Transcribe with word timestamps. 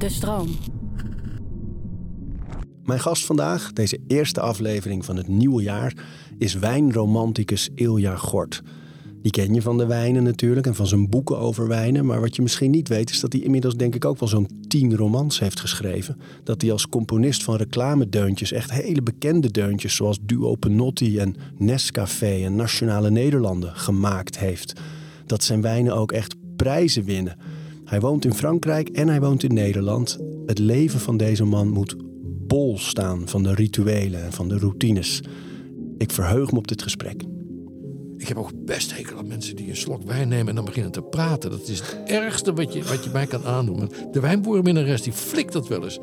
De 0.00 0.08
stroom. 0.08 0.48
Mijn 2.84 3.00
gast 3.00 3.26
vandaag, 3.26 3.72
deze 3.72 3.98
eerste 4.06 4.40
aflevering 4.40 5.04
van 5.04 5.16
het 5.16 5.28
nieuwe 5.28 5.62
jaar, 5.62 5.94
is 6.38 6.54
wijnromanticus 6.54 7.68
Ilja 7.74 8.16
Gort. 8.16 8.62
Die 9.22 9.32
ken 9.32 9.54
je 9.54 9.62
van 9.62 9.78
de 9.78 9.86
wijnen 9.86 10.22
natuurlijk 10.22 10.66
en 10.66 10.74
van 10.74 10.86
zijn 10.86 11.08
boeken 11.08 11.38
over 11.38 11.68
wijnen. 11.68 12.06
Maar 12.06 12.20
wat 12.20 12.36
je 12.36 12.42
misschien 12.42 12.70
niet 12.70 12.88
weet 12.88 13.10
is 13.10 13.20
dat 13.20 13.32
hij 13.32 13.42
inmiddels 13.42 13.76
denk 13.76 13.94
ik 13.94 14.04
ook 14.04 14.18
wel 14.18 14.28
zo'n 14.28 14.48
tien 14.68 14.96
romans 14.96 15.40
heeft 15.40 15.60
geschreven. 15.60 16.16
Dat 16.44 16.60
hij 16.60 16.72
als 16.72 16.88
componist 16.88 17.42
van 17.42 17.56
reclamedeuntjes 17.56 18.52
echt 18.52 18.72
hele 18.72 19.02
bekende 19.02 19.50
deuntjes 19.50 19.94
zoals 19.94 20.18
Duo 20.22 20.54
Penotti 20.54 21.18
en 21.18 21.34
Nescafé 21.56 22.44
en 22.44 22.56
Nationale 22.56 23.10
Nederlanden 23.10 23.76
gemaakt 23.76 24.38
heeft. 24.38 24.80
Dat 25.26 25.44
zijn 25.44 25.60
wijnen 25.60 25.94
ook 25.94 26.12
echt 26.12 26.34
prijzen 26.56 27.04
winnen. 27.04 27.36
Hij 27.90 28.00
woont 28.00 28.24
in 28.24 28.34
Frankrijk 28.34 28.88
en 28.88 29.08
hij 29.08 29.20
woont 29.20 29.42
in 29.42 29.54
Nederland. 29.54 30.18
Het 30.46 30.58
leven 30.58 31.00
van 31.00 31.16
deze 31.16 31.44
man 31.44 31.68
moet 31.68 31.96
bol 32.46 32.78
staan 32.78 33.28
van 33.28 33.42
de 33.42 33.54
rituelen 33.54 34.24
en 34.24 34.32
van 34.32 34.48
de 34.48 34.58
routines. 34.58 35.22
Ik 35.98 36.10
verheug 36.10 36.52
me 36.52 36.58
op 36.58 36.68
dit 36.68 36.82
gesprek. 36.82 37.22
Ik 38.16 38.28
heb 38.28 38.36
ook 38.36 38.64
best 38.64 38.96
hekel 38.96 39.18
aan 39.18 39.26
mensen 39.26 39.56
die 39.56 39.68
een 39.68 39.76
slok 39.76 40.02
wijn 40.02 40.28
nemen 40.28 40.48
en 40.48 40.54
dan 40.54 40.64
beginnen 40.64 40.92
te 40.92 41.02
praten. 41.02 41.50
Dat 41.50 41.68
is 41.68 41.78
het 41.78 42.00
ergste 42.04 42.52
wat 42.52 42.72
je, 42.72 42.82
wat 42.82 43.04
je 43.04 43.10
mij 43.12 43.26
kan 43.26 43.44
aandoen. 43.44 43.90
De 44.12 44.20
wijnboerenminnares 44.20 45.02
die 45.02 45.12
flikt 45.12 45.52
dat 45.52 45.68
wel 45.68 45.84
eens. 45.84 45.98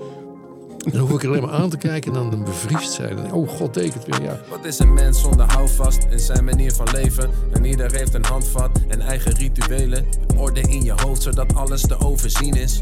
Dan 0.92 1.00
hoef 1.02 1.12
ik 1.12 1.24
er 1.24 1.30
alleen 1.30 1.42
maar 1.42 1.52
aan 1.52 1.70
te 1.70 1.78
kijken 1.78 2.16
en 2.16 2.30
dan 2.30 2.44
bevriest 2.44 2.92
zijn. 2.92 3.34
Oh 3.34 3.50
god, 3.50 3.74
tekent 3.74 4.06
weer, 4.06 4.22
ja. 4.22 4.40
Wat 4.50 4.66
is 4.66 4.80
een 4.80 4.94
mens 4.94 5.22
zonder 5.22 5.52
houvast 5.52 6.08
in 6.10 6.20
zijn 6.20 6.44
manier 6.44 6.72
van 6.72 6.88
leven? 6.92 7.30
En 7.54 7.66
ieder 7.66 7.92
heeft 7.92 8.14
een 8.14 8.26
handvat 8.26 8.80
en 8.88 9.02
eigen 9.02 9.32
rituelen. 9.36 10.06
Orde 10.38 10.62
in 10.62 10.84
je 10.84 10.94
hoofd 10.96 11.22
zodat 11.22 11.56
alles 11.56 11.82
te 11.82 12.00
overzien 12.00 12.54
is. 12.54 12.82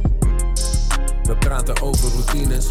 We 1.24 1.36
praten 1.40 1.82
over 1.82 2.10
routines. 2.12 2.68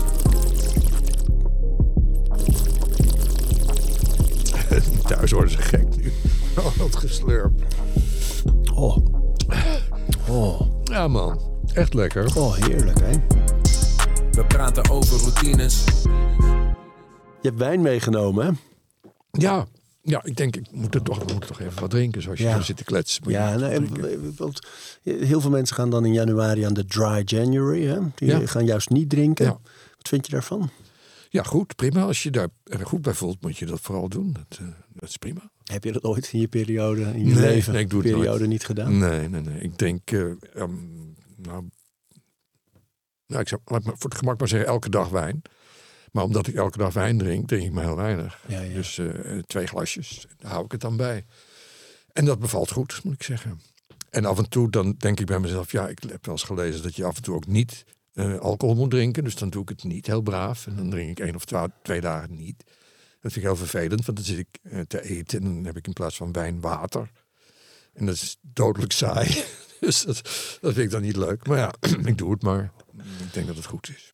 Thuis 5.09 5.33
worden 5.33 5.51
ze 5.51 5.59
gek 5.59 5.97
nu. 5.97 6.13
Oh, 6.59 6.77
wat 6.77 6.97
geslurp. 6.97 7.53
Oh, 8.75 8.97
oh, 10.29 10.61
Ja 10.85 11.09
man, 11.09 11.41
echt 11.75 11.95
lekker. 11.95 12.37
oh 12.37 12.55
heerlijk 12.55 13.01
hè. 13.01 13.13
We 14.35 14.45
praten 14.49 14.91
over 14.91 15.19
routines. 15.21 15.85
Je 17.41 17.49
hebt 17.51 17.59
wijn 17.59 17.81
meegenomen 17.81 18.47
hè? 18.47 18.53
Ja, 19.31 19.67
ja 20.03 20.25
ik 20.25 20.37
denk, 20.37 20.57
ik 20.57 20.71
moet 20.73 20.95
er 20.95 21.03
toch, 21.03 21.19
we 21.19 21.25
moeten 21.33 21.49
toch 21.49 21.61
even 21.61 21.81
wat 21.81 21.91
drinken. 21.91 22.23
Zoals 22.23 22.39
je 22.39 22.45
Ja. 22.45 22.61
zit 22.61 22.77
te 22.77 22.85
kletsen. 22.85 23.23
Moet 23.25 23.33
Ja, 23.33 23.51
wat 23.51 23.61
nou, 23.61 23.73
en- 23.73 23.93
drinken. 23.93 24.35
want 24.37 24.67
heel 25.03 25.41
veel 25.41 25.51
mensen 25.51 25.77
gaan 25.77 25.91
dan 25.91 26.05
in 26.05 26.13
januari 26.13 26.63
aan 26.63 26.75
de 26.75 26.85
dry 26.85 27.23
January. 27.25 27.87
Hè? 27.87 27.99
Die 28.15 28.29
Ja. 28.29 28.47
gaan 28.47 28.65
juist 28.65 28.91
niet 28.91 29.11
drinken. 29.11 29.45
Ja. 29.45 29.51
Wat 29.97 30.09
vind 30.09 30.27
je 30.27 30.33
daarvan? 30.33 30.71
ja, 31.29 31.43
goed, 31.43 31.77
prima. 31.77 32.03
Als 32.03 32.23
je 32.23 32.31
daar 32.31 32.49
er 32.65 32.87
goed 32.87 33.03
bij 33.03 33.15
voelt, 33.15 33.41
moet 33.43 33.57
je 33.59 33.67
dat 33.67 33.81
vooral 33.81 34.09
doen. 34.09 34.33
Dat, 34.33 34.59
eh, 34.61 34.67
dat 34.93 35.09
is 35.09 35.17
prima. 35.17 35.51
Heb 35.65 35.85
je 35.85 35.93
dat 35.93 36.03
ooit 36.05 36.29
in 36.33 36.41
je 36.41 36.49
periode, 36.49 37.01
in 37.03 37.27
je 37.27 37.35
Nee, 37.35 37.43
leven, 37.43 37.73
nee, 37.73 37.83
ik 37.83 37.91
doe 37.91 38.03
het 38.03 38.11
periode 38.11 38.39
nooit. 38.39 38.51
niet 38.51 38.65
gedaan? 38.65 38.99
Nee, 38.99 39.29
nee, 39.29 39.41
nee. 39.41 39.61
Ik 39.61 39.79
denk, 39.79 40.11
eh, 40.11 40.23
nou, 41.37 41.65
nou, 43.27 43.41
ik 43.41 43.49
zou, 43.49 43.61
laat 43.65 43.81
ik 43.81 43.87
maar 43.87 43.97
voor 43.99 44.11
het 44.11 44.19
gemak 44.19 44.39
maar 44.39 44.49
zeggen, 44.49 44.69
elke 44.69 44.91
dag 44.91 45.09
wijn. 45.09 45.43
Maar 46.13 46.25
omdat 46.25 46.47
ik 46.47 46.55
elke 46.55 46.79
dag 46.79 46.93
wijn 46.93 47.19
drink, 47.19 47.49
drink 47.49 47.65
ik 47.65 47.73
maar 47.73 47.85
heel 47.85 47.97
weinig. 47.97 48.39
Ja, 48.47 48.61
ja. 48.61 48.75
Dus 48.75 48.99
eh, 48.99 49.39
twee 49.47 49.67
glasjes, 49.67 50.27
daar 50.39 50.51
hou 50.51 50.65
ik 50.65 50.73
het 50.73 50.81
dan 50.81 50.97
bij. 50.97 51.25
En 52.13 52.25
dat 52.25 52.39
bevalt 52.39 52.71
goed, 52.71 53.01
moet 53.05 53.15
ik 53.15 53.23
zeggen. 53.23 53.61
En 54.11 54.25
af 54.25 54.39
en 54.39 54.49
toe 54.49 54.71
dan 54.71 54.95
denk 54.99 55.21
ik 55.21 55.27
bij 55.27 55.39
mezelf, 55.39 55.73
ja, 55.73 55.89
ik 55.89 55.99
heb 56.09 56.25
wel 56.27 56.35
eens 56.35 56.43
gelezen 56.45 56.83
dat 56.83 56.97
je 56.97 57.05
af 57.05 57.17
en 57.17 57.23
toe 57.23 57.35
ook 57.35 57.47
niet 57.47 57.85
eh, 58.13 58.39
alcohol 58.39 58.75
moet 58.75 58.91
drinken. 58.91 59.25
Dus 59.25 59.35
dan 59.35 59.51
doe 59.51 59.63
ik 59.63 59.69
het 59.69 59.85
niet 59.85 60.07
heel 60.07 60.21
braaf. 60.21 60.67
En 60.67 60.77
dan 60.77 60.91
drink 60.91 61.11
ik 61.11 61.21
één 61.21 61.35
of 61.35 61.45
twa- 61.45 61.75
twee 61.83 62.01
dagen 62.01 62.35
niet. 62.35 62.65
Dat 63.21 63.33
vind 63.33 63.37
ik 63.37 63.43
heel 63.43 63.57
vervelend, 63.57 64.05
want 64.07 64.17
dan 64.19 64.27
zit 64.27 64.39
ik 64.39 64.59
eh, 64.63 64.81
te 64.81 65.03
eten 65.03 65.39
en 65.45 65.55
dan 65.55 65.65
heb 65.65 65.77
ik 65.77 65.87
in 65.87 65.93
plaats 65.93 66.17
van 66.17 66.33
wijn 66.33 66.61
water. 66.61 67.11
En 67.93 68.07
dat 68.07 68.15
is 68.15 68.37
dodelijk 68.41 68.93
saai. 68.93 69.45
dus 69.81 70.03
dat, 70.03 70.17
dat 70.61 70.73
vind 70.73 70.79
ik 70.79 70.91
dan 70.91 71.03
niet 71.03 71.17
leuk. 71.17 71.47
Maar 71.47 71.59
ja, 71.59 71.75
ik 72.11 72.19
doe 72.19 72.31
het 72.31 72.43
maar. 72.43 72.73
Ik 73.19 73.33
denk 73.33 73.47
dat 73.47 73.57
het 73.57 73.65
goed 73.65 73.89
is. 73.89 74.13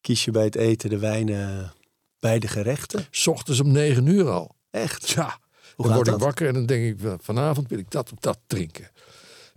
Kies 0.00 0.24
je 0.24 0.30
bij 0.30 0.44
het 0.44 0.54
eten 0.54 0.90
de 0.90 0.98
wijnen 0.98 1.72
bij 2.18 2.38
de 2.38 2.48
gerechten? 2.48 3.06
S 3.10 3.26
ochtends 3.26 3.60
om 3.60 3.72
negen 3.72 4.06
uur 4.06 4.28
al. 4.28 4.56
Echt? 4.70 5.08
Ja, 5.08 5.38
Hoe 5.74 5.74
dan 5.76 5.86
gaat 5.86 5.94
word 5.94 6.06
ik 6.06 6.12
dat? 6.12 6.22
wakker 6.22 6.46
en 6.46 6.54
dan 6.54 6.66
denk 6.66 7.00
ik, 7.00 7.16
vanavond 7.20 7.68
wil 7.68 7.78
ik 7.78 7.90
dat 7.90 8.12
of 8.12 8.18
dat 8.18 8.38
drinken. 8.46 8.90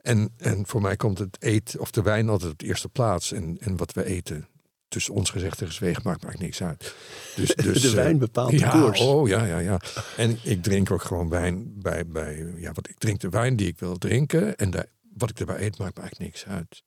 En, 0.01 0.33
en 0.37 0.67
voor 0.67 0.81
mij 0.81 0.95
komt 0.95 1.17
het 1.17 1.37
eten 1.39 1.79
of 1.79 1.91
de 1.91 2.01
wijn 2.01 2.29
altijd 2.29 2.51
op 2.51 2.59
de 2.59 2.65
eerste 2.65 2.89
plaats. 2.89 3.31
En, 3.31 3.57
en 3.59 3.77
wat 3.77 3.93
we 3.93 4.05
eten, 4.05 4.47
tussen 4.87 5.13
ons 5.13 5.29
gezegd 5.29 5.61
en 5.61 5.67
gezwegen, 5.67 6.01
maakt, 6.05 6.23
maakt 6.23 6.39
niks 6.39 6.63
uit. 6.63 6.95
Dus, 7.35 7.55
dus, 7.55 7.81
De 7.81 7.87
eh, 7.87 7.93
wijn 7.93 8.17
bepaalt 8.17 8.51
de 8.51 8.57
ja, 8.57 8.69
koers. 8.69 8.99
Oh 8.99 9.27
ja, 9.27 9.45
ja, 9.45 9.57
ja. 9.57 9.79
En 10.17 10.37
ik 10.43 10.63
drink 10.63 10.91
ook 10.91 11.03
gewoon 11.03 11.29
wijn 11.29 11.81
bij, 11.81 12.07
bij 12.07 12.53
ja, 12.55 12.71
wat 12.71 12.89
ik 12.89 12.97
drink 12.97 13.19
de 13.19 13.29
wijn 13.29 13.55
die 13.55 13.67
ik 13.67 13.79
wil 13.79 13.97
drinken. 13.97 14.55
En 14.55 14.69
daar, 14.69 14.85
wat 15.17 15.29
ik 15.29 15.39
erbij 15.39 15.61
eet, 15.61 15.77
maakt 15.77 15.95
me 15.95 16.01
eigenlijk 16.01 16.31
niks 16.31 16.45
uit. 16.45 16.83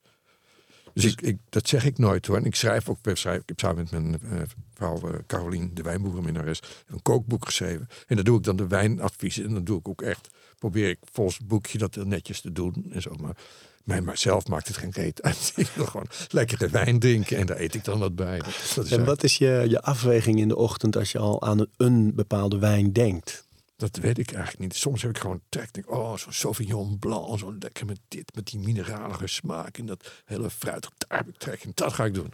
Dus 0.93 1.05
ik, 1.05 1.21
ik, 1.21 1.37
dat 1.49 1.67
zeg 1.67 1.85
ik 1.85 1.97
nooit 1.97 2.25
hoor. 2.25 2.37
En 2.37 2.45
ik 2.45 2.55
schrijf 2.55 2.89
ook, 2.89 2.97
ik 3.03 3.17
schrijf- 3.17 3.41
ik 3.41 3.47
heb 3.49 3.59
samen 3.59 3.87
met 3.91 3.91
mijn 3.91 4.21
eh, 4.31 4.41
vrouw 4.73 5.09
eh, 5.09 5.19
Carolien, 5.27 5.71
de 5.73 5.81
wijnboerenminnares, 5.81 6.59
een 6.87 7.01
kookboek 7.01 7.45
geschreven. 7.45 7.87
En 8.07 8.15
daar 8.15 8.25
doe 8.25 8.37
ik 8.37 8.43
dan 8.43 8.55
de 8.55 8.67
wijnadviezen. 8.67 9.45
En 9.45 9.53
dan 9.53 9.63
doe 9.63 9.79
ik 9.79 9.87
ook 9.87 10.01
echt, 10.01 10.29
probeer 10.59 10.89
ik 10.89 10.99
volgens 11.11 11.37
het 11.37 11.47
boekje 11.47 11.77
dat 11.77 11.95
heel 11.95 12.05
netjes 12.05 12.41
te 12.41 12.51
doen. 12.51 12.85
En 12.91 13.01
zo. 13.01 13.15
Maar 13.21 13.35
mij 13.83 14.01
maar 14.01 14.17
zelf 14.17 14.47
maakt 14.47 14.67
het 14.67 14.77
geen 14.77 14.91
reet 14.91 15.21
uit. 15.21 15.53
Ik 15.55 15.69
wil 15.75 15.85
gewoon 15.85 16.07
lekkere 16.29 16.69
wijn 16.69 16.99
drinken 16.99 17.37
en 17.37 17.45
daar 17.45 17.59
eet 17.59 17.73
ik 17.73 17.83
dan 17.83 17.99
wat 17.99 18.15
bij. 18.15 18.37
Dat, 18.37 18.71
dat 18.75 18.85
is 18.85 18.91
En 18.91 19.05
wat 19.05 19.23
is 19.23 19.37
je, 19.37 19.65
je 19.69 19.81
afweging 19.81 20.39
in 20.39 20.47
de 20.47 20.55
ochtend 20.55 20.95
als 20.97 21.11
je 21.11 21.17
al 21.19 21.41
aan 21.41 21.65
een 21.77 22.15
bepaalde 22.15 22.57
wijn 22.57 22.93
denkt? 22.93 23.45
Dat 23.75 23.95
weet 23.95 24.17
ik 24.17 24.31
eigenlijk 24.31 24.59
niet. 24.59 24.75
Soms 24.75 25.01
heb 25.01 25.11
ik 25.11 25.17
gewoon 25.17 25.41
trek. 25.49 25.73
Denk, 25.73 25.91
oh, 25.91 26.17
zo'n 26.17 26.33
Sauvignon 26.33 26.99
Blanc, 26.99 27.39
zo 27.39 27.55
lekker 27.59 27.85
met 27.85 27.99
dit, 28.07 28.35
met 28.35 28.45
die 28.45 28.59
mineralige 28.59 29.27
smaak 29.27 29.77
en 29.77 29.85
dat 29.85 30.11
hele 30.25 30.49
fruit. 30.49 30.89
Daar 30.97 31.17
heb 31.17 31.27
ik 31.27 31.37
trek 31.37 31.63
in. 31.63 31.71
Dat 31.73 31.93
ga 31.93 32.05
ik 32.05 32.13
doen. 32.13 32.33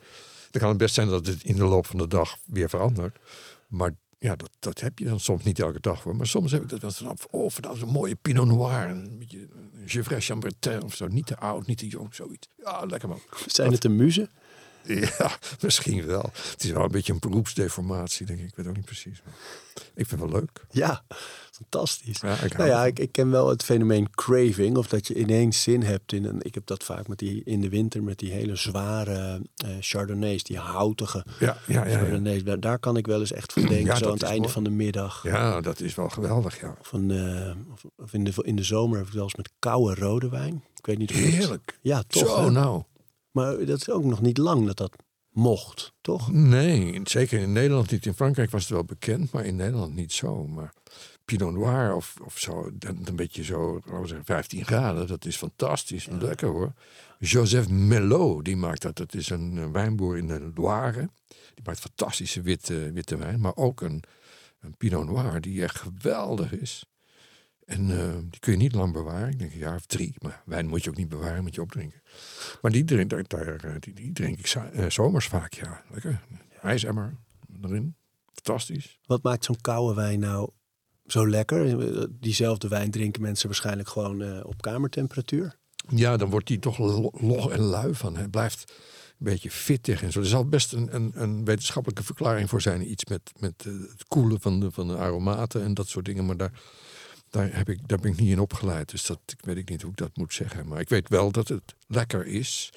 Dan 0.51 0.61
kan 0.61 0.69
het 0.69 0.77
best 0.77 0.94
zijn 0.94 1.07
dat 1.07 1.25
het 1.25 1.44
in 1.44 1.55
de 1.55 1.63
loop 1.63 1.85
van 1.85 1.97
de 1.97 2.07
dag 2.07 2.38
weer 2.45 2.69
verandert. 2.69 3.17
Maar 3.67 3.95
ja, 4.19 4.35
dat, 4.35 4.50
dat 4.59 4.79
heb 4.79 5.00
je 5.00 5.05
dan 5.05 5.19
soms 5.19 5.44
niet 5.44 5.59
elke 5.59 5.79
dag. 5.79 6.05
Maar 6.05 6.27
soms 6.27 6.51
heb 6.51 6.61
ik 6.63 6.69
dat 6.69 6.81
wel 6.81 6.91
van, 7.16 7.17
oh, 7.29 7.50
vandaag 7.50 7.81
een 7.81 7.88
mooie 7.88 8.16
Pinot 8.16 8.47
Noir. 8.47 8.89
Een 8.89 9.17
beetje 9.19 9.47
Gevrey 9.85 10.21
Chambertin 10.21 10.83
of 10.83 10.95
zo. 10.95 11.07
Niet 11.07 11.25
te 11.25 11.38
oud, 11.38 11.67
niet 11.67 11.77
te 11.77 11.88
jong, 11.88 12.16
zoiets. 12.16 12.47
Ja, 12.57 12.85
lekker 12.85 13.09
man. 13.09 13.19
Zijn 13.45 13.71
het 13.71 13.81
de 13.81 13.89
muzen? 13.89 14.29
Ja, 15.17 15.31
misschien 15.62 16.06
wel. 16.06 16.29
Het 16.51 16.63
is 16.63 16.72
wel 16.72 16.84
een 16.84 16.91
beetje 16.91 17.13
een 17.13 17.19
beroepsdeformatie, 17.19 18.25
denk 18.25 18.40
ik. 18.40 18.45
Ik 18.45 18.56
weet 18.56 18.67
ook 18.67 18.75
niet 18.75 18.85
precies. 18.85 19.22
Maar 19.25 19.34
ik 19.95 20.07
vind 20.07 20.22
het 20.22 20.31
wel 20.31 20.40
leuk. 20.40 20.66
Ja, 20.72 21.03
fantastisch. 21.51 22.19
Ja, 22.22 22.38
ik 22.41 22.57
nou 22.57 22.69
ja, 22.69 22.85
ik, 22.85 23.00
ik 23.00 23.12
ken 23.12 23.31
wel 23.31 23.50
het 23.50 23.63
fenomeen 23.63 24.09
craving. 24.09 24.78
Of 24.78 24.88
dat 24.88 25.07
je 25.07 25.16
ineens 25.16 25.62
zin 25.62 25.84
hebt 25.84 26.13
in 26.13 26.25
een... 26.25 26.38
Ik 26.41 26.53
heb 26.53 26.66
dat 26.66 26.84
vaak 26.84 27.07
met 27.07 27.18
die, 27.18 27.44
in 27.44 27.62
de 27.62 27.69
winter 27.69 28.03
met 28.03 28.19
die 28.19 28.31
hele 28.31 28.56
zware 28.56 29.41
eh 29.56 29.69
chardonnays. 29.79 30.44
Die 30.44 30.57
houtige 30.57 31.25
Ja, 31.39 31.57
ja, 31.68 31.85
ja. 31.85 31.97
chardonnays. 31.97 32.44
Daar, 32.44 32.59
daar 32.59 32.79
kan 32.79 32.97
ik 32.97 33.07
wel 33.07 33.19
eens 33.19 33.31
echt 33.31 33.53
van 33.53 33.66
denken. 33.66 33.97
Zo 33.97 34.06
aan 34.06 34.13
het 34.13 34.23
einde 34.23 34.39
mooi. 34.39 34.53
van 34.53 34.63
de 34.63 34.69
middag. 34.69 35.23
Ja, 35.23 35.62
dat 35.62 35.79
is 35.79 35.95
wel 35.95 36.09
geweldig, 36.09 36.62
ja. 36.62 36.78
Van, 36.81 37.12
eh, 37.12 37.56
of, 37.97 38.13
in, 38.13 38.23
de, 38.23 38.31
in 38.41 38.56
de 38.56 38.63
zomer 38.63 38.97
heb 38.97 39.07
ik 39.07 39.13
wel 39.13 39.23
eens 39.23 39.35
met 39.35 39.51
koude 39.59 40.01
rode 40.01 40.29
wijn. 40.29 40.63
Ik 40.75 40.85
weet 40.85 40.97
niet 40.97 41.12
of 41.12 41.18
Heerlijk. 41.18 41.79
Ja, 41.81 42.03
toch? 42.07 42.28
Zo, 42.28 42.44
hè? 42.44 42.51
nou. 42.51 42.84
Maar 43.39 43.66
dat 43.66 43.77
is 43.77 43.89
ook 43.89 44.03
nog 44.03 44.22
niet 44.22 44.38
lang 44.38 44.66
dat 44.66 44.77
dat 44.77 44.95
mocht, 45.29 45.94
toch? 46.01 46.31
Nee, 46.31 47.01
zeker 47.03 47.39
in 47.39 47.51
Nederland 47.51 47.91
niet. 47.91 48.05
In 48.05 48.13
Frankrijk 48.13 48.50
was 48.50 48.61
het 48.61 48.72
wel 48.72 48.83
bekend, 48.83 49.31
maar 49.31 49.45
in 49.45 49.55
Nederland 49.55 49.95
niet 49.95 50.13
zo. 50.13 50.47
Maar 50.47 50.73
Pinot 51.25 51.53
Noir 51.53 51.95
of, 51.95 52.16
of 52.25 52.39
zo, 52.39 52.72
een 52.79 53.16
beetje 53.16 53.44
zo, 53.44 53.73
laten 53.73 54.01
we 54.01 54.07
zeggen, 54.07 54.25
15 54.25 54.66
graden. 54.66 55.07
Dat 55.07 55.25
is 55.25 55.38
fantastisch. 55.38 56.07
Lekker 56.19 56.47
hoor. 56.47 56.73
Joseph 57.19 57.69
Melot, 57.69 58.45
die 58.45 58.55
maakt 58.55 58.81
dat. 58.81 58.95
Dat 58.95 59.13
is 59.13 59.29
een, 59.29 59.71
wijnboer 59.71 60.18
in 60.18 60.27
de 60.27 60.51
Loire. 60.56 61.09
Die 61.27 61.63
maakt 61.63 61.80
fantastische 61.80 62.42
witte, 62.42 62.92
witte 62.92 63.18
wijn. 63.18 63.39
Maar 63.39 63.56
ook 63.56 63.81
een, 63.81 64.03
een 64.59 64.75
Pinot 64.77 65.06
Noir 65.06 65.42
die 65.42 65.63
echt 65.63 65.80
geweldig 65.80 66.51
is. 66.51 66.85
En 67.69 67.89
eh, 68.00 68.16
die 68.30 68.39
kun 68.39 68.51
je 68.51 68.57
niet 68.57 68.74
lang 68.75 68.94
bewaren. 68.94 69.30
Ik 69.30 69.39
denk 69.39 69.51
een 69.51 69.57
jaar 69.57 69.75
of 69.75 69.86
drie. 69.86 70.16
Maar 70.19 70.42
wijn 70.45 70.68
moet 70.68 70.83
je 70.83 70.89
ook 70.89 70.95
niet 70.98 71.10
bewaren, 71.10 71.44
moet 71.44 71.56
je 71.56 71.62
opdrinken. 71.62 72.01
Maar 72.62 72.71
die 72.71 72.83
drink, 72.83 73.10
daar, 73.10 73.24
daar, 73.27 73.56
eh, 73.63 73.71
die, 73.80 73.94
die 73.94 74.12
drink 74.13 74.39
ik 74.39 74.48
za- 74.48 74.69
eh, 74.69 74.89
zomers 74.89 75.27
vaak, 75.27 75.54
ja. 75.54 75.83
Lekker. 75.92 76.21
IJsemmer 76.62 77.18
erin. 77.62 77.95
Fantastisch. 78.33 79.00
Wat 79.06 79.24
maakt 79.24 79.45
zo'n 79.45 79.62
koude 79.62 79.95
wijn 79.95 80.19
nou 80.19 80.50
zo 81.06 81.30
lekker? 81.30 81.77
Diezelfde 82.19 82.68
wijn 82.68 82.92
drinken 82.92 83.21
mensen 83.21 83.48
waarschijnlijk 83.48 83.89
gewoon 83.89 84.44
op 84.44 84.62
kamertemperatuur. 84.62 85.57
Ja, 85.89 86.18
dan 86.18 86.30
wordt 86.30 86.48
die 86.48 86.60
toch 86.60 86.77
lo- 86.77 87.12
log 87.13 87.50
en 87.51 87.60
lui 87.62 87.95
van. 87.95 88.16
Hij 88.16 88.27
blijft 88.27 88.71
een 89.10 89.25
beetje 89.25 89.51
fittig 89.51 90.04
en 90.04 90.12
zo. 90.12 90.19
Er 90.19 90.25
zal 90.25 90.45
best 90.45 90.74
een, 90.74 90.95
een, 90.95 91.12
een 91.16 91.45
wetenschappelijke 91.45 92.04
verklaring 92.04 92.50
voor 92.50 92.62
zijn. 92.62 92.92
Iets 92.92 93.06
met, 93.06 93.31
met 93.39 93.63
het 93.63 94.04
koelen 94.07 94.42
van 94.42 94.60
de, 94.60 94.71
van 94.71 94.88
de 94.88 94.98
aromaten 94.98 95.63
en 95.63 95.74
dat 95.74 95.88
soort 95.88 96.06
dingen. 96.06 96.25
Maar 96.25 96.38
daar, 96.38 96.51
daar, 97.30 97.50
heb 97.56 97.70
ik, 97.70 97.88
daar 97.88 98.00
ben 98.00 98.12
ik 98.12 98.20
niet 98.20 98.31
in 98.31 98.40
opgeleid. 98.40 98.90
Dus 98.90 99.06
dat 99.06 99.20
ik 99.26 99.46
weet 99.46 99.58
ik 99.58 99.70
niet 99.70 99.81
hoe 99.81 99.92
ik 99.92 99.98
dat 99.98 100.18
moet 100.18 100.34
zeggen. 100.34 100.68
Maar 100.68 100.80
ik 100.80 100.90
weet 100.90 101.10
wel 101.10 101.31
dat 101.31 101.48
het 101.48 101.76
lekker 101.88 102.26
is. 102.26 102.74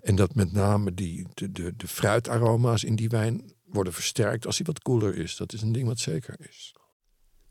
En 0.00 0.16
dat 0.16 0.34
met 0.34 0.52
name 0.52 0.94
die, 0.94 1.26
de, 1.34 1.52
de, 1.52 1.72
de 1.76 1.88
fruitaroma's 1.88 2.84
in 2.84 2.96
die 2.96 3.08
wijn 3.08 3.52
worden 3.64 3.92
versterkt 3.92 4.46
als 4.46 4.56
hij 4.56 4.66
wat 4.66 4.82
koeler 4.82 5.16
is. 5.16 5.36
Dat 5.36 5.52
is 5.52 5.62
een 5.62 5.72
ding 5.72 5.86
wat 5.86 5.98
zeker 5.98 6.36
is. 6.48 6.74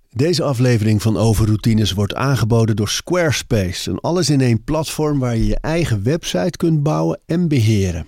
Deze 0.09 0.43
aflevering 0.43 1.01
van 1.01 1.17
Overroutines 1.17 1.91
wordt 1.91 2.15
aangeboden 2.15 2.75
door 2.75 2.89
Squarespace. 2.89 3.91
Een 3.91 3.99
alles-in-één 3.99 4.63
platform 4.63 5.19
waar 5.19 5.35
je 5.35 5.45
je 5.45 5.59
eigen 5.59 6.03
website 6.03 6.57
kunt 6.57 6.83
bouwen 6.83 7.19
en 7.25 7.47
beheren. 7.47 8.07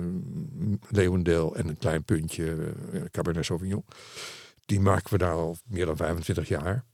Leeuwendeel 0.89 1.57
en 1.57 1.69
een 1.69 1.79
klein 1.79 2.05
puntje 2.05 2.75
eh, 2.93 3.03
Cabernet 3.11 3.45
Sauvignon. 3.45 3.85
Die 4.67 4.81
maken 4.81 5.13
we 5.13 5.19
daar 5.19 5.35
al 5.35 5.57
meer 5.65 5.87
dan 5.87 5.97
25 5.97 6.49
jaar. 6.49 6.85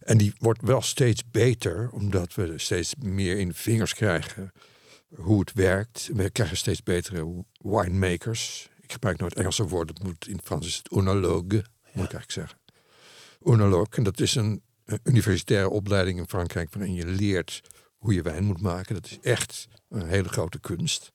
En 0.00 0.18
die 0.18 0.32
wordt 0.38 0.62
wel 0.62 0.82
steeds 0.82 1.30
beter, 1.30 1.90
omdat 1.90 2.34
we 2.34 2.58
steeds 2.58 2.94
meer 2.94 3.38
in 3.38 3.48
de 3.48 3.54
vingers 3.54 3.94
krijgen 3.94 4.52
hoe 5.14 5.40
het 5.40 5.52
werkt. 5.52 6.10
We 6.12 6.30
krijgen 6.30 6.56
steeds 6.56 6.82
betere 6.82 7.44
winemakers. 7.58 8.68
Ik 8.80 8.92
gebruik 8.92 9.18
nooit 9.18 9.34
Engelse 9.34 9.66
woorden, 9.66 9.94
het 9.94 10.04
moet 10.04 10.28
in 10.28 10.36
het 10.36 10.44
Frans 10.44 10.66
is 10.66 10.76
het 10.76 10.92
oenologue, 10.92 11.64
moet 11.92 12.04
ik 12.04 12.12
eigenlijk 12.12 12.30
zeggen. 12.30 12.58
Oenologue, 13.42 13.96
en 13.96 14.02
dat 14.02 14.20
is 14.20 14.34
een, 14.34 14.62
een 14.84 15.00
universitaire 15.02 15.68
opleiding 15.70 16.18
in 16.18 16.28
Frankrijk 16.28 16.74
waarin 16.74 16.94
je 16.94 17.06
leert 17.06 17.60
hoe 18.04 18.14
je 18.14 18.22
wijn 18.22 18.44
moet 18.44 18.60
maken. 18.60 18.94
Dat 18.94 19.06
is 19.06 19.18
echt 19.20 19.68
een 19.88 20.06
hele 20.06 20.28
grote 20.28 20.60
kunst. 20.60 21.12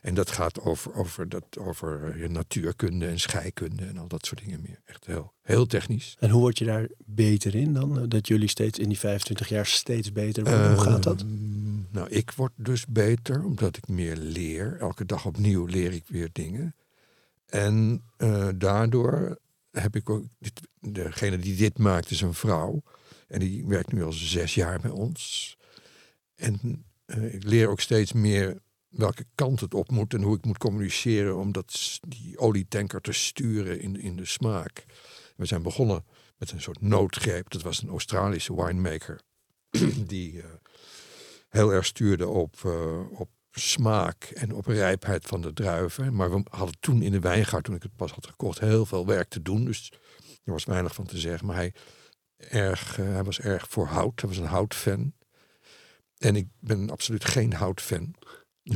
En 0.00 0.14
dat 0.14 0.30
gaat 0.30 0.60
over, 0.60 0.94
over, 0.94 1.28
dat, 1.28 1.58
over 1.58 2.20
eh, 2.22 2.28
natuurkunde 2.28 3.06
en 3.06 3.20
scheikunde 3.20 3.84
en 3.84 3.98
al 3.98 4.08
dat 4.08 4.26
soort 4.26 4.40
dingen 4.40 4.60
meer. 4.62 4.80
Echt 4.84 5.06
heel, 5.06 5.32
heel 5.42 5.66
technisch. 5.66 6.16
En 6.18 6.30
hoe 6.30 6.40
word 6.40 6.58
je 6.58 6.64
daar 6.64 6.88
beter 7.04 7.54
in 7.54 7.72
dan? 7.72 8.08
Dat 8.08 8.28
jullie 8.28 8.48
steeds 8.48 8.78
in 8.78 8.88
die 8.88 8.98
25 8.98 9.48
jaar 9.48 9.66
steeds 9.66 10.12
beter 10.12 10.44
worden. 10.44 10.74
hoe 10.74 10.82
gaat 10.82 11.02
dat? 11.02 11.20
Ehm, 11.20 11.80
Nou, 11.90 12.08
ik 12.08 12.30
word 12.30 12.52
dus 12.56 12.86
beter 12.86 13.44
omdat 13.44 13.76
ik 13.76 13.88
meer 13.88 14.16
leer. 14.16 14.76
Elke 14.80 15.06
dag 15.06 15.26
opnieuw 15.26 15.66
leer 15.66 15.92
ik 15.92 16.04
weer 16.06 16.28
dingen. 16.32 16.74
En 17.46 18.02
eh, 18.16 18.48
daardoor 18.54 19.38
heb 19.70 19.96
ik 19.96 20.10
ook... 20.10 20.24
Dit, 20.38 20.60
degene 20.80 21.38
die 21.38 21.56
dit 21.56 21.78
maakt 21.78 22.10
is 22.10 22.20
een 22.20 22.34
vrouw. 22.34 22.82
En 23.28 23.38
die 23.38 23.66
werkt 23.66 23.92
nu 23.92 24.04
al 24.04 24.12
zes 24.12 24.54
jaar 24.54 24.80
bij 24.80 24.90
ons. 24.90 25.56
En 26.42 26.84
eh, 27.04 27.34
ik 27.34 27.44
leer 27.44 27.68
ook 27.68 27.80
steeds 27.80 28.12
meer 28.12 28.62
welke 28.88 29.24
kant 29.34 29.60
het 29.60 29.74
op 29.74 29.90
moet 29.90 30.14
en 30.14 30.22
hoe 30.22 30.36
ik 30.36 30.44
moet 30.44 30.58
communiceren 30.58 31.36
om 31.36 31.52
dat, 31.52 31.98
die 32.08 32.38
olietanker 32.38 33.00
te 33.00 33.12
sturen 33.12 33.80
in, 33.80 34.00
in 34.00 34.16
de 34.16 34.24
smaak. 34.24 34.84
We 35.36 35.46
zijn 35.46 35.62
begonnen 35.62 36.04
met 36.38 36.50
een 36.50 36.60
soort 36.60 36.80
noodgreep. 36.80 37.50
Dat 37.50 37.62
was 37.62 37.82
een 37.82 37.88
Australische 37.88 38.54
winemaker 38.54 39.20
die 40.06 40.42
eh, 40.42 40.48
heel 41.48 41.72
erg 41.72 41.86
stuurde 41.86 42.28
op, 42.28 42.54
eh, 42.64 43.20
op 43.20 43.30
smaak 43.50 44.24
en 44.24 44.52
op 44.54 44.66
rijpheid 44.66 45.26
van 45.26 45.40
de 45.40 45.52
druiven. 45.52 46.14
Maar 46.14 46.30
we 46.30 46.44
hadden 46.50 46.76
toen 46.80 47.02
in 47.02 47.12
de 47.12 47.20
wijngaard, 47.20 47.64
toen 47.64 47.74
ik 47.74 47.82
het 47.82 47.96
pas 47.96 48.12
had 48.12 48.26
gekocht, 48.26 48.60
heel 48.60 48.86
veel 48.86 49.06
werk 49.06 49.28
te 49.28 49.42
doen. 49.42 49.64
Dus 49.64 49.92
er 50.44 50.52
was 50.52 50.64
weinig 50.64 50.94
van 50.94 51.06
te 51.06 51.18
zeggen. 51.18 51.46
Maar 51.46 51.56
hij, 51.56 51.74
erg, 52.36 52.96
hij 52.96 53.24
was 53.24 53.40
erg 53.40 53.68
voor 53.68 53.86
hout. 53.86 54.20
Hij 54.20 54.28
was 54.28 54.38
een 54.38 54.44
houtfan. 54.44 55.12
En 56.22 56.36
ik 56.36 56.46
ben 56.60 56.90
absoluut 56.90 57.24
geen 57.24 57.52
houtfan. 57.52 58.14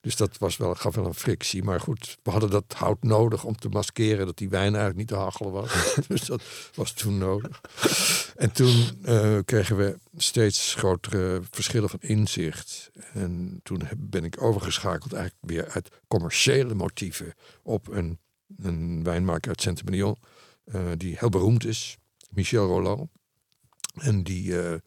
dus 0.00 0.16
dat 0.16 0.38
was 0.38 0.56
wel, 0.56 0.74
gaf 0.74 0.94
wel 0.94 1.06
een 1.06 1.14
frictie. 1.14 1.62
Maar 1.62 1.80
goed, 1.80 2.18
we 2.22 2.30
hadden 2.30 2.50
dat 2.50 2.74
hout 2.76 3.02
nodig 3.02 3.44
om 3.44 3.56
te 3.56 3.68
maskeren 3.68 4.26
dat 4.26 4.36
die 4.36 4.48
wijn 4.48 4.74
eigenlijk 4.74 4.96
niet 4.96 5.08
te 5.08 5.14
hachelen 5.14 5.52
was. 5.52 5.94
dus 6.08 6.20
dat 6.20 6.42
was 6.74 6.92
toen 6.92 7.18
nodig. 7.18 7.60
En 8.36 8.52
toen 8.52 8.98
eh, 9.02 9.38
kregen 9.44 9.76
we 9.76 9.98
steeds 10.16 10.74
grotere 10.74 11.42
verschillen 11.50 11.88
van 11.88 12.00
inzicht. 12.00 12.90
En 13.12 13.60
toen 13.62 13.82
ben 13.96 14.24
ik 14.24 14.42
overgeschakeld 14.42 15.12
eigenlijk 15.12 15.52
weer 15.52 15.68
uit 15.68 15.90
commerciële 16.08 16.74
motieven 16.74 17.34
op 17.62 17.88
een, 17.88 18.18
een 18.56 19.02
wijnmaker 19.02 19.48
uit 19.48 19.60
Saint-Emilion. 19.60 20.16
eh, 20.64 20.90
die 20.96 21.16
heel 21.18 21.28
beroemd 21.28 21.64
is, 21.64 21.96
Michel 22.30 22.66
Roland. 22.66 23.10
En 23.94 24.22
die, 24.22 24.60
eh, 24.62 24.78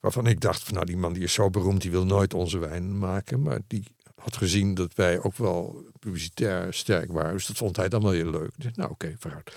waarvan 0.00 0.26
ik 0.26 0.40
dacht, 0.40 0.62
van, 0.62 0.74
nou 0.74 0.86
die 0.86 0.96
man 0.96 1.12
die 1.12 1.22
is 1.22 1.32
zo 1.32 1.50
beroemd, 1.50 1.82
die 1.82 1.90
wil 1.90 2.04
nooit 2.04 2.34
onze 2.34 2.58
wijn 2.58 2.98
maken. 2.98 3.42
Maar 3.42 3.60
die 3.66 3.84
had 4.14 4.36
gezien 4.36 4.74
dat 4.74 4.94
wij 4.94 5.22
ook 5.22 5.36
wel 5.36 5.84
publicitair 5.98 6.74
sterk 6.74 7.12
waren. 7.12 7.32
Dus 7.32 7.46
dat 7.46 7.56
vond 7.56 7.76
hij 7.76 7.88
dan 7.88 8.02
wel 8.02 8.10
heel 8.10 8.30
leuk. 8.30 8.50
Ik 8.58 8.76
nou 8.76 8.90
oké, 8.90 9.14
vooruit. 9.18 9.52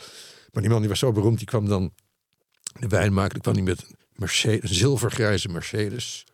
Maar 0.51 0.61
die 0.61 0.71
man 0.71 0.79
die 0.79 0.89
was 0.89 0.99
zo 0.99 1.11
beroemd, 1.11 1.37
die 1.37 1.47
kwam 1.47 1.67
dan 1.67 1.93
de 2.79 2.87
wijn 2.87 3.13
maken. 3.13 3.33
Die 3.33 3.41
kwam 3.41 3.53
die 3.53 3.63
met 3.63 3.81
een, 3.81 3.95
Mercedes, 4.15 4.69
een 4.69 4.75
zilvergrijze 4.75 5.49
Mercedes. 5.49 6.25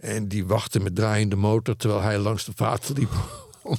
En 0.00 0.28
die 0.28 0.46
wachtte 0.46 0.80
met 0.80 0.94
draaiende 0.94 1.36
motor 1.36 1.76
terwijl 1.76 2.00
hij 2.00 2.18
langs 2.18 2.44
de 2.44 2.52
vaten 2.54 2.94
liep 2.94 3.43
om, 3.64 3.76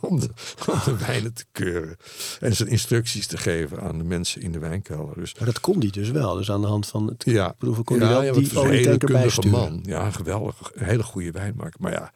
om, 0.00 0.20
de, 0.20 0.28
om 0.72 0.78
de 0.84 0.96
wijnen 1.06 1.34
te 1.34 1.44
keuren. 1.52 1.96
En 2.40 2.56
zijn 2.56 2.68
instructies 2.68 3.26
te 3.26 3.36
geven 3.36 3.80
aan 3.80 3.98
de 3.98 4.04
mensen 4.04 4.42
in 4.42 4.52
de 4.52 4.58
wijnkelder. 4.58 5.14
Dus 5.14 5.34
Maar 5.34 5.44
dat 5.46 5.60
kon 5.60 5.78
die 5.80 5.92
dus 5.92 6.10
wel. 6.10 6.34
Dus 6.34 6.50
aan 6.50 6.60
de 6.60 6.66
hand 6.66 6.86
van 6.86 7.06
het 7.06 7.22
ja, 7.26 7.54
proeven 7.58 7.84
kon 7.84 8.00
hij 8.00 8.08
wel 8.08 8.22
ja, 8.22 8.32
die 8.32 8.58
olietanker 8.58 9.12
bijsturen. 9.12 9.50
man. 9.50 9.80
Ja, 9.82 10.10
geweldig. 10.10 10.70
Een 10.74 10.84
hele 10.84 11.02
goede 11.02 11.30
wijnmaker. 11.30 11.80
Maar 11.80 11.92
ja, 11.92 12.12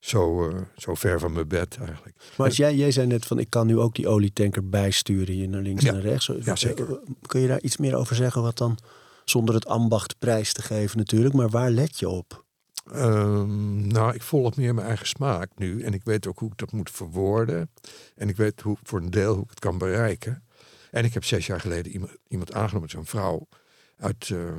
zo, 0.00 0.48
eh, 0.48 0.56
zo 0.76 0.94
ver 0.94 1.20
van 1.20 1.32
mijn 1.32 1.48
bed 1.48 1.76
eigenlijk. 1.80 2.16
Maar 2.36 2.46
als 2.46 2.56
jij, 2.56 2.74
jij 2.76 2.90
zei 2.90 3.06
net 3.06 3.26
van 3.26 3.38
ik 3.38 3.50
kan 3.50 3.66
nu 3.66 3.78
ook 3.78 3.94
die 3.94 4.08
olietanker 4.08 4.68
bijsturen 4.68 5.34
hier 5.34 5.48
naar 5.48 5.62
links 5.62 5.84
en 5.84 5.92
naar 5.92 6.02
rechts. 6.02 6.30
Ja, 6.40 6.56
zeker. 6.56 6.90
Eh, 6.90 6.96
Kun 7.26 7.40
je 7.40 7.48
daar 7.48 7.60
iets 7.60 7.76
meer 7.76 7.94
over 7.94 8.16
zeggen 8.16 8.42
wat 8.42 8.58
dan, 8.58 8.78
zonder 9.24 9.54
het 9.54 9.66
ambacht 9.66 10.18
prijs 10.18 10.52
te 10.52 10.62
geven 10.62 10.98
natuurlijk, 10.98 11.34
maar 11.34 11.48
waar 11.48 11.70
let 11.70 11.98
je 11.98 12.08
op? 12.08 12.46
Ehm, 12.92 13.86
nou, 13.86 14.14
ik 14.14 14.22
volg 14.22 14.56
meer 14.56 14.74
mijn 14.74 14.86
eigen 14.86 15.06
smaak 15.06 15.50
nu. 15.56 15.82
En 15.82 15.92
ik 15.92 16.04
weet 16.04 16.26
ook 16.26 16.38
hoe 16.38 16.50
ik 16.50 16.58
dat 16.58 16.72
moet 16.72 16.90
verwoorden. 16.90 17.70
En 18.14 18.28
ik 18.28 18.36
weet 18.36 18.60
hoe, 18.60 18.76
voor 18.82 19.00
een 19.00 19.10
deel 19.10 19.34
hoe 19.34 19.42
ik 19.42 19.50
het 19.50 19.58
kan 19.58 19.78
bereiken. 19.78 20.42
En 20.90 21.04
ik 21.04 21.14
heb 21.14 21.24
zes 21.24 21.46
jaar 21.46 21.60
geleden 21.60 21.92
iemand, 21.92 22.16
iemand 22.28 22.52
aangenomen, 22.52 22.88
zo'n 22.88 23.06
vrouw 23.06 23.48
uit, 23.96 24.30
eh, 24.30 24.56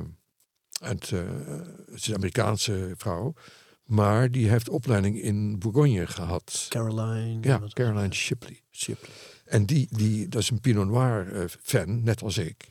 uit 0.80 1.12
eh, 1.12 1.20
het 1.86 1.94
is 1.94 2.06
een 2.06 2.14
Amerikaanse 2.14 2.92
vrouw. 2.96 3.34
Maar 3.84 4.30
die 4.30 4.48
heeft 4.48 4.68
opleiding 4.68 5.22
in 5.22 5.58
Bourgogne 5.58 6.06
gehad. 6.06 6.66
Caroline? 6.68 7.38
Ja, 7.40 7.60
Caroline 7.72 8.14
Shipley. 8.14 8.60
Shipley. 8.70 9.10
En 9.44 9.66
die, 9.66 9.88
die, 9.90 10.28
dat 10.28 10.42
is 10.42 10.50
een 10.50 10.60
Pinot 10.60 10.86
Noir 10.86 11.32
eh, 11.32 11.44
fan, 11.62 12.02
net 12.02 12.22
als 12.22 12.38
ik. 12.38 12.68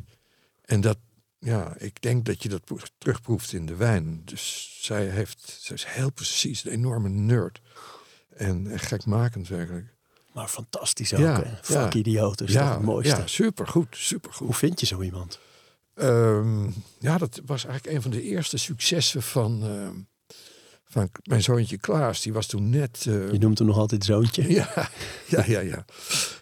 En 0.62 0.82
dat, 0.82 0.98
ja, 1.39 1.75
ik 1.77 2.01
denk 2.01 2.25
dat 2.25 2.43
je 2.43 2.50
dat 2.50 2.63
pro- 2.63 2.77
terugproeft 2.98 3.53
in 3.53 3.65
de 3.65 3.75
wijn. 3.75 4.22
Dus 4.25 4.77
zij 4.81 5.05
heeft, 5.05 5.58
zij 5.62 5.75
is 5.75 5.86
heel 5.86 6.12
precies, 6.12 6.65
een 6.65 6.72
enorme 6.72 7.10
nerd. 7.10 7.62
En 8.29 8.72
echt 8.72 8.86
gekmakend 8.86 9.48
werkelijk. 9.48 9.96
Maar 10.34 10.48
fantastisch 10.48 11.13
ook. 11.13 11.19
Ja, 11.19 11.41
hè? 11.41 11.50
ja. 11.50 11.60
Fuck 11.62 11.93
idioot 11.93 12.41
is 12.41 12.51
ja, 12.51 12.72
het 12.74 12.81
mooiste. 12.81 13.15
ja, 13.15 13.27
supergoed, 13.27 13.88
supergoed. 13.98 14.48
Hoe 14.48 14.55
vind 14.55 14.79
je 14.79 14.86
zo 14.86 15.01
iemand? 15.01 15.39
Ehm, 15.93 16.69
ja, 17.00 17.17
dat 17.17 17.41
was 17.46 17.65
eigenlijk 17.65 17.96
een 17.96 18.01
van 18.01 18.12
de 18.12 18.22
eerste 18.22 18.58
successen 18.58 19.22
van, 19.22 19.63
ehm, 19.63 19.96
van 20.89 21.10
mijn 21.24 21.43
zoontje 21.43 21.77
Klaas. 21.77 22.22
Die 22.22 22.34
was 22.34 22.48
toen 22.48 22.69
net... 22.69 23.05
eh, 23.08 23.31
Je 23.31 23.38
noemt 23.39 23.58
hem 23.58 23.67
nog 23.67 23.77
altijd 23.77 24.03
zoontje. 24.05 24.51
ja, 24.60 24.89
ja, 25.27 25.43
ja, 25.48 25.60
ja. 25.60 25.86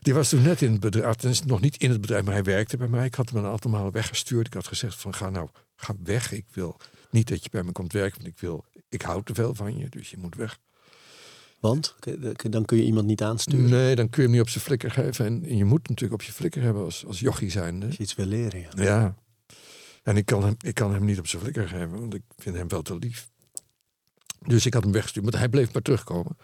Die 0.02 0.14
was 0.14 0.30
toen 0.30 0.42
net 0.42 0.62
in 0.62 0.72
het 0.72 0.80
bedrijf. 0.80 1.16
Tenminste, 1.16 1.48
nog 1.48 1.62
niet 1.62 1.78
in 1.78 1.90
het 1.92 2.02
bedrijf, 2.02 2.24
maar 2.24 2.34
hij 2.34 2.44
werkte 2.44 2.78
bij 2.78 2.88
mij. 2.88 3.06
Ik 3.06 3.16
had 3.16 3.30
hem 3.30 3.44
een 3.44 3.52
aantal 3.52 3.72
malen 3.72 3.92
weggestuurd. 3.92 4.48
Ik 4.48 4.54
had 4.54 4.68
gezegd 4.68 4.96
van 5.02 5.14
ga 5.14 5.30
nou, 5.30 5.50
ga 5.76 5.94
weg. 6.04 6.32
Ik 6.32 6.46
wil 6.52 6.80
niet 7.10 7.28
dat 7.28 7.44
je 7.44 7.50
bij 7.52 7.64
me 7.64 7.72
komt 7.72 7.94
werken. 7.94 8.22
Want 8.22 8.34
ik 8.34 8.40
wil, 8.40 8.66
ik 8.90 9.02
hou 9.02 9.24
te 9.24 9.34
veel 9.34 9.56
van 9.56 9.78
je. 9.78 9.90
Dus 9.90 10.10
je 10.10 10.18
moet 10.18 10.36
weg. 10.36 10.58
Want 11.60 11.96
dan 12.50 12.66
kun 12.66 12.78
je 12.78 12.84
iemand 12.84 13.06
niet 13.08 13.22
aansturen. 13.24 13.70
Nee, 13.70 13.96
dan 13.96 14.10
kun 14.10 14.22
je 14.22 14.28
hem 14.28 14.38
niet 14.38 14.46
op 14.46 14.50
zijn 14.50 14.64
flikker 14.64 14.92
geven. 14.92 15.26
En, 15.26 15.44
en 15.46 15.58
je 15.58 15.66
moet 15.66 15.90
natuurlijk 15.90 16.22
op 16.22 16.28
je 16.28 16.34
flikker 16.34 16.62
hebben 16.62 16.84
als, 16.84 17.06
als 17.06 17.20
jochie 17.20 17.50
zijn. 17.52 17.84
Als 17.84 17.96
je 17.96 18.04
iets 18.04 18.16
wil 18.16 18.26
leren, 18.26 18.60
ja. 18.60 18.70
Ja. 18.84 19.16
En 20.04 20.18
ik 20.18 20.26
kan, 20.26 20.44
hem, 20.44 20.56
ik 20.66 20.74
kan 20.74 20.94
hem 20.94 21.06
niet 21.06 21.20
op 21.20 21.28
zijn 21.28 21.42
flikker 21.42 21.68
geven, 21.68 22.00
want 22.00 22.14
ik 22.14 22.22
vind 22.38 22.56
hem 22.56 22.68
wel 22.68 22.82
te 22.82 22.98
lief. 22.98 23.30
Dus 24.40 24.66
ik 24.66 24.74
had 24.74 24.84
hem 24.84 24.92
weggestuurd, 24.92 25.26
maar 25.26 25.40
hij 25.40 25.50
bleef 25.50 25.74
maar 25.74 25.82
terugkomen. 25.82 26.38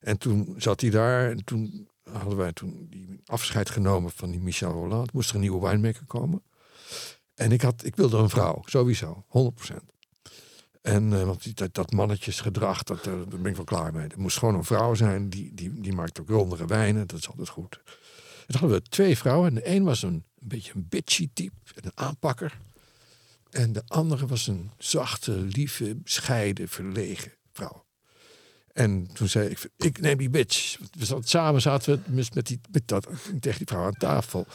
En 0.00 0.18
toen 0.18 0.54
zat 0.56 0.80
hij 0.80 0.90
daar 0.90 1.30
en 1.30 1.44
toen 1.44 1.88
hadden 2.12 2.36
wij 2.36 2.52
toen 2.52 2.86
die 2.90 3.20
afscheid 3.24 3.70
genomen 3.70 4.10
van 4.10 4.30
die 4.30 4.40
Michel 4.40 4.72
Roland. 4.72 5.12
Moest 5.12 5.28
er 5.28 5.34
een 5.34 5.40
nieuwe 5.40 5.60
wijnmaker 5.60 6.06
komen. 6.06 6.42
En 7.34 7.52
ik, 7.52 7.62
had, 7.62 7.84
ik 7.84 7.96
wilde 7.96 8.16
een 8.16 8.28
vrouw, 8.28 8.62
sowieso, 8.64 9.24
100%. 9.72 9.76
En 10.82 11.12
uh, 11.12 11.22
want 11.22 11.42
die, 11.42 11.54
dat, 11.54 11.74
dat 11.74 11.92
mannetjesgedrag, 11.92 12.82
dat, 12.82 13.06
uh, 13.06 13.12
daar 13.12 13.40
ben 13.40 13.50
ik 13.50 13.56
wel 13.56 13.64
klaar 13.64 13.92
mee. 13.92 14.08
Er 14.08 14.20
moest 14.20 14.38
gewoon 14.38 14.54
een 14.54 14.64
vrouw 14.64 14.94
zijn, 14.94 15.30
die, 15.30 15.54
die, 15.54 15.80
die 15.80 15.92
maakt 15.92 16.20
ook 16.20 16.28
rondere 16.28 16.66
wijnen, 16.66 17.06
dat 17.06 17.18
is 17.18 17.28
altijd 17.28 17.48
goed. 17.48 17.80
Toen 18.46 18.60
hadden 18.60 18.78
we 18.78 18.88
twee 18.88 19.18
vrouwen 19.18 19.48
en 19.48 19.54
de 19.54 19.68
een 19.68 19.84
was 19.84 20.02
een, 20.02 20.12
een 20.12 20.48
beetje 20.48 20.72
een 20.74 20.86
bitchy 20.88 21.28
type, 21.32 21.54
een 21.74 21.92
aanpakker. 21.94 22.58
En 23.50 23.72
de 23.72 23.82
andere 23.86 24.26
was 24.26 24.46
een 24.46 24.70
zachte, 24.78 25.32
lieve, 25.32 25.96
bescheiden, 25.96 26.68
verlegen 26.68 27.32
vrouw. 27.52 27.84
En 28.72 29.12
toen 29.12 29.28
zei 29.28 29.48
ik, 29.48 29.70
ik 29.76 30.00
neem 30.00 30.18
die 30.18 30.30
bitch. 30.30 30.78
We 30.98 31.04
zaten, 31.04 31.28
samen 31.28 31.60
zaten 31.60 32.02
we 32.06 32.26
met, 32.34 32.46
die, 32.46 32.60
met 32.70 32.88
dat, 32.88 33.08
tegen 33.40 33.58
die 33.58 33.66
vrouw 33.66 33.84
aan 33.84 33.96
tafel. 33.96 34.46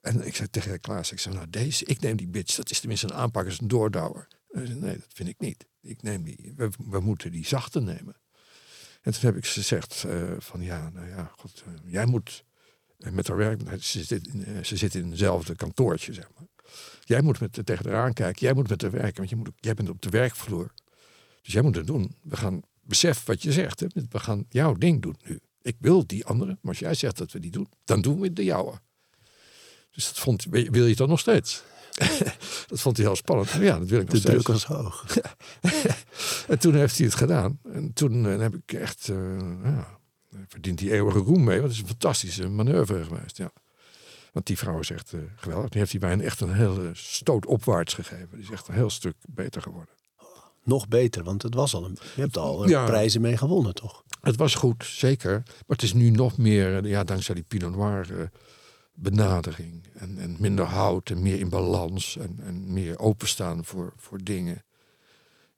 En 0.00 0.26
ik 0.26 0.36
zei 0.36 0.50
tegen 0.50 0.80
Klaas, 0.80 1.12
ik 1.12 1.18
zei, 1.18 1.34
nou 1.34 1.50
deze, 1.50 1.84
ik 1.84 2.00
neem 2.00 2.16
die 2.16 2.28
bitch. 2.28 2.54
Dat 2.54 2.70
is 2.70 2.80
tenminste 2.80 3.06
een 3.06 3.14
aanpakker, 3.14 3.52
is 3.52 3.60
een 3.60 3.68
doordouwer. 3.68 4.28
Nee, 4.52 4.98
dat 4.98 5.08
vind 5.08 5.28
ik 5.28 5.38
niet. 5.38 5.66
Ik 5.80 6.02
neem 6.02 6.22
die, 6.22 6.54
we, 6.56 7.00
moeten 7.00 7.30
die 7.30 7.46
zachte 7.46 7.80
nemen. 7.80 8.16
En 9.02 9.12
toen 9.12 9.20
heb 9.20 9.36
ik 9.36 9.46
gezegd 9.46 10.04
uh, 10.06 10.32
van, 10.38 10.62
ja, 10.62 10.90
nou 10.90 11.08
ja, 11.08 11.32
god, 11.36 11.64
uh, 11.68 11.92
jij 11.92 12.06
moet 12.06 12.44
met 12.96 13.28
haar 13.28 13.36
werk, 13.36 13.82
ze 13.82 14.04
zit, 14.04 14.26
in, 14.26 14.48
uh, 14.48 14.64
ze 14.64 14.76
zit 14.76 14.94
in 14.94 15.10
hetzelfde 15.10 15.54
kantoortje, 15.54 16.12
zeg 16.12 16.28
maar. 16.34 16.48
Jij 17.04 17.20
moet 17.20 17.40
met, 17.40 17.60
tegen 17.64 17.90
haar 17.90 18.02
aankijken, 18.02 18.40
jij 18.40 18.54
moet 18.54 18.68
met 18.68 18.82
haar 18.82 18.90
werken, 18.90 19.16
want 19.16 19.30
je 19.30 19.36
moet, 19.36 19.50
jij 19.56 19.74
bent 19.74 19.88
op 19.88 20.02
de 20.02 20.10
werkvloer. 20.10 20.72
Dus 21.42 21.52
jij 21.52 21.62
moet 21.62 21.76
het 21.76 21.86
doen. 21.86 22.14
We 22.22 22.36
gaan, 22.36 22.62
besef 22.80 23.24
wat 23.24 23.42
je 23.42 23.52
zegt, 23.52 23.80
hè? 23.80 23.86
we 24.08 24.18
gaan 24.18 24.46
jouw 24.48 24.74
ding 24.74 25.02
doen 25.02 25.16
nu. 25.24 25.40
Ik 25.62 25.76
wil 25.78 26.06
die 26.06 26.24
andere, 26.24 26.58
maar 26.60 26.70
als 26.70 26.78
jij 26.78 26.94
zegt 26.94 27.18
dat 27.18 27.32
we 27.32 27.40
die 27.40 27.50
doen, 27.50 27.68
dan 27.84 28.00
doen 28.00 28.20
we 28.20 28.32
de 28.32 28.44
jouwe. 28.44 28.80
Dus 29.90 30.06
dat 30.06 30.18
vond, 30.18 30.44
wil 30.50 30.86
je 30.86 30.96
dan 30.96 31.08
nog 31.08 31.20
steeds? 31.20 31.62
dat 32.68 32.80
vond 32.80 32.96
hij 32.96 33.06
heel 33.06 33.16
spannend. 33.16 33.50
Ja, 33.50 33.78
dat 33.78 33.88
wil 33.88 34.00
ik 34.00 34.04
nog 34.04 34.14
de 34.14 34.20
steeds. 34.20 34.34
druk 34.34 34.46
was 34.46 34.64
hoog. 34.64 35.04
en 36.48 36.58
toen 36.58 36.74
heeft 36.74 36.96
hij 36.96 37.06
het 37.06 37.14
gedaan. 37.14 37.58
En 37.72 37.92
toen 37.92 38.24
uh, 38.24 38.38
heb 38.38 38.54
ik 38.54 38.72
echt, 38.72 39.08
uh, 39.08 39.38
ja, 39.64 39.98
verdient 40.48 40.80
hij 40.80 40.90
eeuwige 40.90 41.18
roem 41.18 41.44
mee. 41.44 41.60
Want 41.60 41.68
het 41.68 41.72
is 41.72 41.80
een 41.80 41.88
fantastische 41.88 42.48
manoeuvre 42.48 43.04
geweest. 43.04 43.36
Ja. 43.36 43.52
Want 44.32 44.46
die 44.46 44.58
vrouw 44.58 44.78
is 44.78 44.90
echt 44.90 45.12
uh, 45.12 45.20
geweldig. 45.36 45.68
Die 45.68 45.78
heeft 45.78 45.90
die 45.90 46.00
wijn 46.00 46.20
echt 46.20 46.40
een 46.40 46.54
hele 46.54 46.90
stoot 46.92 47.46
opwaarts 47.46 47.94
gegeven. 47.94 48.28
Die 48.30 48.40
is 48.40 48.50
echt 48.50 48.68
een 48.68 48.74
heel 48.74 48.90
stuk 48.90 49.14
beter 49.28 49.62
geworden. 49.62 49.94
Nog 50.64 50.88
beter, 50.88 51.24
want 51.24 51.42
het 51.42 51.54
was 51.54 51.74
al 51.74 51.84
een, 51.84 51.98
je 52.14 52.20
hebt 52.20 52.36
al 52.36 52.68
ja, 52.68 52.84
prijzen 52.84 53.20
mee 53.20 53.36
gewonnen, 53.36 53.74
toch? 53.74 54.04
Het 54.20 54.36
was 54.36 54.54
goed, 54.54 54.84
zeker. 54.84 55.32
Maar 55.44 55.76
het 55.76 55.82
is 55.82 55.92
nu 55.92 56.10
nog 56.10 56.38
meer, 56.38 56.86
ja, 56.86 57.04
dankzij 57.04 57.34
die 57.34 57.44
Pinot 57.44 57.76
Noir 57.76 58.30
benadering. 59.00 59.86
En, 59.94 60.18
en 60.18 60.36
minder 60.38 60.64
hout 60.64 61.10
en 61.10 61.22
meer 61.22 61.38
in 61.38 61.48
balans 61.48 62.16
en, 62.16 62.38
en 62.42 62.72
meer 62.72 62.98
openstaan 62.98 63.64
voor, 63.64 63.92
voor 63.96 64.18
dingen. 64.22 64.64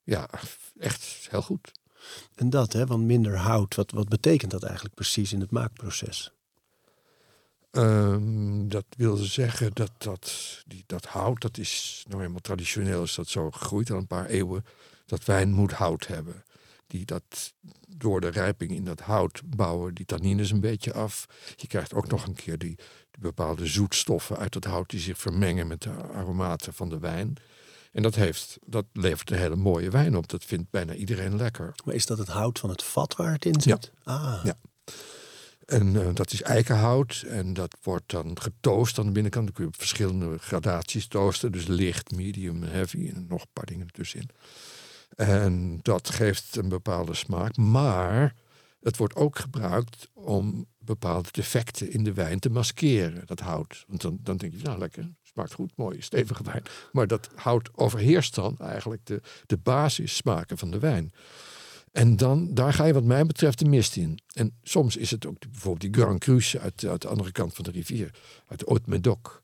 Ja, 0.02 0.29
echt 0.79 1.26
heel 1.31 1.43
goed. 1.43 1.73
En 2.35 2.50
dat, 2.50 2.73
hè, 2.73 2.87
want 2.87 3.05
minder 3.05 3.37
hout, 3.37 3.75
wat, 3.75 3.91
wat 3.91 4.09
betekent 4.09 4.50
dat 4.50 4.62
eigenlijk 4.62 4.95
precies 4.95 5.33
in 5.33 5.41
het 5.41 5.50
maakproces? 5.50 6.33
Um, 7.76 8.69
dat 8.69 8.85
wil 8.97 9.17
zeggen 9.17 9.71
dat, 9.73 9.91
dat, 9.99 10.33
die, 10.67 10.85
dat 10.87 11.07
hout, 11.07 11.41
dat 11.41 11.59
is 11.59 12.05
nou 12.09 12.23
eenmaal 12.23 12.41
traditioneel 12.41 13.02
is 13.02 13.14
dat 13.14 13.29
zo 13.29 13.50
gegroeid 13.50 13.91
al 13.91 13.97
een 13.97 14.07
paar 14.07 14.26
eeuwen, 14.26 14.64
dat 15.07 15.25
wijn 15.25 15.52
moet 15.52 15.73
hout 15.73 16.07
hebben. 16.07 16.45
Die 16.87 17.05
dat 17.05 17.55
door 17.88 18.21
de 18.21 18.29
rijping 18.29 18.71
in 18.71 18.85
dat 18.85 19.00
hout 19.00 19.43
bouwen 19.47 19.95
die 19.95 20.07
tannines 20.07 20.50
een 20.50 20.61
beetje 20.61 20.93
af. 20.93 21.26
Je 21.57 21.67
krijgt 21.67 21.95
ook 21.95 22.09
nog 22.09 22.26
een 22.26 22.35
keer 22.35 22.59
die, 22.59 22.76
die 23.11 23.21
bepaalde 23.21 23.67
zoetstoffen 23.67 24.37
uit 24.37 24.55
het 24.55 24.64
hout 24.64 24.91
die 24.91 25.00
zich 25.00 25.19
vermengen 25.19 25.67
met 25.67 25.83
de 25.83 25.91
aromaten 25.91 26.75
van 26.75 26.88
de 26.88 26.99
wijn. 26.99 27.35
En 27.93 28.02
dat, 28.02 28.14
heeft, 28.14 28.59
dat 28.67 28.85
levert 28.93 29.31
een 29.31 29.38
hele 29.38 29.57
mooie 29.57 29.91
wijn 29.91 30.17
op. 30.17 30.29
Dat 30.29 30.45
vindt 30.45 30.71
bijna 30.71 30.95
iedereen 30.95 31.37
lekker. 31.37 31.73
Maar 31.85 31.95
is 31.95 32.07
dat 32.07 32.19
het 32.19 32.29
hout 32.29 32.59
van 32.59 32.71
het 32.71 32.83
vat 32.83 33.17
waar 33.17 33.33
het 33.33 33.45
in 33.45 33.61
zit? 33.61 33.93
Ja. 34.05 34.12
Ah. 34.12 34.45
ja. 34.45 34.57
En 35.66 35.95
uh, 35.95 36.09
dat 36.14 36.33
is 36.33 36.42
eikenhout. 36.42 37.25
En 37.28 37.52
dat 37.52 37.76
wordt 37.83 38.11
dan 38.11 38.40
getoost 38.40 38.99
aan 38.99 39.07
de 39.07 39.12
binnenkant. 39.12 39.45
Dan 39.45 39.54
kun 39.54 39.64
je 39.64 39.71
op 39.71 39.78
verschillende 39.78 40.38
gradaties 40.38 41.07
toosten. 41.07 41.52
Dus 41.52 41.66
licht, 41.66 42.11
medium, 42.11 42.62
heavy 42.62 43.11
en 43.14 43.26
nog 43.28 43.42
een 43.42 43.52
paar 43.52 43.66
dingen 43.66 43.87
ertussenin. 43.87 44.28
En 45.16 45.78
dat 45.83 46.11
geeft 46.11 46.57
een 46.57 46.69
bepaalde 46.69 47.14
smaak. 47.14 47.57
Maar 47.57 48.35
het 48.81 48.97
wordt 48.97 49.16
ook 49.16 49.38
gebruikt 49.38 50.09
om 50.12 50.66
bepaalde 50.78 51.28
defecten 51.31 51.90
in 51.92 52.04
de 52.04 52.12
wijn 52.12 52.38
te 52.38 52.50
maskeren. 52.50 53.23
Dat 53.26 53.40
hout. 53.40 53.85
Want 53.88 54.00
dan, 54.00 54.19
dan 54.21 54.37
denk 54.37 54.52
je, 54.52 54.62
nou 54.62 54.78
lekker, 54.78 55.11
smaakt 55.23 55.52
goed, 55.52 55.73
mooi, 55.76 56.00
stevige 56.00 56.42
wijn. 56.42 56.62
Maar 56.92 57.07
dat 57.07 57.28
hout 57.35 57.71
overheerst 57.75 58.35
dan 58.35 58.59
eigenlijk 58.59 59.07
de, 59.07 59.21
de 59.47 59.57
basissmaken 59.57 60.59
van 60.59 60.71
de 60.71 60.78
wijn. 60.78 61.12
En 61.93 62.17
dan, 62.17 62.55
daar 62.55 62.73
ga 62.73 62.85
je 62.85 62.93
wat 62.93 63.05
mij 63.05 63.27
betreft 63.27 63.59
de 63.59 63.65
mist 63.65 63.97
in. 63.97 64.19
En 64.35 64.59
soms 64.63 64.97
is 64.97 65.11
het 65.11 65.27
ook 65.27 65.39
bijvoorbeeld 65.51 65.93
die 65.93 66.03
Grand 66.03 66.21
Cru 66.21 66.41
uit, 66.61 66.85
uit 66.85 67.03
de 67.03 67.09
andere 67.09 67.33
kant 67.33 67.55
van 67.55 67.65
de 67.65 67.71
rivier. 67.71 68.11
Uit 68.47 68.63
Haute-Médoc. 68.67 69.43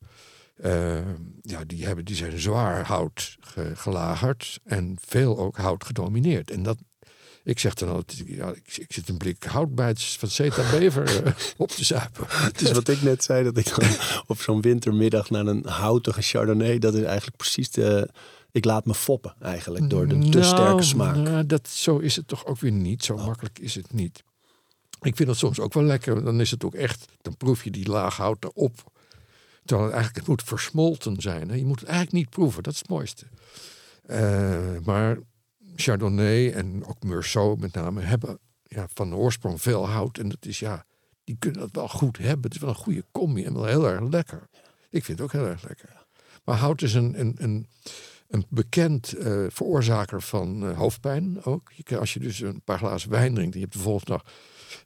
Uh, 0.64 0.99
ja, 1.43 1.64
die, 1.67 1.87
hebben, 1.87 2.05
die 2.05 2.17
zijn 2.17 2.38
zwaar 2.38 2.87
hout 2.87 3.37
ge, 3.40 3.73
gelagerd. 3.75 4.61
En 4.64 4.97
veel 5.00 5.38
ook 5.38 5.57
hout 5.57 5.85
gedomineerd. 5.85 6.50
En 6.50 6.62
dat, 6.62 6.78
ik 7.45 7.59
zeg 7.59 7.75
dan 7.75 7.88
altijd, 7.88 8.23
ja, 8.26 8.49
ik, 8.49 8.76
ik 8.76 8.93
zit 8.93 9.09
een 9.09 9.17
blik 9.17 9.45
houtbijts 9.45 10.19
van 10.19 10.28
Zeta 10.28 10.71
Bever 10.71 11.26
uh, 11.26 11.33
op 11.57 11.71
te 11.71 11.85
zuipen. 11.85 12.25
Het 12.28 12.61
is 12.61 12.73
wat 12.73 12.88
ik 12.88 13.02
net 13.02 13.25
zei, 13.25 13.45
dat 13.45 13.57
ik 13.57 13.76
op 14.26 14.40
zo'n 14.40 14.61
wintermiddag 14.61 15.31
naar 15.31 15.47
een 15.47 15.67
houtige 15.67 16.23
Chardonnay, 16.23 16.78
dat 16.78 16.95
is 16.95 17.02
eigenlijk 17.02 17.37
precies 17.37 17.71
de... 17.71 18.09
Ik 18.52 18.64
laat 18.64 18.85
me 18.85 18.95
foppen 18.95 19.35
eigenlijk 19.40 19.90
door 19.90 20.09
de 20.09 20.19
te 20.19 20.38
nou, 20.38 20.45
sterke 20.45 20.83
smaak. 20.83 21.17
Nou, 21.17 21.47
dat, 21.47 21.69
zo 21.69 21.99
is 21.99 22.17
het 22.17 22.28
toch 22.28 22.47
ook 22.47 22.59
weer 22.59 22.73
niet. 22.73 23.05
Zo 23.05 23.14
oh. 23.14 23.26
makkelijk 23.26 23.59
is 23.59 23.75
het 23.75 23.93
niet. 23.93 24.25
Ik 25.00 25.17
vind 25.17 25.28
het 25.28 25.38
soms 25.38 25.61
ook 25.61 25.73
wel 25.73 25.83
lekker. 25.83 26.25
Dan 26.25 26.40
is 26.40 26.50
het 26.50 26.64
ook 26.64 26.75
echt, 26.75 27.05
dan 27.23 27.37
proef 27.37 27.64
je 27.64 27.71
die 27.71 27.88
laag 27.88 28.17
hout 28.17 28.45
erop. 28.45 28.93
Terwijl 29.64 29.88
het 29.88 29.99
eigenlijk 29.99 30.17
het 30.17 30.26
moet 30.26 30.49
versmolten 30.49 31.21
zijn. 31.21 31.49
Hè? 31.49 31.55
Je 31.55 31.64
moet 31.64 31.81
het 31.81 31.88
eigenlijk 31.88 32.19
niet 32.19 32.31
proeven, 32.31 32.62
dat 32.62 32.73
is 32.73 32.78
het 32.78 32.88
mooiste. 32.88 33.26
Uh, 34.07 34.78
maar 34.85 35.19
Chardonnay 35.76 36.52
en 36.52 36.85
ook 36.87 37.02
Meursault 37.02 37.61
met 37.61 37.73
name 37.73 38.00
hebben 38.00 38.38
ja, 38.62 38.87
van 38.95 39.14
oorsprong 39.14 39.62
veel 39.62 39.88
hout. 39.88 40.19
En 40.19 40.28
dat 40.28 40.47
is 40.47 40.59
ja, 40.59 40.85
die 41.25 41.37
kunnen 41.38 41.61
dat 41.61 41.71
wel 41.73 41.88
goed 41.88 42.19
hebben. 42.19 42.43
Het 42.43 42.55
is 42.55 42.61
wel 42.61 42.71
een 42.71 42.75
goede 42.75 43.05
combi 43.12 43.45
en 43.45 43.55
wel 43.55 43.64
heel 43.64 43.88
erg 43.88 44.11
lekker. 44.11 44.49
Ik 44.90 45.05
vind 45.05 45.19
het 45.19 45.26
ook 45.26 45.33
heel 45.33 45.47
erg 45.47 45.69
lekker. 45.69 46.07
Maar 46.45 46.57
hout 46.57 46.83
is 46.83 46.95
een, 46.95 47.21
een, 47.21 47.35
een, 47.38 47.67
een 48.28 48.44
bekend 48.49 49.14
uh, 49.18 49.47
veroorzaker 49.49 50.23
van 50.23 50.64
uh, 50.64 50.76
hoofdpijn 50.76 51.44
ook. 51.44 51.73
Je, 51.75 51.99
als 51.99 52.14
je 52.14 52.20
dus 52.20 52.40
een 52.40 52.62
paar 52.64 52.78
glazen 52.78 53.11
wijn 53.11 53.35
drinkt 53.35 53.54
en 53.54 53.61
je 53.61 53.64
hebt 53.66 53.76
de 53.76 53.82
volgende 53.82 54.12
dag 54.12 54.25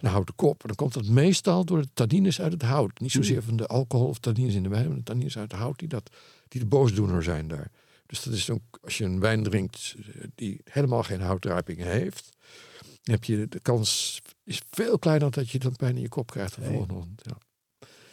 een 0.00 0.08
houten 0.08 0.34
kop. 0.34 0.62
Dan 0.66 0.74
komt 0.74 0.92
dat 0.92 1.06
meestal 1.06 1.64
door 1.64 1.80
de 1.80 1.88
tannines 1.94 2.40
uit 2.40 2.52
het 2.52 2.62
hout. 2.62 3.00
Niet 3.00 3.10
zozeer 3.10 3.42
van 3.42 3.56
de 3.56 3.66
alcohol 3.66 4.08
of 4.08 4.18
tannines 4.18 4.54
in 4.54 4.62
de 4.62 4.68
wijn, 4.68 4.88
maar 4.88 4.96
de 4.96 5.02
tannines 5.02 5.38
uit 5.38 5.52
het 5.52 5.60
hout 5.60 5.78
die, 5.78 5.88
dat, 5.88 6.10
die 6.48 6.60
de 6.60 6.66
boosdoener 6.66 7.22
zijn 7.22 7.48
daar. 7.48 7.70
Dus 8.06 8.22
dat 8.22 8.34
is 8.34 8.50
ook, 8.50 8.78
als 8.82 8.98
je 8.98 9.04
een 9.04 9.20
wijn 9.20 9.42
drinkt 9.42 9.94
die 10.34 10.60
helemaal 10.64 11.02
geen 11.02 11.20
houtrijping 11.20 11.78
heeft, 11.78 12.36
heb 13.02 13.24
je 13.24 13.48
de 13.48 13.60
kans 13.60 14.20
is 14.44 14.62
veel 14.70 14.98
kleiner 14.98 15.30
dat 15.30 15.50
je 15.50 15.58
dan 15.58 15.76
pijn 15.76 15.96
in 15.96 16.02
je 16.02 16.08
kop 16.08 16.30
krijgt 16.30 16.54
de 16.54 16.62
volgende 16.62 16.94
ochtend. 16.94 17.20
Ja. 17.24 17.36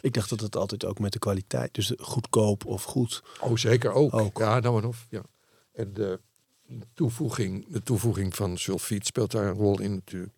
Ik 0.00 0.12
dacht 0.12 0.28
dat 0.28 0.40
het 0.40 0.56
altijd 0.56 0.84
ook 0.84 0.98
met 0.98 1.12
de 1.12 1.18
kwaliteit, 1.18 1.74
dus 1.74 1.92
goedkoop 1.98 2.64
of 2.64 2.82
goed. 2.82 3.22
Oh, 3.40 3.56
zeker 3.56 3.92
ook. 3.92 4.14
ook. 4.14 4.38
Ja, 4.38 4.60
nou 4.60 4.82
en 4.82 4.88
of. 4.88 5.06
Ja. 5.10 5.22
En 5.72 5.92
de 5.92 6.20
toevoeging, 6.94 7.66
de 7.68 7.82
toevoeging 7.82 8.36
van 8.36 8.58
sulfiet 8.58 9.06
speelt 9.06 9.30
daar 9.30 9.46
een 9.46 9.54
rol 9.54 9.80
in 9.80 9.94
natuurlijk. 9.94 10.32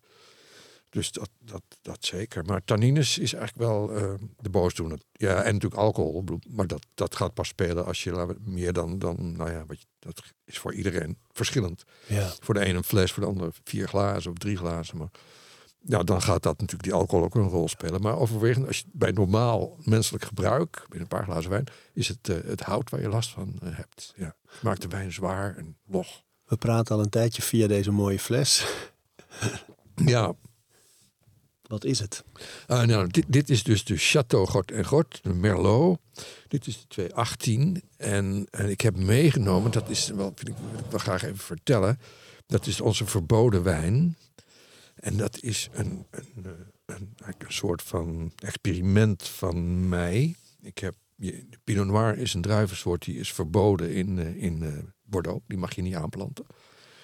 Dus 0.89 1.11
dat, 1.11 1.29
dat, 1.39 1.63
dat 1.81 2.05
zeker. 2.05 2.45
Maar 2.45 2.63
tannines 2.63 3.17
is 3.17 3.33
eigenlijk 3.33 3.69
wel 3.69 3.95
eh, 3.95 4.13
de 4.39 4.49
boosdoener. 4.49 4.99
Ja, 5.11 5.43
en 5.43 5.53
natuurlijk 5.53 5.81
alcohol. 5.81 6.23
Maar 6.49 6.67
dat, 6.67 6.85
dat 6.93 7.15
gaat 7.15 7.33
pas 7.33 7.47
spelen 7.47 7.85
als 7.85 8.03
je 8.03 8.35
meer 8.39 8.73
dan, 8.73 8.99
dan 8.99 9.35
nou 9.37 9.51
ja, 9.51 9.65
wat 9.65 9.79
je, 9.79 9.85
dat 9.99 10.23
is 10.45 10.57
voor 10.57 10.73
iedereen 10.73 11.17
verschillend. 11.31 11.83
Ja. 12.07 12.33
Voor 12.39 12.53
de 12.53 12.65
een 12.65 12.75
een 12.75 12.83
fles, 12.83 13.11
voor 13.11 13.23
de 13.23 13.29
ander 13.29 13.53
vier 13.63 13.87
glazen 13.87 14.31
of 14.31 14.37
drie 14.37 14.57
glazen. 14.57 14.97
Maar 14.97 15.11
ja, 15.85 16.03
dan 16.03 16.21
gaat 16.21 16.43
dat 16.43 16.53
natuurlijk 16.53 16.83
die 16.83 16.93
alcohol 16.93 17.25
ook 17.25 17.35
een 17.35 17.49
rol 17.49 17.67
spelen. 17.67 18.01
Maar 18.01 18.17
overwegend, 18.17 18.67
als 18.67 18.77
je 18.77 18.85
bij 18.91 19.11
normaal 19.11 19.77
menselijk 19.83 20.25
gebruik, 20.25 20.85
met 20.89 20.99
een 20.99 21.07
paar 21.07 21.23
glazen 21.23 21.49
wijn, 21.49 21.67
is 21.93 22.07
het 22.07 22.29
eh, 22.29 22.35
het 22.45 22.61
hout 22.61 22.89
waar 22.89 23.01
je 23.01 23.09
last 23.09 23.29
van 23.29 23.59
eh, 23.61 23.69
hebt. 23.71 24.13
Ja. 24.15 24.35
Het 24.45 24.61
maakt 24.61 24.81
de 24.81 24.87
wijn 24.87 25.11
zwaar 25.11 25.57
en 25.57 25.77
log. 25.87 26.23
We 26.45 26.57
praten 26.57 26.95
al 26.95 27.01
een 27.01 27.09
tijdje 27.09 27.41
via 27.41 27.67
deze 27.67 27.91
mooie 27.91 28.19
fles. 28.19 28.65
Ja, 29.95 30.33
Wat 31.67 31.83
is 31.83 31.99
het? 31.99 32.23
Ah, 32.67 32.83
nou, 32.83 33.07
dit, 33.07 33.25
dit 33.27 33.49
is 33.49 33.63
dus 33.63 33.83
de 33.83 33.97
Chateau 33.97 34.47
Gort 34.47 34.71
en 34.71 34.85
Gort, 34.85 35.19
de 35.23 35.33
Merlot. 35.33 35.99
Dit 36.47 36.67
is 36.67 36.79
de 36.79 36.87
218. 36.87 37.83
En, 37.97 38.47
en 38.51 38.69
ik 38.69 38.81
heb 38.81 38.97
meegenomen, 38.97 39.71
dat 39.71 39.89
is 39.89 40.07
wel, 40.07 40.31
vind 40.35 40.49
ik, 40.49 40.55
wil 40.71 40.79
ik 40.79 40.85
wel 40.89 40.99
graag 40.99 41.23
even 41.23 41.37
vertellen. 41.37 41.99
Dat 42.45 42.67
is 42.67 42.81
onze 42.81 43.05
verboden 43.05 43.63
wijn. 43.63 44.17
En 45.03 45.17
dat 45.17 45.41
is 45.41 45.69
een, 45.73 46.05
een, 46.11 46.45
eh, 46.45 46.51
een, 46.85 47.13
een 47.17 47.35
soort 47.47 47.81
van 47.81 48.31
experiment 48.35 49.27
van 49.27 49.89
mij. 49.89 50.35
Ik 50.61 50.77
heb, 50.77 50.95
Pinot 51.63 51.85
Noir 51.87 52.17
is 52.17 52.33
een 52.33 52.41
druivensoort 52.41 53.05
die 53.05 53.17
is 53.17 53.33
verboden 53.33 53.93
in, 53.93 54.19
eh, 54.19 54.43
in 54.43 54.63
eh, 54.63 54.69
Bordeaux. 55.03 55.43
Die 55.47 55.57
mag 55.57 55.75
je 55.75 55.81
niet 55.81 55.95
aanplanten. 55.95 56.45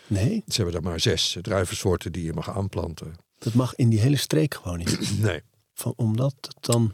Nee, 0.08 0.44
Ze 0.48 0.56
hebben 0.62 0.74
daar 0.74 0.92
maar 0.92 1.00
zes 1.00 1.38
druivensoorten 1.42 2.12
die 2.12 2.24
je 2.24 2.34
mag 2.34 2.50
aanplanten. 2.50 3.16
dat 3.38 3.54
mag 3.54 3.76
in 3.76 3.90
die 3.90 4.00
hele 4.00 4.16
streek 4.18 4.54
gewoon 4.54 4.78
niet. 4.78 5.00
Nee. 5.22 5.42
Van, 5.74 5.94
omdat 5.96 6.36
het 6.42 6.58
dan... 6.60 6.94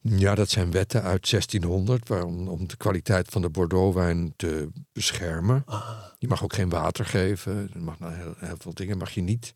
Ja, 0.00 0.34
dat 0.34 0.50
zijn 0.50 0.70
wetten 0.70 1.02
uit 1.02 1.30
1600 1.30 2.08
waarom, 2.08 2.48
om 2.48 2.68
de 2.68 2.76
kwaliteit 2.76 3.28
van 3.28 3.42
de 3.42 3.50
Bordeauxwijn 3.50 4.32
te 4.36 4.68
beschermen. 4.92 5.62
Ah, 5.66 5.98
Je 6.18 6.28
mag 6.28 6.42
ook 6.42 6.52
geen 6.54 6.68
water 6.68 7.04
geven. 7.04 7.70
Je 7.72 7.78
mag 7.78 7.98
nou 7.98 8.14
heel, 8.14 8.34
heel 8.36 8.56
veel 8.58 8.74
dingen 8.74 8.98
mag 8.98 9.10
je 9.10 9.20
niet. 9.20 9.54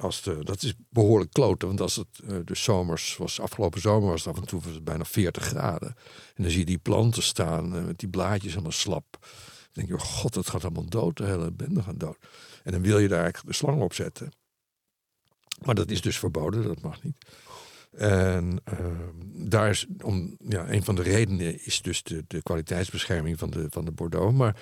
Als 0.00 0.22
de, 0.22 0.44
dat 0.44 0.62
is 0.62 0.74
behoorlijk 0.88 1.32
kloten, 1.32 1.68
want 1.68 1.80
als 1.80 1.96
het 1.96 2.20
eh, 2.26 2.36
de 2.44 2.54
zomers 2.54 3.16
was, 3.16 3.40
afgelopen 3.40 3.80
zomer 3.80 4.08
was 4.10 4.24
het 4.24 4.34
af 4.34 4.40
en 4.40 4.46
toe 4.46 4.60
was 4.60 4.74
het 4.74 4.84
bijna 4.84 5.04
40 5.04 5.44
graden. 5.44 5.88
En 6.34 6.42
dan 6.42 6.50
zie 6.50 6.58
je 6.58 6.66
die 6.66 6.78
planten 6.78 7.22
staan 7.22 7.76
eh, 7.76 7.84
met 7.84 7.98
die 7.98 8.08
blaadjes 8.08 8.52
allemaal 8.52 8.72
slap. 8.72 9.16
Dan 9.20 9.30
denk 9.72 9.88
je, 9.88 9.94
oh 9.94 10.00
god, 10.00 10.34
het 10.34 10.50
gaat 10.50 10.64
allemaal 10.64 10.88
dood, 10.88 11.16
de 11.16 11.24
hele 11.24 11.52
bende 11.52 11.82
gaat 11.82 12.00
dood. 12.00 12.18
En 12.62 12.72
dan 12.72 12.82
wil 12.82 12.98
je 12.98 13.08
daar 13.08 13.22
eigenlijk 13.22 13.48
de 13.48 13.64
slang 13.64 13.82
op 13.82 13.94
zetten. 13.94 14.32
Maar 15.64 15.74
dat 15.74 15.90
is 15.90 16.00
dus 16.00 16.18
verboden, 16.18 16.62
dat 16.62 16.80
mag 16.80 17.02
niet. 17.02 17.16
En 17.90 18.60
ehm, 18.64 19.48
daar 19.48 19.70
is 19.70 19.86
om, 20.02 20.36
ja, 20.48 20.70
een 20.70 20.84
van 20.84 20.94
de 20.94 21.02
redenen 21.02 21.64
is 21.64 21.82
dus 21.82 22.02
de, 22.02 22.24
de 22.26 22.42
kwaliteitsbescherming 22.42 23.38
van 23.38 23.50
de, 23.50 23.66
van 23.70 23.84
de 23.84 23.92
Bordeaux. 23.92 24.36
Maar 24.36 24.56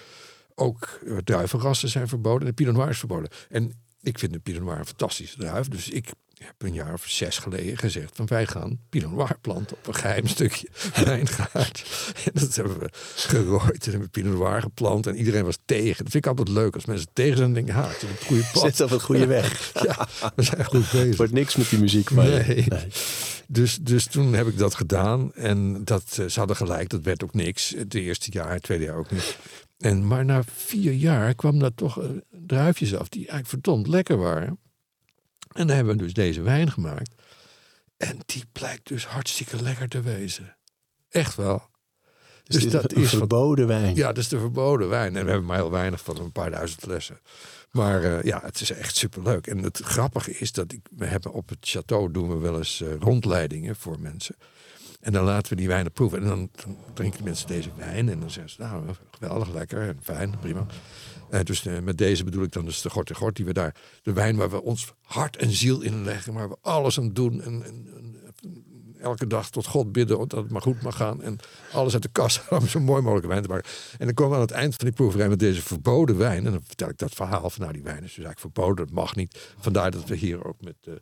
ook 0.54 1.00
eh, 1.06 1.16
druivenrassen 1.16 1.88
zijn 1.88 2.08
verboden 2.08 2.40
en 2.40 2.46
de 2.46 2.52
Pinot 2.52 2.74
Noir 2.74 2.88
is 2.88 2.98
verboden. 2.98 3.30
En 3.48 3.72
ik 4.08 4.18
vind 4.18 4.32
de 4.32 4.38
Pinot 4.38 4.62
Noir 4.62 4.78
een 4.78 4.86
fantastische 4.86 5.36
druif. 5.38 5.68
Dus 5.68 5.88
ik 5.88 6.10
heb 6.46 6.54
een 6.58 6.72
jaar 6.72 6.92
of 6.92 7.04
zes 7.06 7.38
geleden 7.38 7.76
gezegd 7.78 8.16
van 8.16 8.26
wij 8.26 8.46
gaan 8.46 8.78
Pinot 8.88 9.12
Noir 9.12 9.38
planten 9.40 9.76
op 9.76 9.86
een 9.86 9.94
geheim 9.94 10.26
stukje 10.26 10.68
wijngaard. 11.04 11.84
En 12.24 12.30
dat 12.34 12.54
hebben 12.54 12.78
we 12.78 12.88
gerooid 13.14 13.84
en 13.84 13.90
hebben 13.90 14.10
Pinot 14.10 14.32
Noir 14.32 14.62
geplant 14.62 15.06
en 15.06 15.16
iedereen 15.16 15.44
was 15.44 15.58
tegen. 15.64 16.04
Dat 16.04 16.12
vind 16.12 16.24
ik 16.24 16.26
altijd 16.26 16.48
leuk 16.48 16.74
als 16.74 16.84
mensen 16.84 17.08
tegen 17.12 17.36
zijn 17.36 17.48
en 17.48 17.54
denken, 17.54 17.74
ha, 17.74 17.88
het 17.88 18.02
is 18.02 18.02
op 18.02 18.16
het 18.18 18.24
goede 18.24 18.44
pad. 18.52 18.62
Zit 18.62 18.80
op 18.80 18.90
het 18.90 19.02
goede 19.02 19.26
weg. 19.26 19.46
Ja, 19.88 20.08
we 20.36 20.42
zijn 20.42 20.64
goed 20.64 20.90
bezig. 20.92 21.16
Wordt 21.16 21.32
niks 21.32 21.56
met 21.56 21.68
die 21.68 21.78
muziek. 21.78 22.10
Nee. 22.10 22.64
Nee. 22.68 22.86
Dus, 23.46 23.78
dus 23.80 24.06
toen 24.06 24.32
heb 24.32 24.46
ik 24.46 24.58
dat 24.58 24.74
gedaan. 24.74 25.32
En 25.34 25.84
dat, 25.84 26.16
eh, 26.18 26.26
ze 26.26 26.38
hadden 26.38 26.56
gelijk, 26.56 26.88
dat 26.88 27.02
werd 27.02 27.24
ook 27.24 27.34
niks. 27.34 27.74
Het 27.76 27.94
eerste 27.94 28.32
jaar, 28.32 28.52
het 28.52 28.62
tweede 28.62 28.84
jaar 28.84 28.96
ook 28.96 29.10
niet. 29.10 29.38
En, 29.78 30.06
maar 30.06 30.24
na 30.24 30.42
vier 30.54 30.92
jaar 30.92 31.34
kwam 31.34 31.58
daar 31.58 31.74
toch 31.74 32.02
eh, 32.02 32.08
druifjes 32.46 32.94
af 32.94 33.08
die 33.08 33.20
eigenlijk 33.20 33.48
verdomd 33.48 33.86
lekker 33.86 34.16
waren. 34.16 34.58
En 35.52 35.66
dan 35.66 35.76
hebben 35.76 35.96
we 35.96 36.02
dus 36.02 36.12
deze 36.12 36.42
wijn 36.42 36.70
gemaakt. 36.70 37.14
En 37.96 38.18
die 38.26 38.44
blijkt 38.52 38.88
dus 38.88 39.06
hartstikke 39.06 39.62
lekker 39.62 39.88
te 39.88 40.00
wezen. 40.00 40.56
Echt 41.08 41.34
wel. 41.34 41.62
Dus, 42.44 42.62
Dus 42.62 42.72
dat 42.72 42.92
is 42.92 43.08
verboden 43.08 43.66
wijn. 43.66 43.94
Ja, 43.94 44.06
dat 44.06 44.16
is 44.16 44.28
de 44.28 44.38
verboden 44.38 44.88
wijn. 44.88 45.16
En 45.16 45.24
we 45.24 45.30
hebben 45.30 45.48
maar 45.48 45.56
heel 45.56 45.70
weinig 45.70 46.00
van, 46.00 46.16
een 46.16 46.32
paar 46.32 46.50
duizend 46.50 46.80
flessen. 46.80 47.20
Maar 47.70 48.02
eh, 48.02 48.22
ja, 48.22 48.40
het 48.44 48.60
is 48.60 48.70
echt 48.70 48.96
superleuk. 48.96 49.46
En 49.46 49.58
het 49.58 49.78
grappige 49.78 50.38
is 50.38 50.52
dat 50.52 50.72
ik, 50.72 50.80
we 50.96 51.06
hebben 51.06 51.32
op 51.32 51.48
het 51.48 51.76
château 51.76 52.12
doen 52.12 52.28
we 52.28 52.36
wel 52.36 52.56
eens 52.56 52.80
eh, 52.80 52.94
rondleidingen 52.98 53.76
voor 53.76 54.00
mensen. 54.00 54.36
En 55.00 55.12
dan 55.12 55.24
laten 55.24 55.50
we 55.50 55.56
die 55.56 55.68
wijnen 55.68 55.92
proeven. 55.92 56.22
En 56.22 56.28
dan, 56.28 56.50
dan 56.64 56.76
drinken 56.94 57.24
mensen 57.24 57.46
deze 57.46 57.70
wijn. 57.76 58.08
En 58.08 58.20
dan 58.20 58.30
zeggen 58.30 58.52
ze, 58.52 58.60
nou, 58.60 58.84
geweldig, 59.10 59.52
lekker 59.52 59.88
en 59.88 59.98
fijn, 60.02 60.38
prima. 60.40 60.66
Dus 61.42 61.66
eh, 61.66 61.78
met 61.78 61.98
deze 61.98 62.24
bedoel 62.24 62.42
ik 62.42 62.52
dan 62.52 62.64
dus 62.64 62.82
de 62.82 62.90
Gort 62.90 63.10
en 63.10 63.16
Gort. 63.16 63.36
Die 63.36 63.44
we 63.44 63.52
daar, 63.52 63.74
de 64.02 64.12
wijn 64.12 64.36
waar 64.36 64.50
we 64.50 64.62
ons 64.62 64.92
hart 65.02 65.36
en 65.36 65.50
ziel 65.50 65.80
in 65.80 66.04
leggen. 66.04 66.32
Waar 66.32 66.48
we 66.48 66.56
alles 66.60 66.98
aan 66.98 67.12
doen. 67.12 67.42
En, 67.42 67.64
en, 67.64 67.86
elke 69.00 69.26
dag 69.26 69.50
tot 69.50 69.66
God 69.66 69.92
bidden 69.92 70.18
dat 70.18 70.32
het 70.32 70.50
maar 70.50 70.62
goed 70.62 70.82
mag 70.82 70.96
gaan. 70.96 71.22
En 71.22 71.38
alles 71.72 71.92
uit 71.92 72.02
de 72.02 72.08
kast 72.12 72.42
om 72.50 72.66
zo 72.66 72.80
mooi 72.80 73.02
mogelijke 73.02 73.28
wijn 73.28 73.42
te 73.42 73.48
maken. 73.48 73.70
En 73.98 74.06
dan 74.06 74.14
komen 74.14 74.32
we 74.32 74.38
aan 74.38 74.46
het 74.46 74.56
eind 74.56 74.74
van 74.74 74.84
die 74.84 74.94
proeverij 74.94 75.28
met 75.28 75.38
deze 75.38 75.62
verboden 75.62 76.18
wijn. 76.18 76.46
En 76.46 76.52
dan 76.52 76.62
vertel 76.66 76.88
ik 76.88 76.98
dat 76.98 77.14
verhaal 77.14 77.50
van 77.50 77.60
nou 77.60 77.72
die 77.72 77.82
wijn 77.82 78.04
is 78.04 78.14
dus 78.14 78.24
eigenlijk 78.24 78.40
verboden. 78.40 78.86
Dat 78.86 78.94
mag 78.94 79.16
niet. 79.16 79.54
Vandaar 79.58 79.90
dat 79.90 80.04
we 80.04 80.16
hier 80.16 80.44
ook 80.44 80.60
met 80.60 80.76
eh, 80.84 80.92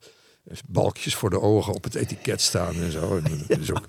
balkjes 0.68 1.14
voor 1.14 1.30
de 1.30 1.40
ogen 1.40 1.74
op 1.74 1.84
het 1.84 1.94
etiket 1.94 2.40
staan 2.40 2.74
en 2.74 2.92
zo. 2.92 3.20
En 3.24 3.44
is 3.60 3.72
ook, 3.72 3.84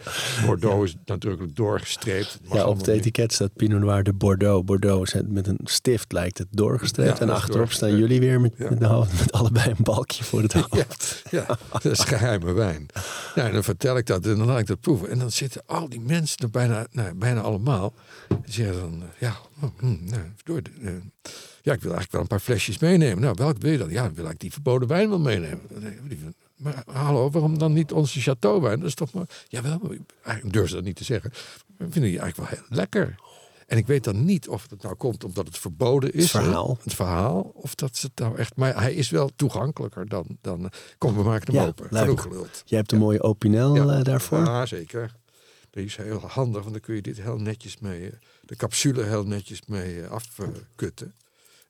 Bordeaux 0.46 0.84
is 0.86 0.96
natuurlijk 1.06 1.56
doorgestreept. 1.56 2.40
Ja, 2.52 2.66
op 2.68 2.78
het 2.78 2.86
niet. 2.88 2.96
etiket 2.96 3.34
staat 3.34 3.54
Pinot 3.54 3.80
Noir 3.80 4.04
de 4.04 4.14
Bordeaux. 4.14 4.66
Bordeaux 4.66 5.14
is 5.14 5.22
met 5.28 5.48
een 5.48 5.60
stift 5.64 6.12
lijkt 6.12 6.38
het 6.38 6.48
doorgestreept. 6.52 7.18
Ja, 7.18 7.24
en 7.24 7.30
achterop 7.30 7.72
staan 7.72 7.98
jullie 7.98 8.20
weer 8.20 8.42
met, 8.42 8.54
Ja. 8.58 8.70
met, 8.70 8.80
de 8.80 8.86
hoofd- 8.86 9.20
met 9.20 9.32
allebei 9.32 9.70
een 9.70 9.84
balkje 9.84 10.24
voor 10.24 10.42
het 10.42 10.54
hoofd. 10.54 11.24
Ja, 11.32 11.46
dat 11.72 11.86
is 11.86 12.00
geheime 12.00 12.52
wijn. 12.54 12.86
Nou, 13.36 13.48
en 13.48 13.54
dan 13.54 13.64
vertel 13.64 13.98
ik 13.98 14.06
dat 14.06 14.26
en 14.26 14.38
dan 14.38 14.48
laat 14.48 14.60
ik 14.60 14.68
dat 14.68 14.80
proeven. 14.80 15.10
En 15.10 15.20
dan 15.20 15.32
zitten 15.32 15.62
al 15.66 15.90
die 15.90 16.02
mensen 16.02 16.38
er 16.38 16.50
bijna, 16.50 16.88
nou, 16.92 17.14
bijna 17.16 17.42
allemaal. 17.42 17.94
Die 18.28 18.54
zeggen 18.54 18.80
dan, 18.80 19.02
eh, 19.02 19.08
ja, 19.20 19.36
oh, 19.62 19.70
hm, 19.80 19.86
nou, 20.06 20.22
eh, 20.82 20.92
ja, 21.62 21.74
ik 21.74 21.82
wil 21.82 21.92
eigenlijk 21.92 22.12
wel 22.12 22.22
een 22.22 22.28
paar 22.28 22.40
flesjes 22.40 22.78
meenemen. 22.80 23.22
Nou, 23.22 23.34
welk 23.38 23.58
wil 23.62 23.72
je 23.72 23.78
dan? 23.78 23.90
Ja, 23.90 24.04
dan 24.04 24.14
wil 24.14 24.30
ik 24.30 24.40
die 24.40 24.52
verboden 24.52 24.88
wijn 24.88 25.10
wel 25.10 25.20
meenemen. 25.20 25.62
Maar 26.58 26.84
hallo, 26.92 27.30
waarom 27.30 27.58
dan 27.58 27.74
niet 27.74 27.92
onze 27.92 28.22
chateauwijn? 28.22 28.80
Dat 28.80 28.88
is 28.88 28.96
toch 28.96 29.14
maar... 29.14 29.26
Jawel, 29.48 29.92
ik- 29.92 30.02
eigenlijk 30.24 30.56
durf 30.56 30.70
ze 30.70 30.76
dat 30.76 30.84
niet 30.84 30.96
te 30.96 31.04
zeggen. 31.04 31.32
We 31.78 31.84
vinden 31.90 32.10
die 32.10 32.20
eigenlijk 32.20 32.50
wel 32.50 32.60
heel 32.60 32.68
lekker. 32.78 33.16
En 33.68 33.78
ik 33.78 33.88
weet 33.88 34.04
dan 34.04 34.26
niet 34.26 34.48
of 34.48 34.66
het 34.70 34.82
nou 34.84 34.96
komt 34.96 35.24
omdat 35.24 35.46
het 35.48 35.58
verboden 35.58 36.14
is. 36.14 36.22
Het 36.22 36.32
verhaal. 36.44 36.68
hè, 36.68 36.84
Het 36.84 36.94
verhaal. 36.94 37.52
Of 37.56 37.76
dat 37.76 37.98
ze 37.98 38.06
het 38.06 38.20
nou 38.20 38.38
echt... 38.38 38.56
Maar 38.56 38.82
hij 38.82 38.94
is 38.94 39.10
wel 39.10 39.30
toegankelijker 39.36 40.08
dan... 40.08 40.38
dan 40.42 40.72
kom, 40.98 41.16
we 41.16 41.24
maken 41.24 41.54
hem 41.54 41.62
Ja, 41.64 41.68
open. 41.68 41.88
Genoeg 41.98 42.22
geluld. 42.22 42.62
Jij 42.66 42.78
hebt 42.80 42.92
een 42.92 42.98
mooie 43.00 43.22
Opinel 43.22 43.92
eh, 43.92 44.04
daarvoor. 44.04 44.38
Ja, 44.40 44.66
zeker. 44.66 45.16
Die 45.70 45.86
is 45.86 45.96
heel 45.96 46.20
handig, 46.28 46.62
want 46.62 46.72
dan 46.74 46.82
kun 46.82 46.96
je 46.96 47.02
dit 47.02 47.22
heel 47.22 47.38
netjes 47.38 47.78
mee... 47.80 48.06
eh, 48.10 48.14
De 48.42 48.56
capsule 48.56 49.04
heel 49.04 49.24
netjes 49.24 49.62
mee 49.66 50.02
eh, 50.02 50.10
afkutten. 50.12 51.14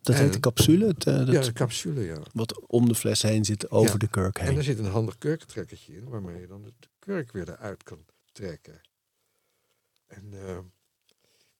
Dat 0.08 0.15
heet 0.15 0.28
de 0.30 0.34
en- 0.36 0.41
capsule. 0.41 0.88
Het, 0.88 1.06
eh, 1.06 1.17
dat, 1.17 1.28
ja, 1.32 1.41
de 1.41 1.54
capsule, 1.54 2.02
ja. 2.02 2.17
Wat 2.34 2.67
om 2.67 2.88
de 2.88 2.96
fles 2.96 3.22
heen 3.22 3.46
zit, 3.46 3.70
over 3.72 3.91
Ja. 3.91 3.98
de 3.98 4.08
kurk 4.08 4.38
En 4.38 4.46
heen. 4.48 4.58
er 4.58 4.63
zit 4.63 4.80
een 4.80 4.86
handig 4.86 5.17
kurkentrekkertje 5.17 5.96
in, 5.96 6.10
waarmee 6.10 6.39
je 6.41 6.48
dan 6.48 6.63
de 6.63 6.74
kurk 7.00 7.32
weer 7.32 7.50
eruit 7.50 7.84
kan 7.84 8.06
trekken. 8.32 8.82
En 10.08 10.34
eh, 10.48 10.58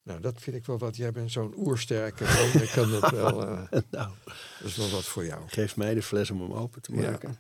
nou, 0.04 0.20
dat 0.22 0.42
vind 0.42 0.56
ik 0.56 0.66
wel 0.66 0.78
wat. 0.78 0.96
Jij 0.96 1.12
bent 1.12 1.32
zo'n 1.32 1.54
oersterke 1.58 2.24
man. 2.54 2.62
Ik 2.62 2.70
kan 2.70 2.92
dat 2.92 3.10
wel. 3.12 3.42
eh, 3.48 3.62
nou, 3.92 4.12
dat 4.60 4.68
is 4.68 4.76
wel 4.76 4.90
wat 4.90 5.06
voor 5.06 5.26
jou. 5.26 5.44
geef 5.48 5.76
mij 5.76 5.94
de 5.94 6.02
fles 6.02 6.32
om 6.32 6.42
hem 6.42 6.54
open 6.54 6.82
te 6.82 6.94
Ja. 6.96 7.12
maken. 7.12 7.38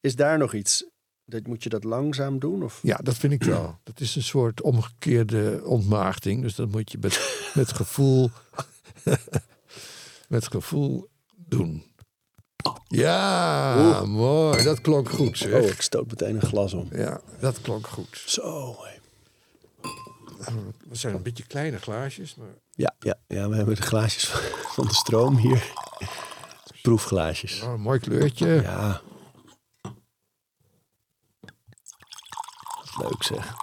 Is 0.00 0.16
daar 0.16 0.38
nog 0.38 0.54
iets? 0.54 0.84
Dat, 1.24 1.46
moet 1.46 1.62
je 1.62 1.68
dat 1.68 1.84
langzaam 1.84 2.38
doen? 2.38 2.62
Of? 2.62 2.78
Ja, 2.82 2.96
dat 2.96 3.16
vind 3.16 3.32
ik 3.32 3.42
wel. 3.44 3.78
Dat 3.84 4.00
is 4.00 4.16
een 4.16 4.22
soort 4.22 4.60
omgekeerde 4.62 5.60
ontmaagding. 5.64 6.42
Dus 6.42 6.54
dat 6.54 6.70
moet 6.70 6.92
je 6.92 6.98
met, 7.00 7.50
met 7.54 7.72
gevoel. 7.72 8.30
met 10.28 10.46
gevoel 10.48 11.08
doen. 11.36 11.84
Ja, 12.86 14.02
mooi. 14.04 14.62
Dat 14.62 14.80
klonk 14.80 15.10
goed, 15.10 15.38
zeg. 15.38 15.52
Oh, 15.62 15.68
ik 15.68 15.80
stoot 15.80 16.06
meteen 16.06 16.34
een 16.34 16.46
glas 16.48 16.72
om. 16.72 16.88
Ja, 16.92 17.20
dat 17.40 17.60
klonk 17.60 17.86
goed. 17.86 18.22
Zo. 18.26 18.76
We 20.88 20.94
zijn 20.94 21.14
een 21.14 21.22
beetje 21.22 21.46
kleine 21.46 21.78
glaasjes, 21.78 22.34
maar 22.34 22.54
Ja, 22.70 22.94
ja, 22.98 23.14
ja, 23.26 23.48
we 23.48 23.56
hebben 23.56 23.74
de 23.74 23.82
glaasjes 23.82 24.24
van 24.76 24.86
de 24.86 24.94
stroom 24.94 25.36
hier. 25.36 25.72
Proefglaasjes. 26.82 27.62
oh, 27.62 27.74
mooi 27.74 27.98
kleurtje. 27.98 28.48
Ja. 28.62 29.00
Leuk 32.98 33.22
zeg. 33.22 33.54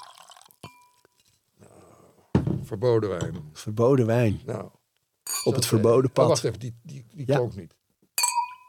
Verboden 2.63 3.09
wijn. 3.09 3.49
Verboden 3.53 4.05
wijn. 4.05 4.41
Nou, 4.45 4.69
Op 5.45 5.53
het 5.55 5.63
zo- 5.63 5.69
verboden 5.69 6.09
Oh, 6.09 6.15
pad. 6.15 6.27
wacht 6.27 6.43
even, 6.43 6.59
die, 6.59 6.75
die, 6.83 7.05
die 7.13 7.27
Ja. 7.27 7.35
klonk 7.35 7.55
niet. 7.55 7.75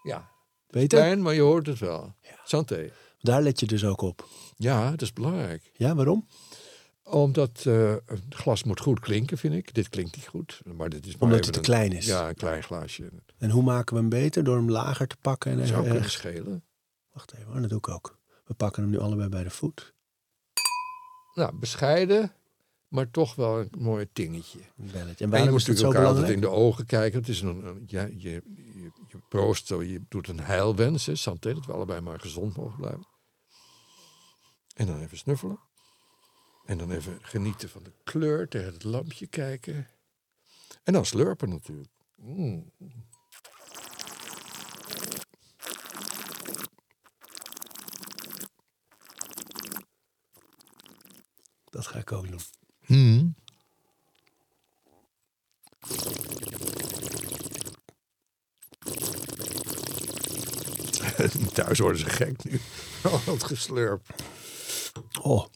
Ja, 0.02 0.30
Beter? 0.66 0.98
Klein, 0.98 1.22
maar 1.22 1.34
je 1.34 1.40
hoort 1.40 1.66
het 1.66 1.78
wel. 1.78 2.14
Santé. 2.44 2.90
Daar 3.20 3.42
let 3.42 3.60
je 3.60 3.66
dus 3.66 3.84
ook 3.84 4.00
op. 4.00 4.28
Ja, 4.56 4.90
dat 4.90 5.02
is 5.02 5.12
belangrijk. 5.12 5.70
Ja, 5.72 5.94
waarom? 5.94 6.26
Omdat 7.02 7.62
eh, 7.66 7.94
het 8.06 8.22
glas 8.28 8.62
moet 8.64 8.80
goed 8.80 9.00
klinken, 9.00 9.38
vind 9.38 9.54
ik. 9.54 9.74
Dit 9.74 9.88
klinkt 9.88 10.16
niet 10.16 10.26
goed. 10.26 10.60
Maar 10.76 10.88
dit 10.88 11.06
is 11.06 11.12
maar 11.12 11.22
Omdat 11.22 11.44
het 11.44 11.52
te 11.52 11.58
een- 11.58 11.64
klein 11.64 11.92
is. 11.92 12.06
Ja, 12.06 12.28
een 12.28 12.34
klein 12.34 12.62
glaasje. 12.62 13.10
En 13.38 13.50
hoe 13.50 13.62
maken 13.62 13.94
we 13.94 14.00
hem 14.00 14.08
beter? 14.10 14.44
Door 14.44 14.56
hem 14.56 14.70
lager 14.70 15.06
te 15.06 15.16
pakken 15.20 15.50
en 15.52 15.58
Dat 15.58 15.66
zou 15.66 15.84
er- 15.84 15.90
kunnen 15.90 16.10
schelen. 16.10 16.64
Wacht 17.12 17.34
even, 17.34 17.60
dat 17.60 17.70
doe 17.70 17.78
ik 17.78 17.88
ook. 17.88 18.18
We 18.44 18.54
pakken 18.54 18.82
hem 18.82 18.90
nu 18.90 18.98
allebei 18.98 19.28
bij 19.28 19.42
de 19.42 19.50
voet. 19.50 19.94
Nou, 21.34 21.56
bescheiden, 21.58 22.32
maar 22.96 23.10
toch 23.10 23.34
wel 23.34 23.60
een 23.60 23.70
mooi 23.78 24.08
tingetje. 24.12 24.58
Een 24.58 24.90
belletje. 24.92 25.24
En 25.24 25.32
En 25.32 25.44
je 25.44 25.50
moet 25.50 25.66
natuurlijk 25.66 25.86
elkaar 25.86 26.06
altijd 26.06 26.28
in 26.28 26.40
de 26.40 26.48
ogen 26.48 26.86
kijken. 26.86 27.18
Het 27.18 27.28
is 27.28 27.40
een, 27.40 27.84
ja, 27.86 28.02
je, 28.02 28.16
je, 28.18 28.42
je 29.08 29.18
proost, 29.28 29.66
zo, 29.66 29.82
je 29.82 30.02
doet 30.08 30.28
een 30.28 30.40
heilwens, 30.40 31.06
hè, 31.06 31.14
santé, 31.14 31.54
dat 31.54 31.66
we 31.66 31.72
allebei 31.72 32.00
maar 32.00 32.20
gezond 32.20 32.56
mogen 32.56 32.76
blijven. 32.76 33.06
En 34.74 34.86
dan 34.86 35.00
even 35.00 35.18
snuffelen. 35.18 35.58
En 36.64 36.78
dan 36.78 36.90
even 36.90 37.18
genieten 37.22 37.68
van 37.68 37.82
de 37.82 37.92
kleur, 38.04 38.48
tegen 38.48 38.72
het 38.72 38.84
lampje 38.84 39.26
kijken. 39.26 39.88
En 40.82 40.92
dan 40.92 41.06
slurpen 41.06 41.48
natuurlijk. 41.48 41.92
Mm. 42.14 42.72
Dat 51.64 51.86
ga 51.86 51.98
ik 51.98 52.12
ook 52.12 52.28
doen. 52.30 52.40
Hmm. 52.86 53.34
Thuis 61.54 61.78
worden 61.78 62.00
ze 62.00 62.06
gek 62.06 62.44
nu. 62.44 62.60
Al 63.10 63.20
het 63.34 63.44
geslurp. 63.44 64.14
Oh. 65.22 65.46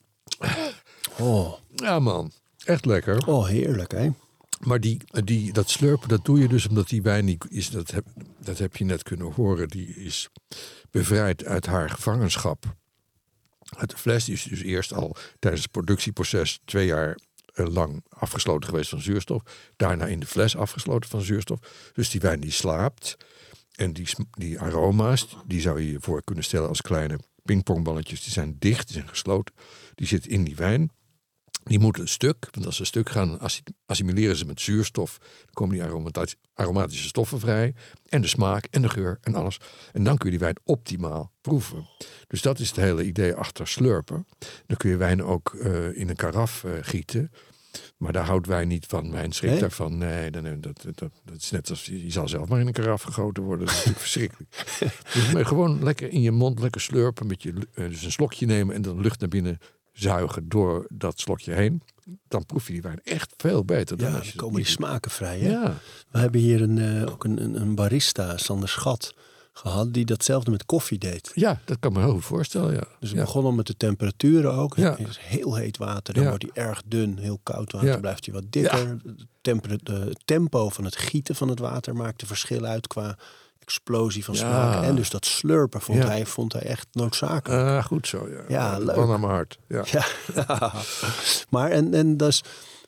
Oh, 1.19 1.55
Ja 1.75 1.99
man, 1.99 2.33
echt 2.65 2.85
lekker. 2.85 3.27
oh 3.27 3.47
heerlijk 3.47 3.93
hè. 3.93 4.11
Maar 4.61 4.81
die, 4.81 5.01
die, 5.25 5.53
dat 5.53 5.71
slurpen, 5.71 6.09
dat 6.09 6.25
doe 6.25 6.39
je 6.41 6.49
dus 6.49 6.69
omdat 6.69 6.89
die 6.89 7.03
wijn 7.03 7.39
is. 7.49 7.71
Dat 7.71 7.91
heb, 7.91 8.07
dat 8.39 8.59
heb 8.59 8.77
je 8.77 8.85
net 8.85 9.03
kunnen 9.03 9.33
horen. 9.33 9.69
Die 9.69 9.89
is 9.95 10.29
bevrijd 10.91 11.45
uit 11.45 11.67
haar 11.67 11.91
gevangenschap. 11.91 12.77
Uit 13.81 13.91
de 13.91 13.97
fles. 13.97 14.29
Is 14.29 14.43
dus 14.43 14.63
eerst 14.63 14.93
al 14.93 15.17
tijdens 15.39 15.63
het 15.63 15.71
productieproces 15.71 16.61
twee 16.65 16.87
jaar 16.87 17.19
eh, 17.55 17.67
lang 17.67 18.05
afgesloten 18.09 18.69
geweest 18.69 18.91
van 18.91 19.01
zuurstof. 19.01 19.43
Daarna 19.77 20.07
in 20.07 20.21
de 20.21 20.27
fles 20.27 20.57
afgesloten 20.57 21.11
van 21.11 21.21
zuurstof. 21.21 21.59
Dus 21.93 22.11
die 22.11 22.21
wijn 22.21 22.41
die 22.41 22.51
slaapt. 22.51 23.17
En 23.75 23.93
die, 23.93 24.09
die 24.31 24.61
aroma's, 24.61 25.37
die 25.47 25.61
zou 25.61 25.81
je 25.81 25.93
je 25.93 26.01
voor 26.01 26.25
kunnen 26.25 26.45
stellen 26.45 26.69
als 26.69 26.81
kleine 26.81 27.19
pingpongballetjes. 27.43 28.23
Die 28.23 28.33
zijn 28.33 28.57
dicht, 28.59 28.87
die 28.87 28.97
zijn 28.97 29.09
gesloten. 29.09 29.55
Die 29.95 30.07
zitten 30.07 30.31
in 30.31 30.45
die 30.45 30.57
wijn. 30.57 30.91
Die 31.65 31.79
moeten 31.79 32.03
een 32.03 32.09
stuk, 32.09 32.49
want 32.51 32.67
als 32.67 32.75
ze 32.75 32.81
een 32.81 32.87
stuk 32.87 33.11
gaan, 33.11 33.39
assi- 33.41 33.63
assimileren 33.87 34.37
ze 34.37 34.45
met 34.45 34.61
zuurstof. 34.61 35.19
Dan 35.19 35.53
komen 35.53 35.75
die 35.75 35.85
aromati- 35.85 36.35
aromatische 36.55 37.09
stoffen 37.09 37.41
vrij. 37.41 37.75
En 38.09 38.21
de 38.21 38.27
smaak 38.29 38.67
en 38.71 38.83
de 38.83 38.89
geur 38.89 39.19
en 39.21 39.35
alles. 39.35 39.57
En 39.93 40.05
dan 40.05 40.17
kun 40.17 40.25
je 40.25 40.31
die 40.37 40.45
wijn 40.45 40.57
optimaal 40.65 41.33
proeven. 41.41 41.89
Dus 42.27 42.43
dat 42.43 42.59
is 42.59 42.69
het 42.69 42.77
hele 42.77 43.05
idee 43.05 43.35
achter 43.35 43.69
slurpen. 43.69 44.27
Dan 44.67 44.77
kun 44.77 44.91
je 44.91 44.97
wijn 44.97 45.23
ook 45.23 45.55
eh, 45.55 45.97
in 45.97 46.09
een 46.09 46.17
karaf 46.17 46.65
eh, 46.65 46.73
gieten. 46.81 47.31
Maar 47.97 48.13
daar 48.13 48.25
houdt 48.27 48.47
wijn 48.47 48.69
niet 48.69 48.87
van. 48.87 49.11
Wijn 49.13 49.33
schrikt 49.33 49.53
Nee? 49.53 49.61
daarvan. 49.63 49.99
Nee, 49.99 50.31
dan, 50.31 50.43
dat, 50.61 50.83
dat, 50.83 50.99
dat, 50.99 51.13
dat 51.25 51.37
is 51.37 51.51
net 51.51 51.71
als 51.71 51.85
je, 51.87 52.11
zal 52.11 52.29
zelf 52.29 52.49
maar 52.49 52.61
in 52.61 52.67
een 52.67 52.73
karaf 52.73 53.03
gegoten 53.03 53.43
worden. 53.43 53.67
Dat 53.67 53.75
is 53.75 53.85
natuurlijk 53.85 54.05
verschrikkelijk. 54.09 54.51
Dus 55.15 55.33
maar 55.33 55.47
gewoon 55.47 55.83
lekker 55.83 56.09
in 56.13 56.21
je 56.21 56.31
mond, 56.31 56.61
lekker 56.61 56.81
slurpen. 56.81 57.27
Met 57.27 57.43
je, 57.43 57.53
eh, 57.75 57.89
dus 57.89 58.03
een 58.03 58.13
slokje 58.13 58.47
nemen 58.47 58.75
en 58.75 58.83
dan 58.83 59.01
lucht 59.01 59.21
naar 59.21 59.29
binnen 59.29 59.59
zuigen 59.93 60.49
door 60.49 60.87
dat 60.89 61.21
slokje 61.21 61.53
heen. 61.53 61.83
Dan 62.29 62.47
proef 62.47 62.67
je 62.67 62.73
die 62.73 62.83
wijn 62.83 63.01
echt 63.05 63.35
veel 63.37 63.65
beter 63.65 63.97
dan 63.97 64.11
Ja, 64.11 64.17
als 64.17 64.27
je 64.27 64.31
dan 64.33 64.41
dat 64.41 64.47
komen 64.49 64.63
die 64.63 64.73
smaken 64.73 65.11
vrij 65.11 65.39
hè. 65.39 65.51
Ja, 65.51 65.75
We 66.11 66.19
hebben 66.19 66.41
hier 66.41 66.63
een, 66.63 66.79
eh, 66.79 67.13
ook 67.13 67.25
een, 67.25 67.61
een, 67.61 67.75
barista, 67.75 68.37
Sander 68.37 68.69
Schat, 68.69 69.15
gehad 69.53 69.93
die 69.93 70.05
datzelfde 70.05 70.51
met 70.51 70.67
koffie 70.67 70.99
deed. 70.99 71.31
ja, 71.35 71.61
dat 71.65 71.79
kan 71.79 71.93
me 71.93 71.99
heel 72.01 72.13
goed 72.13 72.25
voorstellen. 72.25 72.73
Ja. 72.75 72.85
Dus 73.01 73.11
we 73.11 73.17
ja. 73.17 73.23
begonnen 73.25 73.55
met 73.55 73.67
de 73.67 73.77
temperaturen 73.77 74.53
ook. 74.53 74.77
Ja. 74.77 74.97
Het 74.97 75.09
is 75.09 75.19
heel 75.19 75.55
heet 75.55 75.77
water, 75.77 76.15
dan 76.15 76.25
wordt 76.29 76.45
hij 76.53 76.65
erg 76.65 76.83
dun. 76.87 77.19
Heel 77.19 77.41
koud 77.43 77.73
water 77.73 77.89
Ja. 77.89 77.99
blijft 77.99 78.25
hij 78.25 78.35
wat 78.35 78.45
dikker. 78.53 78.89
Het 78.89 79.27
temper- 79.41 79.85
de 79.85 80.17
tempo 80.25 80.69
van 80.69 80.85
het 80.85 80.97
gieten 80.97 81.35
van 81.35 81.49
het 81.49 81.59
water 81.59 81.97
maakt 81.97 82.21
een 82.23 82.29
verschil 82.29 82.65
uit 82.65 82.87
qua 82.87 83.19
explosie 83.71 84.25
van 84.25 84.35
Ja. 84.35 84.41
smaak. 84.41 84.85
En 84.85 84.95
dus 84.97 85.11
dat 85.11 85.27
slurpen 85.27 85.81
vond, 85.81 85.99
Ja. 85.99 86.07
hij, 86.07 86.27
vond 86.27 86.53
hij 86.53 86.63
echt 86.63 86.87
noodzakelijk. 86.93 87.63
Ah, 87.63 87.85
goed 87.85 88.07
zo, 88.07 88.29
ja. 88.29 88.43
Ja, 88.49 88.79
leuk. 88.79 88.97
naar 88.97 89.07
mijn 89.21 89.33
hart. 89.33 89.59
Ja. 89.69 89.85
Ja. 90.35 90.73
maar 91.51 91.71
en, 91.71 91.95
en 91.95 92.17
dat 92.17 92.29
is 92.29 92.43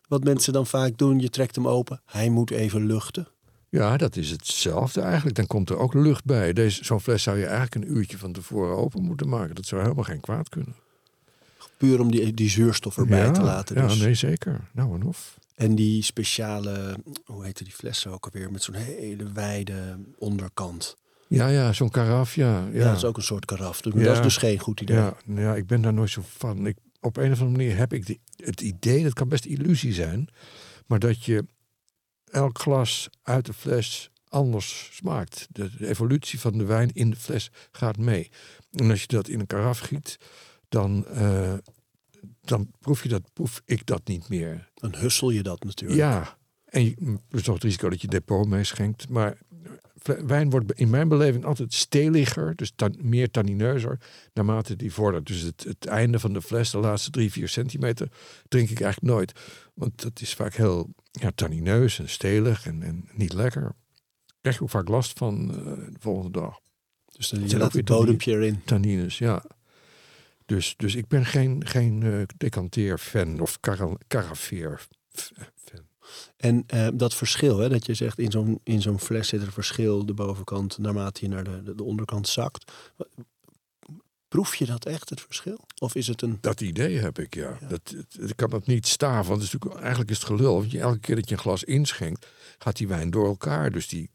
wat 0.08 0.24
mensen 0.24 0.52
dan 0.52 0.66
vaak 0.66 0.98
doen. 0.98 1.18
Je 1.18 1.28
trekt 1.30 1.54
hem 1.54 1.68
open. 1.68 2.00
Hij 2.06 2.28
moet 2.28 2.50
even 2.50 2.86
luchten. 2.86 3.28
ja, 3.68 3.96
dat 3.96 4.16
is 4.16 4.30
hetzelfde 4.30 5.00
eigenlijk. 5.00 5.36
Dan 5.36 5.46
komt 5.46 5.70
er 5.70 5.78
ook 5.78 5.94
lucht 5.94 6.24
bij. 6.24 6.52
Deze, 6.52 6.84
zo'n 6.84 7.00
fles 7.00 7.22
zou 7.22 7.38
je 7.38 7.46
eigenlijk 7.46 7.74
een 7.74 7.96
uurtje 7.96 8.18
van 8.18 8.32
tevoren 8.32 8.76
open 8.76 9.02
moeten 9.02 9.28
maken. 9.28 9.54
Dat 9.54 9.66
zou 9.66 9.82
helemaal 9.82 10.04
geen 10.04 10.20
kwaad 10.20 10.48
kunnen. 10.48 10.74
Puur 11.82 12.00
om 12.00 12.10
die, 12.10 12.34
die 12.34 12.50
zuurstof 12.50 12.96
erbij 12.96 13.24
ja, 13.24 13.30
te 13.30 13.42
laten. 13.42 13.76
Ja, 13.76 13.86
Dus. 13.86 13.98
nee, 13.98 14.14
zeker. 14.14 14.68
Nou 14.72 14.94
en 14.94 15.02
of. 15.02 15.38
En 15.54 15.74
die 15.74 16.02
speciale, 16.02 16.96
hoe 17.24 17.44
heette 17.44 17.64
die 17.64 17.72
flessen 17.72 18.10
ook 18.10 18.24
alweer? 18.24 18.50
Met 18.50 18.62
zo'n 18.62 18.74
hele 18.74 19.32
wijde 19.32 19.98
onderkant. 20.18 20.96
Ja, 21.28 21.48
ja, 21.48 21.72
zo'n 21.72 21.90
karaf, 21.90 22.34
ja. 22.34 22.66
Ja, 22.66 22.78
ja. 22.78 22.84
dat 22.84 22.96
is 22.96 23.04
ook 23.04 23.16
een 23.16 23.22
soort 23.22 23.44
karaf. 23.44 23.80
Dus 23.80 23.92
Ja. 23.94 24.02
Dat 24.02 24.16
is 24.16 24.22
dus 24.22 24.36
geen 24.36 24.58
goed 24.58 24.80
idee. 24.80 24.96
Ja, 24.96 25.16
nou 25.24 25.40
ja, 25.40 25.54
ik 25.54 25.66
ben 25.66 25.82
daar 25.82 25.92
nooit 25.92 26.10
zo 26.10 26.22
van. 26.36 26.66
Ik, 26.66 26.76
op 27.00 27.16
een 27.16 27.32
of 27.32 27.40
andere 27.40 27.58
manier 27.58 27.76
heb 27.76 27.92
ik 27.92 28.06
de, 28.06 28.18
het 28.36 28.60
idee, 28.60 29.02
dat 29.02 29.12
kan 29.12 29.28
best 29.28 29.44
illusie 29.44 29.92
zijn, 29.92 30.28
maar 30.86 30.98
dat 30.98 31.24
je 31.24 31.44
elk 32.30 32.58
glas 32.58 33.08
uit 33.22 33.46
de 33.46 33.52
fles 33.52 34.10
anders 34.28 34.88
smaakt. 34.92 35.46
De, 35.50 35.70
de 35.76 35.88
evolutie 35.88 36.40
van 36.40 36.58
de 36.58 36.64
wijn 36.64 36.90
in 36.92 37.10
de 37.10 37.16
fles 37.16 37.50
gaat 37.72 37.96
mee. 37.96 38.30
En 38.70 38.90
als 38.90 39.00
je 39.00 39.06
dat 39.06 39.28
in 39.28 39.40
een 39.40 39.46
karaf 39.46 39.78
giet, 39.78 40.18
dan, 40.72 41.06
eh, 41.06 41.54
dan 42.40 42.70
proef 42.78 43.02
je 43.02 43.08
dat, 43.08 43.22
proef 43.32 43.62
ik 43.64 43.87
dat 43.87 44.00
niet 44.04 44.28
meer. 44.28 44.70
Dan 44.74 44.94
hussel 44.94 45.30
je 45.30 45.42
dat 45.42 45.64
natuurlijk. 45.64 46.00
Ja, 46.00 46.38
en 46.64 46.85
je, 46.85 46.94
mm, 46.98 47.20
er 47.30 47.38
is 47.38 47.44
nog 47.44 47.54
het 47.54 47.64
risico 47.64 47.88
dat 47.88 48.00
je 48.00 48.08
depot 48.08 48.48
meeschenkt. 48.48 49.08
Maar 49.08 49.38
wijn 50.26 50.50
wordt 50.50 50.72
in 50.72 50.90
mijn 50.90 51.08
beleving 51.08 51.44
altijd 51.44 51.74
steliger, 51.74 52.56
dus 52.56 52.72
tan- 52.76 52.96
meer 53.00 53.30
tannineuzer, 53.30 54.00
naarmate 54.32 54.76
die 54.76 54.92
vordert. 54.92 55.26
Dus 55.26 55.40
het, 55.40 55.64
het 55.64 55.87
einde 55.87 56.18
van 56.18 56.32
de 56.32 56.42
fles, 56.42 56.70
de 56.70 56.78
laatste 56.78 57.11
drie, 57.11 57.32
vier 57.32 57.48
centimeter, 57.48 58.08
drink 58.48 58.70
ik 58.70 58.80
eigenlijk 58.80 59.14
nooit. 59.14 59.32
Want 59.74 60.02
dat 60.02 60.20
is 60.20 60.35
vaak 60.35 60.54
heel 60.54 60.94
ja, 61.11 61.30
tannineus 61.35 61.98
en 61.98 62.08
stelig 62.08 62.66
en, 62.66 62.82
en 62.82 63.08
niet 63.12 63.32
lekker. 63.32 63.62
Daar 63.62 64.40
krijg 64.40 64.56
je 64.56 64.62
ook 64.62 64.70
vaak 64.70 64.88
last 64.88 65.18
van 65.18 65.50
eh, 65.50 65.64
de 65.64 65.98
volgende 65.98 66.30
dag. 66.30 66.61
Dus 67.12 67.28
dan 67.28 67.48
je 67.48 67.58
laat 67.58 67.72
het 67.72 67.85
bodempje 67.85 68.32
erin. 68.32 68.62
Tannines, 68.64 69.18
ja. 69.18 69.44
Dus, 70.46 70.74
dus 70.76 70.94
ik 70.94 71.09
ben 71.09 71.26
geen, 71.26 71.66
geen 71.66 72.02
eh 72.02 72.22
decanteer-fan 72.37 73.40
of 73.40 73.61
cara- 73.61 73.96
carafeer-fan. 74.09 75.00
En 76.37 76.64
eh, 76.66 76.88
dat 76.94 77.14
verschil, 77.14 77.59
hè, 77.59 77.68
dat 77.68 77.87
je 77.87 77.94
zegt 77.94 78.18
in 78.18 78.31
zo'n, 78.31 78.61
in 78.62 78.83
zo'n 78.83 79.00
fles 79.00 79.28
zit 79.28 79.42
er 79.42 79.52
verschil 79.52 80.07
de 80.07 80.14
bovenkant 80.14 80.78
naarmate 80.78 81.20
je 81.24 81.28
naar 81.28 81.44
de, 81.44 81.62
de, 81.62 81.74
de 81.74 81.83
onderkant 81.83 82.28
zakt. 82.28 82.72
Proef 84.28 84.55
je 84.55 84.66
dat 84.66 84.87
echt, 84.87 85.11
het 85.11 85.20
verschil? 85.20 85.59
Of 85.78 85.94
is 85.94 86.07
het 86.07 86.22
een... 86.22 86.38
Dat 86.40 86.61
idee 86.61 86.98
heb 86.98 87.18
ik, 87.18 87.35
ja. 87.35 87.59
Dat, 87.68 87.94
ik 88.18 88.37
kan 88.37 88.50
dat 88.50 88.66
niet 88.66 88.87
staven, 88.87 89.28
want 89.28 89.42
het 89.42 89.46
is 89.46 89.52
natuurlijk, 89.52 89.81
eigenlijk 89.81 90.11
is 90.11 90.16
het 90.16 90.26
gelul. 90.26 90.55
Want 90.59 90.70
je, 90.70 90.81
elke 90.81 90.98
keer 90.98 91.14
dat 91.14 91.28
je 91.28 91.35
een 91.35 91.40
glas 91.40 91.64
inschenkt, 91.64 92.26
gaat 92.59 92.76
die 92.76 92.88
wijn 92.88 93.11
door 93.11 93.26
elkaar. 93.26 93.70
Dus 93.70 93.88
die, 93.88 94.11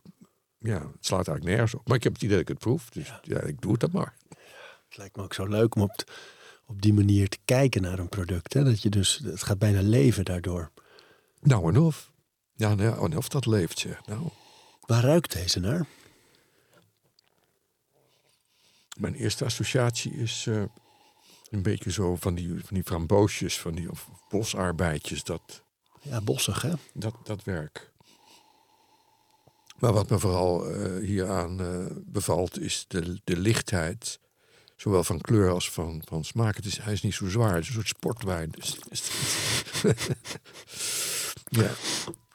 ja, 0.57 0.79
het 0.79 1.05
slaat 1.05 1.27
eigenlijk 1.27 1.57
nergens 1.57 1.75
op. 1.75 1.87
Maar 1.87 1.97
ik 1.97 2.03
heb 2.03 2.13
het 2.13 2.21
idee 2.21 2.37
dat 2.37 2.49
ik 2.49 2.53
het 2.53 2.59
proef, 2.59 2.89
dus 2.89 3.13
ja, 3.21 3.41
ik 3.41 3.61
doe 3.61 3.71
het 3.71 3.79
dan 3.79 3.89
maar. 3.93 4.16
Het 4.87 4.97
lijkt 4.97 5.15
me 5.15 5.23
ook 5.23 5.33
zo 5.33 5.45
leuk 5.45 5.75
om 5.75 5.81
op, 5.81 6.11
op 6.65 6.81
die 6.81 6.93
manier 6.93 7.29
te 7.29 7.37
kijken 7.45 7.81
naar 7.81 7.99
een 7.99 8.09
product. 8.09 8.53
Hè? 8.53 8.63
Dat 8.63 8.81
je 8.81 8.89
dus, 8.89 9.19
het 9.23 9.43
gaat 9.43 9.59
bijna 9.59 9.81
leven 9.81 10.25
daardoor. 10.25 10.71
Nou 11.41 11.73
en 11.73 11.81
of. 11.81 12.11
Ja, 12.55 12.75
nou, 12.75 13.11
en 13.11 13.17
of 13.17 13.29
dat 13.29 13.45
leeft, 13.45 13.79
zeg. 13.79 14.05
Nou, 14.05 14.29
Waar 14.81 15.03
ruikt 15.03 15.33
deze 15.33 15.59
naar? 15.59 15.85
mijn 18.97 19.15
eerste 19.15 19.45
associatie 19.45 20.11
is 20.13 20.45
eh, 20.47 20.63
een 21.49 21.61
beetje 21.61 21.91
zo 21.91 22.15
van 22.15 22.35
die, 22.35 22.49
van 22.49 22.73
die 22.75 22.83
framboosjes, 22.83 23.59
van 23.59 23.75
die 23.75 23.91
of 23.91 24.09
bosarbeidjes, 24.29 25.23
dat, 25.23 25.63
Ja, 26.01 26.21
bossig 26.21 26.61
hè? 26.61 26.73
dat, 26.93 27.13
dat 27.23 27.43
werk. 27.43 27.91
Maar 29.79 29.93
wat 29.93 30.09
me 30.09 30.19
vooral 30.19 30.69
eh, 30.69 31.03
hieraan 31.05 31.61
eh, 31.61 31.85
bevalt, 32.05 32.59
is 32.59 32.85
de, 32.87 33.21
de 33.23 33.37
lichtheid. 33.37 34.19
Zowel 34.77 35.03
van 35.03 35.21
kleur 35.21 35.49
als 35.49 35.71
van, 35.71 36.01
van 36.05 36.23
smaak. 36.23 36.55
Het 36.55 36.65
is, 36.65 36.77
hij 36.77 36.93
is 36.93 37.01
niet 37.01 37.13
zo 37.13 37.29
zwaar. 37.29 37.53
Het 37.53 37.61
is 37.61 37.67
een 37.67 37.73
soort 37.73 37.87
sportwijn. 37.87 38.49
Dus, 38.51 38.77
ja. 41.61 41.69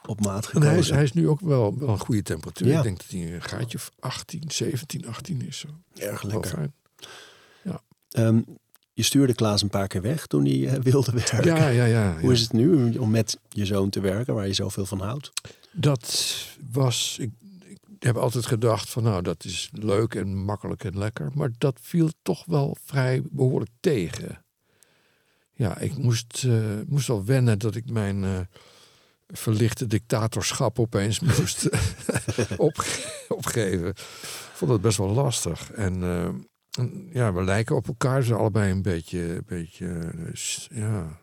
op 0.06 0.20
maat 0.20 0.44
En 0.44 0.50
gekozen. 0.50 0.68
hij 0.70 0.78
is, 0.78 0.90
hij 0.90 1.02
is 1.02 1.12
nu 1.12 1.28
ook 1.28 1.40
wel, 1.40 1.78
wel 1.78 1.88
een 1.88 1.98
goede 1.98 2.22
temperatuur. 2.22 2.68
Ja. 2.68 2.76
Ik 2.76 2.82
denk 2.82 2.96
dat 2.96 3.06
hij 3.10 3.34
een 3.34 3.42
gaatje 3.42 3.78
of 3.78 3.90
18, 4.00 4.42
17, 4.46 5.06
18 5.06 5.46
is. 5.46 5.58
Zo. 5.58 5.68
Erg 5.94 6.22
lekker. 6.22 6.50
fijn. 6.50 6.74
Ehm, 8.12 8.40
je 8.92 9.02
stuurde 9.02 9.34
Klaas 9.34 9.62
een 9.62 9.68
paar 9.68 9.88
keer 9.88 10.02
weg 10.02 10.26
toen 10.26 10.44
hij 10.44 10.68
eh, 10.68 10.82
wilde 10.82 11.12
werken. 11.12 11.44
Ja, 11.44 11.68
ja, 11.68 11.84
ja. 11.84 12.12
Hoe 12.12 12.22
ja. 12.22 12.30
is 12.30 12.40
het 12.40 12.52
nu 12.52 12.96
om 12.96 13.10
met 13.10 13.38
je 13.48 13.66
zoon 13.66 13.90
te 13.90 14.00
werken, 14.00 14.34
waar 14.34 14.46
je 14.46 14.52
zoveel 14.52 14.86
van 14.86 15.00
houdt? 15.00 15.32
Dat 15.72 16.36
was. 16.72 17.16
Ik 17.20 17.30
heb 18.02 18.16
altijd 18.16 18.46
gedacht 18.46 18.90
van 18.90 19.02
nou, 19.02 19.22
dat 19.22 19.44
is 19.44 19.68
leuk 19.72 20.14
en 20.14 20.36
makkelijk 20.44 20.84
en 20.84 20.98
lekker. 20.98 21.30
Maar 21.34 21.50
dat 21.58 21.78
viel 21.82 22.10
toch 22.22 22.44
wel 22.44 22.76
vrij 22.84 23.22
behoorlijk 23.30 23.70
tegen. 23.80 24.44
Ja, 25.52 25.78
ik 25.78 25.96
moest, 25.96 26.44
eh, 26.44 26.80
moest 26.86 27.06
wel 27.06 27.24
wennen 27.24 27.58
dat 27.58 27.74
ik 27.74 27.90
mijn 27.90 28.24
eh, 28.24 28.40
verlichte 29.26 29.86
dictatorschap 29.86 30.78
opeens 30.78 31.20
moest 31.38 31.68
opge- 32.56 33.24
opgeven. 33.28 33.88
Ik 33.88 33.98
vond 34.52 34.70
dat 34.70 34.80
best 34.80 34.98
wel 34.98 35.10
lastig. 35.10 35.70
En 35.72 36.02
eh, 36.02 36.34
ja, 37.12 37.32
we 37.32 37.44
lijken 37.44 37.76
op 37.76 37.86
elkaar. 37.88 38.20
Ze 38.20 38.26
zijn 38.26 38.38
allebei 38.38 38.70
een 38.70 38.82
beetje, 38.82 39.18
een 39.34 39.44
beetje 39.46 40.12
eh, 40.32 40.78
ja, 40.78 41.20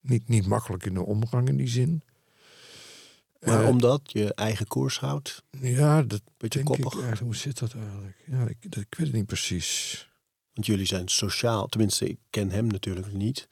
niet, 0.00 0.28
niet 0.28 0.46
makkelijk 0.46 0.86
in 0.86 0.94
de 0.94 1.04
omgang 1.04 1.48
in 1.48 1.56
die 1.56 1.68
zin. 1.68 2.02
Maar 3.44 3.68
omdat 3.68 4.00
je 4.04 4.34
eigen 4.34 4.66
koers 4.66 4.98
houdt, 4.98 5.42
ja, 5.60 6.02
dat 6.02 6.22
beetje 6.36 6.62
denk 6.62 6.74
ik 6.74 6.80
koppig. 6.80 6.92
eigenlijk. 6.92 7.20
Hoe 7.20 7.36
zit 7.36 7.58
dat 7.58 7.74
eigenlijk? 7.74 8.16
Ja, 8.26 8.46
ik, 8.46 8.56
dat, 8.60 8.82
ik 8.82 8.94
weet 8.94 9.06
het 9.06 9.16
niet 9.16 9.26
precies. 9.26 10.08
Want 10.52 10.66
jullie 10.66 10.86
zijn 10.86 11.08
sociaal, 11.08 11.66
tenminste, 11.66 12.08
ik 12.08 12.18
ken 12.30 12.50
hem 12.50 12.66
natuurlijk 12.66 13.12
niet. 13.12 13.48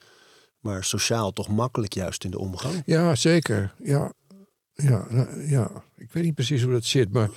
Maar 0.59 0.83
sociaal 0.83 1.31
toch 1.31 1.47
makkelijk 1.47 1.93
juist 1.93 2.23
in 2.23 2.31
de 2.31 2.39
omgang. 2.39 2.81
Ja, 2.85 3.15
zeker. 3.15 3.73
Ja, 3.83 4.13
ja, 4.73 5.07
nou, 5.09 5.47
ja. 5.47 5.83
ik 5.95 6.11
weet 6.11 6.23
niet 6.23 6.35
precies 6.35 6.61
hoe 6.61 6.71
dat 6.71 6.85
zit, 6.85 7.11
maar 7.11 7.29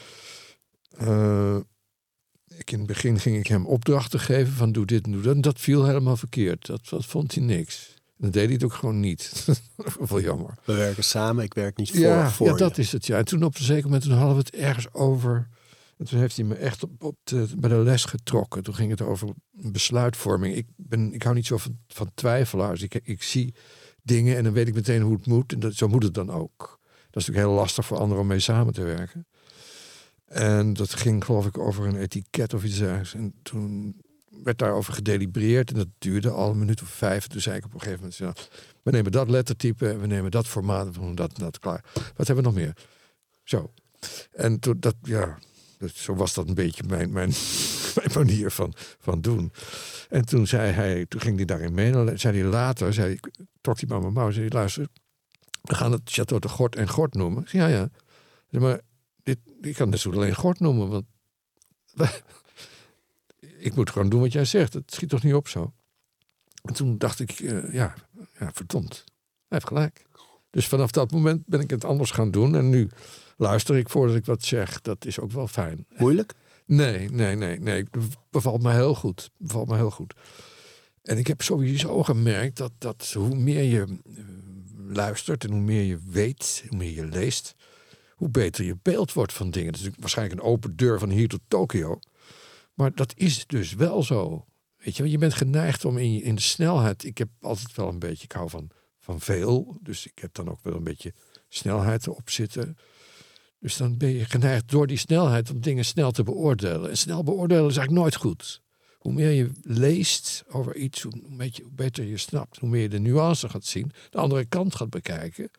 eh, 0.97 1.57
ik 2.57 2.71
in 2.71 2.79
het 2.79 2.87
begin 2.87 3.19
ging 3.19 3.37
ik 3.37 3.47
hem 3.47 3.67
opdrachten 3.67 4.21
geven 4.21 4.53
van 4.53 4.73
doe 4.73 4.87
dit 4.87 5.05
en 5.05 5.13
doe 5.13 5.23
dat. 5.23 5.35
En 5.35 5.41
dat 5.41 5.61
viel 5.61 5.85
helemaal 5.85 6.17
verkeerd. 6.17 6.67
Dat, 6.67 6.89
dat 6.89 7.07
vond 7.07 7.35
hij 7.35 7.45
niks. 7.45 7.94
Dan 8.17 8.31
deed 8.31 8.45
hij 8.45 8.53
het 8.53 8.65
ook 8.65 8.73
gewoon 8.73 9.01
niet. 9.01 9.47
wel 10.09 10.21
jammer. 10.21 10.55
We 10.65 10.75
werken 10.75 11.05
samen, 11.05 11.45
ik 11.45 11.55
werk 11.55 11.77
niet 11.77 11.91
voor, 11.91 12.01
ja, 12.01 12.31
voor 12.31 12.47
ja, 12.47 12.53
je. 12.53 12.59
dat 12.59 12.79
is 12.79 12.93
het. 12.93 13.07
Ja. 13.07 13.19
En 13.19 13.25
toen 13.25 13.43
op 13.43 13.55
een 13.57 13.65
zeker 13.65 13.85
moment 13.85 14.03
toen 14.03 14.13
hadden 14.13 14.37
we 14.37 14.43
het 14.43 14.55
ergens 14.55 14.93
over. 14.93 15.49
En 15.99 16.05
toen 16.05 16.19
heeft 16.19 16.37
hij 16.37 16.45
me 16.45 16.55
echt 16.55 16.83
op, 16.83 17.03
op 17.03 17.17
de, 17.23 17.47
bij 17.59 17.71
de 17.71 17.77
les 17.77 18.05
getrokken. 18.05 18.63
Toen 18.63 18.75
ging 18.75 18.91
het 18.91 19.03
over 19.03 19.29
besluitvorming. 19.51 20.57
Ik, 20.57 20.67
ben, 20.77 21.13
ik 21.13 21.23
hou 21.23 21.35
niet 21.35 21.47
zo 21.47 21.57
van, 21.57 21.79
van 21.87 22.11
twijfelaars. 22.15 22.83
Ik, 22.83 22.95
ik 22.95 23.23
zie 23.23 23.55
dingen 24.03 24.37
en 24.37 24.45
dan 24.45 24.53
weet 24.53 24.69
ik 24.69 24.75
meteen 24.75 25.03
hoe 25.03 25.17
het 25.17 25.27
moet. 25.27 25.53
En 25.53 25.61
dat, 25.61 25.75
zo 25.75 25.89
moet 25.89 26.03
het 26.03 26.15
dan 26.15 26.31
ook. 26.31 26.59
Dat 27.11 27.23
is 27.23 27.27
natuurlijk 27.27 27.47
heel 27.47 27.63
lastig 27.63 27.87
voor 27.87 27.99
anderen 27.99 28.23
om 28.23 28.29
mee 28.29 28.41
samen 28.41 28.73
te 28.73 28.83
werken. 28.83 29.27
En 30.25 30.73
dat 30.73 30.95
ging 30.95 31.25
geloof 31.25 31.47
ik 31.47 31.59
over 31.59 31.87
een 31.87 31.97
etiket 31.97 32.55
of 32.55 32.65
iets 32.65 32.79
dergelijks. 32.79 33.15
En 33.15 33.35
toen 33.43 33.97
werd 34.43 34.59
daarover 34.59 34.93
gedelibereerd. 34.93 35.71
En 35.71 35.77
dat 35.77 35.89
duurde 35.99 36.31
al 36.31 36.51
een 36.51 36.59
minuut 36.59 36.83
of 36.83 36.89
vijf. 36.89 37.27
Toen 37.27 37.41
zei 37.41 37.57
ik 37.57 37.65
op 37.65 37.75
een 37.75 37.81
gegeven 37.81 38.13
moment... 38.19 38.49
we 38.83 38.91
nemen 38.91 39.13
dat 39.13 39.31
lettertype, 39.31 39.89
en 39.89 40.01
we 40.01 40.07
nemen 40.07 40.31
dat 40.31 40.47
formaat, 40.47 40.87
we 40.87 40.93
doen 40.93 41.15
dat, 41.15 41.37
dat, 41.37 41.59
klaar. 41.59 41.85
Wat 41.93 42.27
hebben 42.27 42.37
we 42.37 42.43
nog 42.43 42.55
meer? 42.55 42.77
Zo. 43.45 43.73
En 44.33 44.59
toen, 44.59 44.77
dat, 44.81 44.95
ja, 45.03 45.39
zo 45.95 46.15
was 46.15 46.35
dat 46.35 46.49
een 46.49 46.55
beetje 46.55 46.83
mijn, 46.87 47.13
mijn, 47.19 47.33
manier 48.15 48.51
van, 48.51 48.73
van 48.99 49.21
doen. 49.21 49.53
En 50.09 50.25
toen 50.25 50.47
zei 50.47 50.73
hij, 50.73 51.07
toen 51.07 51.21
ging 51.21 51.37
hij 51.37 51.45
daarin 51.45 51.75
mee. 51.75 51.93
En 51.93 52.19
zei 52.19 52.41
hij 52.41 52.49
later, 52.49 52.95
zei 52.95 53.07
hij, 53.07 53.33
trok 53.61 53.79
hij 53.79 53.89
bij 53.89 53.99
mijn 53.99 54.13
mouw, 54.13 54.31
zei 54.31 54.49
hij, 54.49 54.59
luister, 54.59 54.89
we 55.63 55.75
gaan 55.75 55.93
het 55.93 56.21
Château 56.21 56.39
de 56.39 56.49
Gort 56.49 56.77
en 56.77 56.89
Gort 56.89 57.15
noemen. 57.15 57.43
Ik 57.43 57.53
ja, 57.53 57.67
ja. 57.67 57.89
Ik 58.51 58.61
maar 58.61 58.81
dit, 59.23 59.39
ik 59.61 59.75
kan 59.75 59.91
het 59.91 60.01
zo 60.01 60.13
alleen 60.13 60.35
Gort 60.35 60.61
noemen, 60.61 60.89
want 60.89 61.05
ik 63.65 63.75
moet 63.75 63.91
gewoon 63.91 64.09
doen 64.09 64.21
wat 64.21 64.33
jij 64.33 64.45
zegt. 64.45 64.73
Het 64.73 64.93
schiet 64.95 65.09
toch 65.09 65.23
niet 65.23 65.35
op 65.35 65.49
zo? 65.49 65.73
En 66.63 66.75
toen 66.75 66.99
dacht 66.99 67.21
ik, 67.21 67.31
eh, 67.31 67.73
ja, 67.73 67.95
ja, 68.39 68.51
verdomd. 68.53 68.95
Hij 68.95 69.05
heeft 69.49 69.67
gelijk. 69.67 70.07
Dus 70.51 70.69
vanaf 70.69 70.91
dat 70.91 71.11
moment 71.11 71.47
ben 71.47 71.61
ik 71.61 71.71
het 71.71 71.85
anders 71.85 72.11
gaan 72.11 72.31
doen. 72.31 72.55
En 72.55 72.69
nu 72.69 72.89
luister 73.37 73.77
ik 73.77 73.89
voordat 73.89 74.17
ik 74.17 74.25
wat 74.25 74.43
zeg. 74.43 74.81
Dat 74.81 75.05
is 75.05 75.21
ook 75.21 75.33
wel 75.33 75.49
fijn. 75.49 75.87
Moeilijk? 75.97 76.33
Nee, 76.67 77.11
nee, 77.11 77.37
nee, 77.37 77.61
nee. 77.61 77.85
Bevalt 78.31 78.63
me 78.63 78.73
heel 78.73 78.95
goed. 78.95 79.31
Bevalt 79.37 79.69
me 79.69 79.77
heel 79.77 79.91
goed. 79.91 80.15
En 81.03 81.19
ik 81.19 81.27
heb 81.27 81.43
sowieso 81.43 82.03
gemerkt 82.03 82.57
dat, 82.57 82.73
dat 82.79 83.13
hoe 83.13 83.35
meer 83.35 83.63
je 83.63 83.83
eh, 83.83 84.25
luistert 84.89 85.45
en 85.45 85.51
hoe 85.51 85.61
meer 85.61 85.83
je 85.83 85.99
weet, 86.11 86.65
hoe 86.69 86.79
meer 86.79 86.95
je 86.95 87.07
leest, 87.07 87.55
hoe 88.11 88.29
beter 88.29 88.65
je 88.65 88.77
beeld 88.83 89.13
wordt 89.13 89.33
van 89.33 89.51
dingen. 89.51 89.73
Het 89.73 89.81
is 89.81 89.89
waarschijnlijk 89.99 90.41
een 90.41 90.47
open 90.47 90.77
deur 90.77 90.99
van 90.99 91.11
hier 91.11 91.29
tot 91.29 91.41
Tokio. 91.49 91.99
Maar 92.75 92.95
dat 92.95 93.13
is 93.17 93.47
dus 93.47 93.75
wel 93.75 94.03
zo. 94.03 94.45
Weet 94.77 94.97
je, 94.97 95.11
je 95.11 95.19
bent 95.19 95.35
geneigd 95.35 95.85
om 95.85 95.99
in, 95.99 96.23
in 96.23 96.35
de 96.35 96.41
snelheid. 96.41 97.05
Ik 97.05 97.19
heb 97.19 97.29
altijd 97.41 97.77
wel 97.77 97.89
een 97.89 97.99
beetje, 97.99 98.25
ik 98.25 98.33
hou 98.33 98.51
van, 98.51 98.71
van 99.01 99.21
veel. 99.21 99.79
Dus 99.83 100.07
ik 100.07 100.19
heb 100.19 100.35
dan 100.35 100.51
ook 100.51 100.63
wel 100.63 100.75
een 100.75 100.85
beetje 100.85 101.13
snelheid 101.49 102.07
erop 102.07 102.31
zitten. 102.31 102.77
Dus 103.59 103.77
dan 103.77 103.97
ben 103.97 104.11
je 104.11 104.25
geneigd 104.25 104.71
door 104.71 104.87
die 104.87 104.97
snelheid 104.97 105.51
om 105.51 105.61
dingen 105.61 105.85
snel 105.85 106.11
te 106.11 106.23
beoordelen. 106.23 106.91
En 106.91 106.97
snel 106.99 107.23
beoordelen 107.23 107.71
is 107.71 107.77
eigenlijk 107.77 108.01
nooit 108.01 108.17
goed. 108.17 108.63
Hoe 108.99 109.13
meer 109.13 109.31
je 109.31 109.51
leest 109.63 110.45
over 110.49 110.77
iets, 110.77 111.03
hoe 111.03 111.37
beetje- 111.37 111.63
hoe 111.63 111.73
beter 111.73 112.05
je 112.05 112.17
snapt. 112.17 112.59
Hoe 112.59 112.69
meer 112.69 112.83
je 112.83 112.89
de 112.89 112.99
nuance 112.99 113.49
gaat 113.49 113.65
zien, 113.65 113.93
de 114.11 114.19
andere 114.19 114.45
kant 114.45 114.75
gaat 114.75 114.91
bekijken. 114.91 115.51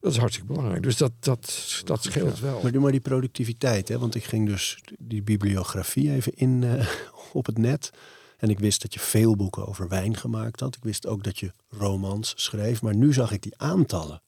Dat 0.00 0.12
is 0.12 0.18
hartstikke 0.18 0.52
belangrijk. 0.52 0.82
Dus 0.82 0.96
dat, 0.96 1.12
dat, 1.18 1.80
dat 1.84 2.02
scheelt 2.02 2.40
wel. 2.40 2.62
Maar 2.62 2.72
doe 2.72 2.82
maar 2.82 2.90
die 2.90 3.00
productiviteit, 3.00 3.88
hè? 3.88 3.98
want 3.98 4.14
ik 4.14 4.24
ging 4.24 4.46
dus 4.46 4.78
die 4.98 5.22
bibliografie 5.22 6.10
even 6.12 6.34
in 6.34 6.64
eh, 6.64 6.86
op 7.32 7.46
het 7.46 7.58
net. 7.58 7.90
En 8.36 8.50
ik 8.50 8.58
wist 8.58 8.82
dat 8.82 8.94
je 8.94 9.00
veel 9.00 9.36
boeken 9.36 9.66
over 9.66 9.88
wijn 9.88 10.16
gemaakt 10.16 10.60
had. 10.60 10.76
Ik 10.76 10.82
wist 10.82 11.06
ook 11.06 11.24
dat 11.24 11.38
je 11.38 11.52
romans 11.68 12.32
schreef. 12.36 12.82
Maar 12.82 12.94
nu 12.94 13.12
zag 13.12 13.32
ik 13.32 13.42
die 13.42 13.58
aantallen. 13.58 14.22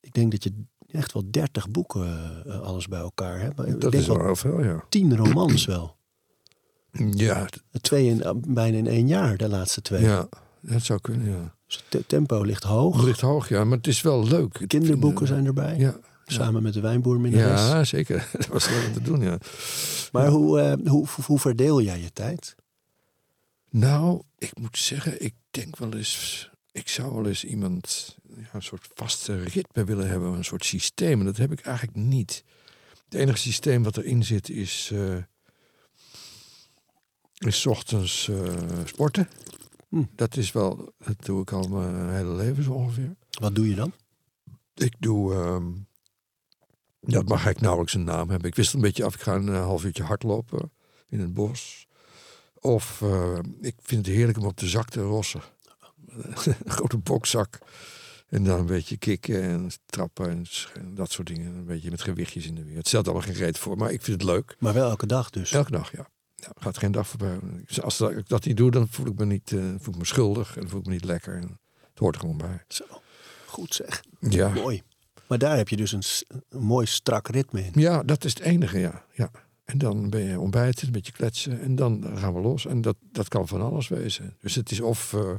Ik 0.00 0.12
denk 0.14 0.30
dat 0.30 0.42
je 0.42 0.64
echt 0.90 1.12
wel 1.12 1.30
30 1.30 1.70
boeken 1.70 2.42
eh, 2.46 2.60
alles 2.60 2.88
bij 2.88 3.00
elkaar 3.00 3.40
hebt. 3.40 3.56
Maar 3.56 3.78
Dat 3.78 3.94
is 3.94 4.06
wel 4.06 4.20
heel 4.20 4.36
veel, 4.36 4.62
ja. 4.62 4.84
10 4.88 5.16
romans 5.16 5.64
wel. 5.64 5.96
Ja, 7.10 7.48
Twee 7.80 8.06
in, 8.06 8.42
bijna 8.48 8.76
in 8.76 8.86
één 8.86 9.08
jaar, 9.08 9.36
de 9.36 9.48
laatste 9.48 9.80
twee. 9.80 10.02
ja, 10.02 10.28
dat 10.60 10.82
zou 10.82 11.00
kunnen, 11.00 11.30
ja. 11.30 11.54
Het 11.76 11.84
te- 11.88 12.04
tempo 12.06 12.42
ligt 12.42 12.62
hoog. 12.62 13.02
Ligt 13.04 13.20
hoog, 13.20 13.48
ja, 13.48 13.64
maar 13.64 13.76
het 13.76 13.86
is 13.86 14.02
wel 14.02 14.26
leuk. 14.28 14.64
Kinderboeken 14.66 15.26
vinden- 15.26 15.44
zijn 15.44 15.46
erbij. 15.46 15.76
Ja, 15.78 15.96
Samen 16.26 16.62
met 16.62 16.72
de 16.72 16.80
wijnboerminnares. 16.80 17.60
ja, 17.60 17.84
zeker. 17.84 18.28
Dat 18.32 18.46
was 18.46 18.68
leuk 18.68 18.86
om 18.86 18.92
te 18.92 19.02
doen, 19.02 19.20
ja. 19.20 19.38
Maar 20.12 20.28
hoe, 20.28 20.60
eh, 20.60 20.90
hoe, 20.90 21.06
hoe, 21.26 21.38
verdeel 21.38 21.80
jij 21.82 22.00
je 22.00 22.12
tijd? 22.12 22.54
Nou, 23.70 24.22
ik 24.38 24.58
moet 24.60 24.78
zeggen, 24.78 25.24
ik 25.24 25.34
denk 25.50 25.76
wel 25.76 25.94
eens... 25.94 26.50
Ik 26.72 26.88
zou 26.88 27.14
wel 27.14 27.26
eens 27.26 27.44
iemand 27.44 28.16
ja, 28.36 28.44
een 28.52 28.62
soort 28.62 28.88
vaste 28.94 29.42
ritme 29.42 29.84
willen 29.84 30.08
hebben. 30.08 30.32
Een 30.32 30.44
soort 30.44 30.64
systeem. 30.64 31.18
En 31.20 31.24
dat 31.26 31.36
heb 31.36 31.52
ik 31.52 31.60
eigenlijk 31.60 31.96
niet. 31.96 32.44
Het 33.04 33.14
enige 33.14 33.38
systeem 33.38 33.82
wat 33.82 33.96
erin 33.96 34.24
zit 34.24 34.48
is... 34.50 34.90
eh 34.92 35.16
is 37.38 37.66
ochtends 37.66 38.28
eh, 38.28 38.54
sporten. 38.84 39.28
Hm. 39.94 40.02
Dat 40.14 40.36
is 40.36 40.52
wel... 40.52 40.92
Dat 40.98 41.24
doe 41.24 41.40
ik 41.40 41.52
al 41.52 41.68
mijn 41.68 42.10
hele 42.10 42.34
leven 42.34 42.64
zo 42.64 42.72
ongeveer. 42.72 43.16
Wat 43.30 43.54
doe 43.54 43.68
je 43.68 43.74
dan? 43.74 43.92
Ik 44.74 44.94
doe... 44.98 45.34
ehm, 45.34 45.72
dat 47.00 47.28
mag 47.28 47.46
ik 47.46 47.60
nauwelijks 47.60 47.94
een 47.94 48.04
naam 48.04 48.30
hebben. 48.30 48.48
Ik 48.48 48.54
wist 48.54 48.74
een 48.74 48.80
beetje 48.80 49.04
af. 49.04 49.14
Ik 49.14 49.20
ga 49.20 49.34
een 49.34 49.48
eh, 49.48 49.64
half 49.64 49.84
uurtje 49.84 50.02
hardlopen 50.02 50.72
in 51.08 51.20
het 51.20 51.34
bos. 51.34 51.86
Of 52.54 53.02
eh, 53.02 53.38
ik 53.60 53.74
vind 53.80 54.06
het 54.06 54.14
heerlijk 54.14 54.38
om 54.38 54.44
op 54.44 54.56
de 54.56 54.68
zak 54.68 54.88
te 54.88 55.00
rossen. 55.00 55.42
een 56.44 56.56
grote 56.70 56.98
bokzak. 56.98 57.58
En 58.28 58.44
dan 58.44 58.58
een 58.58 58.66
beetje 58.66 58.96
kicken 58.96 59.42
en 59.42 59.70
trappen 59.86 60.28
en 60.74 60.94
dat 60.94 61.12
soort 61.12 61.28
dingen. 61.28 61.54
Een 61.54 61.66
beetje 61.66 61.90
met 61.90 62.02
gewichtjes 62.02 62.46
in 62.46 62.54
de 62.54 62.64
weer. 62.64 62.76
Het 62.76 62.88
stelt 62.88 63.04
allemaal 63.04 63.26
geen 63.26 63.34
reet 63.34 63.58
voor, 63.58 63.76
maar 63.76 63.92
ik 63.92 64.02
vind 64.02 64.20
het 64.22 64.30
leuk. 64.30 64.56
Maar 64.58 64.74
wel 64.74 64.90
elke 64.90 65.06
dag 65.06 65.30
dus. 65.30 65.52
Elke 65.52 65.70
dag, 65.70 65.92
ja. 65.92 66.08
Ja 66.46 66.52
gaat 66.62 66.78
geen 66.78 66.92
dag 66.92 67.06
voorbij. 67.08 67.38
Als 67.82 67.96
dat- 67.98 68.10
ik 68.10 68.28
dat 68.28 68.44
niet 68.44 68.56
doe, 68.56 68.70
dan 68.70 68.88
voel 68.88 69.06
ik 69.06 69.14
me 69.18 69.24
niet 69.26 69.52
eh, 69.52 69.74
voel 69.78 69.92
ik 69.94 69.98
me 70.00 70.04
schuldig. 70.06 70.56
En 70.56 70.68
voel 70.68 70.80
ik 70.80 70.86
me 70.86 70.92
niet 70.92 71.04
lekker. 71.04 71.34
En 71.36 71.58
het 71.90 71.98
hoort 71.98 72.14
er 72.14 72.20
gewoon 72.20 72.36
bij. 72.38 72.64
Zo, 72.68 72.84
goed 73.46 73.74
zeg. 73.74 74.02
Ja. 74.20 74.48
Mooi. 74.48 74.82
Maar 75.28 75.38
daar 75.38 75.56
heb 75.56 75.68
je 75.68 75.76
dus 75.76 75.92
een, 75.92 76.02
mooi 76.60 76.86
strak 76.86 77.28
ritme 77.28 77.64
in. 77.64 77.72
Ja, 77.80 78.02
dat 78.02 78.24
is 78.24 78.34
het 78.34 78.42
enige, 78.42 78.78
ja. 78.78 79.04
ja. 79.12 79.30
En 79.64 79.78
dan 79.78 80.10
ben 80.10 80.20
je 80.22 80.40
ontbijten, 80.40 80.86
een 80.86 80.92
beetje 80.92 81.12
kletsen 81.12 81.60
en 81.60 81.74
dan 81.76 82.04
gaan 82.18 82.34
we 82.34 82.40
los. 82.40 82.66
En 82.66 82.80
dat, 82.80 82.96
dat 83.00 83.28
kan 83.28 83.48
van 83.48 83.60
alles 83.62 83.88
wezen. 83.88 84.36
Dus 84.40 84.54
het 84.54 84.70
is 84.70 84.80
of 84.80 85.12
eh, 85.14 85.34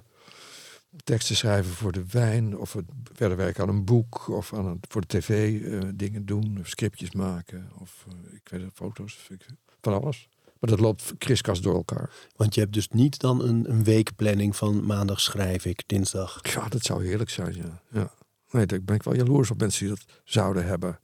teksten 1.04 1.36
schrijven 1.36 1.72
voor 1.74 1.92
de 1.92 2.06
wijn, 2.12 2.58
of 2.58 2.74
het 2.74 2.86
verder 3.14 3.38
werken 3.38 3.64
aan 3.64 3.70
een 3.70 3.86
boek, 3.86 4.28
of 4.28 4.54
aan 4.54 4.66
het, 4.70 4.86
voor 4.90 5.02
de 5.02 5.08
tv 5.20 5.62
eh, 5.64 5.90
dingen 5.96 6.26
doen, 6.26 6.58
of 6.60 6.68
scriptjes 6.68 7.12
maken, 7.12 7.70
of 7.80 8.06
ik 8.32 8.50
weet 8.50 8.62
het, 8.62 8.72
foto's, 8.74 9.28
ik- 9.30 9.46
van 9.82 9.94
alles. 10.02 10.30
Maar 10.60 10.70
dat 10.70 10.80
loopt 10.80 11.14
kriskast 11.18 11.64
door 11.64 11.76
elkaar. 11.76 12.10
Want 12.36 12.54
je 12.56 12.62
hebt 12.62 12.74
dus 12.74 12.88
niet 12.90 13.20
dan 13.20 13.42
een, 13.44 13.70
een 13.70 13.84
weekplanning 13.84 14.56
van 14.56 14.86
maandag 14.86 15.20
schrijf 15.22 15.66
ik, 15.66 15.84
dinsdag. 15.86 16.40
Ja, 16.54 16.68
dat 16.68 16.84
zou 16.84 17.06
heerlijk 17.06 17.30
zijn, 17.30 17.56
ja. 17.56 17.82
ja. 17.92 18.12
Nee, 18.52 18.66
daar 18.66 18.84
ben 18.84 18.96
ik 18.96 19.04
wel 19.04 19.16
jaloers 19.16 19.52
op 19.52 19.60
mensen 19.60 19.86
die 19.86 19.96
dat 19.96 20.06
zouden 20.24 20.66
hebben. 20.66 21.00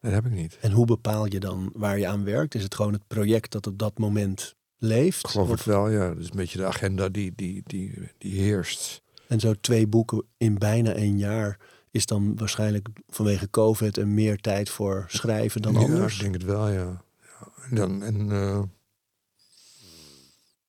Dat 0.00 0.12
heb 0.12 0.26
ik 0.26 0.32
niet. 0.32 0.58
En 0.60 0.72
hoe 0.72 0.86
bepaal 0.86 1.26
je 1.26 1.40
dan 1.40 1.70
waar 1.74 1.98
je 1.98 2.06
aan 2.06 2.24
werkt? 2.24 2.54
Is 2.54 2.62
het 2.62 2.74
gewoon 2.74 2.92
het 2.92 3.06
project 3.06 3.52
dat 3.52 3.66
op 3.66 3.78
dat 3.78 3.98
moment 3.98 4.54
leeft? 4.78 5.24
Ik 5.24 5.30
geloof 5.30 5.48
Of- 5.48 5.54
het 5.56 5.64
wel, 5.64 5.88
ja. 5.88 6.08
Dat 6.08 6.18
is 6.18 6.30
een 6.30 6.36
beetje 6.36 6.58
de 6.58 6.66
agenda 6.66 7.08
die, 7.08 7.32
die, 7.36 7.62
die, 7.66 8.10
die 8.18 8.40
heerst. 8.40 9.02
En 9.28 9.40
zo 9.40 9.54
twee 9.60 9.86
boeken 9.86 10.24
in 10.36 10.58
bijna 10.58 10.96
een 10.96 11.18
jaar 11.18 11.58
is 11.90 12.06
dan 12.06 12.36
waarschijnlijk 12.36 12.88
vanwege 13.08 13.50
COVID 13.50 13.98
en 13.98 14.14
meer 14.14 14.36
tijd 14.36 14.70
voor 14.70 15.04
schrijven 15.08 15.62
dan 15.62 15.72
Ja, 15.72 15.78
anders. 15.80 16.14
ik 16.14 16.20
denk 16.20 16.34
het 16.34 16.42
wel, 16.44 16.68
ja. 16.68 17.02
ja 17.20 17.48
en 17.70 17.76
dan, 17.76 18.02
en, 18.02 18.30
eh, 18.32 18.62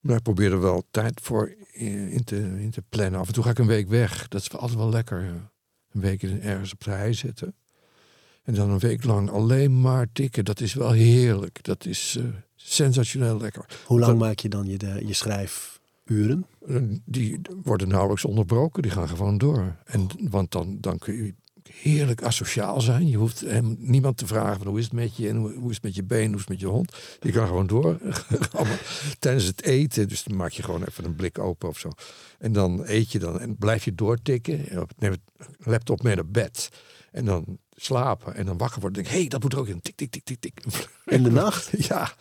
nou, 0.02 0.18
ik 0.18 0.24
probeer 0.24 0.52
er 0.52 0.62
wel 0.62 0.84
tijd 0.92 1.20
voor 1.24 1.54
in 1.72 2.10
in 2.10 2.24
te, 2.24 2.36
in 2.38 2.72
te 2.72 2.84
plannen. 2.90 3.20
Af 3.20 3.28
en 3.28 3.34
toe 3.34 3.44
ga 3.44 3.50
ik 3.50 3.58
een 3.60 3.68
week 3.68 3.88
weg. 3.88 4.28
Dat 4.28 4.42
is 4.42 4.52
altijd 4.52 4.80
wel 4.80 4.90
lekker. 4.90 5.24
ja. 5.24 5.52
Een 5.92 6.02
week 6.02 6.22
in- 6.24 6.42
ergens 6.42 6.74
op 6.74 6.84
de 6.84 6.92
hei 6.92 7.14
zitten. 7.14 7.54
En 8.44 8.54
dan 8.54 8.70
een 8.70 8.80
week 8.80 9.04
lang 9.04 9.30
alleen 9.30 9.82
maar 9.82 10.08
tikken. 10.14 10.46
Dat 10.46 10.60
is 10.60 10.74
wel 10.74 10.92
heerlijk. 10.92 11.64
Dat 11.64 11.86
is 11.86 12.16
eh, 12.20 12.26
sensationeel 12.56 13.38
lekker. 13.38 13.66
Hoe 13.86 14.00
lang 14.00 14.12
Dat- 14.12 14.28
maak 14.28 14.40
je 14.40 14.50
dan 14.50 14.66
je, 14.66 14.78
de, 14.78 15.02
je 15.06 15.14
schrijfuren? 15.14 16.46
Eh, 16.68 16.76
Die 17.06 17.40
worden 17.64 17.88
nauwelijks 17.88 18.26
onderbroken. 18.26 18.82
Die 18.82 18.92
gaan 18.92 19.08
gewoon 19.08 19.38
door. 19.38 19.76
En, 19.86 20.08
want 20.30 20.52
dan, 20.52 20.78
dan 20.80 20.98
kun 20.98 21.14
je 21.16 21.34
heerlijk 21.82 22.24
asociaal 22.24 22.82
zijn. 22.82 23.08
Je 23.08 23.18
hoeft 23.18 23.40
hem, 23.40 23.76
niemand 23.80 24.18
te 24.18 24.28
vragen 24.28 24.58
van 24.58 24.68
hoe 24.68 24.78
is 24.78 24.84
het 24.84 24.94
met 24.94 25.16
je 25.16 25.30
en 25.30 25.36
hoe, 25.36 25.54
hoe 25.54 25.70
is 25.70 25.76
het 25.76 25.84
met 25.84 25.96
je 25.96 26.04
been, 26.04 26.26
hoe 26.26 26.34
is 26.34 26.40
het 26.40 26.50
met 26.50 26.60
je 26.60 26.68
hond. 26.68 26.96
Je 27.20 27.32
kan 27.32 27.48
gewoon 27.48 27.68
door. 27.68 27.98
Tijdens 29.20 29.46
het 29.46 29.64
eten, 29.64 30.08
dus 30.08 30.24
dan 30.24 30.38
maak 30.38 30.52
je 30.52 30.64
gewoon 30.64 30.84
even 30.84 31.06
een 31.06 31.16
blik 31.16 31.40
open 31.40 31.70
of 31.70 31.80
zo. 31.80 31.90
En 32.40 32.54
dan 32.54 32.82
eet 32.86 33.12
je 33.12 33.20
dan 33.20 33.40
en 33.40 33.58
blijf 33.58 33.86
je 33.86 33.96
doortikken. 33.96 34.66
Neem 34.98 35.12
het 35.12 35.48
laptop 35.60 36.04
mee 36.04 36.16
naar 36.16 36.28
bed. 36.28 36.70
En 37.12 37.26
dan 37.26 37.58
slapen 37.76 38.36
en 38.36 38.46
dan 38.46 38.58
wakker 38.58 38.82
worden. 38.82 39.04
Denk 39.04 39.14
hé, 39.14 39.20
hey, 39.20 39.30
dat 39.30 39.42
moet 39.42 39.54
er 39.54 39.60
ook 39.60 39.68
in. 39.68 39.82
Tik, 39.82 39.96
tik, 39.96 40.12
tik, 40.12 40.24
tik, 40.24 40.40
tik. 40.40 40.64
In 41.06 41.24
de 41.24 41.32
nacht? 41.32 41.72
Ja, 41.88 42.14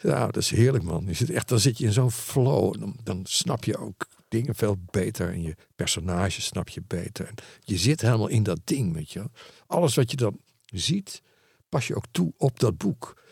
ja, 0.00 0.26
dat 0.26 0.36
is 0.36 0.50
heerlijk 0.50 0.84
man. 0.84 1.04
Je 1.06 1.14
zit 1.14 1.30
echt, 1.30 1.48
dan 1.48 1.60
zit 1.60 1.78
je 1.78 1.84
in 1.84 1.92
zo'n 1.92 2.10
flow. 2.10 2.78
Dan, 2.78 2.96
dan 3.04 3.20
snap 3.24 3.64
je 3.64 3.78
ook 3.78 4.06
dingen 4.28 4.54
veel 4.54 4.76
beter. 4.90 5.32
En 5.32 5.42
je 5.42 5.56
personage 5.76 6.40
snap 6.40 6.68
je 6.68 6.82
beter. 6.86 7.26
En 7.26 7.34
je 7.60 7.78
zit 7.78 8.00
helemaal 8.00 8.28
in 8.28 8.42
dat 8.42 8.60
ding, 8.64 8.92
weet 8.92 9.12
je. 9.12 9.30
Alles 9.66 9.94
wat 9.94 10.10
je 10.10 10.16
dan 10.16 10.40
ziet, 10.64 11.22
pas 11.68 11.86
je 11.86 11.96
ook 11.96 12.06
toe 12.10 12.32
op 12.36 12.60
dat 12.60 12.76
boek. 12.76 13.24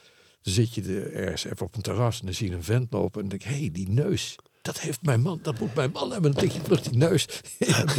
Dan 0.42 0.52
zit 0.52 0.74
je 0.74 0.82
er 0.82 1.12
ergens 1.12 1.44
even 1.44 1.66
op 1.66 1.74
een 1.74 1.82
terras 1.82 2.20
en 2.20 2.26
dan 2.26 2.34
zie 2.34 2.48
je 2.48 2.54
een 2.54 2.64
vent 2.64 2.92
lopen. 2.92 3.22
En 3.22 3.28
denk 3.28 3.42
hé, 3.42 3.58
hey, 3.58 3.70
die 3.72 3.88
neus. 3.88 4.36
Dat 4.62 4.80
heeft 4.80 5.02
mijn 5.02 5.20
man, 5.20 5.38
dat 5.42 5.58
moet 5.58 5.74
mijn 5.74 5.90
man 5.90 6.10
hebben. 6.10 6.32
Dan 6.32 6.40
denk 6.40 6.52
je 6.52 6.60
vlug 6.60 6.80
die 6.80 6.96
neus 6.96 7.26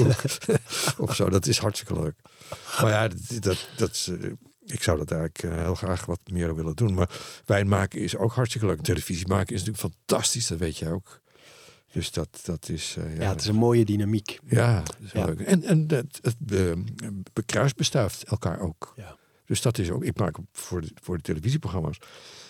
of 0.97 1.15
zo, 1.15 1.29
dat 1.29 1.45
is 1.45 1.57
hartstikke 1.57 2.01
leuk. 2.01 2.15
Maar 2.81 2.91
ja, 2.91 3.07
dat, 3.07 3.43
dat, 3.43 3.67
dat 3.77 4.09
eh, 4.21 4.31
ik 4.65 4.83
zou 4.83 4.97
dat 4.97 5.11
eigenlijk 5.11 5.43
eh, 5.43 5.63
heel 5.63 5.75
graag 5.75 6.05
wat 6.05 6.19
meer 6.31 6.55
willen 6.55 6.75
doen. 6.75 6.93
Maar 6.93 7.09
wijn 7.45 7.67
maken 7.67 7.99
is 7.99 8.15
ook 8.15 8.33
hartstikke 8.33 8.67
leuk. 8.67 8.81
Televisie 8.81 9.27
maken 9.27 9.55
is 9.55 9.63
natuurlijk 9.63 9.93
fantastisch, 9.95 10.47
dat 10.47 10.59
weet 10.59 10.77
je 10.77 10.89
ook. 10.89 11.21
Dus 11.95 12.11
dat, 12.11 12.41
dat 12.43 12.69
is... 12.69 12.95
eh, 12.99 13.17
Ja, 13.17 13.29
het 13.29 13.41
is 13.41 13.47
een 13.47 13.55
mooie 13.55 13.85
dynamiek. 13.85 14.39
ja, 14.47 14.83
Ja. 15.13 15.25
leuk. 15.25 15.39
En, 15.39 15.63
en 15.63 15.85
het, 15.87 16.19
het 16.21 16.35
be, 16.39 16.83
bekruisbestuift 17.33 18.23
elkaar 18.23 18.59
ook. 18.59 18.93
Ja. 18.95 19.17
Dus 19.45 19.61
dat 19.61 19.77
is 19.77 19.89
ook... 19.91 20.03
Ik 20.03 20.17
maak 20.17 20.37
voor 20.51 20.81
de, 20.81 20.91
voor 21.01 21.17
de 21.17 21.23
televisieprogramma's... 21.23 21.97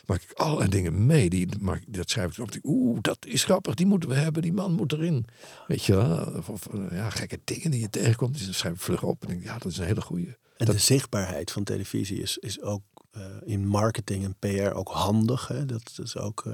maak 0.06 0.22
ik 0.22 0.32
allerlei 0.32 0.70
dingen 0.70 1.06
mee. 1.06 1.30
Die, 1.30 1.48
maak, 1.60 1.84
dat 1.88 2.10
schrijf 2.10 2.32
ik 2.38 2.44
op. 2.44 2.52
Die- 2.52 2.62
Oeh, 2.64 2.98
dat 3.02 3.18
is 3.26 3.44
grappig. 3.44 3.74
Die 3.76 3.86
moeten 3.86 4.10
we 4.10 4.16
hebben. 4.16 4.42
Die 4.42 4.54
man 4.54 4.72
moet 4.74 4.92
erin. 4.94 5.26
Weet 5.68 5.84
je 5.86 5.96
wel? 5.96 6.18
Of, 6.38 6.50
of, 6.50 6.68
eh, 6.68 6.80
ja, 6.92 7.10
gekke 7.10 7.40
dingen 7.44 7.72
die 7.72 7.80
je 7.82 7.90
tegenkomt. 7.90 8.38
Die 8.38 8.54
schrijf 8.54 8.74
ik 8.76 8.82
vlug 8.82 9.04
op. 9.04 9.22
En 9.22 9.28
denk 9.28 9.44
ja, 9.44 9.58
dat 9.58 9.72
is 9.72 9.78
een 9.78 9.86
hele 9.86 10.02
goeie. 10.02 10.28
En 10.28 10.66
Dat- 10.66 10.76
de 10.76 10.82
zichtbaarheid 10.82 11.52
van 11.52 11.64
televisie 11.64 12.22
is, 12.22 12.38
is 12.38 12.62
ook 12.62 12.84
eh, 13.12 13.22
in 13.46 13.68
marketing 13.68 14.24
en 14.24 14.36
PR 14.40 14.72
ook 14.76 14.90
handig. 14.90 15.48
Hè? 15.48 15.66
Dat 15.66 16.00
is 16.04 16.18
ook, 16.18 16.46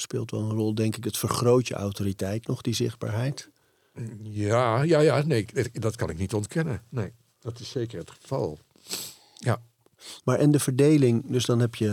speelt 0.00 0.30
wel 0.30 0.40
een 0.40 0.56
rol, 0.56 0.74
denk 0.74 0.96
ik. 0.96 1.04
Het 1.04 1.18
vergroot 1.18 1.68
je 1.68 1.74
autoriteit 1.74 2.46
nog, 2.46 2.60
die 2.60 2.74
zichtbaarheid. 2.74 3.50
Ja, 4.22 4.82
ja, 4.82 5.00
ja. 5.00 5.22
Nee, 5.22 5.46
dat 5.72 5.96
kan 5.96 6.10
ik 6.10 6.18
niet 6.18 6.34
ontkennen. 6.34 6.82
Nee, 6.88 7.12
dat 7.40 7.60
is 7.60 7.70
zeker 7.70 7.98
het 7.98 8.10
geval. 8.10 8.58
Ja. 9.34 9.62
Maar 10.24 10.38
en 10.38 10.50
de 10.50 10.58
verdeling, 10.58 11.30
dus 11.30 11.44
dan 11.44 11.60
heb 11.60 11.74
je 11.74 11.90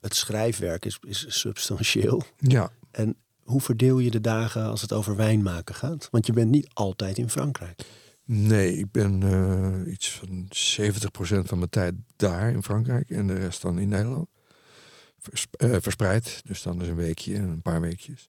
het 0.00 0.14
schrijfwerk 0.14 0.84
is, 0.84 0.98
is 1.06 1.26
substantieel. 1.28 2.22
Ja. 2.38 2.70
En 2.90 3.16
hoe 3.42 3.60
verdeel 3.60 3.98
je 3.98 4.10
de 4.10 4.20
dagen 4.20 4.64
als 4.64 4.80
het 4.80 4.92
over 4.92 5.16
wijn 5.16 5.42
maken 5.42 5.74
gaat? 5.74 6.08
Want 6.10 6.26
je 6.26 6.32
bent 6.32 6.50
niet 6.50 6.68
altijd 6.72 7.18
in 7.18 7.30
Frankrijk. 7.30 7.82
Nee, 8.24 8.78
ik 8.78 8.90
ben 8.90 9.22
eh, 9.22 9.92
iets 9.92 10.10
van 10.10 10.48
70% 10.48 11.44
van 11.44 11.58
mijn 11.58 11.70
tijd 11.70 11.94
daar 12.16 12.50
in 12.50 12.62
Frankrijk 12.62 13.10
en 13.10 13.26
de 13.26 13.34
rest 13.34 13.62
dan 13.62 13.78
in 13.78 13.88
Nederland. 13.88 14.28
Vers- 15.30 15.46
eh, 15.50 15.76
verspreid, 15.80 16.40
dus 16.44 16.62
dan 16.62 16.82
is 16.82 16.88
een 16.88 16.94
weekje, 16.94 17.34
een 17.34 17.62
paar 17.62 17.80
weekjes. 17.80 18.28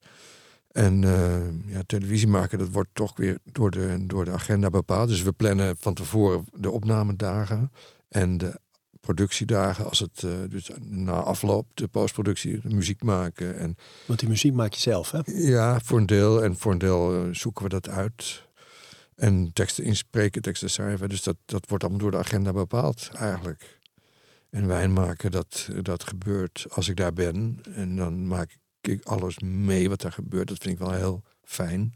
En 0.71 1.03
eh, 1.03 1.73
ja, 1.73 1.81
televisie 1.85 2.27
maken, 2.27 2.57
dat 2.59 2.69
wordt 2.69 2.89
toch 2.93 3.17
weer 3.17 3.37
door 3.43 3.71
de, 3.71 4.03
door 4.07 4.25
de 4.25 4.31
agenda 4.31 4.69
bepaald. 4.69 5.09
Dus 5.09 5.21
we 5.21 5.31
plannen 5.31 5.75
van 5.79 5.93
tevoren 5.93 6.45
de 6.53 6.71
opnamedagen 6.71 7.71
en 8.09 8.37
de 8.37 8.59
productiedagen. 9.01 9.85
Als 9.89 9.99
het 9.99 10.23
eh, 10.23 10.31
dus 10.49 10.69
na 10.79 11.11
afloop, 11.11 11.67
de 11.73 11.87
postproductie, 11.87 12.59
de 12.61 12.75
muziek 12.75 13.03
maken. 13.03 13.57
En 13.57 13.75
Want 14.05 14.19
die 14.19 14.29
muziek 14.29 14.53
maak 14.53 14.73
je 14.73 14.79
zelf, 14.81 15.11
hè? 15.11 15.19
ja, 15.25 15.79
voor 15.79 15.97
een 15.97 16.05
deel. 16.05 16.43
En 16.43 16.57
voor 16.57 16.71
een 16.71 16.77
deel 16.77 17.27
zoeken 17.31 17.63
we 17.63 17.69
dat 17.69 17.89
uit. 17.89 18.45
En 19.15 19.53
teksten 19.53 19.83
inspreken, 19.83 20.41
teksten 20.41 20.69
schrijven. 20.69 21.09
Dus 21.09 21.23
dat, 21.23 21.35
dat 21.45 21.69
wordt 21.69 21.83
allemaal 21.83 22.01
door 22.01 22.11
de 22.11 22.17
agenda 22.17 22.53
bepaald 22.53 23.09
eigenlijk. 23.13 23.76
En 24.49 24.67
wijn 24.67 24.93
maken, 24.93 25.31
dat, 25.31 25.69
dat 25.81 26.03
gebeurt 26.03 26.65
als 26.69 26.87
ik 26.87 26.95
daar 26.95 27.13
ben. 27.13 27.61
En 27.73 27.95
dan 27.95 28.27
maak 28.27 28.57
ik 28.81 29.05
alles 29.05 29.39
mee 29.39 29.89
wat 29.89 30.01
daar 30.01 30.11
gebeurt. 30.11 30.47
Dat 30.47 30.57
vind 30.57 30.73
ik 30.73 30.79
wel 30.79 30.93
heel 30.93 31.23
fijn. 31.43 31.93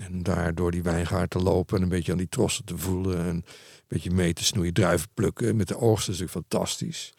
En 0.00 0.22
daar 0.22 0.54
door 0.54 0.70
die 0.70 0.82
wijngaard 0.82 1.30
te 1.30 1.38
lopen 1.38 1.76
en 1.76 1.82
een 1.82 1.88
beetje 1.88 2.12
aan 2.12 2.18
die 2.18 2.28
trossen 2.28 2.64
te 2.64 2.78
voelen. 2.78 3.18
En 3.18 3.26
een 3.26 3.44
beetje 3.88 4.10
mee 4.10 4.32
te 4.32 4.44
snoeien, 4.44 4.72
druiven 4.72 5.08
plukken. 5.14 5.56
Met 5.56 5.68
de 5.68 5.78
oogst 5.78 6.08
is 6.08 6.18
natuurlijk 6.18 6.48
fantastisch. 6.48 7.14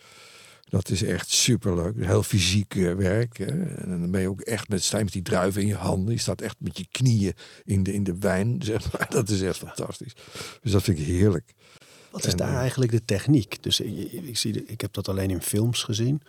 Dat 0.73 0.89
is 0.89 1.03
echt 1.03 1.29
superleuk. 1.29 2.05
Heel 2.05 2.23
fysiek 2.23 2.75
eh, 2.75 2.93
werk. 2.93 3.37
Hè. 3.37 3.63
En 3.75 3.89
dan 3.89 4.11
ben 4.11 4.21
je 4.21 4.29
ook 4.29 4.41
echt 4.41 4.69
met, 4.69 4.83
sta 4.83 5.03
die 5.03 5.21
druiven 5.21 5.61
in 5.61 5.67
je 5.67 5.75
handen. 5.75 6.13
Je 6.13 6.19
staat 6.19 6.41
echt 6.41 6.55
met 6.59 6.77
je 6.77 6.87
knieën 6.91 7.33
in 7.63 7.83
de, 7.83 7.93
in 7.93 8.03
de 8.03 8.17
wijn. 8.19 8.59
Dat 9.09 9.29
is 9.29 9.41
echt 9.41 9.57
fantastisch. 9.57 10.13
Dus 10.61 10.71
dat 10.71 10.83
vind 10.83 10.99
ik 10.99 11.05
heerlijk. 11.05 11.53
Wat 12.13 12.25
is 12.25 12.35
daar 12.35 12.49
eh, 12.49 12.55
eigenlijk 12.55 12.91
de 12.91 13.05
techniek? 13.05 13.63
Dus 13.63 13.79
ik, 13.79 14.11
ik, 14.11 14.37
zie 14.37 14.65
ik 14.65 14.81
heb 14.81 14.93
dat 14.93 15.07
alleen 15.07 15.29
in 15.29 15.41
films 15.41 15.83
gezien. 15.83 16.21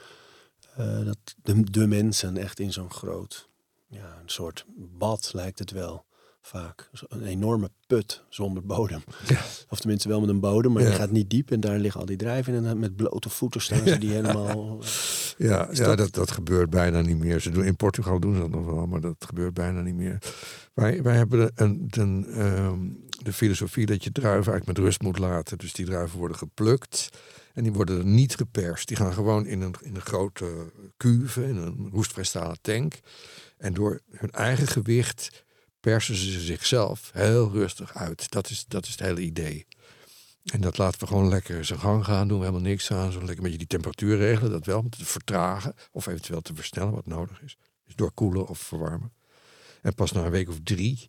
Eh, 0.77 1.05
dat 1.05 1.19
de, 1.43 1.71
de 1.71 1.87
mensen 1.87 2.37
echt 2.37 2.61
in 2.61 2.73
zo'n 2.73 2.91
groot, 2.91 3.49
ja, 3.87 4.19
een 4.23 4.29
soort 4.29 4.65
bad 4.77 5.31
lijkt 5.33 5.59
het 5.59 5.71
wel 5.71 6.05
vaak. 6.47 6.91
Een 7.09 7.23
enorme 7.25 7.71
put 7.87 8.25
zonder 8.29 8.67
bodem. 8.67 9.03
Ja. 9.27 9.41
Of 9.69 9.79
tenminste 9.81 10.09
wel 10.09 10.21
met 10.21 10.29
een 10.29 10.41
bodem, 10.41 10.73
maar 10.73 10.83
Ja. 10.83 10.89
die 10.89 10.99
gaat 10.99 11.11
niet 11.11 11.31
diep. 11.31 11.51
En 11.51 11.61
daar 11.61 11.79
liggen 11.79 12.01
al 12.01 12.07
die 12.07 12.17
drijven 12.17 12.55
in. 12.55 12.65
En 12.67 12.79
met 12.79 12.97
blote 12.97 13.29
voeten 13.29 13.61
staan 13.61 13.87
ze 13.87 13.99
die 13.99 14.11
helemaal... 14.11 14.79
Ja, 15.39 15.69
ja 15.73 15.87
dat- 15.87 15.99
dat... 15.99 16.13
Dat, 16.13 16.31
gebeurt 16.31 16.71
bijna 16.71 17.01
niet 17.01 17.19
meer. 17.19 17.41
Ze 17.41 17.51
doen, 17.51 17.65
in 17.65 17.77
Portugal 17.77 18.21
doen 18.21 18.35
ze 18.35 18.41
dat 18.41 18.51
nog 18.51 18.67
wel, 18.67 18.87
maar 18.87 19.01
dat 19.01 19.17
gebeurt 19.19 19.55
bijna 19.55 19.81
niet 19.81 19.95
meer. 19.95 20.19
Wij, 20.75 21.03
wij 21.03 21.17
hebben 21.17 21.39
de, 21.39 21.53
een, 21.55 21.85
de, 21.89 22.31
ehm, 22.33 22.79
de 23.23 23.33
filosofie 23.33 23.87
dat 23.87 24.05
je 24.05 24.13
druiven 24.13 24.53
eigenlijk 24.53 24.79
met 24.79 24.87
rust 24.87 25.03
moet 25.03 25.19
laten. 25.19 25.59
Dus 25.59 25.73
die 25.73 25.87
druiven 25.87 26.19
worden 26.19 26.37
geplukt 26.37 27.09
en 27.55 27.63
die 27.63 27.73
worden 27.73 27.99
er 27.99 28.05
niet 28.05 28.35
geperst. 28.37 28.89
Die 28.89 28.97
gaan 28.97 29.13
gewoon 29.13 29.47
in 29.47 29.61
een, 29.61 29.75
in 29.83 29.95
een 29.95 30.01
grote 30.01 30.73
cuve, 30.97 31.47
in 31.49 31.57
een 31.57 31.89
roestvrij 31.93 32.25
stalen 32.25 32.59
tank. 32.61 32.95
En 33.57 33.75
door 33.75 34.01
hun 34.11 34.31
eigen 34.31 34.67
gewicht 34.67 35.45
persen 35.85 36.15
ze 36.15 36.41
zichzelf 36.41 37.11
heel 37.13 37.51
rustig 37.51 37.95
uit. 37.95 38.31
Dat 38.31 38.51
is, 38.51 38.65
dat 38.69 38.85
is 38.85 38.91
het 38.91 39.01
hele 39.01 39.21
idee. 39.21 39.67
En 40.45 40.61
dat 40.61 40.79
laten 40.79 41.01
we 41.01 41.07
gewoon 41.07 41.29
lekker 41.29 41.65
zijn 41.65 41.79
gang 41.79 42.05
gaan. 42.05 42.29
Doen 42.29 42.39
we 42.39 42.45
helemaal 42.45 42.69
niks 42.69 42.91
aan. 42.91 43.13
Zo 43.13 43.19
lekker 43.19 43.37
een 43.37 43.43
beetje 43.43 43.59
die 43.59 43.67
temperatuur 43.67 44.17
regelen. 44.17 44.51
Dat 44.51 44.67
wel. 44.67 44.79
Om 44.79 44.91
te 44.91 45.05
vertragen. 45.05 45.75
Of 45.93 46.07
eventueel 46.07 46.41
te 46.41 46.55
versnellen 46.55 46.93
wat 46.93 47.07
nodig 47.07 47.43
is. 47.43 47.57
Dus 47.85 47.95
door 47.95 48.13
koelen 48.13 48.47
of 48.47 48.59
verwarmen. 48.59 49.13
En 49.83 49.95
pas 49.95 50.13
na 50.13 50.25
een 50.25 50.31
week 50.31 50.49
of 50.49 50.59
drie. 50.63 51.09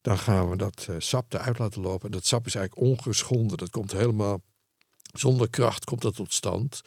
Dan 0.00 0.18
gaan 0.18 0.50
we 0.50 0.56
dat 0.56 0.86
eh, 0.88 0.96
sap 0.98 1.32
eruit 1.32 1.58
laten 1.58 1.80
lopen. 1.80 2.06
En 2.06 2.12
dat 2.12 2.26
sap 2.26 2.46
is 2.46 2.54
eigenlijk 2.54 2.88
ongeschonden. 2.88 3.56
Dat 3.56 3.70
komt 3.70 3.92
helemaal 3.92 4.42
zonder 5.12 5.50
kracht 5.50 5.84
komt 5.84 6.02
dat 6.02 6.14
tot 6.14 6.32
stand. 6.32 6.82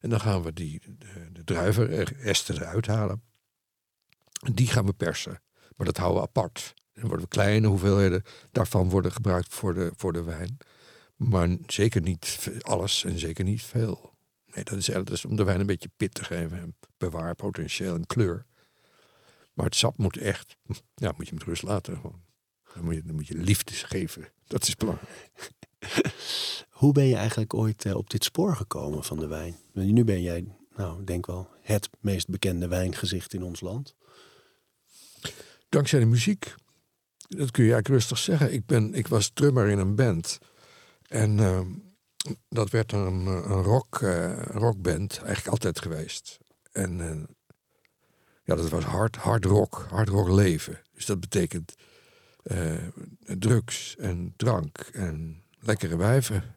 En 0.00 0.10
dan 0.10 0.20
gaan 0.20 0.42
we 0.42 0.52
die, 0.52 0.82
de, 0.98 1.32
de 1.32 1.44
druivenesten 1.44 2.54
eruit 2.54 2.86
halen. 2.86 3.22
En 4.40 4.52
die 4.52 4.66
gaan 4.66 4.86
we 4.86 4.92
persen. 4.92 5.40
Maar 5.76 5.86
dat 5.86 5.96
houden 5.96 6.22
we 6.22 6.28
apart. 6.28 6.74
Dan 6.92 7.08
worden 7.08 7.28
kleine 7.28 7.66
hoeveelheden 7.66 8.22
daarvan 8.50 8.90
worden 8.90 9.12
gebruikt 9.12 9.54
voor 9.54 9.74
de, 9.74 9.92
voor 9.96 10.12
de 10.12 10.22
wijn. 10.22 10.56
Maar 11.16 11.56
zeker 11.66 12.00
niet 12.00 12.50
alles 12.60 13.04
en 13.04 13.18
zeker 13.18 13.44
niet 13.44 13.62
veel. 13.62 14.14
Nee, 14.54 14.64
dat 14.64 14.78
is, 14.78 14.86
dat 14.86 15.24
om 15.24 15.36
de 15.36 15.44
wijn 15.44 15.60
een 15.60 15.66
beetje 15.66 15.90
pit 15.96 16.14
te 16.14 16.24
geven. 16.24 16.58
En 16.58 16.76
bewaarpotentieel 16.98 17.94
en 17.94 18.06
kleur. 18.06 18.46
Maar 19.52 19.64
het 19.64 19.74
sap 19.74 19.96
moet 19.96 20.16
echt, 20.16 20.56
ja, 20.94 21.12
moet 21.16 21.28
je 21.28 21.34
met 21.34 21.42
rust 21.42 21.62
laten. 21.62 21.96
Gewoon. 21.96 22.22
Dan, 22.74 22.84
moet 22.84 22.94
je, 22.94 23.02
dan 23.02 23.14
moet 23.14 23.26
je 23.26 23.34
liefde 23.34 23.72
geven. 23.72 24.28
Dat 24.46 24.66
is 24.66 24.76
belangrijk. 24.76 25.30
Hoe 26.70 26.92
ben 26.92 27.04
je 27.04 27.16
eigenlijk 27.16 27.54
ooit 27.54 27.84
eh, 27.84 27.96
op 27.96 28.10
dit 28.10 28.24
spoor 28.24 28.56
gekomen 28.56 29.04
van 29.04 29.18
de 29.18 29.26
wijn? 29.26 29.56
Nu 29.72 30.04
ben 30.04 30.22
jij, 30.22 30.44
nou, 30.76 31.04
denk 31.04 31.26
wel, 31.26 31.48
het 31.60 31.90
meest 32.00 32.28
bekende 32.28 32.68
wijngezicht 32.68 33.34
in 33.34 33.42
ons 33.42 33.60
land. 33.60 33.94
Dankzij 35.72 35.98
de 35.98 36.06
muziek. 36.06 36.54
Dat 37.28 37.50
kun 37.50 37.64
je 37.64 37.72
eigenlijk 37.72 37.88
rustig 37.88 38.18
zeggen. 38.18 38.52
Ik, 38.52 38.66
ben, 38.66 38.94
ik 38.94 39.08
was 39.08 39.30
drummer 39.30 39.68
in 39.68 39.78
een 39.78 39.94
band. 39.94 40.38
En 41.08 41.38
uh, 41.38 41.60
dat 42.48 42.70
werd 42.70 42.92
een, 42.92 43.26
een 43.26 43.62
rock, 43.62 44.00
uh, 44.00 44.42
rockband, 44.42 45.18
eigenlijk 45.18 45.46
altijd 45.46 45.80
geweest. 45.80 46.38
En 46.72 46.98
uh, 46.98 47.22
ja, 48.44 48.54
dat 48.54 48.68
was 48.68 48.84
hard, 48.84 49.16
hard 49.16 49.44
rock, 49.44 49.86
hard 49.90 50.08
rock 50.08 50.28
leven. 50.28 50.80
Dus 50.94 51.06
dat 51.06 51.20
betekent 51.20 51.74
drugs 53.38 53.96
en 53.96 54.34
drank 54.36 54.78
en 54.92 55.42
lekkere 55.60 55.96
wijven. 55.96 56.56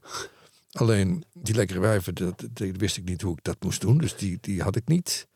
Alleen 0.71 1.23
die 1.33 1.55
lekkere 1.55 1.79
wijven, 1.79 2.15
dat, 2.15 2.47
dat, 2.51 2.77
wist 2.77 2.97
ik 2.97 3.03
niet 3.03 3.21
hoe 3.21 3.37
ik 3.37 3.43
dat 3.43 3.63
moest 3.63 3.81
doen. 3.81 3.97
Dus 3.97 4.15
die, 4.15 4.37
die 4.41 4.61
had 4.61 4.75
ik 4.75 4.87
niet. 4.87 5.27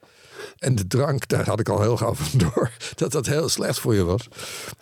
En 0.57 0.75
de 0.75 0.87
drank, 0.87 1.27
daar 1.27 1.45
had 1.45 1.59
ik 1.59 1.69
al 1.69 1.81
heel 1.81 1.97
gauw 1.97 2.13
van 2.13 2.39
door. 2.39 2.71
Dat 2.95 3.11
dat 3.11 3.25
heel 3.25 3.49
slecht 3.49 3.79
voor 3.79 3.95
je 3.95 4.03
was. 4.03 4.27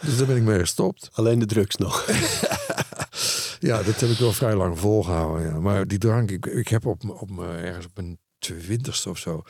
Dus 0.01 0.17
daar 0.17 0.27
ben 0.27 0.35
ik 0.35 0.43
mee 0.43 0.59
gestopt. 0.59 1.09
Alleen 1.13 1.39
de 1.39 1.45
drugs 1.45 1.75
nog. 1.75 2.05
ja, 3.59 3.83
dat 3.83 3.99
heb 3.99 4.09
ik 4.09 4.17
wel 4.17 4.33
vrij 4.33 4.55
lang 4.55 4.79
volgehouden. 4.79 5.47
Ja. 5.47 5.59
Maar 5.59 5.87
die 5.87 5.97
drank, 5.97 6.31
ik, 6.31 6.45
ik 6.45 6.67
heb 6.67 6.85
op, 6.85 7.09
op 7.09 7.39
ergens 7.39 7.85
op 7.85 7.91
mijn 7.95 8.19
twintigste 8.39 9.09
of 9.09 9.17
zo... 9.17 9.43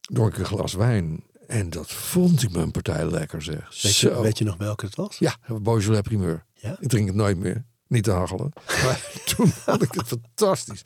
dronk 0.00 0.32
ik 0.32 0.38
een 0.38 0.44
glas 0.44 0.74
wijn. 0.74 1.24
En 1.46 1.70
dat 1.70 1.92
vond 1.92 2.42
ik 2.42 2.52
mijn 2.52 2.70
partij 2.70 3.10
lekker, 3.10 3.42
zeg. 3.42 3.82
Weet 3.82 3.96
je, 3.96 4.20
weet 4.20 4.38
je 4.38 4.44
nog 4.44 4.56
welke 4.56 4.84
het 4.84 4.94
was? 4.94 5.18
Ja, 5.18 5.36
Beaujolais 5.62 6.00
Primeur. 6.00 6.44
Ja? 6.54 6.76
Ik 6.80 6.88
drink 6.88 7.06
het 7.06 7.16
nooit 7.16 7.38
meer. 7.38 7.64
Niet 7.92 8.04
te 8.04 8.10
hachelen. 8.10 8.52
Maar 8.84 9.10
toen 9.24 9.48
vond 9.48 9.82
ik 9.82 9.92
het 9.92 10.06
fantastisch. 10.06 10.82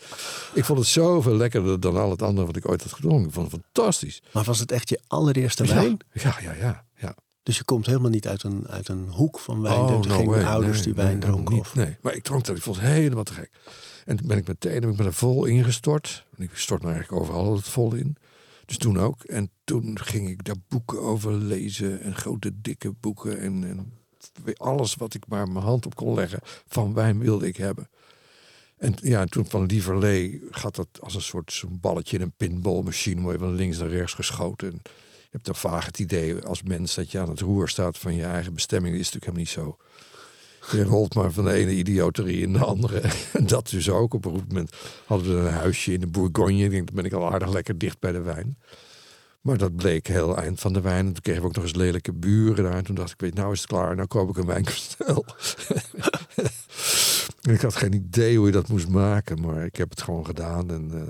Ik 0.55 0.65
vond 0.65 0.79
het 0.79 0.89
zoveel 0.89 1.37
lekkerder 1.37 1.81
dan 1.81 1.97
al 1.97 2.11
het 2.11 2.23
andere 2.23 2.47
wat 2.47 2.57
ik 2.57 2.69
ooit 2.69 2.83
had 2.83 2.93
gedronken. 2.93 3.27
Ik 3.27 3.33
vond 3.33 3.53
het 3.53 3.61
fantastisch. 3.63 4.23
Maar 4.33 4.45
was 4.45 4.59
het 4.59 4.73
echt 4.73 4.89
je 4.89 5.01
allereerste 5.07 5.67
wijn? 5.67 5.99
Ja, 6.13 6.39
ja, 6.43 6.53
ja. 6.53 6.85
ja. 6.97 7.15
Dus 7.43 7.57
je 7.57 7.65
komt 7.65 7.87
helemaal 7.87 8.11
niet 8.11 8.29
uit 8.29 8.43
een, 8.43 8.69
uit 8.69 8.89
een 8.89 9.09
hoek 9.09 9.39
van 9.39 9.63
wijn. 9.63 9.81
Oh, 9.81 9.91
er 9.91 10.09
no 10.09 10.29
geen 10.29 10.45
ouders 10.45 10.83
die 10.83 10.95
wijn 10.95 11.21
dronken? 11.21 11.55
Niet, 11.55 11.75
nee, 11.75 11.97
maar 12.01 12.15
ik 12.15 12.23
dronk 12.23 12.45
dat. 12.45 12.57
Ik 12.57 12.63
vond 12.63 12.77
het 12.77 12.87
helemaal 12.87 13.25
te 13.25 13.33
gek. 13.33 13.51
En 14.05 14.17
toen 14.17 14.27
ben 14.27 14.37
ik 14.37 14.47
meteen 14.47 14.81
ben 14.81 14.93
ik 14.93 14.99
er 14.99 15.13
vol 15.13 15.45
ingestort. 15.45 16.27
En 16.37 16.43
ik 16.43 16.51
stort 16.55 16.83
me 16.83 16.91
eigenlijk 16.91 17.23
overal 17.23 17.55
het 17.57 17.69
vol 17.69 17.95
in. 17.95 18.17
Dus 18.65 18.77
toen 18.77 18.99
ook. 18.99 19.25
En 19.25 19.51
toen 19.65 19.99
ging 19.99 20.29
ik 20.29 20.45
daar 20.45 20.57
boeken 20.69 21.01
over 21.01 21.33
lezen. 21.33 22.01
En 22.01 22.15
grote 22.15 22.61
dikke 22.61 22.93
boeken. 23.01 23.39
En, 23.39 23.65
en 23.65 23.93
alles 24.57 24.95
wat 24.95 25.15
ik 25.15 25.23
maar 25.29 25.49
mijn 25.49 25.65
hand 25.65 25.87
op 25.87 25.95
kon 25.95 26.15
leggen 26.15 26.41
van 26.67 26.95
wijn 26.95 27.19
wilde 27.19 27.47
ik 27.47 27.57
hebben. 27.57 27.89
En 28.77 28.95
ja, 29.01 29.25
toen 29.25 29.47
van 29.47 29.67
Lieverlee 29.67 30.43
gaat 30.51 30.75
dat 30.75 30.89
als 31.01 31.15
een 31.15 31.21
soort 31.21 31.65
balletje 31.71 32.17
in 32.17 32.23
een 32.23 32.33
pinballmachine, 32.37 33.21
mooi 33.21 33.39
van 33.39 33.55
links 33.55 33.79
naar 33.79 33.89
rechts 33.89 34.15
geschoten. 34.15 34.69
En 34.69 34.81
je 34.83 35.29
hebt 35.31 35.49
een 35.49 35.55
vaag 35.55 35.87
het 35.87 35.99
idee 35.99 36.41
als 36.41 36.63
mens 36.63 36.95
dat 36.95 37.11
je 37.11 37.19
aan 37.19 37.29
het 37.29 37.41
roer 37.41 37.69
staat 37.69 37.99
van 37.99 38.15
je 38.15 38.25
eigen 38.25 38.55
bestemming. 38.55 38.93
Dat 38.93 39.05
is 39.05 39.13
natuurlijk 39.13 39.39
helemaal 39.39 39.67
niet 39.67 39.79
zo. 39.81 39.85
Je 40.71 40.85
rolt 40.85 41.15
maar 41.15 41.33
van 41.33 41.45
de 41.45 41.53
ene 41.53 41.75
idioterie 41.75 42.41
in 42.41 42.53
de 42.53 42.59
andere. 42.59 43.01
En 43.33 43.47
dat 43.47 43.69
dus 43.71 43.91
ook. 43.91 44.15
Op 44.15 44.25
een 44.25 44.45
moment 44.49 44.73
hadden 45.07 45.35
we 45.35 45.49
een 45.49 45.55
huisje 45.55 45.93
in 45.93 46.01
de 46.01 46.07
Bourgogne. 46.07 46.65
Ik 46.65 46.71
denk, 46.71 46.87
dan 46.87 46.95
ben 46.95 47.05
ik 47.05 47.13
al 47.13 47.33
aardig 47.33 47.53
lekker 47.53 47.79
dicht 47.79 47.99
bij 47.99 48.13
de 48.13 48.21
wijn. 48.21 48.59
Maar 49.47 49.59
dat 49.59 49.77
bleek 49.77 50.07
heel 50.07 50.37
eind 50.37 50.61
van 50.61 50.73
de 50.73 50.81
wijn. 50.81 51.07
En 51.07 51.13
toen 51.13 51.23
kregen 51.23 51.43
we 51.43 51.49
ook 51.49 51.55
nog 51.55 51.65
eens 51.65 51.75
lelijke 51.75 52.13
buren 52.13 52.65
daar. 52.65 52.77
En 52.77 52.85
toen 52.85 52.95
dacht 52.95 53.11
ik, 53.11 53.21
weet 53.21 53.35
nou 53.35 53.53
is 53.53 53.61
het 53.61 53.69
klaar. 53.69 53.97
Nou 53.97 54.09
koop 54.09 54.29
ik 54.29 54.37
een 54.37 54.47
wijnkastel. 54.47 55.25
ik 57.55 57.61
had 57.61 57.77
geen 57.77 57.93
idee 57.93 58.37
hoe 58.37 58.47
je 58.47 58.53
dat 58.53 58.69
moest 58.69 58.89
maken. 58.89 59.41
Maar 59.41 59.65
ik 59.65 59.77
heb 59.77 59.91
het 59.91 60.03
gewoon 60.03 60.27
gedaan. 60.27 60.71
En, 60.71 60.91
uh... 60.95 61.03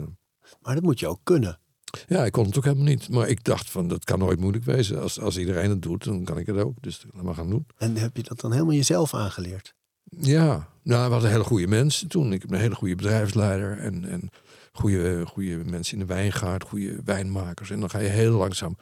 Maar 0.62 0.74
dat 0.74 0.82
moet 0.82 1.00
je 1.00 1.08
ook 1.08 1.20
kunnen. 1.22 1.58
Ja, 2.06 2.24
ik 2.24 2.32
kon 2.32 2.46
het 2.46 2.56
ook 2.56 2.64
helemaal 2.64 2.84
niet. 2.84 3.08
Maar 3.08 3.28
ik 3.28 3.44
dacht 3.44 3.70
van, 3.70 3.88
dat 3.88 4.04
kan 4.04 4.18
nooit 4.18 4.40
moeilijk 4.40 4.64
wezen. 4.64 5.00
Als, 5.00 5.20
als 5.20 5.38
iedereen 5.38 5.70
het 5.70 5.82
doet, 5.82 6.04
dan 6.04 6.24
kan 6.24 6.38
ik 6.38 6.46
het 6.46 6.56
ook. 6.56 6.82
Dus 6.82 7.06
laat 7.12 7.22
maar 7.22 7.34
gaan 7.34 7.50
doen. 7.50 7.66
En 7.76 7.96
heb 7.96 8.16
je 8.16 8.22
dat 8.22 8.40
dan 8.40 8.52
helemaal 8.52 8.74
jezelf 8.74 9.14
aangeleerd? 9.14 9.74
Ja, 10.04 10.68
nou, 10.82 11.06
we 11.06 11.12
hadden 11.12 11.30
hele 11.30 11.44
goede 11.44 11.66
mensen 11.66 12.08
toen. 12.08 12.32
Ik 12.32 12.42
heb 12.42 12.50
een 12.50 12.58
hele 12.58 12.74
goede 12.74 12.94
bedrijfsleider. 12.94 13.78
En, 13.78 14.04
en 14.04 14.30
goede, 14.76 15.26
goede 15.26 15.64
mensen 15.64 15.92
in 15.92 16.06
de 16.06 16.14
wijngaard, 16.14 16.62
goede 16.62 17.00
wijnmakers. 17.04 17.70
En 17.70 17.80
dan 17.80 17.90
ga 17.90 17.98
je 17.98 18.08
heel 18.08 18.32
langzaam 18.32 18.76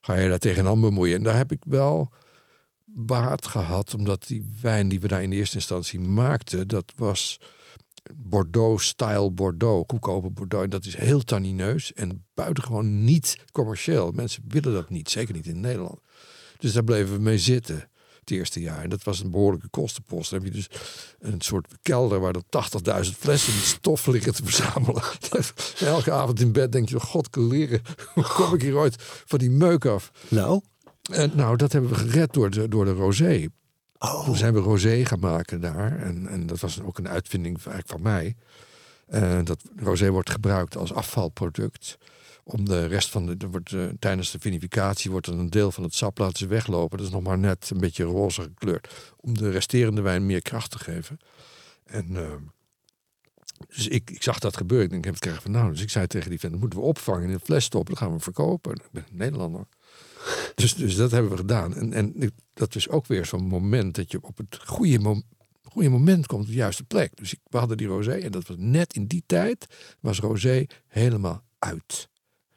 ga 0.00 0.14
je 0.14 0.28
daar 0.28 0.38
tegenaan 0.38 0.80
bemoeien. 0.80 1.16
En 1.16 1.22
daar 1.22 1.36
heb 1.36 1.52
ik 1.52 1.62
wel 1.66 2.12
baat 2.84 3.46
gehad, 3.46 3.94
omdat 3.94 4.26
die 4.26 4.54
wijn 4.60 4.88
die 4.88 5.00
we 5.00 5.08
daar 5.08 5.22
in 5.22 5.30
de 5.30 5.36
eerste 5.36 5.56
instantie 5.56 6.00
maakten, 6.00 6.68
dat 6.68 6.92
was 6.96 7.40
Bordeaux-style 8.14 9.30
Bordeaux, 9.30 9.86
koekopen 9.86 10.32
Bordeaux. 10.32 10.64
En 10.64 10.70
dat 10.70 10.84
is 10.84 10.96
heel 10.96 11.20
tannineus 11.20 11.92
en 11.92 12.24
buitengewoon 12.34 13.04
niet 13.04 13.38
commercieel. 13.52 14.10
Mensen 14.10 14.42
willen 14.48 14.72
dat 14.72 14.90
niet, 14.90 15.10
zeker 15.10 15.34
niet 15.34 15.46
in 15.46 15.60
Nederland. 15.60 16.00
Dus 16.58 16.72
daar 16.72 16.84
bleven 16.84 17.14
we 17.14 17.20
mee 17.20 17.38
zitten 17.38 17.90
het 18.28 18.38
eerste 18.38 18.60
jaar. 18.60 18.82
En 18.82 18.88
dat 18.88 19.02
was 19.02 19.20
een 19.20 19.30
behoorlijke 19.30 19.68
kostenpost. 19.68 20.30
Dan 20.30 20.38
heb 20.42 20.48
je 20.48 20.54
dus 20.54 20.68
een 21.18 21.40
soort 21.40 21.66
kelder 21.82 22.20
waar 22.20 22.32
dan 22.32 22.44
80.000 23.04 23.18
flessen 23.18 23.54
met 23.54 23.64
stof 23.64 24.06
liggen 24.06 24.34
te 24.34 24.44
verzamelen. 24.44 25.02
Elke 25.96 26.12
avond 26.12 26.40
in 26.40 26.52
bed 26.52 26.72
denk 26.72 26.88
je, 26.88 27.00
god 27.00 27.36
leren, 27.36 27.82
hoe 28.14 28.24
kom 28.24 28.54
ik 28.54 28.62
hier 28.62 28.76
ooit 28.76 28.96
van 28.98 29.38
die 29.38 29.50
meuk 29.50 29.84
af? 29.84 30.10
Nou? 30.28 30.60
En, 31.12 31.32
nou, 31.34 31.56
dat 31.56 31.72
hebben 31.72 31.90
we 31.90 31.96
gered 31.96 32.32
door 32.32 32.50
de, 32.50 32.68
door 32.68 32.84
de 32.84 32.92
rosé. 32.92 33.46
Oh. 33.98 34.24
Toen 34.24 34.36
zijn 34.36 34.54
we 34.54 34.60
rosé 34.60 35.04
gaan 35.04 35.20
maken 35.20 35.60
daar. 35.60 35.98
En, 35.98 36.26
en 36.26 36.46
dat 36.46 36.60
was 36.60 36.82
ook 36.82 36.98
een 36.98 37.08
uitvinding 37.08 37.56
eigenlijk 37.56 37.88
van 37.88 38.02
mij. 38.02 38.36
Uh, 39.10 39.38
dat 39.44 39.60
rosé 39.76 40.10
wordt 40.10 40.30
gebruikt 40.30 40.76
als 40.76 40.92
afvalproduct 40.92 41.98
om 42.50 42.64
de 42.64 42.86
rest 42.86 43.08
van 43.08 43.26
de. 43.26 43.48
wordt, 43.50 43.70
uh, 43.70 43.86
tijdens 43.98 44.30
de 44.30 44.38
vinificatie 44.38 45.10
wordt 45.10 45.26
er 45.26 45.32
een 45.32 45.50
deel 45.50 45.70
van 45.70 45.82
het 45.82 45.94
sap 45.94 46.18
laten 46.18 46.38
ze 46.38 46.46
weglopen. 46.46 46.98
Dat 46.98 47.06
is 47.06 47.12
nog 47.12 47.22
maar 47.22 47.38
net 47.38 47.70
een 47.70 47.80
beetje 47.80 48.04
roze 48.04 48.42
gekleurd. 48.42 49.14
Om 49.16 49.38
de 49.38 49.50
resterende 49.50 50.00
wijn 50.00 50.26
meer 50.26 50.42
kracht 50.42 50.70
te 50.70 50.78
geven. 50.78 51.18
En. 51.84 52.10
Uh, 52.10 52.34
dus 53.68 53.88
ik, 53.88 54.10
ik 54.10 54.22
zag 54.22 54.38
dat 54.38 54.56
gebeuren. 54.56 54.86
Ik 54.86 54.90
denk, 54.90 55.04
ik 55.04 55.10
heb 55.10 55.14
het 55.14 55.22
krijgen 55.22 55.42
van 55.42 55.60
nou. 55.60 55.72
Dus 55.72 55.82
ik 55.82 55.90
zei 55.90 56.06
tegen 56.06 56.30
die 56.30 56.38
vent, 56.38 56.52
dat 56.52 56.60
moeten 56.60 56.78
we 56.78 56.84
opvangen 56.84 57.22
in 57.22 57.32
een 57.32 57.40
fles 57.40 57.64
stoppen. 57.64 57.94
Dan 57.94 58.02
gaan 58.02 58.16
we 58.16 58.22
verkopen. 58.22 58.72
Ik 58.72 58.90
ben 58.92 59.04
een 59.10 59.16
Nederlander. 59.16 59.66
Dus, 60.54 60.74
dus 60.74 60.96
dat 60.96 61.10
hebben 61.10 61.30
we 61.30 61.36
gedaan. 61.36 61.74
En, 61.74 61.92
en 61.92 62.32
dat 62.54 62.74
is 62.74 62.88
ook 62.88 63.06
weer 63.06 63.26
zo'n 63.26 63.46
moment 63.46 63.94
dat 63.94 64.10
je 64.10 64.22
op 64.22 64.36
het 64.36 64.58
goede, 64.64 64.98
mo 64.98 65.22
goede 65.62 65.88
moment 65.88 66.26
komt 66.26 66.42
op 66.42 66.48
de 66.48 66.54
juiste 66.54 66.84
plek. 66.84 67.16
Dus 67.16 67.34
we 67.44 67.58
hadden 67.58 67.76
die 67.76 67.86
rosé 67.86 68.12
en 68.12 68.32
dat 68.32 68.46
was 68.46 68.56
net 68.58 68.94
in 68.94 69.06
die 69.06 69.22
tijd 69.26 69.66
was 70.00 70.20
rosé 70.20 70.66
helemaal 70.86 71.42
uit. 71.58 72.08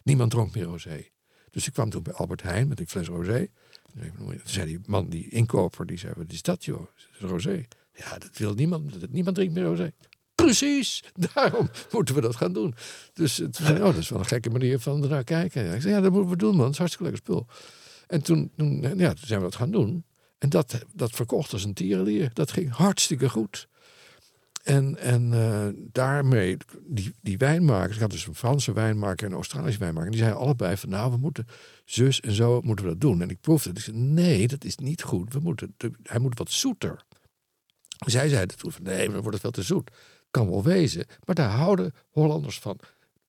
Niemand 0.04 0.32
dronk 0.32 0.56
meer 0.56 0.64
rosé. 0.64 1.08
Dus 1.50 1.68
ik 1.68 1.74
kwam 1.74 1.90
toen 1.90 2.04
bij 2.04 2.14
Albert 2.14 2.42
Heijn 2.42 2.68
met 2.68 2.80
een 2.80 2.88
fles 2.88 3.08
rosé. 3.08 3.48
Toen 3.94 4.42
zei 4.44 4.66
die 4.66 4.80
man, 4.86 5.10
die 5.10 5.30
inkoper, 5.30 5.86
die 5.86 5.98
zei, 5.98 6.14
wat 6.18 6.32
is 6.32 6.42
dat 6.42 6.66
joh? 6.66 6.88
Rosé? 7.20 7.66
Ja, 7.94 8.18
dat 8.18 8.38
wil 8.38 8.54
niemand. 8.54 9.12
Niemand 9.12 9.36
drinkt 9.36 9.54
meer 9.54 9.64
rosé. 9.64 9.94
Precies, 10.36 11.04
daarom 11.34 11.70
moeten 11.92 12.16
we 12.16 12.22
dat 12.22 12.36
gaan 12.36 12.54
doen. 12.54 12.76
Dus 13.14 13.36
zei 13.36 13.78
oh, 13.78 13.84
dat 13.84 13.98
is 13.98 14.10
wel 14.10 14.20
een 14.20 14.26
gekke 14.26 14.50
manier 14.50 14.80
van 14.80 15.04
ernaar 15.04 15.24
kijken. 15.24 15.74
Ik 15.74 15.82
zei, 15.82 15.94
ja, 15.94 16.02
dat 16.02 16.12
moeten 16.12 16.30
we 16.30 16.38
doen 16.38 16.56
man, 16.56 16.64
dat 16.64 16.72
is 16.72 16.78
hartstikke 16.78 17.12
lekker 17.12 17.24
spul. 17.26 17.48
En 18.08 18.24
toen, 18.24 18.52
toen, 18.58 18.82
ja, 18.98 19.14
toen 19.14 19.28
zijn 19.28 19.40
we 19.40 19.46
dat 19.46 19.56
gaan 19.56 19.72
doen. 19.72 20.06
En 20.38 20.50
dat, 20.50 20.86
dat 20.94 21.12
verkocht 21.12 21.54
als 21.54 21.64
een 21.64 21.74
tierenlier. 21.74 22.30
Dat 22.34 22.52
ging 22.52 22.72
hartstikke 22.72 23.30
goed. 23.30 23.68
En, 24.64 24.98
en 24.98 25.32
uh, 25.34 25.68
daarmee, 25.92 26.58
die, 26.82 27.14
die 27.22 27.38
wijnmakers, 27.38 27.96
ik 27.96 28.02
had 28.02 28.12
dus 28.12 28.28
een 28.28 28.36
Franse 28.36 28.74
wijnmaker 28.74 29.26
en 29.26 29.32
een 29.32 29.38
Australische 29.38 29.80
wijnmaker, 29.80 30.12
die 30.12 30.20
zeiden 30.20 30.40
allebei 30.40 30.78
van 30.78 30.90
nou, 30.90 31.12
we 31.12 31.18
moeten 31.18 31.48
zus 31.86 32.20
en 32.20 32.32
zo 32.32 32.62
moeten 32.62 32.86
we 32.86 32.92
dat 32.92 33.02
doen. 33.02 33.22
En 33.22 33.30
ik 33.30 33.42
proefde 33.42 33.70
het. 33.70 33.78
Ik 33.78 33.84
zei, 33.84 33.98
nee, 33.98 34.48
dat 34.48 34.64
is 34.64 34.78
niet 34.78 35.04
goed. 35.04 35.34
We 35.34 35.40
moeten, 35.40 35.76
hij 36.04 36.20
moet 36.20 36.38
wat 36.38 36.52
zoeter. 36.52 37.04
Zij 38.06 38.30
zeiden 38.30 38.58
toen 38.58 38.72
van 38.72 38.84
nee, 38.84 39.10
dan 39.10 39.22
wordt 39.22 39.32
het 39.32 39.42
veel 39.42 39.52
te 39.52 39.62
zoet. 39.62 39.92
Kan 40.32 40.50
wel 40.50 40.64
wezen, 40.64 41.06
maar 41.26 41.36
daar 41.36 41.50
houden 41.50 41.94
Hollanders 42.10 42.60
van. 42.60 42.80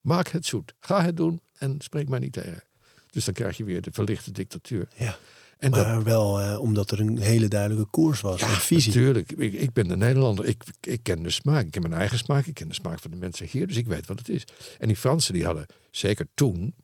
Maak 0.00 0.28
het 0.28 0.46
zoet. 0.46 0.74
Ga 0.80 1.02
het 1.02 1.16
doen 1.16 1.40
en 1.52 1.80
spreek 1.80 2.08
mij 2.08 2.18
niet 2.18 2.32
tegen. 2.32 2.64
Dus 3.10 3.24
dan 3.24 3.34
krijg 3.34 3.56
je 3.56 3.64
weer 3.64 3.82
de 3.82 3.92
verlichte 3.92 4.32
dictatuur. 4.32 4.88
Ja. 4.96 5.16
En 5.62 5.70
maar 5.70 5.94
dat, 5.94 6.02
wel 6.02 6.40
eh, 6.40 6.60
omdat 6.60 6.90
er 6.90 7.00
een 7.00 7.18
hele 7.18 7.48
duidelijke 7.48 7.90
koers 7.90 8.20
was, 8.20 8.40
ja, 8.40 8.48
een 8.48 8.54
visie. 8.54 8.92
Natuurlijk, 8.94 9.32
ik, 9.32 9.52
ik 9.52 9.72
ben 9.72 9.88
de 9.88 9.96
Nederlander. 9.96 10.44
Ik, 10.44 10.64
ik 10.80 11.02
ken 11.02 11.22
de 11.22 11.30
smaak. 11.30 11.66
Ik 11.66 11.74
heb 11.74 11.82
mijn 11.82 11.94
eigen 11.94 12.18
smaak. 12.18 12.46
Ik 12.46 12.54
ken 12.54 12.68
de 12.68 12.74
smaak 12.74 12.98
van 12.98 13.10
de 13.10 13.16
mensen 13.16 13.46
hier. 13.50 13.66
Dus 13.66 13.76
ik 13.76 13.86
weet 13.86 14.06
wat 14.06 14.18
het 14.18 14.28
is. 14.28 14.44
En 14.78 14.86
die 14.86 14.96
Fransen 14.96 15.34
die 15.34 15.44
hadden, 15.44 15.66
zeker 15.90 16.26
toen... 16.34 16.74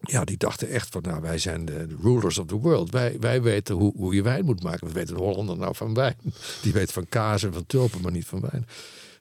Ja, 0.00 0.24
die 0.24 0.36
dachten 0.36 0.68
echt 0.68 0.88
van, 0.88 1.02
nou, 1.02 1.20
wij 1.20 1.38
zijn 1.38 1.64
de, 1.64 1.96
rulers 2.02 2.38
of 2.38 2.46
the 2.46 2.54
world. 2.54 2.90
Wij, 2.90 3.16
wij 3.20 3.42
weten 3.42 3.74
hoe, 3.74 3.92
hoe 3.96 4.14
je 4.14 4.22
wijn 4.22 4.44
moet 4.44 4.62
maken. 4.62 4.86
We 4.86 4.92
weten 4.92 5.14
de 5.14 5.22
Hollander 5.22 5.56
nou 5.56 5.74
van 5.74 5.94
wijn. 5.94 6.16
Die 6.62 6.72
weet 6.72 6.92
van 6.92 7.08
kaas 7.08 7.42
en 7.42 7.52
van 7.52 7.66
tulpen, 7.66 8.00
maar 8.00 8.12
niet 8.12 8.26
van 8.26 8.40
wijn. 8.40 8.66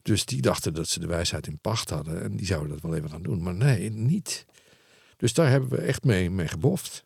Dus 0.01 0.25
die 0.25 0.41
dachten 0.41 0.73
dat 0.73 0.87
ze 0.87 0.99
de 0.99 1.07
wijsheid 1.07 1.47
in 1.47 1.57
pacht 1.57 1.89
hadden. 1.89 2.23
En 2.23 2.35
die 2.35 2.45
zouden 2.45 2.69
dat 2.69 2.81
wel 2.81 2.95
even 2.95 3.09
gaan 3.09 3.23
doen. 3.23 3.43
Maar 3.43 3.55
nee, 3.55 3.89
niet. 3.89 4.45
Dus 5.17 5.33
daar 5.33 5.49
hebben 5.49 5.69
we 5.69 5.77
echt 5.77 6.03
mee, 6.03 6.29
mee 6.29 6.47
geboft. 6.47 7.03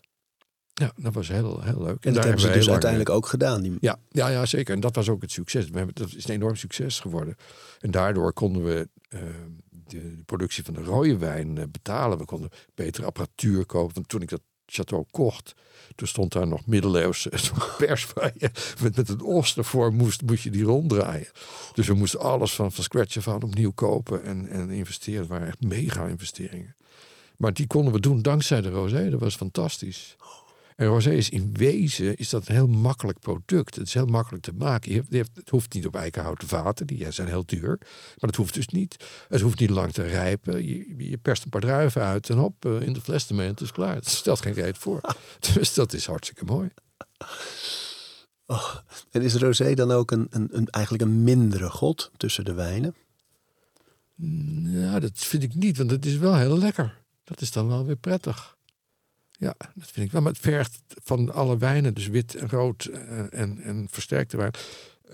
Ja, 0.80 0.92
dat 0.96 1.14
was 1.14 1.28
heel, 1.28 1.62
heel 1.62 1.82
leuk. 1.82 2.06
En, 2.06 2.14
dat 2.14 2.24
hebben 2.24 2.42
ze 2.42 2.52
dus 2.52 2.70
uiteindelijk 2.70 3.10
ook 3.10 3.26
gedaan. 3.26 3.62
Die... 3.62 3.78
Ja, 3.80 4.00
ja, 4.10 4.28
ja, 4.28 4.46
zeker. 4.46 4.74
En 4.74 4.80
dat 4.80 4.96
was 4.96 5.10
ook 5.10 5.22
het 5.22 5.32
succes. 5.32 5.70
We 5.70 5.78
hebben, 5.78 5.96
dat 5.96 6.14
is 6.14 6.28
een 6.28 6.34
enorm 6.34 6.56
succes 6.56 7.00
geworden. 7.00 7.36
En 7.80 7.92
daardoor 7.92 8.34
konden 8.34 8.64
we 8.64 8.90
uh, 9.10 9.22
de, 9.70 10.16
de, 10.16 10.24
productie 10.26 10.64
van 10.64 10.74
de 10.74 10.84
rode 10.84 11.18
wijn 11.18 11.56
uh, 11.56 11.64
betalen. 11.72 12.18
We 12.18 12.26
konden 12.26 12.50
betere 12.76 13.06
apparatuur 13.06 13.66
kopen. 13.66 13.96
Want 13.96 14.10
toen 14.10 14.22
ik 14.22 14.30
dat 14.30 14.42
château 14.66 15.12
kocht, 15.12 15.54
toen 15.96 16.08
stond 16.08 16.32
daar 16.32 16.48
nog 16.48 16.66
middeleeuws 16.66 17.28
pers 17.78 18.14
waar 18.14 18.32
je 18.38 18.52
met, 18.82 18.96
met 18.96 19.10
een 19.10 19.22
os 19.22 19.58
ervoor 19.58 19.94
moest, 19.94 20.22
moest 20.22 20.44
je 20.44 20.50
die 20.50 20.64
ronddraaien. 20.64 21.32
Dus 21.74 21.88
we 21.88 21.94
moesten 21.94 22.20
alles 22.20 22.56
van, 22.56 22.72
van 22.72 22.84
scratch 22.84 23.18
af 23.18 23.28
aan 23.28 23.44
opnieuw 23.44 23.72
kopen 23.72 24.24
en, 24.24 24.48
en 24.48 24.70
investeren. 24.70 25.20
Het 25.20 25.30
waren 25.30 25.48
echt 25.48 25.62
mega 25.62 26.06
investeringen. 26.06 26.76
Maar 27.38 27.54
die 27.54 27.68
konden 27.68 27.94
we 27.94 28.00
doen 28.00 28.22
dankzij 28.22 28.62
de 28.62 28.70
rosé. 28.70 29.10
Dat 29.10 29.20
was 29.20 29.36
fantastisch. 29.36 30.16
En 30.78 30.88
rosé 30.88 31.12
is 31.12 31.30
in 31.30 31.54
wezen 31.54 32.16
is 32.16 32.30
dat 32.30 32.48
een 32.48 32.56
heel 32.56 32.68
makkelijk 32.68 33.20
product. 33.20 33.76
Het 33.76 33.88
is 33.88 33.94
heel 33.94 34.06
makkelijk 34.06 34.44
te 34.44 34.54
maken. 34.54 34.92
Je 34.92 35.04
hebt, 35.10 35.36
het 35.36 35.50
hoeft 35.50 35.74
niet 35.74 35.86
op 35.86 35.96
eikenhouten 35.96 36.48
vaten, 36.48 36.88
die 36.88 37.12
zijn 37.12 37.28
heel 37.28 37.46
duur. 37.46 37.78
Maar 37.80 38.16
dat 38.18 38.36
hoeft 38.36 38.54
dus 38.54 38.68
niet. 38.68 39.06
Het 39.28 39.42
hoeft 39.42 39.60
niet 39.60 39.70
lang 39.70 39.92
te 39.92 40.04
rijpen. 40.04 40.66
Je, 40.66 41.10
je 41.10 41.18
perst 41.18 41.44
een 41.44 41.50
paar 41.50 41.62
druiven 41.62 42.02
uit 42.02 42.30
en 42.30 42.38
hop, 42.38 42.66
in 42.66 42.94
de 42.94 43.02
fles 43.02 43.28
ermee 43.28 43.46
en 43.46 43.52
het 43.52 43.62
is 43.62 43.72
klaar. 43.72 43.96
Het 43.96 44.08
stelt 44.08 44.42
geen 44.42 44.54
reet 44.54 44.78
voor. 44.78 45.02
Dus 45.54 45.74
dat 45.74 45.94
is 45.94 46.06
hartstikke 46.06 46.46
mooi. 46.46 46.70
Oh, 48.46 48.76
en 49.12 49.22
is 49.22 49.36
rosé 49.36 49.74
dan 49.74 49.92
ook 49.92 50.12
een, 50.12 50.28
een, 50.30 50.48
een, 50.52 50.68
eigenlijk 50.68 51.04
een 51.04 51.24
mindere 51.24 51.70
god 51.70 52.12
tussen 52.18 52.46
de 52.46 52.54
wijnen? 52.54 52.96
Ja, 54.64 55.00
dat 55.00 55.12
vind 55.14 55.44
ik 55.44 55.56
niet, 55.56 55.78
want 55.78 55.92
het 55.92 56.06
is 56.06 56.18
wel 56.18 56.36
heel 56.36 56.58
lekker. 56.58 57.04
Dat 57.24 57.42
is 57.42 57.52
dan 57.52 57.68
wel 57.68 57.86
weer 57.86 57.96
prettig. 57.96 58.57
Ja, 59.38 59.56
dat 59.76 59.92
vind 59.92 60.06
ik 60.06 60.12
wel. 60.12 60.22
Maar 60.22 60.32
het 60.32 60.42
vergt 60.42 60.80
van 61.04 61.34
alle 61.34 61.58
wijnen, 61.58 61.94
dus 61.94 62.08
wit 62.08 62.36
en 62.36 62.50
rood 62.50 62.86
en, 62.86 63.32
eh, 63.32 63.40
en, 63.40 63.62
en 63.62 63.88
versterkte 63.90 64.38
wijn, 64.38 64.54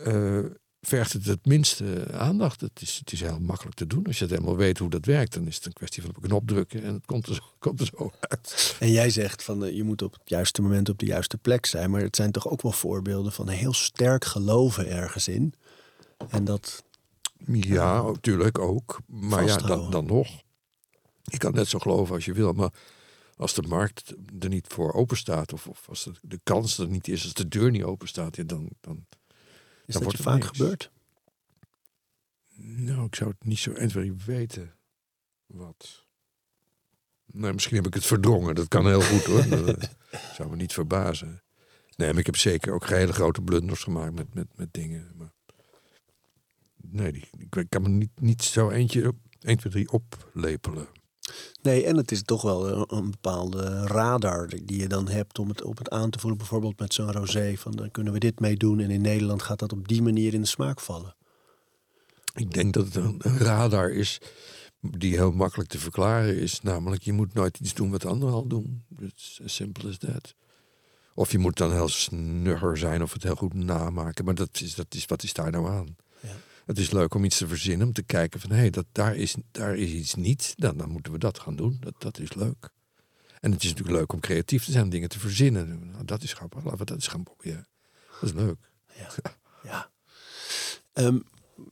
uh, 0.07 0.51
vergt 0.81 1.13
het 1.13 1.25
het 1.25 1.45
minste 1.45 2.07
aandacht. 2.11 2.61
Het 2.61 2.81
is, 2.81 2.97
het 2.97 3.11
is 3.11 3.21
heel 3.21 3.39
makkelijk 3.39 3.75
te 3.75 3.87
doen. 3.87 4.05
Als 4.05 4.17
je 4.17 4.23
het 4.23 4.33
helemaal 4.33 4.55
weet 4.57 4.77
hoe 4.77 4.89
dat 4.89 5.05
werkt, 5.05 5.33
dan 5.33 5.47
is 5.47 5.55
het 5.55 5.65
een 5.65 5.73
kwestie 5.73 6.01
van 6.01 6.09
op 6.09 6.15
een 6.15 6.29
knop 6.29 6.47
drukken 6.47 6.83
en 6.83 6.93
het 6.93 7.05
komt 7.05 7.27
er 7.27 7.35
zo, 7.35 7.41
komt 7.59 7.79
er 7.79 7.89
zo 7.97 8.11
uit. 8.19 8.75
En 8.79 8.91
jij 8.91 9.09
zegt 9.09 9.43
van 9.43 9.63
uh, 9.63 9.75
je 9.75 9.83
moet 9.83 10.01
op 10.01 10.13
het 10.13 10.29
juiste 10.29 10.61
moment 10.61 10.89
op 10.89 10.99
de 10.99 11.05
juiste 11.05 11.37
plek 11.37 11.65
zijn, 11.65 11.91
maar 11.91 12.01
het 12.01 12.15
zijn 12.15 12.31
toch 12.31 12.47
ook 12.47 12.61
wel 12.61 12.71
voorbeelden 12.71 13.31
van 13.31 13.47
heel 13.47 13.73
sterk 13.73 14.25
geloven 14.25 14.89
ergens 14.89 15.27
in. 15.27 15.53
En 16.29 16.45
dat. 16.45 16.83
Ja, 17.45 18.01
natuurlijk 18.01 18.59
ook. 18.59 18.99
Maar 19.07 19.45
ja, 19.45 19.57
dan, 19.57 19.91
dan 19.91 20.05
nog. 20.05 20.27
Je 21.23 21.37
kan 21.37 21.53
net 21.53 21.67
zo 21.67 21.79
geloven 21.79 22.15
als 22.15 22.25
je 22.25 22.33
wil, 22.33 22.53
maar 22.53 22.71
als 23.37 23.53
de 23.53 23.61
markt 23.61 24.13
er 24.39 24.49
niet 24.49 24.67
voor 24.67 24.93
open 24.93 25.17
staat, 25.17 25.53
of, 25.53 25.67
of 25.67 25.89
als 25.89 26.03
de, 26.03 26.13
de, 26.21 26.39
kans 26.43 26.77
er 26.77 26.87
niet 26.87 27.07
is, 27.07 27.23
als 27.23 27.33
de 27.33 27.47
deur 27.47 27.71
niet 27.71 27.83
open 27.83 28.07
staat, 28.07 28.35
ja, 28.35 28.43
dan, 28.43 28.69
dan, 28.81 29.05
is 29.85 29.93
dan 29.93 30.03
wordt 30.03 30.17
het 30.17 30.27
vaak 30.27 30.43
niks. 30.43 30.57
gebeurd. 30.57 30.91
Nou, 32.55 33.05
ik 33.05 33.15
zou 33.15 33.29
het 33.29 33.43
niet 33.43 33.59
zo 33.59 33.71
1, 33.71 34.25
weten. 34.25 34.75
Wat? 35.45 36.05
Nou, 37.25 37.53
misschien 37.53 37.75
heb 37.75 37.87
ik 37.87 37.93
het 37.93 38.05
verdrongen. 38.05 38.55
Dat 38.55 38.67
kan 38.67 38.87
heel 38.87 39.01
goed 39.01 39.23
hoor. 39.23 39.45
dat 39.65 39.89
zou 40.35 40.49
me 40.49 40.55
niet 40.55 40.73
verbazen. 40.73 41.43
Nee, 41.95 42.09
maar 42.09 42.19
ik 42.19 42.25
heb 42.25 42.35
zeker 42.35 42.73
ook 42.73 42.87
hele 42.87 43.13
grote 43.13 43.41
blunders 43.41 43.83
gemaakt 43.83 44.13
met, 44.13 44.33
met, 44.33 44.47
met 44.55 44.73
dingen. 44.73 45.11
Maar 45.15 45.33
nee, 46.75 47.11
die, 47.11 47.29
ik 47.39 47.65
kan 47.69 47.81
me 47.81 47.89
niet, 47.89 48.21
niet 48.21 48.43
zo 48.43 48.69
eentje, 48.69 49.13
1, 49.39 49.57
2, 49.57 49.71
3 49.71 49.91
oplepelen. 49.91 50.87
Nee, 51.61 51.85
en 51.85 51.97
het 51.97 52.11
is 52.11 52.23
toch 52.23 52.41
wel 52.41 52.91
een, 52.91 53.11
bepaalde 53.11 53.87
radar 53.87 54.49
die 54.63 54.79
je 54.79 54.87
dan 54.87 55.07
hebt 55.07 55.39
om 55.39 55.49
het, 55.49 55.63
op 55.63 55.77
het 55.77 55.89
aan 55.89 56.09
te 56.09 56.19
voelen. 56.19 56.37
Bijvoorbeeld 56.37 56.79
met 56.79 56.93
zo'n 56.93 57.11
rosé, 57.11 57.53
van 57.57 57.71
dan 57.71 57.91
kunnen 57.91 58.13
we 58.13 58.19
dit 58.19 58.39
mee 58.39 58.57
doen. 58.57 58.79
En 58.79 58.89
in 58.89 59.01
Nederland 59.01 59.41
gaat 59.41 59.59
dat 59.59 59.71
op 59.71 59.87
die 59.87 60.01
manier 60.01 60.33
in 60.33 60.41
de 60.41 60.47
smaak 60.47 60.79
vallen. 60.79 61.15
Ik 62.33 62.53
denk 62.53 62.73
dat 62.73 62.85
het 62.85 62.95
een, 62.95 63.21
radar 63.21 63.91
is 63.91 64.21
die 64.81 65.15
heel 65.15 65.31
makkelijk 65.31 65.69
te 65.69 65.79
verklaren 65.79 66.37
is. 66.37 66.61
Namelijk, 66.61 67.01
je 67.01 67.13
moet 67.13 67.33
nooit 67.33 67.59
iets 67.59 67.73
doen 67.73 67.91
wat 67.91 68.05
anderen 68.05 68.33
al 68.33 68.47
doen. 68.47 68.83
It's 68.99 69.39
as 69.43 69.55
simple 69.55 69.89
as 69.89 69.97
that. 69.97 70.35
Of 71.15 71.31
je 71.31 71.37
moet 71.37 71.57
dan 71.57 71.71
heel 71.71 71.87
snugger 71.87 72.77
zijn 72.77 73.03
of 73.03 73.13
het 73.13 73.23
heel 73.23 73.35
goed 73.35 73.53
namaken. 73.53 74.25
Maar 74.25 74.35
dat 74.35 74.61
is, 74.61 74.75
dat 74.75 74.93
is, 74.93 75.05
wat 75.05 75.23
is 75.23 75.33
daar 75.33 75.51
nou 75.51 75.69
aan? 75.69 75.95
Het 76.65 76.77
is 76.77 76.91
leuk 76.91 77.13
om 77.13 77.23
iets 77.23 77.37
te 77.37 77.47
verzinnen, 77.47 77.87
om 77.87 77.93
te 77.93 78.03
kijken 78.03 78.39
van 78.39 78.49
hé, 78.49 78.55
hey, 78.55 78.69
dat 78.69 78.85
daar, 78.91 79.15
is, 79.15 79.35
daar 79.51 79.75
is 79.75 79.91
iets 79.91 80.15
niet. 80.15 80.53
Dan, 80.55 80.77
dan 80.77 80.89
moeten 80.89 81.11
we 81.11 81.17
dat 81.17 81.39
gaan 81.39 81.55
doen. 81.55 81.77
Dat, 81.79 81.93
dat 81.97 82.19
is 82.19 82.33
leuk. 82.33 82.69
En 83.39 83.51
het 83.51 83.63
is 83.63 83.69
natuurlijk 83.69 83.97
leuk 83.97 84.13
om 84.13 84.19
creatief 84.19 84.65
te 84.65 84.71
zijn, 84.71 84.89
dingen 84.89 85.09
te 85.09 85.19
verzinnen. 85.19 85.89
Nou, 85.91 86.05
dat 86.05 86.23
is 86.23 86.33
grappig, 86.33 86.63
laten 86.63 86.79
we 86.79 86.85
dat 86.85 86.95
eens 86.95 87.07
gaan 87.07 87.23
proberen. 87.23 87.67
Dat 88.19 88.29
is 88.29 88.33
leuk. 88.33 88.71
Ja. 88.97 89.09
ja. 89.63 89.91
Ehm, 90.93 91.19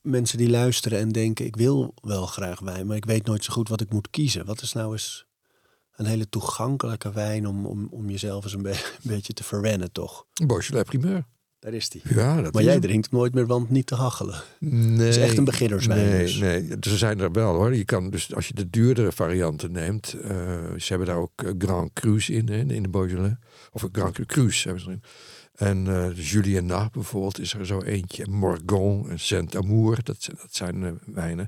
mensen 0.01 0.37
die 0.37 0.49
luisteren 0.49 0.99
en 0.99 1.09
denken, 1.09 1.45
ik 1.45 1.55
wil 1.55 1.93
wel 2.01 2.25
graag 2.25 2.59
wijn, 2.59 2.87
maar 2.87 2.95
ik 2.95 3.05
weet 3.05 3.25
nooit 3.25 3.43
zo 3.43 3.53
goed 3.53 3.69
wat 3.69 3.81
ik 3.81 3.91
moet 3.91 4.09
kiezen. 4.09 4.45
Wat 4.45 4.61
is 4.61 4.73
nou 4.73 4.91
eens 4.91 5.25
een 5.95 6.05
hele 6.05 6.29
toegankelijke 6.29 7.11
wijn 7.11 7.47
om, 7.47 7.65
om, 7.65 7.87
om 7.91 8.09
jezelf 8.09 8.43
eens 8.43 8.53
een, 8.53 8.65
een 8.65 8.75
beetje 9.03 9.33
te 9.33 9.43
verwennen, 9.43 9.91
toch? 9.91 10.25
Beaujolais 10.45 10.85
Primeur. 10.85 11.25
Daar 11.62 11.74
is 11.74 11.89
die. 11.89 12.01
Ja, 12.03 12.41
dat 12.41 12.53
maar 12.53 12.64
jij 12.64 12.80
drinkt 12.80 13.12
nooit 13.12 13.34
meer, 13.34 13.45
want 13.45 13.70
niet 13.70 13.86
te 13.86 13.95
hachelen. 13.95 14.41
Nee. 14.59 15.05
Het 15.05 15.16
is 15.16 15.18
echt 15.18 15.38
een 15.38 15.43
beginnerswijn. 15.43 16.09
Nee, 16.09 16.22
dus. 16.22 16.38
nee, 16.38 16.68
ze 16.82 16.97
zijn 16.97 17.20
er 17.20 17.32
wel 17.32 17.53
hoor. 17.53 17.76
Je 17.76 17.86
kan 17.86 18.09
dus 18.09 18.36
als 18.36 18.47
je 18.47 18.53
de 18.53 18.70
duurdere 18.70 19.12
varianten 19.12 19.72
neemt, 19.72 20.16
uh, 20.16 20.22
ze 20.78 20.86
hebben 20.88 21.07
daar 21.07 21.18
ook 21.18 21.43
eh, 21.43 21.51
Grand 21.57 21.93
Cru's 21.93 22.30
in, 22.30 22.49
in 22.49 22.84
de 22.84 22.89
Beaujolais. 22.89 23.34
Of 23.72 23.88
Grand 23.91 24.26
Cru's 24.26 24.64
hebben 24.64 24.82
ze 24.82 24.88
erin. 24.88 25.03
En 25.55 25.86
uh, 25.86 26.18
Juliana 26.32 26.89
bijvoorbeeld 26.91 27.39
is 27.39 27.53
er 27.53 27.66
zo 27.66 27.82
eentje. 27.82 28.28
Morgon 28.30 29.09
en 29.09 29.20
Saint-Amour, 29.20 30.03
dat, 30.03 30.26
dat 30.26 30.47
zijn 30.49 30.99
wijnen. 31.05 31.47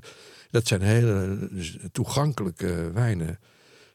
Dat 0.50 0.66
zijn 0.66 0.80
hele 0.80 1.48
dus, 1.50 1.78
toegankelijke 1.92 2.90
wijnen. 2.92 3.38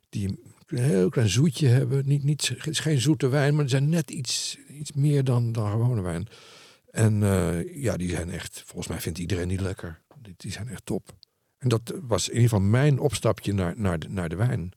Die 0.09 0.39
een 0.69 0.83
heel 0.83 1.09
klein 1.09 1.29
zoetje 1.29 1.67
hebben. 1.67 2.05
Niet, 2.05 2.23
niet, 2.23 2.47
het 2.47 2.67
is 2.67 2.79
geen 2.79 3.01
zoete 3.01 3.27
wijn, 3.27 3.55
maar 3.55 3.63
ze 3.63 3.69
zijn 3.69 3.89
net 3.89 4.11
iets, 4.11 4.57
iets 4.67 4.91
meer 4.91 5.23
dan, 5.23 5.51
dan 5.51 5.71
gewone 5.71 6.01
wijn. 6.01 6.27
En 6.91 7.21
uh, 7.21 7.81
ja, 7.83 7.97
die 7.97 8.09
zijn 8.09 8.29
echt, 8.31 8.63
volgens 8.65 8.87
mij 8.87 9.01
vindt 9.01 9.19
iedereen 9.19 9.47
die 9.47 9.61
lekker. 9.61 10.01
Die, 10.37 10.51
zijn 10.51 10.67
echt 10.67 10.85
top. 10.85 11.15
En 11.57 11.69
dat 11.69 11.93
was 12.01 12.27
in 12.27 12.33
ieder 12.33 12.49
geval 12.49 12.65
mijn 12.65 12.99
opstapje 12.99 13.53
naar, 13.53 13.73
naar, 13.77 13.99
de, 13.99 14.09
naar 14.09 14.29
de 14.29 14.35
wijn. 14.35 14.71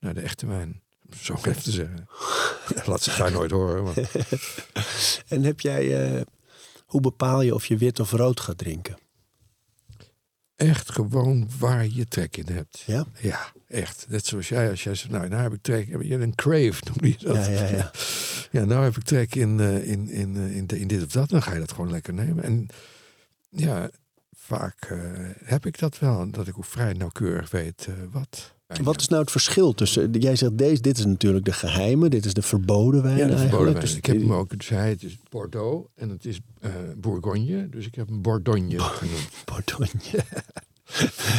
Naar 0.00 0.14
de 0.14 0.20
echte 0.20 0.46
wijn. 0.46 0.80
Zo 1.20 1.34
even 1.34 1.62
te 1.62 1.70
zeggen. 1.70 2.08
Laat 2.86 3.02
ze 3.02 3.16
daar 3.16 3.32
nooit 3.32 3.50
horen. 3.50 3.82
Maar. 3.82 3.94
en 5.28 5.42
heb 5.42 5.60
jij, 5.60 6.14
uh, 6.14 6.20
hoe 6.86 7.00
bepaal 7.00 7.42
je 7.42 7.54
of 7.54 7.66
je 7.66 7.76
wit 7.76 8.00
of 8.00 8.10
rood 8.10 8.40
gaat 8.40 8.58
drinken? 8.58 8.96
Echt 10.62 10.92
gewoon 10.92 11.48
waar 11.58 11.86
je 11.86 12.08
trek 12.08 12.36
in 12.36 12.54
hebt. 12.54 12.82
Ja? 12.86 13.06
Ja. 13.20 13.52
Echt. 13.68 14.06
Net 14.08 14.26
zoals 14.26 14.48
jij, 14.48 14.70
als 14.70 14.84
jij 14.84 14.94
zegt, 14.94 15.10
nou, 15.10 15.28
nou 15.28 15.42
heb 15.42 15.52
ik 15.52 15.62
trek, 15.62 15.88
heb 15.90 16.02
je 16.02 16.14
een 16.14 16.34
crave, 16.34 16.82
noem 16.86 17.10
je 17.10 17.16
dat. 17.18 17.46
Ja, 17.46 17.52
ja, 17.52 17.68
ja. 17.68 17.90
ja 18.60 18.64
nou 18.64 18.84
heb 18.84 18.96
ik 18.96 19.02
trek 19.02 19.34
in, 19.34 19.58
uh, 19.58 19.88
in, 19.88 20.08
in, 20.08 20.36
uh, 20.36 20.56
in, 20.56 20.66
in, 20.66 20.86
dit 20.86 21.02
of 21.02 21.12
dat, 21.12 21.28
dan 21.28 21.42
ga 21.42 21.52
je 21.52 21.58
dat 21.58 21.72
gewoon 21.72 21.90
lekker 21.90 22.14
nemen. 22.14 22.44
En 22.44 22.66
ja, 23.50 23.90
vaak 24.30 24.90
uh, 24.92 25.28
heb 25.44 25.66
ik 25.66 25.78
dat 25.78 25.98
wel, 25.98 26.30
dat 26.30 26.48
ik 26.48 26.58
ook 26.58 26.64
vrij 26.64 26.92
nauwkeurig 26.92 27.50
weet 27.50 27.88
wat. 28.10 28.54
Wat 28.82 29.00
is 29.00 29.08
nou 29.08 29.20
het 29.20 29.30
verschil 29.30 29.72
tussen, 29.72 30.10
jij 30.10 30.36
zegt 30.36 30.58
deze, 30.58 30.82
dit 30.82 30.98
is 30.98 31.04
natuurlijk 31.04 31.44
de 31.44 31.52
geheime, 31.52 32.08
dit 32.08 32.24
is 32.24 32.34
de 32.34 32.42
verboden 32.42 33.02
wijn 33.02 33.16
Ja, 33.16 33.26
de 33.26 33.38
verboden 33.38 33.72
wijn. 33.72 33.80
Dus 33.80 33.96
ik 33.96 34.06
heb 34.06 34.20
hem 34.20 34.32
ook, 34.32 34.58
dus 34.58 34.68
hij 34.68 34.88
het 34.88 35.02
is 35.02 35.18
Bordeaux 35.28 35.88
en 35.94 36.08
het 36.08 36.24
is 36.24 36.40
Bourgogne, 36.96 37.68
dus 37.68 37.86
ik 37.86 37.94
heb 37.94 38.08
hem 38.08 38.22
Bordogne 38.22 38.78
genoemd. 38.78 39.28
Bordogne. 39.52 40.24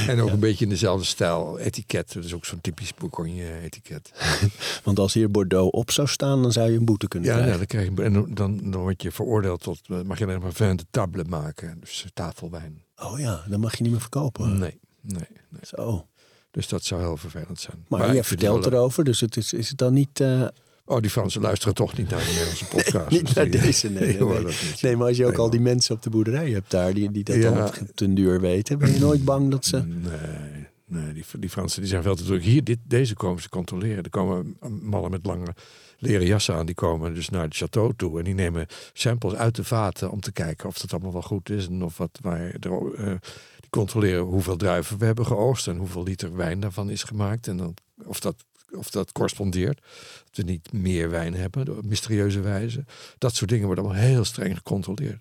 en 0.08 0.22
ook 0.22 0.30
een 0.30 0.40
beetje 0.40 0.64
in 0.64 0.70
dezelfde 0.70 1.06
stijl. 1.06 1.60
Etiket, 1.60 2.14
dat 2.14 2.24
is 2.24 2.34
ook 2.34 2.46
zo'n 2.46 2.62
typisch 2.62 2.94
Bourgogne-etiket. 2.94 4.12
Want 4.84 5.00
als 5.00 5.14
hier 5.14 5.32
Bordeaux 5.32 5.72
op 5.72 5.92
zou 5.92 6.08
staan, 6.08 6.42
dan 6.42 6.52
zou 6.52 6.72
je 6.72 6.78
een 6.78 6.86
boete 6.86 7.08
kunnen 7.08 7.30
ja, 7.30 7.36
krijgen. 7.36 7.54
Ja, 7.54 7.58
dan, 7.58 7.68
krijg 7.68 7.90
je, 7.96 8.04
en 8.04 8.34
dan, 8.36 8.72
dan 8.72 8.82
word 8.82 9.02
je 9.02 9.12
veroordeeld 9.12 9.62
tot, 9.62 9.80
eh, 9.88 10.02
mag 10.02 10.18
je 10.18 10.26
alleen 10.26 10.42
maar 10.42 10.54
vin 10.54 10.76
de 10.76 10.86
table 10.90 11.24
maken. 11.24 11.78
Dus 11.80 12.06
tafelwijn. 12.14 12.84
Oh 12.96 13.20
ja, 13.20 13.44
dan 13.50 13.60
mag 13.60 13.78
je 13.78 13.84
niet 13.84 13.92
meer 13.92 14.02
verkopen. 14.02 14.60
Nee, 14.60 14.80
nee. 15.02 15.28
nee. 15.50 15.62
Zo. 15.62 16.08
Dus 16.54 16.68
dat 16.68 16.84
zou 16.84 17.02
heel 17.02 17.18
vervelend 17.18 17.60
zijn. 17.60 17.86
Maar, 17.88 18.00
maar 18.00 18.16
je 18.16 18.24
vertelt 18.24 18.66
erover, 18.66 19.04
dus 19.04 19.20
het 19.20 19.38
is, 19.38 19.54
is 19.54 19.70
het 19.70 19.78
dan 19.78 19.94
niet... 19.94 20.20
Uh, 20.20 20.48
Oh, 20.86 21.02
die 21.02 21.10
Fransen 21.10 21.42
luisteren 21.42 21.74
toch 21.74 21.98
niet 21.98 22.10
naar 22.10 22.20
de 22.20 22.26
Nederlandse 22.26 22.66
podcast. 22.76 23.10
Nee, 23.10 23.22
niet 23.22 23.36
naar 23.36 23.50
deze, 23.50 23.90
nee. 23.90 24.18
Nee, 24.24 24.56
nee. 24.82 24.96
maar 24.96 25.08
als 25.08 25.18
je 25.18 25.26
ook 25.26 25.38
al 25.38 25.50
die 25.50 25.60
mensen 25.60 25.96
op 25.96 26.02
de 26.02 26.10
boerderij 26.10 26.50
hebt 26.50 26.72
daar, 26.72 26.94
die, 26.94 27.12
die 27.12 27.24
dat 27.24 27.36
ja. 27.36 27.52
dan 27.52 27.72
ten 27.96 28.14
duur 28.14 28.42
weten, 28.42 28.78
ben 28.80 28.94
je 28.94 29.00
nooit 29.00 29.24
bang 29.24 29.52
dat 29.52 29.66
ze... 29.66 29.78
Nee, 29.78 30.68
nee 30.86 31.14
die, 31.14 31.26
die 31.40 31.50
Fransen 31.50 31.82
die 31.82 31.90
zijn 31.90 32.04
veel 32.04 32.16
te 32.16 32.24
druk. 32.24 32.44
Hier, 32.44 32.64
dit, 32.64 32.78
deze 32.88 33.16
komen 33.16 33.42
ze 33.42 33.50
controleren. 33.50 34.04
Er 34.04 34.10
komen 34.10 34.58
mannen 34.82 35.12
met 35.12 35.26
lange 35.26 35.56
leren 35.98 36.28
jassen 36.28 36.56
aan, 36.56 36.66
die 36.66 36.76
komen 36.76 37.14
dus 37.14 37.30
naar 37.30 37.44
het 37.44 37.64
château 37.64 37.96
toe. 37.96 38.18
En 38.18 38.24
die 38.24 38.34
nemen 38.34 38.66
samples 38.94 39.34
uit 39.34 39.56
de 39.56 39.64
vaten 39.64 40.12
om 40.12 40.20
te 40.20 40.32
kijken 40.32 40.68
of 40.68 40.78
dat 40.78 40.92
allemaal 40.92 41.12
wel 41.12 41.22
goed 41.22 41.50
is. 41.50 41.68
En 41.68 41.84
of 41.84 41.98
wat, 41.98 42.20
waar, 42.22 42.46
uh, 42.46 42.52
die 42.60 43.53
controleren 43.74 44.24
hoeveel 44.24 44.58
druiven 44.58 44.98
we 44.98 45.06
hebben 45.06 45.26
geoogst 45.26 45.68
en 45.68 45.78
hoeveel 45.78 46.04
liter 46.04 46.36
wijn 46.36 46.60
daarvan 46.60 46.90
is 46.90 47.04
gemaakt. 47.04 47.48
En 47.48 47.58
dan, 47.58 47.74
of 48.06 48.20
dat 48.20 48.36
of 48.76 48.90
dat 48.90 49.12
correspondeert. 49.12 49.82
Dat 50.24 50.46
we 50.46 50.52
niet 50.52 50.74
meer 50.74 51.10
wijn 51.10 51.34
hebben 51.34 51.78
op 51.78 51.86
mysterieuze 51.86 52.40
wijze. 52.40 52.86
Dat 53.18 53.36
soort 53.36 53.50
dingen 53.50 53.66
worden 53.66 53.84
allemaal 53.84 54.04
heel 54.04 54.24
streng 54.24 54.58
gecontroleerd. 54.58 55.20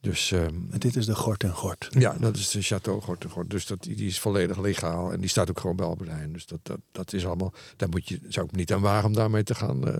Dus 0.00 0.32
ehm, 0.32 0.54
En 0.70 0.78
dit 0.78 0.96
is 0.96 1.06
de 1.06 1.14
Gort 1.14 1.42
en 1.42 1.54
Gort. 1.54 1.88
ja, 1.90 2.16
dat 2.20 2.36
is 2.36 2.50
de 2.50 2.62
Chateau 2.62 3.00
Gort 3.00 3.24
en 3.24 3.30
Gort. 3.30 3.50
Dus 3.50 3.66
dat, 3.66 3.82
die 3.82 3.96
die 3.96 4.06
is 4.06 4.20
volledig 4.20 4.60
legaal. 4.60 5.12
En 5.12 5.20
die 5.20 5.28
staat 5.28 5.50
ook 5.50 5.60
gewoon 5.60 5.76
bij 5.76 5.86
Albert 5.86 6.10
Heijn. 6.10 6.32
Dus 6.32 6.46
dat, 6.46 6.58
dat, 6.62 6.78
dat 6.92 7.12
is 7.12 7.26
allemaal... 7.26 7.52
Daar 7.76 7.88
moet 7.88 8.08
je, 8.08 8.20
zou 8.28 8.46
ik 8.46 8.56
niet 8.56 8.72
aan 8.72 8.80
wagen 8.80 9.06
om 9.08 9.14
daarmee 9.14 9.42
te 9.42 9.54
gaan... 9.54 9.88
eh, 9.88 9.94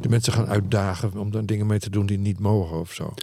de 0.00 0.08
mensen 0.08 0.32
gaan 0.32 0.46
uitdagen 0.46 1.16
om 1.16 1.30
daar 1.30 1.46
dingen 1.46 1.66
mee 1.66 1.78
te 1.78 1.90
doen 1.90 2.06
die 2.06 2.18
niet 2.18 2.38
mogen 2.38 2.78
of 2.78 2.92
zo. 2.92 3.14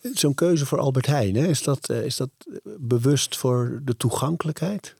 Zo'n 0.00 0.34
keuze 0.34 0.66
voor 0.66 0.78
Albert 0.78 1.06
Heijn, 1.06 1.34
hè? 1.34 1.46
Is, 1.46 1.62
dat, 1.62 1.88
eh, 1.88 2.04
is 2.04 2.16
dat 2.16 2.30
bewust 2.78 3.36
voor 3.36 3.80
de 3.84 3.96
toegankelijkheid? 3.96 4.94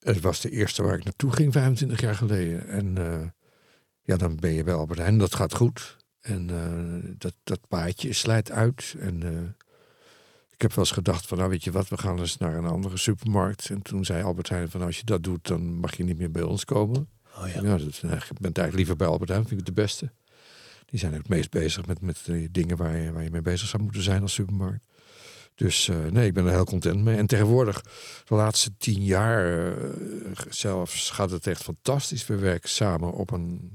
Het 0.00 0.20
was 0.20 0.40
de 0.40 0.50
eerste 0.50 0.82
waar 0.82 0.96
ik 0.98 1.04
naartoe 1.04 1.32
ging 1.32 1.52
25 1.52 2.00
jaar 2.00 2.14
geleden. 2.14 2.68
En 2.68 2.98
eh, 2.98 3.26
ja, 4.02 4.16
dan 4.16 4.36
ben 4.36 4.52
je 4.52 4.64
bij 4.64 4.74
Albert 4.74 4.98
Heijn. 4.98 5.18
Dat 5.18 5.34
gaat 5.34 5.54
goed. 5.54 5.96
En 6.20 6.50
eh, 6.50 7.10
dat, 7.18 7.34
dat 7.44 7.60
paadje 7.68 8.12
slijt 8.12 8.50
uit. 8.50 8.94
En 8.98 9.22
ik 10.50 10.60
heb 10.62 10.70
wel 10.70 10.84
eens 10.84 10.94
gedacht 10.94 11.26
van, 11.26 11.38
nou 11.38 11.50
weet 11.50 11.64
je 11.64 11.70
wat, 11.72 11.88
we 11.88 11.98
gaan 11.98 12.18
eens 12.18 12.36
naar 12.36 12.56
een 12.56 12.66
andere 12.66 12.96
supermarkt. 12.96 13.70
En 13.70 13.82
toen 13.82 14.04
zei 14.04 14.22
Albert 14.22 14.48
Heijn 14.48 14.70
van, 14.70 14.82
als 14.82 14.98
je 14.98 15.04
dat 15.04 15.22
doet, 15.22 15.46
dan 15.46 15.62
mag 15.62 15.96
je 15.96 16.04
niet 16.04 16.18
meer 16.18 16.30
bij 16.30 16.42
ons 16.42 16.64
komen. 16.64 17.08
Oh 17.36 17.48
Ja, 17.48 17.60
dat, 17.62 17.80
is 17.80 18.02
eigenlijk- 18.02 18.30
ik 18.30 18.38
ben 18.38 18.52
eigenlijk 18.52 18.74
liever 18.74 18.96
bij 18.96 19.06
Albert 19.06 19.30
Heijn, 19.30 19.46
vind 19.46 19.60
ik 19.60 19.66
het 19.66 19.76
de 19.76 19.82
beste. 19.82 20.10
Die 20.90 20.98
zijn 20.98 21.12
het 21.12 21.28
meest 21.28 21.50
bezig 21.50 21.86
met, 21.86 22.00
met 22.00 22.28
dingen 22.50 22.76
waar 22.76 22.96
je, 22.96 23.12
waar 23.12 23.22
je 23.22 23.30
mee 23.30 23.42
bezig 23.42 23.68
zou 23.68 23.82
moeten 23.82 24.02
zijn 24.02 24.22
als 24.22 24.32
supermarkt. 24.32 24.84
Dus 25.58 25.88
eh, 25.88 26.04
nee, 26.04 26.26
ik 26.26 26.34
ben 26.34 26.44
er 26.44 26.52
heel 26.52 26.64
content 26.64 27.04
mee. 27.04 27.16
En 27.16 27.26
tegenwoordig, 27.26 27.82
de 28.24 28.34
laatste 28.34 28.76
tien 28.76 29.04
jaar 29.04 29.68
eh, 29.68 29.90
zelfs, 30.48 31.10
gaat 31.10 31.30
het 31.30 31.46
echt 31.46 31.62
fantastisch. 31.62 32.26
We 32.26 32.36
werken 32.36 32.68
samen 32.68 33.12
op 33.12 33.30
een 33.30 33.70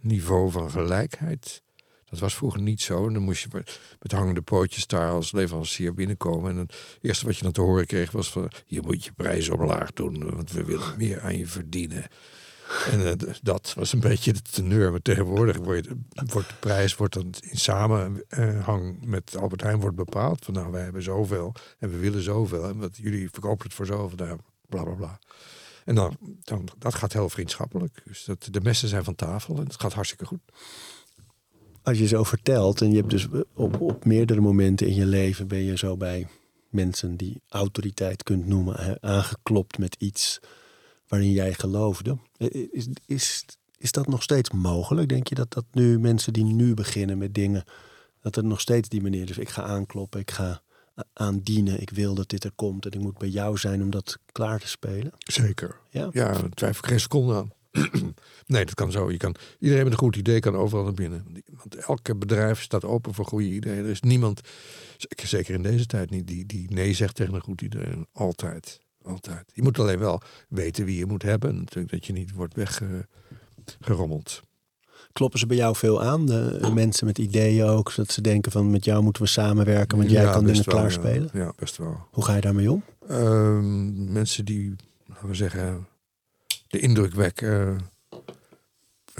niveau 0.00 0.50
van 0.50 0.70
gelijkheid. 0.70 1.62
Dat 2.04 2.18
was 2.18 2.34
vroeger 2.34 2.60
niet 2.60 2.82
zo. 2.82 3.06
En 3.06 3.12
dan 3.12 3.22
moest 3.22 3.42
je 3.42 3.48
met, 3.52 3.80
met 4.00 4.12
hangende 4.12 4.42
pootjes 4.42 4.86
daar 4.86 5.10
als 5.10 5.32
leverancier 5.32 5.94
binnenkomen. 5.94 6.50
En 6.50 6.56
het 6.56 6.74
eerste 7.00 7.26
wat 7.26 7.36
je 7.36 7.42
dan 7.42 7.52
te 7.52 7.60
horen 7.60 7.86
kreeg 7.86 8.10
was 8.10 8.30
van... 8.30 8.50
je 8.66 8.82
moet 8.82 9.04
je 9.04 9.12
prijs 9.12 9.48
omlaag 9.48 9.92
doen, 9.92 10.34
want 10.34 10.52
we 10.52 10.64
willen 10.64 10.94
meer 10.96 11.20
aan 11.20 11.38
je 11.38 11.46
verdienen. 11.46 12.06
En 12.90 13.06
eh, 13.06 13.34
dat 13.42 13.72
was 13.76 13.92
een 13.92 14.00
beetje 14.00 14.32
de 14.32 14.42
teneur. 14.42 14.90
Maar 14.90 15.02
tegenwoordig 15.02 15.56
wordt, 15.56 15.88
de 16.14 16.44
prijs 16.60 16.96
wordt 16.96 17.14
dan 17.14 17.34
in 17.40 17.58
samenhang 17.58 19.04
met 19.04 19.36
Albert 19.36 19.62
Heijn 19.62 19.80
wordt 19.80 19.96
bepaald. 19.96 20.44
Van 20.44 20.54
nou, 20.54 20.72
wij 20.72 20.82
hebben 20.82 21.02
zoveel 21.02 21.54
en 21.78 21.90
we 21.90 21.98
willen 21.98 22.22
zoveel. 22.22 22.64
En 22.64 22.78
wat 22.78 22.96
jullie 22.96 23.30
verkopen 23.30 23.66
het 23.66 23.74
voor 23.74 23.86
zoveel, 23.86 24.16
nou, 24.26 24.38
bla 24.68 24.82
bla 24.82 24.94
bla. 24.94 25.18
En 25.84 25.94
dan, 25.94 26.16
dan, 26.44 26.68
dat 26.78 26.94
gaat 26.94 27.12
heel 27.12 27.28
vriendschappelijk. 27.28 28.02
Dus 28.04 28.24
dat, 28.24 28.48
de 28.50 28.60
messen 28.60 28.88
zijn 28.88 29.04
van 29.04 29.14
tafel 29.14 29.56
en 29.56 29.64
het 29.64 29.80
gaat 29.80 29.92
hartstikke 29.92 30.26
goed. 30.26 30.40
Als 31.82 31.98
je 31.98 32.06
zo 32.06 32.22
vertelt, 32.22 32.80
en 32.80 32.90
je 32.90 32.96
hebt 32.96 33.10
dus 33.10 33.28
op, 33.54 33.80
op 33.80 34.04
meerdere 34.04 34.40
momenten 34.40 34.86
in 34.86 34.94
je 34.94 35.06
leven 35.06 35.48
ben 35.48 35.62
je 35.64 35.76
zo 35.76 35.96
bij 35.96 36.26
mensen 36.68 37.16
die 37.16 37.42
autoriteit 37.48 38.22
kunt 38.22 38.46
noemen, 38.46 39.02
aangeklopt 39.02 39.78
met 39.78 39.96
iets 39.98 40.40
waarin 41.08 41.32
jij 41.32 41.54
geloofde. 41.54 42.18
Eh, 42.36 42.66
Is, 42.72 42.88
is, 43.06 43.44
is 43.78 43.92
dat 43.92 44.06
nog 44.06 44.22
steeds 44.22 44.50
mogelijk? 44.50 45.08
Denk 45.08 45.28
je 45.28 45.34
dat 45.34 45.52
dat 45.52 45.64
nu 45.72 45.98
mensen 45.98 46.32
die 46.32 46.44
nu 46.44 46.74
beginnen 46.74 47.18
met 47.18 47.34
dingen, 47.34 47.64
dat 48.20 48.34
het 48.34 48.44
nog 48.44 48.60
steeds 48.60 48.88
die 48.88 49.02
manier 49.02 49.30
is? 49.30 49.38
Ik 49.38 49.48
ga 49.48 49.62
aankloppen, 49.62 50.20
ik 50.20 50.30
ga 50.30 50.62
aandienen, 51.12 51.80
ik 51.80 51.90
wil 51.90 52.14
dat 52.14 52.28
dit 52.28 52.44
er 52.44 52.52
komt 52.54 52.84
en 52.86 52.92
ik 52.92 53.00
moet 53.00 53.18
bij 53.18 53.28
jou 53.28 53.56
zijn 53.58 53.82
om 53.82 53.90
dat 53.90 54.18
klaar 54.32 54.60
te 54.60 54.68
spelen. 54.68 55.12
Zeker. 55.18 55.76
Ja? 55.90 56.08
Ja, 56.12 56.32
daar 56.32 56.48
twijfel 56.48 56.82
ik 56.84 56.90
geen 56.90 57.00
seconde 57.00 57.34
aan. 57.34 57.52
nee, 58.46 58.64
dat 58.64 58.74
kan 58.74 58.92
zo. 58.92 59.10
Je 59.10 59.16
kan, 59.16 59.34
iedereen 59.58 59.84
met 59.84 59.92
een 59.92 59.98
goed 59.98 60.16
idee 60.16 60.40
kan 60.40 60.54
overal 60.56 60.84
naar 60.84 60.92
binnen. 60.94 61.26
Want 61.50 61.74
elke 61.74 62.16
bedrijf 62.16 62.62
staat 62.62 62.84
open 62.84 63.14
voor 63.14 63.24
goede 63.26 63.46
ideeën. 63.48 63.84
Er 63.84 63.90
is 63.90 64.00
niemand, 64.00 64.40
zeker- 64.96 65.26
zeker 65.28 65.54
in 65.54 65.62
deze 65.62 65.86
tijd 65.86 66.10
niet, 66.10 66.26
die, 66.26 66.46
die 66.46 66.70
nee 66.72 66.92
zegt 66.94 67.14
tegen 67.14 67.34
een 67.34 67.40
goed 67.40 67.62
idee. 67.62 68.06
Altijd. 68.12 68.80
Altijd. 69.04 69.50
Je 69.52 69.62
moet 69.62 69.78
alleen 69.78 69.98
wel 69.98 70.20
weten 70.48 70.84
wie 70.84 70.98
je 70.98 71.06
moet 71.06 71.22
hebben. 71.22 71.56
Natuurlijk 71.56 71.92
dat 71.92 72.06
je 72.06 72.12
niet 72.12 72.32
wordt 72.32 72.54
weggerommeld. 72.54 74.42
Kloppen 75.12 75.38
ze 75.38 75.46
bij 75.46 75.56
jou 75.56 75.76
veel 75.76 76.02
aan, 76.02 76.26
de 76.26 76.70
mensen 76.74 77.06
met 77.06 77.18
ideeën 77.18 77.66
ook, 77.66 77.90
zodat 77.90 78.12
ze 78.12 78.20
denken 78.20 78.52
van 78.52 78.70
met 78.70 78.84
jou 78.84 79.02
moeten 79.02 79.22
we 79.22 79.28
samenwerken, 79.28 79.98
want 79.98 80.10
jij 80.10 80.30
kan 80.30 80.44
dingen 80.44 80.64
klaarspelen? 80.64 81.30
Ja, 81.32 81.40
ja, 81.40 81.52
best 81.56 81.76
wel. 81.76 82.06
Hoe 82.10 82.24
ga 82.24 82.34
je 82.34 82.40
daarmee 82.40 82.70
om? 82.70 82.84
Ehm, 83.08 84.12
mensen 84.12 84.44
die, 84.44 84.74
laten 85.06 85.28
we 85.28 85.34
zeggen, 85.34 85.86
de 86.68 86.78
indruk 86.78 87.14
wekken 87.14 87.76
eh, 87.76 87.82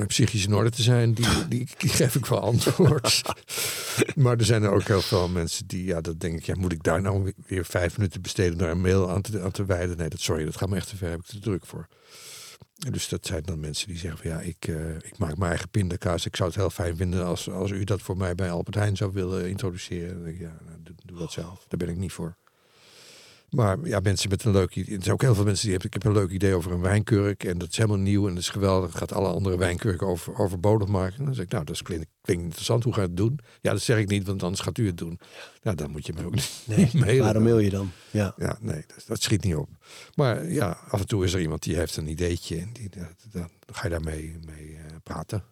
psychisch 0.07 0.47
in 0.47 0.55
orde 0.55 0.71
te 0.71 0.83
zijn, 0.83 1.13
die, 1.15 1.27
die, 1.49 1.69
die 1.79 1.91
geef 2.01 2.15
ik 2.15 2.27
wel 2.27 2.41
antwoord. 2.41 3.23
maar 4.17 4.37
er 4.39 4.45
zijn 4.45 4.63
er 4.63 4.71
ook 4.71 4.83
heel 4.87 5.01
veel 5.03 5.29
mensen 5.29 5.67
die, 5.67 5.85
ja, 5.85 6.01
dat 6.01 6.21
denk 6.21 6.39
ik, 6.39 6.45
ja, 6.45 6.55
moet 6.59 6.73
ik 6.73 6.83
daar 6.83 7.03
nou 7.03 7.33
weer- 7.47 7.65
vijf 7.65 7.97
minuten 7.97 8.23
besteden 8.23 8.59
naar 8.59 8.71
een 8.71 8.81
mail 8.81 9.11
aan 9.11 9.23
te, 9.23 9.41
aan 9.41 9.51
te 9.51 9.65
wijden? 9.65 9.97
Nee, 9.97 10.09
dat, 10.09 10.21
sorry, 10.21 10.45
dat 10.45 10.57
gaat 10.57 10.69
me 10.69 10.77
echt 10.77 10.89
te 10.89 10.97
ver, 10.97 11.11
heb 11.11 11.21
ik 11.21 11.27
te 11.27 11.39
druk 11.39 11.67
voor. 11.67 11.87
En 12.87 12.93
Dus 12.93 13.09
dat 13.09 13.27
zijn 13.27 13.43
dan 13.43 13.61
mensen 13.61 13.89
die 13.89 13.99
zeggen 13.99 14.21
van 14.21 14.31
ja, 14.31 14.41
ik, 14.41 14.69
eh, 14.69 14.95
ik 14.95 15.19
maak 15.19 15.37
mijn 15.37 15.51
eigen 15.51 15.69
pindakaas. 15.69 16.27
Ik 16.27 16.37
zou 16.37 16.49
het 16.49 16.59
heel 16.59 16.71
fijn 16.71 16.97
vinden 16.97 17.25
als, 17.25 17.51
als 17.51 17.71
u 17.71 17.85
dat 17.85 18.03
voor 18.03 18.17
mij 18.17 18.35
bij 18.35 18.51
Albert 18.51 18.75
Heijn 18.77 18.97
zou 18.97 19.13
willen 19.13 19.49
introduceren. 19.49 20.39
Ja, 20.39 20.57
nou, 20.65 20.79
doe, 20.83 20.95
doe 21.05 21.19
dat 21.19 21.33
zelf. 21.33 21.65
Daar 21.69 21.79
ben 21.79 21.89
ik 21.89 21.97
niet 21.97 22.13
voor. 22.13 22.37
Maar 23.55 23.79
ja, 23.83 24.01
mensen 24.01 24.31
met 24.31 24.45
een 24.45 24.53
leuk 24.53 24.77
idee. 24.77 24.97
Er 24.97 25.03
zijn 25.03 25.15
ook 25.15 25.23
heel 25.23 25.35
veel 25.35 25.45
mensen 25.45 25.63
die 25.63 25.73
hebben. 25.73 25.91
Ik 25.91 26.03
heb 26.03 26.13
een 26.13 26.21
leuk 26.21 26.31
idee 26.31 26.55
over 26.55 26.73
een 26.73 26.81
wijnkurk. 26.81 27.45
En 27.45 27.59
dat 27.59 27.69
is 27.69 27.77
helemaal 27.77 27.99
nieuw 27.99 28.23
en 28.29 28.35
dat 28.35 28.43
is 28.43 28.49
geweldig. 28.49 28.99
Gaat 28.99 29.13
alle 29.13 29.29
andere 29.29 29.59
wijnkurken 29.59 30.07
over, 30.07 30.39
overbodig 30.39 30.89
maken. 30.89 31.25
Dan 31.25 31.35
zeg 31.35 31.45
ik, 31.45 31.51
nou, 31.51 31.65
dat 31.65 31.83
klinkt, 31.83 32.07
klinkt 32.21 32.45
interessant. 32.45 32.85
Hoe 32.85 32.93
ga 32.93 33.01
je 33.01 33.07
het 33.07 33.17
doen? 33.17 33.39
Ja, 33.61 33.71
dat 33.71 33.81
zeg 33.81 33.99
ik 33.99 34.09
niet, 34.09 34.27
want 34.27 34.43
anders 34.43 34.63
gaat 34.63 34.79
u 34.79 34.87
het 34.87 34.97
doen. 34.97 35.21
Ja, 35.63 35.75
dan 35.75 35.91
moet 35.91 36.07
je 36.07 36.13
me 36.13 36.25
ook 36.25 36.35
niet, 36.35 36.95
mailen. 36.95 37.25
Waarom 37.25 37.43
mail 37.43 37.59
je 37.59 37.71
dan? 37.71 37.91
Ja. 38.11 38.35
Ja, 38.37 38.57
nee, 38.61 38.85
dat, 38.87 39.05
dat 39.07 39.23
schiet 39.23 39.45
niet 39.45 39.55
op. 39.55 39.69
Maar 40.15 40.51
ja, 40.51 40.79
af 40.89 41.01
en 41.01 41.07
toe 41.07 41.25
is 41.25 41.35
er 41.35 41.41
iemand 41.41 41.63
die 41.63 41.77
heeft 41.77 41.97
een 41.97 42.09
ideetje. 42.09 42.57
En 42.57 42.71
die, 42.73 42.89
dan 43.33 43.51
ga 43.67 43.83
je 43.83 43.91
daarmee 43.91 44.39
mee, 44.47 44.77
eh, 44.77 44.97
praten. 45.03 45.45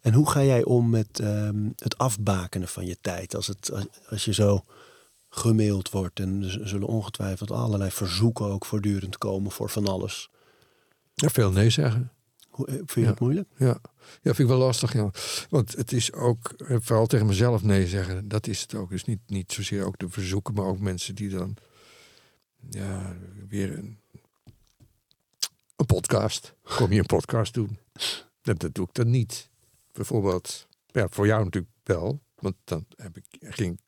En 0.00 0.12
hoe 0.12 0.30
ga 0.30 0.42
jij 0.42 0.64
om 0.64 0.90
met 0.90 1.20
ehm, 1.20 1.68
het 1.76 1.98
afbakenen 1.98 2.68
van 2.68 2.86
je 2.86 2.96
tijd? 3.00 3.34
Als, 3.34 3.46
het, 3.46 3.72
als, 3.72 3.86
als 4.08 4.24
je 4.24 4.34
zo 4.34 4.64
gemaild 5.28 5.90
wordt 5.90 6.20
en 6.20 6.42
er 6.42 6.68
zullen 6.68 6.88
ongetwijfeld 6.88 7.50
allerlei 7.50 7.90
verzoeken 7.90 8.46
ook 8.46 8.64
voortdurend 8.66 9.18
komen 9.18 9.50
voor 9.50 9.70
van 9.70 9.86
alles. 9.86 10.30
Ja, 11.14 11.28
veel 11.28 11.50
nee 11.52 11.70
zeggen. 11.70 12.12
Hoe, 12.50 12.66
eh, 12.66 12.74
vind 12.74 12.92
je 12.94 13.00
Ja. 13.00 13.06
dat 13.06 13.20
moeilijk? 13.20 13.48
Ja. 13.56 13.78
ja, 13.98 14.34
vind 14.34 14.38
ik 14.38 14.46
wel 14.46 14.58
lastig. 14.58 14.92
Ja. 14.92 15.10
Want 15.50 15.76
het 15.76 15.92
is 15.92 16.12
ook, 16.12 16.48
eh, 16.50 16.76
vooral 16.80 17.06
tegen 17.06 17.26
mezelf 17.26 17.62
nee 17.62 17.86
zeggen, 17.86 18.28
dat 18.28 18.46
is 18.46 18.60
het 18.60 18.74
ook. 18.74 18.90
Dus 18.90 19.04
niet, 19.04 19.20
niet 19.26 19.52
zozeer 19.52 19.84
ook 19.84 19.98
de 19.98 20.08
verzoeken, 20.08 20.54
maar 20.54 20.64
ook 20.64 20.78
mensen 20.78 21.14
die 21.14 21.28
dan 21.28 21.56
ja, 22.70 23.16
weer 23.48 23.78
een, 23.78 23.98
een 25.76 25.86
podcast. 25.86 26.54
Kom 26.76 26.92
je 26.92 26.98
een 26.98 27.06
podcast 27.06 27.54
doen? 27.54 27.78
Dat, 28.42 28.58
dat 28.58 28.74
doe 28.74 28.86
ik 28.86 28.94
dan 28.94 29.10
niet. 29.10 29.50
Bijvoorbeeld, 29.92 30.66
ja, 30.86 31.08
voor 31.08 31.26
jou 31.26 31.44
natuurlijk 31.44 31.72
wel. 31.82 32.20
Want 32.34 32.54
dan 32.64 32.86
heb 32.96 33.16
ik, 33.16 33.24
ging, 33.40 33.80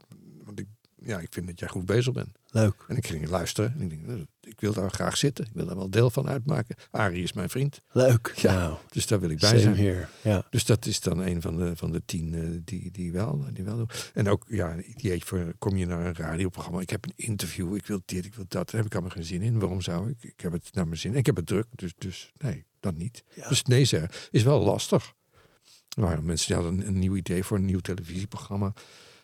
ja, 1.03 1.19
ik 1.19 1.29
vind 1.31 1.47
dat 1.47 1.59
jij 1.59 1.69
goed 1.69 1.87
bezig 1.87 2.13
bent. 2.13 2.39
Leuk. 2.51 2.85
En 2.89 2.97
ik 2.97 3.07
ging 3.07 3.29
luisteren. 3.29 3.75
En 3.75 3.81
ik 3.81 3.91
denk, 3.91 4.07
nou, 4.07 4.27
ik 4.41 4.61
wil 4.61 4.73
daar 4.73 4.91
graag 4.91 5.17
zitten. 5.17 5.45
Ik 5.45 5.51
wil 5.55 5.67
daar 5.67 5.77
wel 5.77 5.91
deel 5.91 6.11
van 6.11 6.29
uitmaken. 6.29 6.77
Arie 6.91 7.23
is 7.23 7.33
mijn 7.33 7.49
vriend. 7.49 7.81
Leuk. 7.93 8.33
Ja, 8.37 8.53
Nou, 8.55 8.77
Dus 8.89 9.07
daar 9.07 9.21
wil 9.21 9.31
ik 9.31 9.39
bij 9.39 9.59
zijn. 9.59 9.77
here. 9.77 10.07
Ja. 10.23 10.47
Dus 10.51 10.65
dat 10.65 10.87
is 10.87 11.01
dan 11.01 11.19
een 11.19 11.43
van 11.43 11.57
de, 11.57 11.77
van 11.77 11.93
de 11.93 12.03
tien 12.05 12.35
eh, 12.35 12.61
die, 12.65 12.91
die, 12.91 13.13
wel, 13.13 13.45
die 13.53 13.65
wel 13.65 13.77
doen. 13.77 13.89
En 14.15 14.29
ook, 14.29 14.45
ja, 14.49 14.77
voor, 15.19 15.55
kom 15.59 15.77
je 15.77 15.87
naar 15.87 16.07
een 16.07 16.15
radioprogramma. 16.15 16.81
Ik 16.81 16.91
heb 16.91 17.05
een 17.05 17.13
interview, 17.17 17.77
ik 17.77 17.87
wil 17.87 18.01
dit, 18.05 18.25
ik 18.25 18.35
wil 18.35 18.45
dat. 18.49 18.71
Daar 18.71 18.77
heb 18.81 18.87
ik 18.87 18.93
allemaal 18.93 19.11
geen 19.15 19.25
zin 19.25 19.43
in. 19.43 19.59
Waarom 19.59 19.81
zou 19.81 20.11
ik? 20.11 20.23
Ik 20.23 20.41
heb 20.41 20.53
het 20.53 20.69
naar 20.75 20.87
mijn 20.87 20.99
zin. 20.99 21.13
En 21.13 21.19
ik 21.19 21.27
heb 21.27 21.37
het 21.37 21.47
druk, 21.47 21.67
dus, 21.75 21.93
dus 21.99 22.33
nee, 22.39 22.65
dat 22.81 22.97
niet. 22.97 23.25
Ja. 23.35 23.49
Dus 23.49 23.63
nee 23.63 23.85
zeggen 23.85 24.11
is 24.31 24.43
wel 24.43 24.61
lastig. 24.61 25.13
Er 25.97 26.03
waren 26.03 26.25
mensen 26.25 26.47
die 26.47 26.57
hadden 26.57 26.81
een, 26.81 26.87
een 26.87 26.99
nieuw 26.99 27.17
idee 27.17 27.45
voor 27.45 27.57
een 27.57 27.65
nieuw 27.65 27.79
televisieprogramma. 27.81 28.73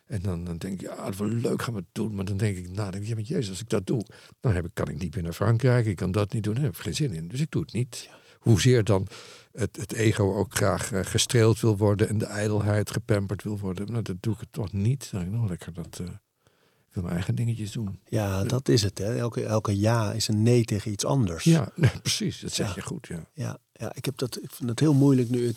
En 0.07 0.21
dan, 0.23 0.45
dan 0.45 0.57
denk 0.57 0.75
ik, 0.75 0.89
ja, 0.89 1.05
dat 1.05 1.17
wordt 1.17 1.33
leuk, 1.35 1.63
gaan 1.63 1.75
we 1.75 1.81
het 1.81 1.89
doen. 1.93 2.15
Maar 2.15 2.25
dan 2.25 2.37
denk 2.37 2.57
ik, 2.57 2.65
nou, 2.65 2.77
dan 2.77 2.91
denk 2.91 3.03
ik, 3.03 3.09
ja, 3.09 3.15
maar 3.15 3.25
jezus, 3.25 3.49
als 3.51 3.61
ik 3.61 3.69
dat 3.69 3.87
doe, 3.87 4.05
dan 4.41 4.53
heb 4.55 4.65
ik, 4.65 4.71
kan 4.75 4.89
ik 4.89 4.99
niet 4.99 5.15
meer 5.15 5.25
naar 5.25 5.33
Frankrijk. 5.33 5.87
Ik 5.87 5.97
kan 5.97 6.13
dat 6.13 6.33
niet 6.33 6.43
doen, 6.43 6.55
daar 6.55 6.63
heb 6.63 6.75
ik 6.77 6.81
geen 6.83 6.95
zin 6.95 7.13
in. 7.13 7.29
Dus 7.29 7.41
ik 7.41 7.51
doe 7.51 7.63
het 7.63 7.73
niet. 7.73 8.09
Hoezeer 8.39 8.85
dan 8.85 9.07
het, 9.53 9.77
het 9.77 9.93
ego 9.93 10.35
ook 10.35 10.55
graag 10.55 10.93
eh, 10.93 11.01
gestreeld 11.05 11.61
wil 11.61 11.77
worden 11.77 12.09
en 12.09 12.19
de 12.19 12.27
ijdelheid 12.27 12.91
gepamperd 12.91 13.43
wil 13.43 13.59
worden. 13.59 13.91
Nou, 13.91 14.03
dat 14.03 14.17
doe 14.21 14.35
ik 14.35 14.41
het 14.41 14.53
toch 14.53 14.73
niet. 14.73 15.09
Dan 15.11 15.21
denk 15.21 15.33
ik, 15.33 15.39
nou, 15.39 15.49
lekker 15.49 15.73
dat. 15.73 15.99
eh, 16.01 16.07
ik 16.07 17.01
wil 17.01 17.03
mijn 17.03 17.15
eigen 17.15 17.35
dingetjes 17.35 17.73
doen. 17.73 18.01
ja, 18.09 18.45
dat 18.45 18.69
is 18.69 18.83
het. 18.83 18.99
Hè. 18.99 19.17
Elke, 19.19 19.45
elke 19.45 19.79
ja 19.79 20.13
is 20.13 20.29
een 20.29 20.43
nee 20.43 20.65
tegen 20.65 20.93
iets 20.93 21.05
anders. 21.05 21.45
Ja, 21.45 21.73
nee, 21.77 21.91
precies. 22.01 22.41
Dat 22.41 22.53
zeg 22.53 22.69
Ja. 22.69 22.73
je 22.75 22.83
goed, 22.83 23.07
ja. 23.07 23.25
Ja, 23.33 23.59
ja 23.73 23.93
ik, 23.95 24.05
heb 24.05 24.17
dat, 24.19 24.43
ik 24.43 24.51
vind 24.53 24.69
het 24.71 24.81
heel 24.81 24.95
moeilijk 24.95 25.31
nu. 25.31 25.53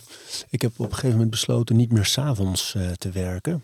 Ik, 0.50 0.62
heb 0.62 0.72
op 0.72 0.86
een 0.86 0.92
gegeven 0.94 1.12
moment 1.12 1.30
besloten 1.30 1.76
niet 1.76 1.92
meer 1.92 2.06
s'avonds 2.06 2.76
eh 2.76 2.92
te 2.92 3.12
werken. 3.12 3.64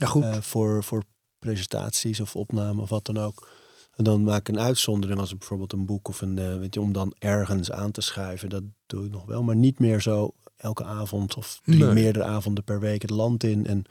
Ja, 0.00 0.06
goed. 0.06 0.22
eh, 0.22 0.40
voor, 0.40 0.84
voor 0.84 1.02
presentaties 1.38 2.20
of 2.20 2.36
opnamen 2.36 2.82
of 2.82 2.88
wat 2.88 3.04
dan 3.04 3.18
ook. 3.18 3.48
En 3.96 4.04
dan 4.04 4.24
maak 4.24 4.40
ik 4.40 4.48
een 4.48 4.60
uitzondering 4.60 5.20
als 5.20 5.36
bijvoorbeeld 5.36 5.72
een 5.72 5.86
boek 5.86 6.08
of 6.08 6.20
een, 6.20 6.38
eh, 6.38 6.58
weet 6.58 6.74
je, 6.74 6.80
om 6.80 6.92
dan 6.92 7.14
ergens 7.18 7.70
aan 7.72 7.90
te 7.90 8.00
schuiven. 8.00 8.48
Dat 8.48 8.62
doe 8.86 9.04
ik 9.04 9.10
nog 9.10 9.24
wel, 9.24 9.42
maar 9.42 9.56
niet 9.56 9.78
meer 9.78 10.00
zo 10.00 10.34
elke 10.56 10.84
avond 10.84 11.36
of 11.36 11.60
drie 11.64 11.84
Nee. 11.84 11.92
meerdere 11.92 12.24
avonden 12.24 12.64
per 12.64 12.80
week 12.80 13.02
het 13.02 13.10
land 13.10 13.44
in. 13.44 13.66
En, 13.66 13.84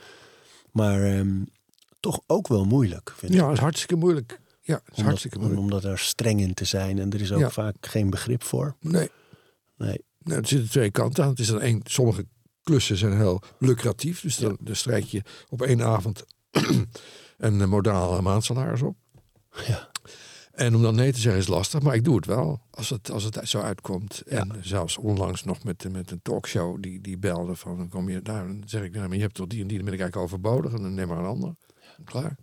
maar 0.71 1.03
ehm, 1.03 1.43
toch 1.99 2.19
ook 2.27 2.47
wel 2.47 2.65
moeilijk, 2.65 3.13
vind 3.17 3.31
ik. 3.31 3.37
Ja, 3.39 3.43
dat 3.45 3.53
is 3.53 3.59
hartstikke 3.59 3.95
moeilijk. 3.95 4.39
Ja, 4.61 4.75
is 4.75 4.89
Omdat, 4.89 5.05
hartstikke 5.05 5.37
moeilijk. 5.37 5.61
omdat 5.61 5.83
er 5.83 5.99
streng 5.99 6.39
in 6.39 6.53
te 6.53 6.65
zijn 6.65 6.99
en 6.99 7.11
er 7.11 7.21
is 7.21 7.31
ook 7.31 7.39
Ja. 7.39 7.49
vaak 7.49 7.75
geen 7.81 8.09
begrip 8.09 8.43
voor. 8.43 8.75
Nee, 8.79 9.09
Nee. 9.77 9.99
nou, 10.23 10.39
er 10.41 10.47
zitten 10.47 10.69
twee 10.69 10.91
kanten 10.91 11.23
aan. 11.23 11.29
Het 11.29 11.39
is 11.39 11.47
dan 11.47 11.61
één, 11.61 11.81
sommige 11.83 12.25
klussen 12.65 12.97
zijn 12.97 13.17
heel 13.17 13.41
lucratief. 13.59 14.21
Dus 14.21 14.37
dan, 14.37 14.57
dan 14.59 14.75
strijk 14.75 15.03
je 15.03 15.21
op 15.49 15.61
één 15.61 15.81
avond 15.81 16.23
een 17.37 17.61
eh, 17.61 17.67
modaal 17.67 18.21
maandsalaris 18.21 18.81
op. 18.81 18.95
Ja. 19.67 19.89
En 20.51 20.75
om 20.75 20.81
dan 20.81 20.95
nee 20.95 21.11
te 21.11 21.19
zeggen 21.19 21.41
is 21.41 21.47
lastig, 21.47 21.81
maar 21.81 21.95
ik 21.95 22.03
doe 22.03 22.15
het 22.15 22.25
wel 22.25 22.61
als 22.71 22.89
het, 22.89 23.11
als 23.11 23.23
het 23.23 23.39
zo 23.43 23.59
uitkomt. 23.59 24.21
En 24.21 24.51
zelfs 24.61 24.97
onlangs 24.97 25.43
nog 25.43 25.63
met, 25.63 25.91
met 25.91 26.11
een 26.11 26.21
talkshow 26.21 26.81
die, 26.81 27.01
die 27.01 27.17
belde 27.17 27.55
van, 27.55 27.77
dan 27.77 27.89
kom 27.89 28.09
je 28.09 28.21
daar, 28.21 28.47
dan 28.47 28.63
zeg 28.65 28.83
ik, 28.83 28.93
nou, 28.93 29.07
maar 29.07 29.15
je 29.15 29.21
hebt 29.21 29.35
toch 29.35 29.47
die 29.47 29.61
en 29.61 29.67
die, 29.67 29.77
dan 29.77 29.85
ben 29.85 29.93
ik 29.93 29.99
eigenlijk 29.99 30.31
overbodig 30.31 30.73
en 30.73 30.81
dan 30.81 30.93
neem 30.93 31.07
maar 31.07 31.17
een 31.17 31.25
ander. 31.25 31.55
Klaar. 32.03 32.35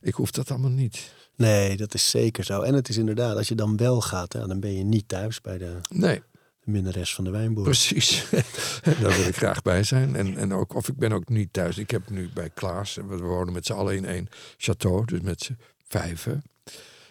Ik 0.00 0.14
hoef 0.14 0.30
dat 0.30 0.50
allemaal 0.50 0.70
niet. 0.70 1.12
nee, 1.36 1.76
dat 1.76 1.94
is 1.94 2.10
zeker 2.10 2.44
zo. 2.44 2.60
En 2.60 2.74
het 2.74 2.88
is 2.88 2.96
inderdaad, 2.96 3.36
als 3.36 3.48
je 3.48 3.54
dan 3.54 3.76
wel 3.76 4.00
gaat, 4.00 4.32
dan 4.32 4.60
ben 4.60 4.76
je 4.76 4.84
niet 4.84 5.08
thuis 5.08 5.40
bij 5.40 5.58
de, 5.58 5.78
Nee, 5.88 6.14
de 6.18 6.37
minnares 6.68 7.14
van 7.14 7.24
de 7.24 7.30
wijnboer. 7.30 7.64
precies. 7.64 8.26
Daar 9.00 9.16
wil 9.16 9.26
ik 9.26 9.36
graag 9.36 9.62
bij 9.62 9.82
zijn. 9.82 10.16
En, 10.16 10.36
en 10.36 10.52
ook, 10.52 10.74
of 10.74 10.88
ik 10.88 10.96
ben 10.96 11.12
ook 11.12 11.28
niet 11.28 11.52
thuis. 11.52 11.78
Ik 11.78 11.90
heb 11.90 12.10
nu 12.10 12.28
bij 12.34 12.50
Klaas, 12.50 12.94
we 12.94 13.18
wonen 13.18 13.52
met 13.52 13.66
z'n 13.66 13.72
allen 13.72 13.96
in 13.96 14.04
één 14.04 14.28
château, 14.56 15.04
dus 15.04 15.20
met 15.20 15.42
z'n 15.42 15.58
vijven. 15.88 16.42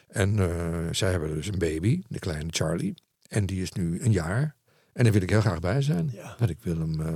En 0.08 0.39
eh, 0.39 0.88
zij 0.91 1.12
hebben 1.12 1.34
dus 1.34 1.47
een 1.47 1.60
baby, 1.60 2.01
de 2.08 2.20
kleine 2.20 2.49
Charlie. 2.51 2.93
En 3.28 3.45
die 3.45 3.62
is 3.62 3.72
nu 3.72 4.01
een 4.01 4.12
jaar. 4.12 4.55
En 4.93 5.03
daar 5.03 5.14
wil 5.14 5.22
ik 5.22 5.30
heel 5.30 5.41
graag 5.41 5.60
bij 5.60 5.82
zijn. 5.82 6.10
Ja. 6.14 6.36
Want 6.39 6.49
ik 6.49 6.58
wil 6.62 6.80
hem, 6.80 7.01
eh, 7.01 7.14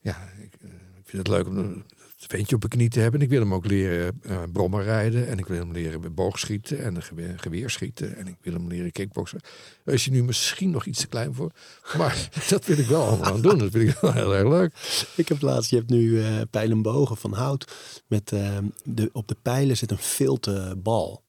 ja, 0.00 0.28
ik, 0.38 0.54
eh, 0.60 0.68
ik 0.98 1.04
vind 1.04 1.26
het 1.26 1.28
leuk 1.28 1.46
om 1.46 1.84
een 2.22 2.28
ventje 2.28 2.54
op 2.54 2.60
mijn 2.60 2.72
knie 2.72 2.88
te 2.88 3.00
hebben. 3.00 3.20
En 3.20 3.26
ik 3.26 3.32
wil 3.32 3.40
hem 3.40 3.54
ook 3.54 3.66
leren 3.66 4.20
eh 4.22 4.42
brommen 4.52 4.82
rijden. 4.82 5.28
En 5.28 5.38
ik 5.38 5.46
wil 5.46 5.58
hem 5.58 5.72
leren 5.72 6.14
boogschieten 6.14 6.84
en 6.84 6.96
een 6.96 7.38
geweer, 7.38 7.70
schieten. 7.70 8.16
En 8.16 8.26
ik 8.26 8.36
wil 8.40 8.52
hem 8.52 8.68
leren 8.68 8.92
kickboksen. 8.92 9.40
Daar 9.84 9.94
is 9.94 10.04
hij 10.04 10.14
nu 10.14 10.22
misschien 10.22 10.70
nog 10.70 10.86
iets 10.86 11.00
te 11.00 11.06
klein 11.06 11.34
voor. 11.34 11.52
Maar 11.96 12.28
dat 12.48 12.66
wil 12.66 12.78
ik 12.78 12.86
wel 12.86 13.06
allemaal 13.06 13.32
aan 13.32 13.40
doen. 13.40 13.58
Dat 13.58 13.70
vind 13.70 13.88
ik 13.88 13.98
wel 14.00 14.12
heel 14.12 14.34
erg 14.34 14.48
leuk. 14.48 14.72
Ik 15.16 15.28
heb 15.28 15.40
laatst, 15.40 15.70
je 15.70 15.76
hebt 15.76 15.90
nu 15.90 16.22
eh 16.22 16.40
pijlenbogen 16.50 17.16
van 17.16 17.32
hout. 17.32 17.72
Met, 18.06 18.32
eh, 18.32 18.58
de, 18.84 19.10
op 19.12 19.28
de 19.28 19.36
pijlen 19.42 19.76
zit 19.76 19.90
een 19.90 19.98
filterbal. 19.98 21.22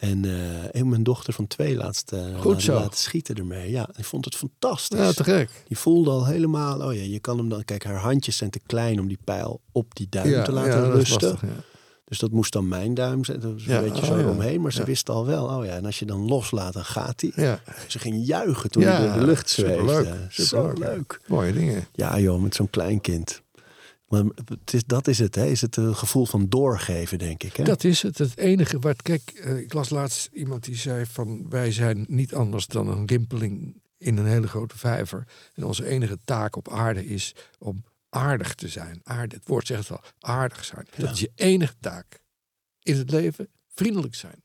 En 0.00 0.24
eh, 0.24 0.74
en 0.80 0.88
mijn 0.88 1.02
dochter 1.02 1.32
van 1.32 1.46
twee 1.46 1.76
laatst 1.76 2.12
eh, 2.12 2.20
Goed 2.36 2.44
laten- 2.44 2.60
zo. 2.62 2.74
laten 2.74 2.98
schieten 2.98 3.34
ermee. 3.34 3.70
Ja, 3.70 3.88
die 3.96 4.04
vond 4.04 4.24
het 4.24 4.34
fantastisch. 4.36 4.98
Ja, 4.98 5.12
te 5.12 5.24
gek. 5.24 5.50
Die 5.68 5.78
voelde 5.78 6.10
al 6.10 6.26
helemaal, 6.26 6.80
oh 6.80 6.94
ja, 6.94 7.02
je 7.02 7.18
kan 7.20 7.38
hem 7.38 7.48
dan, 7.48 7.64
kijk, 7.64 7.84
haar 7.84 7.96
handjes 7.96 8.36
zijn 8.36 8.50
te 8.50 8.60
klein 8.66 9.00
om 9.00 9.08
die 9.08 9.18
pijl 9.24 9.60
op 9.72 9.94
die 9.94 10.06
duim 10.10 10.28
Ja, 10.28 10.42
te 10.42 10.52
laten 10.52 10.72
ja, 10.72 10.80
dat 10.86 10.94
rusten. 10.94 11.28
lastig, 11.30 11.48
ja. 11.48 11.56
Dus 12.04 12.18
dat 12.18 12.30
moest 12.30 12.52
dan 12.52 12.68
mijn 12.68 12.94
duim 12.94 13.24
zijn. 13.24 13.40
Dat 13.40 13.52
was 13.52 13.64
Ja, 13.64 13.78
een 13.78 13.84
beetje 13.92 14.02
oh 14.12 14.18
zo 14.18 14.28
omheen. 14.28 14.60
Maar 14.60 14.72
ze 14.72 14.84
wist 14.84 15.08
al 15.10 15.26
wel, 15.26 15.44
oh 15.46 15.64
ja, 15.64 15.72
en 15.76 15.84
als 15.84 15.98
je 15.98 16.04
dan 16.06 16.28
loslaat, 16.28 16.72
dan 16.72 16.84
gaat 16.84 17.20
hij. 17.20 17.32
Ja, 17.44 17.60
Ze 17.88 17.98
ging 17.98 18.26
juichen 18.26 18.70
toen 18.70 18.82
hij 18.82 19.06
door 19.06 19.18
de 19.20 19.26
lucht 19.26 19.50
zweefde. 19.50 19.76
superleuk, 19.76 20.14
Zo 20.30 20.42
superleuk. 20.44 20.78
leuk. 20.78 21.20
mooie 21.26 21.52
dingen. 21.52 21.86
Ja 21.92 22.18
joh, 22.18 22.42
met 22.42 22.54
zo'n 22.54 22.70
klein 22.70 23.00
kind. 23.00 23.42
Maar 24.10 24.24
het 24.44 24.74
is, 24.74 24.84
dat 24.84 25.08
is 25.08 25.18
het, 25.18 25.34
hè? 25.34 25.46
Is 25.46 25.60
het 25.60 25.76
een 25.76 25.96
gevoel 25.96 26.26
van 26.26 26.48
doorgeven, 26.48 27.18
denk 27.18 27.42
ik. 27.42 27.56
Hè? 27.56 27.64
Dat 27.64 27.84
is 27.84 28.02
het. 28.02 28.18
Het 28.18 28.36
enige 28.36 28.78
wat. 28.78 29.02
Kijk, 29.02 29.30
eh, 29.30 29.58
ik 29.58 29.72
las 29.72 29.90
laatst 29.90 30.28
iemand 30.32 30.64
die 30.64 30.76
zei 30.76 31.06
van 31.06 31.48
wij 31.48 31.72
zijn 31.72 32.04
niet 32.08 32.34
anders 32.34 32.66
dan 32.66 32.88
een 32.88 33.06
rimpeling 33.06 33.82
in 33.98 34.16
een 34.16 34.26
hele 34.26 34.48
grote 34.48 34.78
vijver. 34.78 35.26
En 35.54 35.64
onze 35.64 35.86
enige 35.86 36.18
taak 36.24 36.56
op 36.56 36.68
aarde 36.68 37.06
is 37.06 37.34
om 37.58 37.84
aardig 38.08 38.54
te 38.54 38.68
zijn. 38.68 39.00
Aarde, 39.02 39.36
het 39.36 39.48
woord 39.48 39.66
zegt 39.66 39.88
het 39.88 39.98
al, 39.98 40.04
aardig 40.18 40.64
zijn. 40.64 40.86
Dat 40.96 41.10
is 41.10 41.20
je 41.20 41.32
enige 41.34 41.74
taak 41.80 42.20
in 42.82 42.96
het 42.96 43.10
leven. 43.10 43.48
Vriendelijk 43.74 44.14
zijn. 44.14 44.44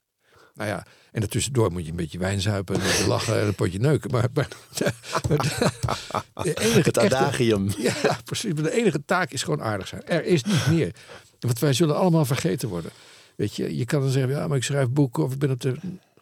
Nou 0.56 0.70
ja, 0.70 0.86
en 1.12 1.20
daartussendoor 1.20 1.72
moet 1.72 1.84
je 1.86 1.90
een 1.90 1.96
beetje 1.96 2.18
wijn 2.18 2.42
zuipen 2.42 2.82
en 2.82 3.08
lachen 3.08 3.40
en 3.40 3.48
een 3.48 3.56
potje 3.56 3.80
neuken. 3.80 4.12
Maar, 4.12 4.28
maar, 4.34 4.48
de 6.44 6.60
enige 6.60 6.78
het 6.78 6.98
echte- 6.98 7.16
adagium. 7.18 7.70
ja, 7.78 8.20
precies. 8.26 8.54
Maar 8.54 8.64
de 8.64 8.72
enige 8.72 9.06
taak 9.06 9.32
is 9.32 9.44
gewoon 9.44 9.62
aardig 9.62 9.88
zijn. 9.88 10.04
Er 10.08 10.26
is 10.26 10.44
niet 10.44 10.68
meer. 10.68 10.96
Want 11.40 11.60
wij 11.60 11.74
zullen 11.74 11.96
allemaal 11.96 12.26
vergeten 12.26 12.70
worden. 12.70 12.92
Weet 13.36 13.56
je, 13.56 13.78
je 13.78 13.86
kan 13.86 14.02
dan 14.02 14.10
zeggen, 14.10 14.32
ja, 14.32 14.48
maar 14.48 14.58
ik 14.58 14.64
schrijf 14.64 14.90
boeken 14.90 15.24
of 15.24 15.34
ik 15.34 15.40
ben 15.40 15.52
op 15.52 15.62
de... 15.62 15.76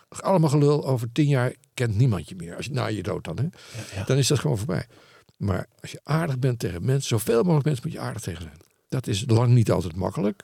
Allemaal 0.10 0.50
gelul, 0.50 0.86
over 0.88 1.12
tien 1.12 1.28
jaar 1.28 1.54
kent 1.74 1.96
niemand 1.98 2.30
je 2.30 2.36
meer. 2.36 2.56
Als 2.56 2.66
je, 2.66 2.72
na 2.72 2.86
je 2.86 3.04
dood 3.04 3.24
dan, 3.24 3.38
hè. 3.38 3.44
ja. 4.00 4.04
Dan 4.06 4.18
is 4.18 4.28
dat 4.28 4.40
gewoon 4.40 4.58
voorbij. 4.58 4.88
Maar 5.38 5.66
als 5.82 5.92
je 5.92 6.00
aardig 6.04 6.40
bent 6.40 6.60
tegen 6.60 6.86
mensen, 6.86 7.08
zoveel 7.08 7.42
mogelijk 7.44 7.66
mensen 7.66 7.84
moet 7.88 7.94
je 7.94 8.00
aardig 8.00 8.22
tegen 8.22 8.42
zijn. 8.42 8.58
Dat 8.90 9.08
is 9.08 9.24
lang 9.28 9.54
niet 9.54 9.72
altijd 9.72 9.96
makkelijk. 9.96 10.44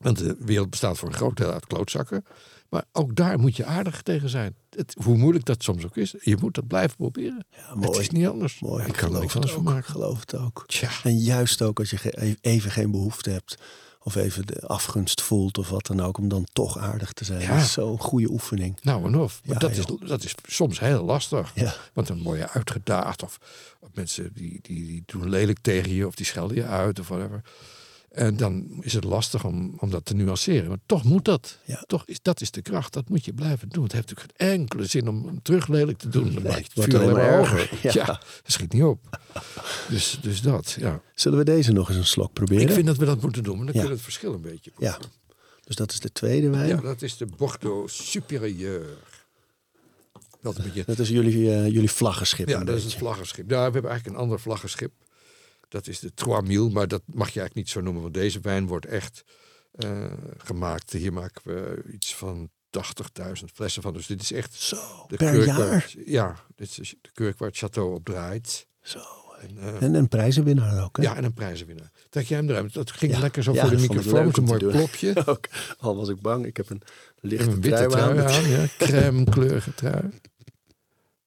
Want 0.00 0.18
de 0.18 0.36
wereld 0.38 0.70
bestaat 0.70 0.98
voor 0.98 1.08
een 1.08 1.14
groot 1.14 1.36
deel 1.36 1.52
uit 1.52 1.66
klootzakken. 1.66 2.24
Maar 2.70 2.84
ook 2.92 3.16
daar 3.16 3.38
moet 3.38 3.56
je 3.56 3.64
aardig 3.64 4.02
tegen 4.02 4.28
zijn. 4.28 4.54
Het, 4.70 4.96
hoe 5.04 5.16
moeilijk 5.16 5.44
dat 5.44 5.62
soms 5.62 5.84
ook 5.84 5.96
is, 5.96 6.14
je 6.20 6.36
moet 6.40 6.54
dat 6.54 6.66
blijven 6.66 6.96
proberen. 6.96 7.46
Ja, 7.50 7.78
Het 7.80 7.96
is 7.96 8.10
niet 8.10 8.26
anders. 8.26 8.60
mooi. 8.60 8.84
Ik 8.86 8.92
kan 8.92 8.94
geloof 9.08 9.34
anders 9.34 9.52
het 9.54 9.62
van 9.64 9.76
ook. 9.76 9.86
geloof 9.86 10.20
het 10.20 10.34
ook. 10.36 10.64
Tja. 10.66 10.90
En 11.02 11.18
juist 11.18 11.62
ook 11.62 11.78
als 11.78 11.90
je 11.90 11.96
ge- 11.96 12.36
even 12.40 12.70
geen 12.70 12.90
behoefte 12.90 13.30
hebt. 13.30 13.54
Of 14.02 14.14
even 14.14 14.46
de 14.46 14.60
afgunst 14.66 15.22
voelt 15.22 15.58
of 15.58 15.68
wat 15.68 15.86
dan 15.86 16.00
ook. 16.00 16.18
Om 16.18 16.28
dan 16.28 16.46
toch 16.52 16.78
aardig 16.78 17.12
te 17.12 17.24
zijn. 17.24 17.40
Ja. 17.40 17.54
Dat 17.54 17.62
is 17.64 17.72
zo'n 17.72 17.98
goede 18.00 18.30
oefening. 18.30 18.78
Nou 18.82 19.04
en 19.06 19.16
of. 19.18 19.40
Ja, 19.44 19.58
dat, 19.58 19.70
is, 19.70 19.84
dat 20.06 20.24
is 20.24 20.34
soms 20.46 20.80
heel 20.80 21.04
lastig. 21.04 21.52
Ja. 21.54 21.74
Want 21.92 22.06
dan 22.06 22.22
word 22.22 22.38
je 22.38 22.48
uitgedaagd. 22.48 23.22
Of, 23.22 23.38
of 23.80 23.88
mensen 23.92 24.30
die, 24.34 24.58
die, 24.62 24.86
die 24.86 25.02
doen 25.06 25.28
lelijk 25.28 25.58
tegen 25.60 25.92
je. 25.92 26.06
Of 26.06 26.14
die 26.14 26.26
schelden 26.26 26.56
je 26.56 26.64
uit. 26.64 26.98
Of 27.00 27.08
whatever. 27.08 27.42
En 28.10 28.36
dan 28.36 28.66
is 28.80 28.92
het 28.92 29.04
lastig 29.04 29.44
om, 29.44 29.74
om 29.78 29.90
dat 29.90 30.04
te 30.04 30.14
nuanceren. 30.14 30.68
Maar 30.68 30.78
toch 30.86 31.04
moet 31.04 31.24
dat. 31.24 31.58
Ja. 31.64 31.82
Toch 31.86 32.06
is, 32.06 32.18
dat 32.22 32.40
is 32.40 32.50
de 32.50 32.62
kracht. 32.62 32.92
Dat 32.92 33.08
moet 33.08 33.24
je 33.24 33.32
blijven 33.32 33.68
doen. 33.68 33.82
Het 33.82 33.92
heeft 33.92 34.08
natuurlijk 34.08 34.36
geen 34.36 34.48
enkele 34.60 34.86
zin 34.86 35.08
om 35.08 35.26
hem 35.26 35.42
terug 35.42 35.68
lelijk 35.68 35.98
te 35.98 36.08
doen. 36.08 36.34
Dan 36.34 36.42
Nee, 36.42 36.52
het 36.52 36.62
het 36.64 36.74
wordt 36.74 36.94
alleen 36.94 37.12
maar 37.12 37.20
erger. 37.38 37.58
hoger. 37.58 37.78
Ja. 37.82 37.92
Ja. 37.94 38.06
dat 38.06 38.20
schiet 38.44 38.72
niet 38.72 38.82
op. 38.82 39.18
Dus, 39.88 40.18
dus 40.22 40.42
dat, 40.42 40.76
ja. 40.78 41.00
Zullen 41.14 41.38
we 41.38 41.44
deze 41.44 41.72
nog 41.72 41.88
eens 41.88 41.98
een 41.98 42.06
slok 42.06 42.32
proberen? 42.32 42.66
Ik 42.68 42.72
vind 42.72 42.86
dat 42.86 42.96
we 42.96 43.04
dat 43.04 43.20
moeten 43.22 43.42
doen. 43.42 43.56
Maar 43.56 43.66
dan 43.66 43.74
Ja. 43.74 43.80
kun 43.80 43.88
je 43.90 43.94
het 43.94 44.04
verschil 44.04 44.34
een 44.34 44.40
beetje 44.40 44.70
Ja. 44.78 44.98
Dus 45.64 45.76
dat 45.76 45.92
is 45.92 46.00
de 46.00 46.12
tweede 46.12 46.50
wijn. 46.50 46.68
Ja, 46.68 46.76
dat 46.80 47.02
is 47.02 47.16
de 47.16 47.26
Bordeaux 47.36 48.10
Supérieur. 48.10 48.86
Dat 50.42 50.58
een 50.58 50.64
beetje 50.64 50.82
Dat 50.86 50.98
is 50.98 51.08
jullie, 51.08 51.52
eh, 51.54 51.66
jullie 51.66 51.90
vlaggenschip. 51.90 52.48
Ja, 52.48 52.64
dat 52.64 52.76
is 52.76 52.82
beetje. 52.82 52.98
vlaggenschip. 52.98 53.46
Nou, 53.46 53.66
we 53.66 53.72
hebben 53.72 53.90
eigenlijk 53.90 54.18
een 54.18 54.24
ander 54.24 54.40
vlaggenschip. 54.40 54.92
Dat 55.70 55.86
is 55.86 55.98
de 55.98 56.14
Trois 56.14 56.42
Mille, 56.46 56.70
maar 56.70 56.88
dat 56.88 57.02
mag 57.06 57.16
je 57.30 57.40
eigenlijk 57.40 57.54
niet 57.54 57.68
zo 57.68 57.80
noemen. 57.80 58.02
Want 58.02 58.14
deze 58.14 58.40
wijn 58.40 58.66
wordt 58.66 58.86
echt 58.86 59.24
eh, 59.72 60.12
gemaakt. 60.38 60.92
Hier 60.92 61.12
maken 61.12 61.40
we 61.44 61.82
iets 61.92 62.14
van 62.14 62.50
80.000 62.70 63.44
flessen 63.54 63.82
van. 63.82 63.92
Dus 63.92 64.06
dit 64.06 64.20
is 64.22 64.32
echt 64.32 64.54
Zo, 64.54 64.76
de 65.08 65.16
per 65.16 65.44
jaar? 65.44 65.94
ja, 66.04 66.36
dit 66.56 66.78
is 66.80 66.94
de 67.00 67.10
kurk 67.12 67.38
waar 67.38 67.48
het 67.48 67.64
château 67.64 67.94
op 67.94 68.04
draait. 68.04 68.66
Zo. 68.82 69.00
En, 69.40 69.58
eh, 69.58 69.82
En 69.82 69.94
een 69.94 70.08
prijzenwinnaar 70.08 70.84
ook, 70.84 70.96
hè? 70.96 71.02
ja, 71.02 71.16
en 71.16 71.24
een 71.24 71.32
prijzenwinnaar. 71.34 71.90
Trek 72.08 72.26
jij 72.26 72.38
hem 72.38 72.48
eruit? 72.50 72.72
Dat 72.74 72.90
ging 72.90 73.12
Ja. 73.12 73.18
lekker 73.20 73.42
zo 73.42 73.52
Ja, 73.52 73.60
voor 73.66 73.76
de 73.76 73.82
microfoon. 73.82 74.30
te 74.30 74.40
mooi 74.40 74.58
doen. 74.58 74.70
klopje. 74.72 75.22
Ook, 75.26 75.48
al 75.78 75.96
was 75.96 76.08
ik 76.08 76.20
bang. 76.20 76.46
Ik 76.46 76.56
heb 76.56 76.70
een 76.70 76.82
lichte 77.20 77.46
een 77.50 77.60
witte 77.60 77.68
trui 77.68 77.88
trui 77.88 78.18
aan. 78.18 78.26
aan, 78.28 78.48
ja. 78.48 78.66
crème 78.78 79.24
kleurige 79.24 79.74
trui. 79.74 80.10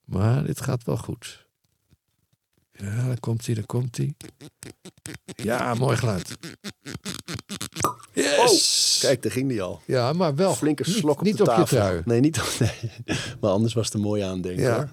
Maar 0.05 0.43
dit 0.45 0.61
gaat 0.61 0.83
wel 0.83 0.97
goed. 0.97 1.42
Ja, 2.83 3.05
daar 3.07 3.19
komt 3.19 3.45
hij, 3.45 3.55
daar 3.55 3.65
komt 3.65 3.97
hij. 3.97 4.15
Ja, 5.35 5.73
mooi 5.73 5.97
geluid. 5.97 6.37
Yes! 8.13 8.97
Kijk, 9.01 9.21
daar 9.23 9.31
ging 9.31 9.49
die 9.49 9.61
al. 9.61 9.81
Ja, 9.85 10.13
maar 10.13 10.35
wel. 10.35 10.53
Flinke 10.55 10.83
niet- 10.87 10.95
slok 10.95 11.17
op 11.19 11.25
niet 11.25 11.37
de 11.37 11.43
op 11.43 11.49
je 11.49 11.55
tafel. 11.55 11.77
trui. 11.77 12.01
Nee, 12.05 12.19
niet 12.19 12.39
op, 12.39 12.53
nee. 12.59 13.17
Maar 13.41 13.51
anders 13.51 13.73
was 13.73 13.85
het 13.85 13.93
een 13.93 14.01
mooi 14.01 14.21
aandenken. 14.21 14.63
Ja. 14.63 14.75
hoor. 14.75 14.89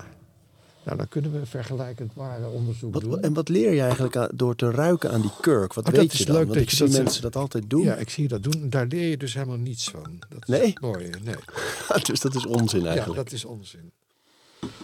Nou, 0.84 0.96
dan 0.96 1.08
kunnen 1.08 1.32
we 1.40 1.46
vergelijkend 1.46 2.12
ware 2.14 2.48
onderzoek 2.48 2.92
Wat, 2.92 3.02
doen. 3.02 3.20
en 3.22 3.32
wat 3.34 3.48
leer 3.48 3.72
je 3.72 3.80
eigenlijk 3.80 4.16
aan- 4.16 4.28
door 4.34 4.54
te 4.56 4.70
ruiken 4.70 5.10
aan 5.10 5.20
die 5.20 5.30
kurk? 5.40 5.74
Wat 5.74 5.86
Oh, 5.86 5.92
dat 5.92 6.00
weet 6.02 6.12
is 6.12 6.18
je 6.18 6.24
dan? 6.24 6.34
leuk 6.34 6.44
Want 6.44 6.54
dat 6.54 6.62
ik 6.64 6.70
je 6.70 6.76
zie 6.76 6.86
zegt. 6.88 7.02
mensen 7.02 7.22
dat 7.22 7.36
altijd 7.36 7.70
doen. 7.70 7.82
Ja, 7.82 7.94
ik 7.94 8.10
zie 8.10 8.28
dat 8.28 8.42
doen. 8.42 8.70
Daar 8.70 8.86
leer 8.86 9.08
je 9.08 9.16
dus 9.16 9.34
helemaal 9.34 9.56
niets 9.56 9.88
van. 9.90 10.16
Dat 10.28 10.38
is 10.42 10.48
Nee? 10.48 10.66
het 10.66 10.80
mooie. 10.80 11.10
Nee. 11.22 11.34
dus 12.02 12.20
dat 12.20 12.34
is 12.34 12.46
onzin 12.46 12.80
Ja, 12.82 12.86
eigenlijk. 12.86 13.16
dat 13.16 13.32
is 13.32 13.44
onzin. 13.44 13.92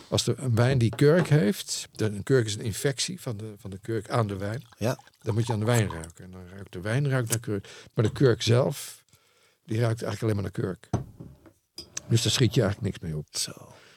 Als 0.08 0.24
de, 0.24 0.34
een 0.36 0.54
wijn 0.54 0.78
die 0.78 0.94
kurk 0.96 1.28
heeft, 1.28 1.88
de, 1.92 2.04
een 2.04 2.22
kurk 2.22 2.46
is 2.46 2.54
een 2.54 2.60
infectie 2.64 3.20
van 3.20 3.36
de, 3.36 3.54
van 3.58 3.70
de 3.70 3.78
kurk 3.78 4.10
aan 4.10 4.26
de 4.26 4.36
wijn, 4.36 4.62
Ja. 4.78 4.98
dan 5.22 5.34
moet 5.34 5.46
je 5.46 5.52
aan 5.52 5.58
de 5.58 5.64
wijn 5.64 5.90
ruiken. 5.90 6.24
En 6.24 6.30
dan 6.30 6.48
ruikt 6.52 6.72
de 6.72 6.80
wijn 6.80 7.08
ruikt 7.08 7.28
naar 7.28 7.40
kurk. 7.40 7.68
Maar 7.94 8.04
de 8.04 8.12
kurk 8.12 8.42
zelf, 8.42 9.02
die 9.64 9.80
ruikt 9.80 10.02
eigenlijk 10.02 10.22
alleen 10.22 10.34
maar 10.34 10.52
naar 10.52 10.76
kurk. 10.76 10.88
Dus 12.08 12.22
daar 12.22 12.32
schiet 12.32 12.54
je 12.54 12.62
eigenlijk 12.62 12.92
niks 12.92 13.10
mee 13.10 13.16
op. 13.16 13.26
Zo. 13.30 13.52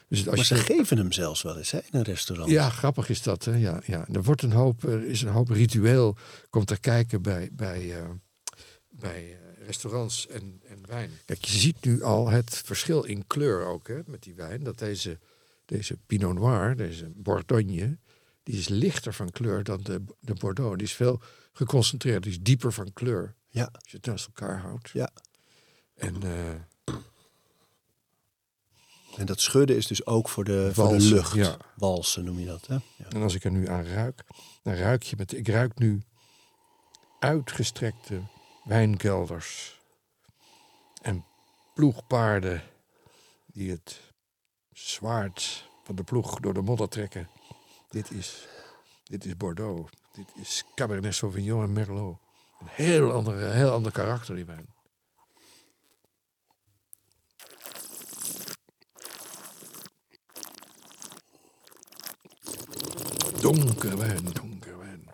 Dus 0.08 0.26
als 0.28 0.36
Maar 0.36 0.44
ze 0.44 0.54
je, 0.54 0.60
geven 0.60 0.96
hem 0.98 1.12
zelfs 1.12 1.42
wel 1.42 1.56
eens 1.58 1.70
hè, 1.70 1.78
in 1.78 1.98
een 1.98 2.02
restaurant. 2.02 2.50
ja, 2.50 2.70
grappig 2.70 3.08
is 3.08 3.22
dat. 3.22 3.44
Hè? 3.44 3.54
Ja, 3.56 3.80
ja. 3.84 4.06
Er 4.12 4.22
wordt 4.22 4.42
een 4.42 4.52
hoop, 4.52 4.82
er 4.82 5.04
is 5.04 5.22
een 5.22 5.28
hoop 5.28 5.48
ritueel, 5.48 6.16
komt 6.50 6.70
er 6.70 6.80
kijken 6.80 7.22
bij, 7.22 7.48
bij, 7.52 7.96
eh, 8.00 8.08
bij 8.88 9.38
restaurants 9.66 10.26
en, 10.26 10.60
en 10.68 10.78
wijn. 10.86 11.10
Kijk, 11.24 11.44
je 11.44 11.58
ziet 11.58 11.84
nu 11.84 12.02
al 12.02 12.28
het 12.28 12.62
verschil 12.64 13.02
in 13.04 13.26
kleur 13.26 13.64
ook 13.66 13.88
hè, 13.88 13.98
met 14.06 14.22
die 14.22 14.34
wijn. 14.34 14.62
Dat 14.64 14.78
deze, 14.78 15.18
deze 15.70 15.96
Pinot 16.06 16.34
Noir, 16.34 16.76
deze 16.76 17.12
Bordogne, 17.16 17.98
die 18.42 18.58
is 18.58 18.68
lichter 18.68 19.14
van 19.14 19.30
kleur 19.30 19.62
dan 19.64 19.80
de, 19.82 20.04
de 20.20 20.34
Bordeaux. 20.34 20.76
Die 20.76 20.86
is 20.86 20.92
veel 20.92 21.20
geconcentreerd, 21.52 22.22
die 22.22 22.32
is 22.32 22.40
dieper 22.40 22.72
van 22.72 22.92
kleur. 22.92 23.34
Ja. 23.48 23.68
Als 23.72 23.90
je 23.90 23.96
het 23.96 24.06
naast 24.06 24.26
elkaar 24.26 24.60
houdt. 24.60 24.90
Ja. 24.90 25.10
En 25.94 26.22
eh, 26.22 26.94
En 29.16 29.26
dat 29.26 29.40
schudden 29.40 29.76
is 29.76 29.86
dus 29.86 30.06
ook 30.06 30.28
voor 30.28 30.44
de, 30.44 30.70
voor 30.74 30.84
de 30.84 30.90
Walsen, 30.90 31.12
lucht. 31.14 31.34
ja. 31.34 31.56
Walsen 31.76 32.24
noem 32.24 32.38
je 32.38 32.46
dat, 32.46 32.66
hè? 32.66 32.74
Ja. 32.74 33.08
En 33.08 33.22
als 33.22 33.34
ik 33.34 33.44
er 33.44 33.50
nu 33.50 33.68
aan 33.68 33.84
ruik, 33.84 34.24
dan 34.62 34.74
ruik 34.74 35.02
je 35.02 35.16
met. 35.16 35.32
Ik 35.32 35.48
ruik 35.48 35.78
nu 35.78 36.02
uitgestrekte 37.18 38.20
wijnkelders 38.64 39.80
en 41.02 41.24
ploegpaarden 41.74 42.62
die 43.46 43.70
het 43.70 44.09
zwaard 44.88 45.68
van 45.82 45.94
de 45.94 46.04
ploeg 46.04 46.40
door 46.40 46.54
de 46.54 46.62
modder 46.62 46.88
trekken. 46.88 47.28
Dit 47.88 48.10
is, 48.10 48.48
dit 49.04 49.24
is 49.24 49.36
Bordeaux. 49.36 49.90
Dit 50.12 50.26
is 50.34 50.64
Cabernet 50.74 51.14
Sauvignon 51.14 51.62
en 51.62 51.72
Merlot. 51.72 52.18
Een 52.60 52.66
heel 52.70 53.12
ander, 53.12 53.52
heel 53.52 53.70
ander 53.70 53.92
karakter, 53.92 54.34
die 54.34 54.44
wijn. 54.44 54.66
Donker 63.40 63.98
wijn, 63.98 64.24
donker 64.24 64.78
wijn. 64.78 65.04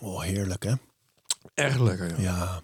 Oh, 0.00 0.22
heerlijk, 0.22 0.62
hè? 0.62 0.74
Erg 1.54 1.78
lekker, 1.78 2.20
ja. 2.20 2.32
Ja. 2.34 2.62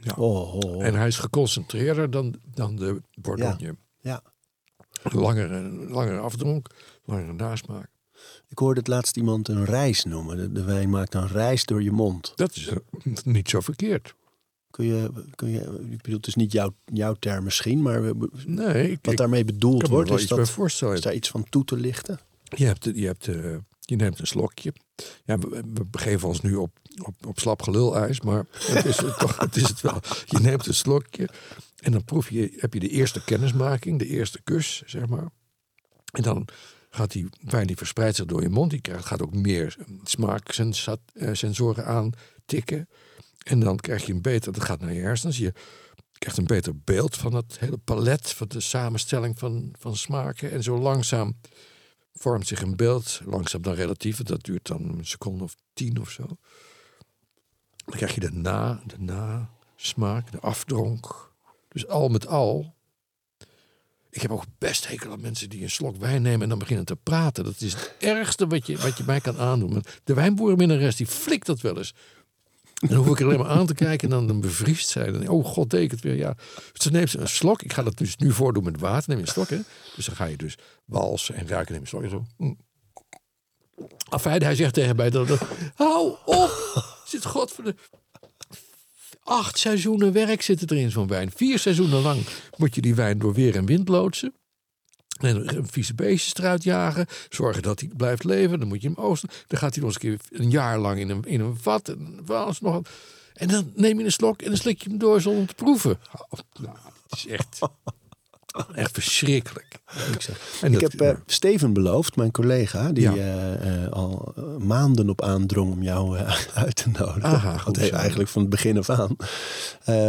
Ja. 0.00 0.14
Oh, 0.16 0.54
oh, 0.54 0.76
oh. 0.76 0.84
En 0.84 0.94
hij 0.94 1.06
is 1.06 1.18
geconcentreerder 1.18 2.10
dan, 2.10 2.40
dan 2.44 2.76
de 2.76 3.02
Bordeaux. 3.14 3.60
Ja. 3.60 3.72
Langere, 5.02 5.62
langere 5.88 6.18
afdronk, 6.18 6.66
langere 7.04 7.32
nasmaak. 7.32 7.88
Ik 8.48 8.58
hoorde 8.58 8.78
het 8.80 8.88
laatst 8.88 9.16
iemand 9.16 9.48
een 9.48 9.64
reis 9.64 10.04
noemen. 10.04 10.36
De, 10.36 10.52
de 10.52 10.64
wijn 10.64 10.90
maakt 10.90 11.14
een 11.14 11.28
reis 11.28 11.64
door 11.64 11.82
je 11.82 11.90
mond. 11.92 12.32
Dat 12.36 12.56
is 12.56 12.66
eh, 12.68 12.76
niet 13.24 13.48
zo 13.48 13.60
verkeerd. 13.60 14.14
Kun 14.70 14.84
je, 14.84 15.10
kun 15.34 15.48
je, 15.50 15.60
ik 15.90 16.02
bedoel, 16.02 16.16
het 16.16 16.26
is 16.26 16.34
niet 16.34 16.52
jouw, 16.52 16.74
jouw 16.84 17.14
term 17.14 17.44
misschien, 17.44 17.82
maar 17.82 18.02
we- 18.02 18.28
Nee, 18.46 18.90
ik, 18.90 18.98
wat 19.02 19.16
daarmee 19.16 19.44
bedoeld 19.44 19.80
wordt, 19.88 20.08
is, 20.10 20.26
dat, 20.28 20.38
is 20.94 21.00
daar 21.00 21.14
iets 21.14 21.28
van 21.30 21.44
toe 21.48 21.64
te 21.64 21.76
lichten? 21.76 22.18
Je, 22.44 22.64
hebt, 22.66 22.84
je, 22.84 23.06
hebt, 23.06 23.28
eh, 23.28 23.56
je 23.84 23.96
neemt 23.96 24.18
een 24.18 24.26
slokje. 24.26 24.72
Ja, 25.24 25.38
we, 25.38 25.48
we 25.48 25.84
begeven 25.84 26.28
ons 26.28 26.40
nu 26.40 26.54
op, 26.54 26.78
op, 27.02 27.26
op 27.26 27.38
slap 27.38 27.62
gelul-ijs, 27.62 28.20
maar 28.20 28.46
het 28.50 28.84
is, 28.84 28.96
het, 28.96 29.18
toch, 29.18 29.38
het 29.38 29.56
is 29.56 29.68
het 29.68 29.80
wel. 29.80 30.00
Je 30.24 30.38
neemt 30.38 30.66
een 30.66 30.74
slokje 30.74 31.28
en 31.76 31.92
dan 31.92 32.04
proef 32.04 32.30
je, 32.30 32.54
heb 32.56 32.74
je 32.74 32.80
de 32.80 32.88
eerste 32.88 33.24
kennismaking, 33.24 33.98
de 33.98 34.06
eerste 34.06 34.42
kus, 34.42 34.82
zeg 34.86 35.06
maar. 35.06 35.28
En 36.12 36.22
dan 36.22 36.48
gaat 36.90 37.12
die 37.12 37.28
wijn 37.40 37.66
die 37.66 37.76
verspreidt 37.76 38.16
zich 38.16 38.26
door 38.26 38.42
je 38.42 38.48
mond. 38.48 38.70
Die 38.70 38.80
krijgt, 38.80 39.04
gaat 39.04 39.22
ook 39.22 39.34
meer 39.34 39.76
smaaksensoren 40.04 41.86
aantikken. 41.86 42.88
En 43.44 43.60
dan 43.60 43.76
krijg 43.76 44.06
je 44.06 44.12
een 44.12 44.22
beter, 44.22 44.52
dat 44.52 44.64
gaat 44.64 44.80
naar 44.80 44.92
je 44.92 45.00
hersens. 45.00 45.38
Je 45.38 45.52
krijgt 46.18 46.38
een 46.38 46.46
beter 46.46 46.78
beeld 46.84 47.16
van 47.16 47.34
het 47.34 47.58
hele 47.58 47.76
palet, 47.76 48.30
van 48.30 48.48
de 48.48 48.60
samenstelling 48.60 49.38
van, 49.38 49.74
van 49.78 49.96
smaken. 49.96 50.50
En 50.50 50.62
zo 50.62 50.78
langzaam 50.78 51.36
vormt 52.14 52.46
zich 52.46 52.62
een 52.62 52.76
beeld, 52.76 53.20
langzaam 53.24 53.62
dan 53.62 53.74
relatief, 53.74 54.22
dat 54.22 54.44
duurt 54.44 54.66
dan 54.66 54.82
een 54.82 55.06
seconde 55.06 55.44
of 55.44 55.54
tien 55.72 56.00
of 56.00 56.10
zo. 56.10 56.26
Dan 57.84 57.96
krijg 57.96 58.14
je 58.14 58.20
de 58.20 58.32
na, 58.32 58.82
de 58.86 58.98
nasmaak, 58.98 60.32
de 60.32 60.40
afdronk. 60.40 61.32
Dus 61.68 61.88
al 61.88 62.08
met 62.08 62.26
al. 62.26 62.74
Ik 64.10 64.22
heb 64.22 64.30
ook 64.30 64.44
best 64.58 64.88
hekel 64.88 65.12
aan 65.12 65.20
mensen 65.20 65.48
die 65.48 65.62
een 65.62 65.70
slok 65.70 65.96
wijn 65.96 66.22
nemen 66.22 66.42
en 66.42 66.48
dan 66.48 66.58
beginnen 66.58 66.84
te 66.84 66.96
praten. 66.96 67.44
Dat 67.44 67.60
is 67.60 67.72
het 67.72 67.94
ergste 67.98 68.46
wat 68.46 68.66
je, 68.66 68.76
wat 68.76 68.96
je 68.98 69.04
mij 69.06 69.20
kan 69.20 69.38
aandoen. 69.38 69.84
De 70.04 70.14
wijnboerenminnares 70.14 70.96
die 70.96 71.06
flikt 71.06 71.46
dat 71.46 71.60
wel 71.60 71.76
eens. 71.76 71.94
Dan 72.88 72.96
hoef 72.96 73.08
ik 73.08 73.20
er 73.20 73.26
alleen 73.26 73.38
maar 73.38 73.48
aan 73.48 73.66
te 73.66 73.74
kijken 73.74 74.12
en 74.12 74.26
dan, 74.26 74.40
bevriest 74.40 74.88
zij. 74.88 75.12
Dan, 75.12 75.28
oh 75.28 75.44
god, 75.44 75.70
deed 75.70 75.82
ik 75.82 75.90
het 75.90 76.00
weer. 76.00 76.16
Ja. 76.16 76.34
Dus 76.72 76.84
dan 76.84 76.92
neemt 76.92 77.10
ze 77.10 77.18
een 77.18 77.28
slok. 77.28 77.62
Ik 77.62 77.72
ga 77.72 77.82
dat 77.82 77.98
dus 77.98 78.16
nu 78.16 78.32
voordoen 78.32 78.64
met 78.64 78.80
water. 78.80 79.08
Neem 79.08 79.18
je 79.18 79.24
een 79.24 79.32
slok, 79.32 79.48
hè. 79.48 79.58
Dus 79.96 80.06
dan 80.06 80.16
ga 80.16 80.24
je 80.24 80.36
dus 80.36 80.58
walsen 80.84 81.34
en 81.34 81.48
ruiken. 81.48 81.72
Neem 81.72 81.82
een 81.82 81.88
slok 81.88 82.02
en 82.02 82.10
zo. 82.10 82.24
Mm. 82.36 82.58
Afijn, 84.08 84.42
hij 84.42 84.54
zegt 84.54 84.74
tegen 84.74 84.96
mij 84.96 85.10
dat... 85.10 85.28
Hou 85.74 86.16
op! 86.24 86.52
Zit 87.06 87.24
god 87.24 87.52
voor 87.52 87.64
de... 87.64 87.74
Acht 89.22 89.58
seizoenen 89.58 90.12
werk 90.12 90.42
zit 90.42 90.70
erin 90.70 90.90
zo'n 90.90 91.08
wijn. 91.08 91.32
Vier 91.34 91.58
seizoenen 91.58 92.02
lang 92.02 92.22
moet 92.56 92.74
je 92.74 92.80
die 92.80 92.94
wijn 92.94 93.18
door 93.18 93.34
weer 93.34 93.56
en 93.56 93.66
wind 93.66 93.88
loodsen. 93.88 94.34
En 95.20 95.56
een 95.56 95.66
vieze 95.70 95.94
beestjes 95.94 96.34
eruit 96.34 96.62
jagen. 96.62 97.06
Zorgen 97.28 97.62
dat 97.62 97.80
hij 97.80 97.90
blijft 97.96 98.24
leven. 98.24 98.58
Dan 98.58 98.68
moet 98.68 98.82
je 98.82 98.88
hem 98.88 99.04
oosten. 99.04 99.28
Dan 99.46 99.58
gaat 99.58 99.74
hij 99.74 99.84
nog 99.84 99.94
eens 99.94 100.04
een 100.04 100.18
keer 100.30 100.40
een 100.40 100.50
jaar 100.50 100.78
lang 100.78 100.98
in 100.98 101.08
een, 101.10 101.22
in 101.24 101.40
een 101.40 101.56
vat. 101.60 101.88
En, 101.88 102.18
alles 102.26 102.60
nog 102.60 102.72
wat. 102.72 102.88
en 103.34 103.48
dan 103.48 103.72
neem 103.74 103.98
je 103.98 104.04
een 104.04 104.12
slok 104.12 104.42
en 104.42 104.48
dan 104.48 104.56
slik 104.56 104.82
je 104.82 104.88
hem 104.88 104.98
door 104.98 105.20
zonder 105.20 105.46
te 105.46 105.54
proeven. 105.54 105.98
Oh, 106.30 106.38
nou, 106.60 106.76
het 107.08 107.18
is 107.18 107.26
echt, 107.26 107.58
echt 108.74 108.90
verschrikkelijk. 108.92 109.78
En 110.60 110.72
Ik 110.72 110.80
dat- 110.80 110.92
heb 110.92 111.00
eh, 111.00 111.16
Steven 111.26 111.72
beloofd, 111.72 112.16
mijn 112.16 112.30
collega, 112.30 112.92
die 112.92 113.02
Ja. 113.02 113.14
eh, 113.14 113.84
eh, 113.84 113.90
al 113.92 114.34
maanden 114.58 115.08
op 115.10 115.22
aandrong 115.22 115.72
om 115.72 115.82
jou 115.82 116.18
uit 116.54 116.76
te 116.76 116.88
nodigen. 116.98 117.22
Aha, 117.22 117.52
goed 117.52 117.64
Want 117.64 117.76
hij- 117.76 117.88
zo. 117.88 117.94
eigenlijk 117.94 118.28
van 118.28 118.40
het 118.40 118.50
begin 118.50 118.78
af 118.78 118.90
aan. 118.90 119.16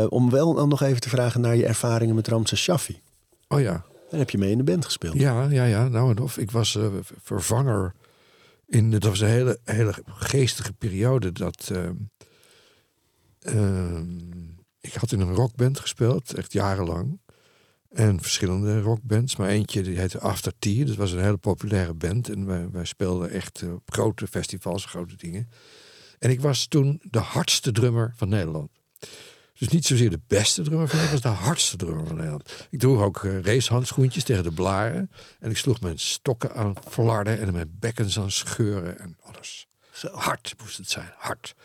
Om 0.10 0.30
wel 0.30 0.54
dan 0.54 0.70
nog 0.70 0.82
even 0.82 1.02
te 1.02 1.10
vragen 1.10 1.42
naar 1.42 1.56
je 1.56 1.66
ervaringen 1.66 2.16
met 2.16 2.28
Ramses 2.28 2.62
Shaffi. 2.62 3.02
oh 3.48 3.62
ja. 3.62 3.84
Heb 4.18 4.30
je 4.30 4.38
mee 4.38 4.52
in 4.52 4.58
de 4.58 4.64
band 4.64 4.86
gespeeld. 4.86 5.20
Ja, 5.20 5.50
ja, 5.50 5.66
ja. 5.66 5.88
Nou 5.88 6.22
of. 6.22 6.38
Ik 6.38 6.52
was 6.52 6.76
eh, 6.76 6.88
vervanger. 7.22 7.94
In, 8.68 8.90
dat 8.90 9.04
was 9.04 9.20
een 9.20 9.28
hele, 9.28 9.60
hele 9.64 9.94
geestige 10.06 10.74
periode. 10.74 11.32
Dat, 11.32 11.70
ehm, 11.74 11.96
ehm, 13.40 14.18
ik 14.80 14.94
had 14.94 15.12
in 15.12 15.20
een 15.20 15.34
rockband 15.34 15.80
gespeeld, 15.80 16.34
echt 16.34 16.54
jarenlang. 16.54 17.20
En 17.90 18.22
verschillende 18.22 18.82
rockbands. 18.82 19.36
Maar 19.36 19.50
eentje 19.50 19.84
die 19.84 20.00
heette 20.00 20.20
After 20.20 20.54
Tea. 20.60 20.86
Dat 20.86 20.96
was 20.96 21.12
een 21.12 21.24
hele 21.24 21.38
populaire 21.38 21.94
band. 21.94 22.30
En 22.30 22.46
wij, 22.46 22.70
wij 22.72 22.86
speelden 22.86 23.30
echt 23.30 23.62
eh, 23.62 23.74
op 23.74 23.92
grote 23.92 24.28
festivals, 24.28 24.86
grote 24.86 25.16
dingen. 25.16 25.50
En 26.20 26.30
ik 26.30 26.42
was 26.42 26.68
toen 26.68 27.02
de 27.10 27.20
hardste 27.20 27.72
drummer 27.72 28.14
van 28.16 28.30
Nederland. 28.30 28.70
Dus 29.58 29.68
niet 29.68 29.86
zozeer 29.86 30.10
de 30.10 30.22
beste 30.28 30.62
drummer 30.62 30.88
van 30.88 30.98
Nederland, 31.00 31.24
was 31.24 31.34
de 31.34 31.44
hardste 31.44 31.78
drummer 31.78 32.08
van 32.08 32.16
Nederland. 32.16 32.68
Ik 32.70 32.80
droeg 32.80 33.02
ook 33.02 33.24
eh, 33.24 33.40
racehandschoentjes 33.40 34.24
tegen 34.24 34.44
de 34.44 34.52
blaren. 34.52 35.12
En 35.40 35.50
ik 35.50 35.58
sloeg 35.58 35.82
mijn 35.82 36.00
stokken 36.00 36.54
aan 36.56 36.74
flarden 36.88 37.40
en 37.40 37.54
mijn 37.54 37.76
bekkens 37.80 38.20
aan 38.20 38.32
scheuren 38.32 39.00
en 39.00 39.18
alles. 39.22 39.68
Hard 40.12 40.54
moest 40.62 40.78
het 40.78 40.90
zijn, 40.90 41.14
hard. 41.18 41.56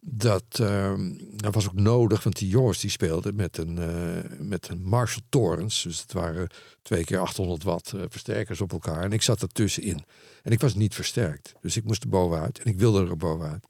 Dat, 0.00 0.44
ehm, 0.50 1.12
dat 1.30 1.54
was 1.54 1.66
ook 1.66 1.74
nodig, 1.74 2.22
want 2.22 2.38
die 2.38 2.48
jongens 2.48 2.80
die 2.80 2.90
speelden 2.90 3.34
met 3.34 3.58
een, 3.58 3.78
eh, 3.78 4.38
met 4.38 4.68
een 4.68 4.82
Marshall 4.82 5.24
Torrens. 5.28 5.82
Dus 5.82 6.00
het 6.00 6.12
waren 6.12 6.48
twee 6.82 7.04
keer 7.04 7.18
800 7.18 7.62
watt 7.62 7.92
eh, 7.92 8.00
versterkers 8.08 8.60
op 8.60 8.72
elkaar. 8.72 9.02
En 9.02 9.12
ik 9.12 9.22
zat 9.22 9.42
ertussenin. 9.42 10.04
En 10.42 10.52
ik 10.52 10.60
was 10.60 10.74
niet 10.74 10.94
versterkt. 10.94 11.52
Dus 11.60 11.76
ik 11.76 11.84
moest 11.84 12.02
er 12.02 12.08
bovenuit. 12.08 12.58
En 12.58 12.70
ik 12.70 12.78
wilde 12.78 13.06
er 13.06 13.16
bovenuit. 13.16 13.66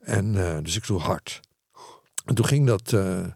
En 0.00 0.32
dus 0.62 0.76
ik 0.76 0.84
sloeg 0.84 1.02
hard. 1.02 1.40
En 2.24 2.34
toen 2.34 2.46
ging 2.46 2.66
dat, 2.66 2.92
eh, 2.92 3.26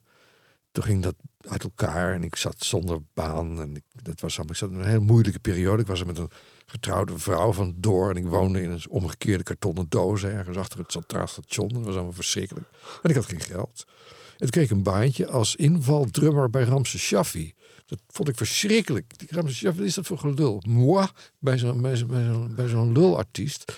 toen 0.73 0.85
ging 0.85 1.03
dat 1.03 1.15
uit 1.49 1.63
elkaar 1.63 2.15
en 2.15 2.23
ik 2.25 2.37
zat 2.37 2.57
zonder 2.59 2.99
baan. 3.15 3.61
En 3.61 3.77
ik, 3.77 3.83
dat 4.03 4.21
was 4.21 4.37
allemaal, 4.37 4.53
ik 4.55 4.59
zat 4.61 4.71
in 4.71 4.79
een 4.79 4.87
hele 4.87 4.99
moeilijke 4.99 5.39
periode. 5.39 5.83
Ik 5.83 5.89
was 5.89 6.01
er 6.01 6.07
met 6.07 6.19
een 6.19 6.31
getrouwde 6.67 7.19
vrouw 7.19 7.53
van 7.53 7.75
door 7.77 8.11
en 8.11 8.17
ik 8.17 8.27
woonde 8.27 8.63
in 8.63 8.71
een 8.71 8.83
omgekeerde 8.89 9.43
kartonnen 9.45 9.87
doos 9.89 10.25
ergens 10.25 10.57
achter 10.57 10.79
het 10.79 10.93
Centraal 10.93 11.27
Station. 11.27 11.69
Dat 11.69 11.83
was 11.85 11.95
allemaal 11.95 12.13
verschrikkelijk. 12.13 12.67
En 13.03 13.11
ik 13.11 13.17
had 13.17 13.27
geen 13.27 13.41
geld. 13.41 13.85
En 14.31 14.37
toen 14.39 14.51
kreeg 14.51 14.71
een 14.71 14.83
baantje 14.83 15.27
als 15.29 15.57
invaldrummer 15.57 16.51
bij 16.51 16.63
Ramses 16.63 17.03
Shaffi. 17.03 17.55
Dat 17.87 17.99
vond 18.09 18.29
ik 18.29 18.37
verschrikkelijk. 18.37 19.19
Die 19.19 19.29
Ramses 19.31 19.57
Shaffi, 19.57 19.79
wat 19.79 19.89
is 19.89 19.95
dat 19.95 20.07
voor 20.07 20.19
gelul? 20.19 20.63
Moi, 20.69 21.07
bij 21.39 21.59
zo'n 21.59 21.81
bij 21.81 21.97
zo'n- 21.97 22.55
bij 22.55 22.69
zo'n 22.69 22.93
lulartiest. 22.93 23.73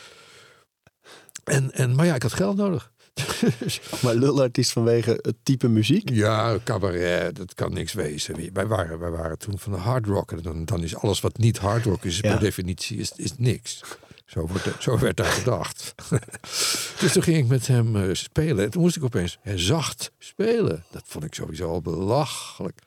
En, 1.45 1.73
en, 1.73 1.95
maar 1.95 2.07
ja, 2.07 2.15
ik 2.15 2.23
had 2.23 2.33
geld 2.33 2.57
nodig. 2.57 2.93
Maar 4.03 4.15
lulartiest 4.15 4.73
vanwege 4.73 5.19
het 5.23 5.37
type 5.43 5.69
muziek. 5.69 6.11
Ja, 6.11 6.59
cabaret, 6.65 7.37
dat 7.37 7.55
kan 7.55 7.73
niks 7.73 7.93
wezen. 7.93 8.53
Wij 8.53 8.67
waren, 8.67 8.99
wij 8.99 9.11
waren 9.11 9.39
toen 9.39 9.59
van 9.59 9.73
de 9.73 9.79
hard 9.79 10.07
rock. 10.07 10.33
En 10.33 10.43
dan, 10.43 10.65
dan 10.65 10.83
is 10.83 10.97
alles 10.97 11.21
wat 11.21 11.39
niet 11.39 11.59
hard 11.59 11.85
rock 11.85 12.05
is, 12.05 12.19
Ja. 12.19 12.31
per 12.31 12.41
definitie, 12.41 12.99
is, 12.99 13.13
is 13.17 13.33
niks. 13.37 13.81
Zo, 14.27 14.47
wordt, 14.47 14.83
zo 14.83 14.99
werd 14.99 15.17
daar 15.17 15.27
gedacht. 15.27 15.95
dus 17.01 17.13
toen 17.13 17.23
ging 17.23 17.37
ik 17.37 17.47
met 17.47 17.67
hem 17.67 17.97
eh, 17.97 18.09
spelen. 18.15 18.65
En 18.65 18.71
toen 18.71 18.83
moest 18.83 18.97
ik 18.97 19.05
opeens 19.05 19.39
eh, 19.43 19.55
zacht 19.57 20.13
spelen. 20.19 20.85
Dat 20.91 21.03
vond 21.07 21.25
ik 21.25 21.35
sowieso 21.35 21.69
al 21.71 21.81
belachelijk. 21.83 22.79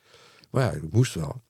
Maar 0.50 0.62
ja, 0.64 0.70
ik 0.70 0.92
moest 0.92 1.14
wel. 1.14 1.42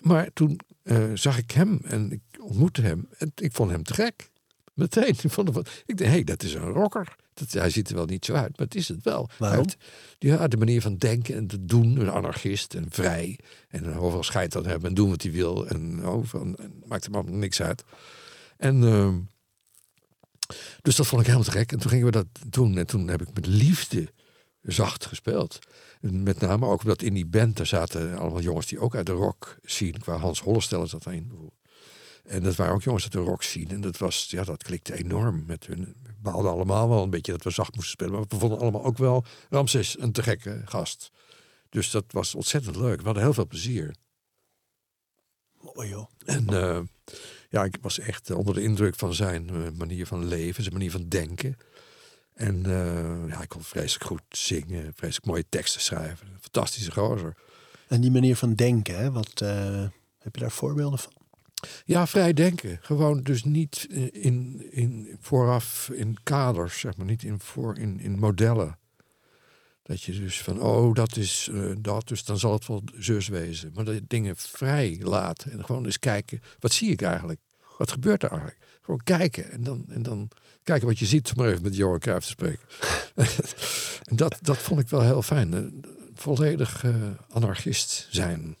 Maar 0.00 0.28
toen 0.32 0.60
eh, 0.82 1.04
zag 1.14 1.38
ik 1.38 1.50
hem 1.50 1.80
en 1.84 2.12
ik 2.12 2.20
ontmoette 2.40 2.82
hem. 2.82 3.08
En 3.18 3.32
ik 3.34 3.52
vond 3.52 3.70
hem 3.70 3.82
te 3.82 3.94
gek. 3.94 4.30
Meteen. 4.74 5.08
Ik, 5.22 5.30
vond 5.30 5.54
hem, 5.54 5.62
ik 5.86 5.96
dacht, 5.98 6.10
hé, 6.10 6.14
hey, 6.14 6.24
dat 6.24 6.42
is 6.42 6.54
een 6.54 6.72
rocker. 6.72 7.14
Dat, 7.34 7.52
hij 7.52 7.70
ziet 7.70 7.88
er 7.88 7.94
wel 7.94 8.04
niet 8.06 8.24
zo 8.24 8.32
uit, 8.32 8.56
maar 8.58 8.66
het 8.66 8.74
is 8.74 8.88
het 8.88 9.02
wel. 9.02 9.28
Waarom? 9.38 9.58
Hij 9.58 9.76
heeft- 9.78 9.92
ja, 10.40 10.48
de 10.48 10.56
manier 10.56 10.80
van 10.80 10.96
denken 10.96 11.34
en 11.34 11.46
te 11.46 11.64
doen. 11.64 12.00
Een 12.00 12.10
anarchist 12.10 12.74
en 12.74 12.86
vrij. 12.90 13.38
En 13.68 13.94
overal 13.96 14.22
scheid 14.22 14.56
aan 14.56 14.66
hebben 14.66 14.88
en 14.88 14.94
doen 14.94 15.10
wat 15.10 15.22
hij 15.22 15.30
wil. 15.32 15.66
En, 15.66 16.02
overal, 16.04 16.54
en 16.56 16.82
maakt 16.86 17.04
hem 17.04 17.14
allemaal 17.14 17.34
niks 17.34 17.62
uit. 17.62 17.84
En 18.56 18.82
ehm, 18.84 19.18
dus 20.82 20.96
dat 20.96 21.06
vond 21.06 21.20
ik 21.20 21.26
helemaal 21.26 21.48
te 21.50 21.58
gek. 21.58 21.72
En 21.72 21.78
toen 21.78 21.90
gingen 21.90 22.06
we 22.06 22.10
dat 22.12 22.26
doen. 22.46 22.78
En 22.78 22.86
toen 22.86 23.08
heb 23.08 23.22
ik 23.22 23.34
met 23.34 23.46
liefde 23.46 24.12
zacht 24.62 25.06
gespeeld. 25.06 25.58
En 26.00 26.22
met 26.22 26.40
name 26.40 26.66
ook 26.66 26.80
omdat 26.82 27.02
in 27.02 27.14
die 27.14 27.26
band 27.26 27.56
daar 27.56 27.66
zaten 27.66 28.18
allemaal 28.18 28.40
jongens 28.40 28.66
die 28.66 28.78
ook 28.78 28.94
uit 28.96 29.06
de 29.06 29.12
rock 29.12 29.56
zien. 29.62 29.98
Qua 29.98 30.16
Hans 30.16 30.40
Hollestelle 30.40 30.86
zat 30.86 31.02
daarin 31.02 31.22
bijvoorbeeld. 31.26 31.58
En 32.24 32.42
dat 32.42 32.56
waren 32.56 32.74
ook 32.74 32.82
jongens 32.82 33.02
uit 33.02 33.12
de 33.12 33.18
rock 33.18 33.42
zien. 33.42 33.68
En 33.68 33.80
dat, 33.80 33.98
was, 33.98 34.26
ja, 34.30 34.44
dat 34.44 34.62
klikte 34.62 34.98
enorm 34.98 35.44
met 35.46 35.66
hun. 35.66 35.94
We 36.02 36.12
baalden 36.22 36.50
allemaal 36.50 36.88
wel 36.88 37.02
een 37.02 37.10
beetje 37.10 37.32
dat 37.32 37.42
we 37.42 37.50
zacht 37.50 37.74
moesten 37.74 37.92
spelen. 37.92 38.12
Maar 38.12 38.24
we 38.28 38.38
vonden 38.38 38.58
allemaal 38.58 38.84
ook 38.84 38.98
wel 38.98 39.24
Ramses 39.50 40.00
een 40.00 40.12
te 40.12 40.22
gekke 40.22 40.62
gast. 40.64 41.10
Dus 41.68 41.90
dat 41.90 42.04
was 42.08 42.34
ontzettend 42.34 42.76
leuk. 42.76 42.98
We 42.98 43.04
hadden 43.04 43.22
heel 43.22 43.32
veel 43.32 43.46
plezier. 43.46 43.94
Mooi 45.60 45.88
joh. 45.88 46.10
En 46.24 46.48
eh, 46.48 46.80
ja, 47.54 47.64
ik 47.64 47.76
was 47.80 47.98
echt 47.98 48.30
eh, 48.30 48.36
onder 48.36 48.54
de 48.54 48.62
indruk 48.62 48.94
van 48.94 49.14
zijn 49.14 49.48
eh, 49.48 49.70
manier 49.76 50.06
van 50.06 50.24
leven, 50.24 50.62
zijn 50.62 50.74
manier 50.74 50.90
van 50.90 51.08
denken. 51.08 51.56
En 52.34 52.66
eh, 52.66 53.28
ja, 53.28 53.42
ik 53.42 53.48
kon 53.48 53.62
vreselijk 53.62 54.04
goed 54.04 54.22
zingen, 54.28 54.92
vreselijk 54.94 55.26
mooie 55.26 55.44
teksten 55.48 55.80
schrijven. 55.80 56.26
Fantastische 56.40 56.92
gozer. 56.92 57.36
En 57.88 58.00
die 58.00 58.10
manier 58.10 58.36
van 58.36 58.54
denken, 58.54 58.96
hè? 58.96 59.10
Wat, 59.10 59.38
heb 60.18 60.34
je 60.34 60.40
daar 60.40 60.50
voorbeelden 60.50 60.98
van? 60.98 61.12
Ja, 61.84 62.06
vrij 62.06 62.32
denken. 62.32 62.78
Gewoon 62.82 63.22
dus 63.22 63.44
niet 63.44 63.86
in, 64.12 64.66
in 64.70 65.16
vooraf 65.20 65.90
in 65.92 66.16
kaders, 66.22 66.80
zeg 66.80 66.96
maar, 66.96 67.06
niet 67.06 67.22
in, 67.22 67.40
voor, 67.40 67.78
in, 67.78 68.00
in 68.00 68.18
modellen. 68.18 68.78
Dat 69.82 70.02
je 70.02 70.12
dus 70.20 70.42
van, 70.42 70.60
oh, 70.60 70.94
dat 70.94 71.16
is 71.16 71.48
eh, 71.52 71.70
dat, 71.78 72.08
dus 72.08 72.24
dan 72.24 72.38
zal 72.38 72.52
het 72.52 72.66
wel 72.66 72.82
zus 72.94 73.28
wezen. 73.28 73.70
Maar 73.74 73.84
dat 73.84 73.94
je 73.94 74.04
dingen 74.06 74.36
vrij 74.36 74.98
laten 75.02 75.52
en 75.52 75.64
gewoon 75.64 75.84
eens 75.84 75.98
kijken, 75.98 76.40
wat 76.58 76.72
zie 76.72 76.90
ik 76.90 77.02
eigenlijk? 77.02 77.40
Wat 77.78 77.90
gebeurt 77.92 78.22
er 78.22 78.28
eigenlijk? 78.30 78.58
Gewoon 78.82 79.00
kijken 79.04 79.50
en 79.50 79.62
dan, 79.62 79.84
en 79.88 80.02
dan 80.02 80.28
kijken 80.62 80.86
wat 80.86 80.98
je 80.98 81.06
ziet, 81.06 81.28
om 81.30 81.42
maar 81.42 81.50
even 81.50 81.62
met 81.62 81.76
Johan 81.76 81.98
Cruijff 81.98 82.24
te 82.24 82.30
spreken. 82.30 82.66
en 84.10 84.16
dat, 84.16 84.38
dat 84.40 84.56
vond 84.58 84.80
ik 84.80 84.88
wel 84.88 85.02
heel 85.02 85.22
fijn. 85.22 85.54
eh, 85.54 85.60
Volledig 86.14 86.84
eh, 86.84 86.94
anarchist 87.30 88.06
zijn. 88.10 88.56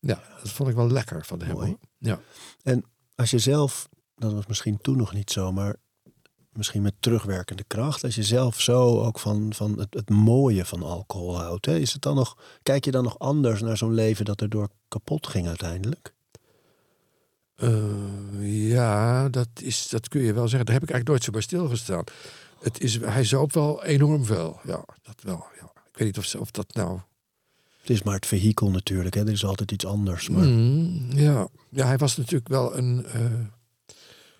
Ja, 0.00 0.22
dat 0.42 0.50
vond 0.50 0.68
ik 0.68 0.74
wel 0.74 0.90
lekker 0.90 1.24
van 1.24 1.42
hem. 1.42 1.54
Mooi. 1.54 1.76
Ja. 1.98 2.20
Als 3.14 3.30
je 3.30 3.38
zelf, 3.38 3.88
dat 4.14 4.32
was 4.32 4.46
misschien 4.46 4.78
toen 4.80 4.96
nog 4.96 5.12
niet 5.12 5.30
zo, 5.30 5.52
maar 5.52 5.76
misschien 6.56 6.82
met 6.82 6.94
terugwerkende 7.00 7.64
kracht. 7.64 8.04
Als 8.04 8.14
je 8.14 8.22
zelf 8.22 8.60
zo 8.60 9.00
ook 9.00 9.18
van, 9.18 9.52
van 9.54 9.78
het, 9.78 9.94
het 9.94 10.10
mooie 10.10 10.64
van 10.64 10.82
alcohol 10.82 11.38
houdt. 11.38 11.66
Hè, 11.66 11.78
is 11.78 11.92
het 11.92 12.02
dan 12.02 12.14
nog, 12.14 12.36
kijk 12.62 12.84
je 12.84 12.90
dan 12.90 13.04
nog 13.04 13.18
anders 13.18 13.60
naar 13.60 13.76
zo'n 13.76 13.94
leven 13.94 14.24
dat 14.24 14.40
erdoor 14.40 14.68
kapot 14.88 15.26
ging 15.26 15.46
uiteindelijk? 15.46 16.14
Eh, 17.54 18.68
ja, 18.70 19.28
dat, 19.28 19.48
is, 19.60 19.88
dat 19.88 20.08
kun 20.08 20.20
je 20.20 20.32
wel 20.32 20.48
zeggen. 20.48 20.66
Daar 20.66 20.74
heb 20.74 20.84
ik 20.84 20.90
eigenlijk 20.90 21.08
nooit 21.08 21.22
zo 21.22 21.30
bij 21.30 21.40
stilgestaan. 21.40 22.04
Het 22.60 22.80
is, 22.80 23.00
hij 23.00 23.24
zoop 23.24 23.52
wel 23.52 23.84
enorm 23.84 24.24
veel. 24.24 24.60
Ja, 24.64 24.84
dat 25.02 25.22
wel. 25.22 25.44
Ja. 25.60 25.64
Ik 25.64 25.98
weet 25.98 26.06
niet 26.16 26.18
of, 26.18 26.34
of 26.34 26.50
dat 26.50 26.74
nou... 26.74 27.00
Het 27.86 27.96
is 27.96 28.02
maar 28.02 28.14
het 28.14 28.26
vehikel 28.26 28.70
natuurlijk. 28.70 29.14
Hè. 29.14 29.20
Er 29.20 29.32
is 29.32 29.44
altijd 29.44 29.72
iets 29.72 29.86
anders. 29.86 30.28
Maar 30.28 30.44
Mm, 30.46 31.06
ja. 31.14 31.48
ja, 31.70 31.86
hij 31.86 31.96
was 31.96 32.16
natuurlijk 32.16 32.48
wel 32.48 32.76
een... 32.76 33.04
eh, 33.04 33.20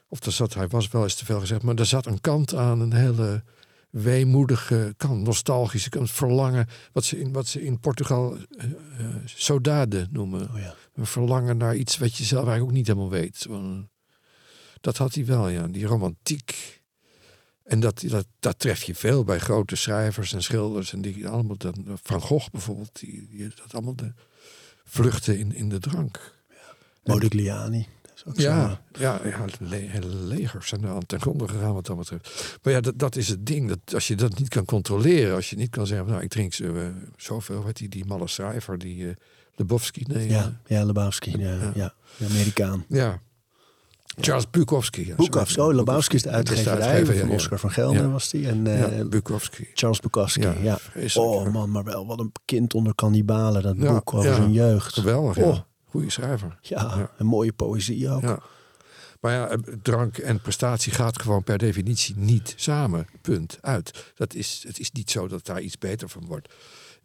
of 0.09 0.25
er 0.25 0.33
zat, 0.33 0.55
hij 0.55 0.69
was 0.69 0.89
wel 0.89 1.03
eens 1.03 1.15
te 1.15 1.25
veel 1.25 1.41
gezegd, 1.41 1.63
maar 1.63 1.75
er 1.75 1.87
zat 1.87 2.07
een 2.07 2.21
kant 2.21 2.55
aan, 2.55 2.81
een 2.81 2.93
hele 2.93 3.43
weemoedige 3.91 4.95
kant, 4.97 5.23
nostalgische 5.23 5.89
kant, 5.89 6.11
verlangen, 6.11 6.67
wat 6.93 7.05
ze 7.05 7.21
in, 7.21 7.33
wat 7.33 7.47
ze 7.47 7.65
in 7.65 7.81
Portugal 7.81 8.37
saudade 9.25 10.07
noemen. 10.11 10.49
oh 10.55 10.59
ja. 10.59 10.75
Een 10.95 11.07
verlangen 11.07 11.57
naar 11.57 11.77
iets 11.77 11.99
wat 11.99 12.17
je 12.17 12.25
zelf 12.25 12.47
eigenlijk 12.47 12.71
ook 12.71 12.77
niet 12.77 12.87
helemaal 12.87 13.11
weet. 13.11 13.47
Dat 14.81 14.97
had 14.97 15.15
hij 15.15 15.27
wel, 15.27 15.49
ja. 15.49 15.67
Die 15.67 15.87
romantiek. 15.87 16.76
En 17.67 17.81
dat, 17.81 18.03
dat, 18.07 18.27
dat 18.41 18.59
tref 18.59 18.83
je 18.83 18.95
veel 18.95 19.25
bij 19.25 19.39
grote 19.39 19.77
schrijvers 19.77 20.33
en 20.33 20.43
schilders. 20.43 20.93
En 20.93 21.01
die 21.01 21.29
allemaal, 21.29 21.57
dan, 21.57 21.99
Van 22.03 22.21
Gogh 22.21 22.51
bijvoorbeeld, 22.51 23.01
die, 23.01 23.29
die 23.31 23.49
dat 23.49 23.73
allemaal 23.75 23.97
de 23.97 24.13
vluchten 24.85 25.39
in, 25.39 25.55
in 25.55 25.69
de 25.69 25.79
drank. 25.79 26.35
Modigliani. 27.05 27.87
Dat 28.03 28.13
is 28.15 28.25
ook 28.25 28.37
Ja, 28.37 28.81
ja, 28.93 29.21
ja 29.25 29.45
le 29.59 29.77
hele 29.77 30.15
legers 30.15 30.69
zijn 30.69 30.85
er 30.85 30.91
aan 30.91 31.07
ten 31.07 31.21
gronde 31.21 31.49
gegaan 31.49 31.75
wat 31.75 31.87
dat 31.87 31.97
betreft. 31.97 32.59
Maar 32.63 32.73
ja, 32.73 32.81
dat, 32.81 32.99
dat 32.99 33.17
is 33.17 33.29
het 33.29 33.47
ding. 33.47 33.69
Dat 33.69 33.95
als 33.95 34.07
je 34.07 34.15
dat 34.15 34.39
niet 34.39 34.49
kan 34.49 34.65
controleren, 34.65 35.35
als 35.35 35.51
je 35.51 35.57
niet 35.57 35.71
kan 35.71 35.87
zeggen, 35.87 36.07
nou, 36.07 36.23
ik 36.23 36.31
drink 36.31 36.55
zo, 36.55 36.75
eh, 36.75 36.87
zoveel, 37.17 37.63
wat 37.63 37.77
die, 37.77 37.89
die 37.89 38.05
malle 38.05 38.29
schrijver, 38.29 38.79
die 38.79 39.09
eh 39.09 39.15
Lebowski, 39.57 40.05
nee, 40.07 40.29
Ja, 40.29 40.43
eh, 40.43 40.77
ja, 40.77 40.85
Lebowski. 40.85 41.39
Ja, 41.39 41.53
Ja. 41.53 41.73
ja. 41.75 41.95
De 42.17 42.27
Amerikaan. 42.27 42.85
ja. 42.89 43.21
Charles 44.21 44.51
Bukowski. 44.51 45.07
Ja, 45.07 45.15
Bukowski. 45.15 45.61
Oh, 45.61 45.75
Lebowski 45.75 46.15
is 46.15 46.23
de 46.23 46.29
is 46.29 46.35
de 46.35 46.37
uitgeverij. 46.37 46.81
uitgever, 46.83 47.27
van. 47.27 47.31
Oscar 47.31 47.59
van 47.59 47.71
Gelder 47.71 48.11
was 48.11 48.31
die. 48.31 48.49
En 48.49 48.67
eh, 48.67 49.07
Bukowski. 49.07 49.69
Charles 49.75 50.01
Bukowski. 50.01 50.49
Ja, 50.63 50.79
Oh 51.15 51.53
man, 51.53 51.71
maar 51.71 51.85
wel 51.85 52.07
wat 52.07 52.21
een 52.21 52.33
kind 52.45 52.75
onder 52.75 52.95
kannibalen. 52.95 53.63
Dat 53.63 53.77
boek 53.77 54.15
over 54.15 54.35
zijn 54.35 54.53
jeugd. 54.53 54.95
Geweldig, 54.95 55.37
Oh. 55.39 55.59
Goeie 55.85 56.11
schrijver. 56.11 56.59
Ja, 56.61 57.11
een 57.19 57.27
mooie 57.27 57.53
poëzie 57.53 58.11
ook. 58.11 58.23
Maar 59.21 59.33
ja, 59.33 59.49
eh, 59.49 59.59
drank 59.83 60.19
en 60.19 60.41
prestatie 60.41 60.93
gaat 60.93 61.21
gewoon 61.23 61.45
per 61.45 61.59
definitie 61.59 62.15
niet 62.17 62.53
samen. 62.57 63.07
Punt. 63.23 63.59
Uit. 63.61 64.13
Dat 64.15 64.35
is, 64.35 64.65
het 64.67 64.79
is 64.79 64.91
niet 64.93 65.11
zo 65.11 65.29
dat 65.29 65.47
daar 65.47 65.61
iets 65.61 65.79
beter 65.79 66.09
van 66.09 66.25
wordt. 66.27 66.49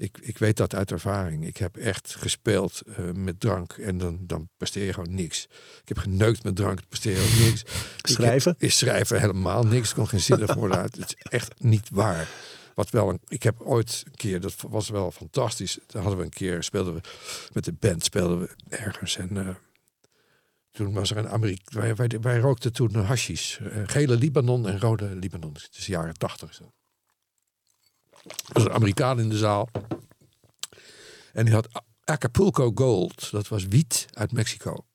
Ik, 0.01 0.17
ik 0.21 0.37
weet 0.37 0.57
dat 0.57 0.75
uit 0.75 0.91
ervaring. 0.91 1.45
Ik 1.45 1.57
heb 1.57 1.77
echt 1.77 2.15
gespeeld 2.15 2.81
eh, 2.81 3.11
met 3.11 3.39
drank 3.39 3.73
en 3.73 3.97
dan, 3.97 4.19
dan 4.21 4.49
presteer 4.57 4.85
je 4.85 4.93
gewoon 4.93 5.15
niks. 5.15 5.43
Ik 5.81 5.87
heb 5.87 5.97
geneukt 5.97 6.43
met 6.43 6.55
drank, 6.55 6.79
presteer 6.87 7.13
je 7.15 7.21
ook 7.21 7.45
niks. 7.45 7.63
Schrijven? 8.01 8.51
Ik 8.51 8.59
heb, 8.59 8.69
is 8.69 8.77
schrijven 8.77 9.19
helemaal 9.19 9.63
niks. 9.63 9.89
Er 9.89 9.95
komt 9.95 10.09
geen 10.09 10.19
zin 10.19 10.45
woorden 10.45 10.77
uit. 10.77 10.95
Het 10.95 11.05
is 11.17 11.31
echt 11.31 11.53
niet 11.63 11.89
waar. 11.91 12.27
Wat 12.75 12.89
wel 12.89 13.09
een, 13.09 13.19
ik 13.27 13.43
heb 13.43 13.61
ooit 13.61 14.03
een 14.05 14.15
keer, 14.15 14.39
dat 14.41 14.55
was 14.69 14.89
wel 14.89 15.11
fantastisch. 15.11 15.79
Daar 15.87 16.01
hadden 16.01 16.19
we 16.19 16.25
een 16.25 16.29
keer, 16.29 16.63
speelden 16.63 16.93
we 16.93 17.01
met 17.53 17.63
de 17.63 17.73
band, 17.73 18.03
speelden 18.03 18.39
we 18.39 18.49
ergens. 18.69 19.17
En 19.17 19.37
eh, 19.37 19.55
toen 20.71 20.93
was 20.93 21.11
er 21.11 21.17
een 21.17 21.29
Amerik. 21.29 21.61
Wij, 21.71 21.95
wij, 21.95 22.09
wij 22.21 22.39
rookten 22.39 22.73
toen 22.73 22.95
hashis. 22.95 23.59
eh, 23.71 23.81
gele 23.85 24.15
Libanon 24.15 24.67
en 24.67 24.79
rode 24.79 25.15
Libanon. 25.15 25.53
Het 25.53 25.77
is 25.77 25.85
de 25.85 25.91
jaren 25.91 26.17
tachtig. 26.17 26.61
Er 28.23 28.53
was 28.53 28.63
een 28.63 28.73
Amerikaan 28.73 29.19
in 29.19 29.29
de 29.29 29.37
zaal. 29.37 29.69
En 31.33 31.45
die 31.45 31.53
had 31.53 31.67
Acapulco 32.03 32.71
Gold. 32.75 33.31
Dat 33.31 33.47
was 33.47 33.65
wiet 33.65 34.05
uit 34.13 34.31
Mexico. 34.31 34.85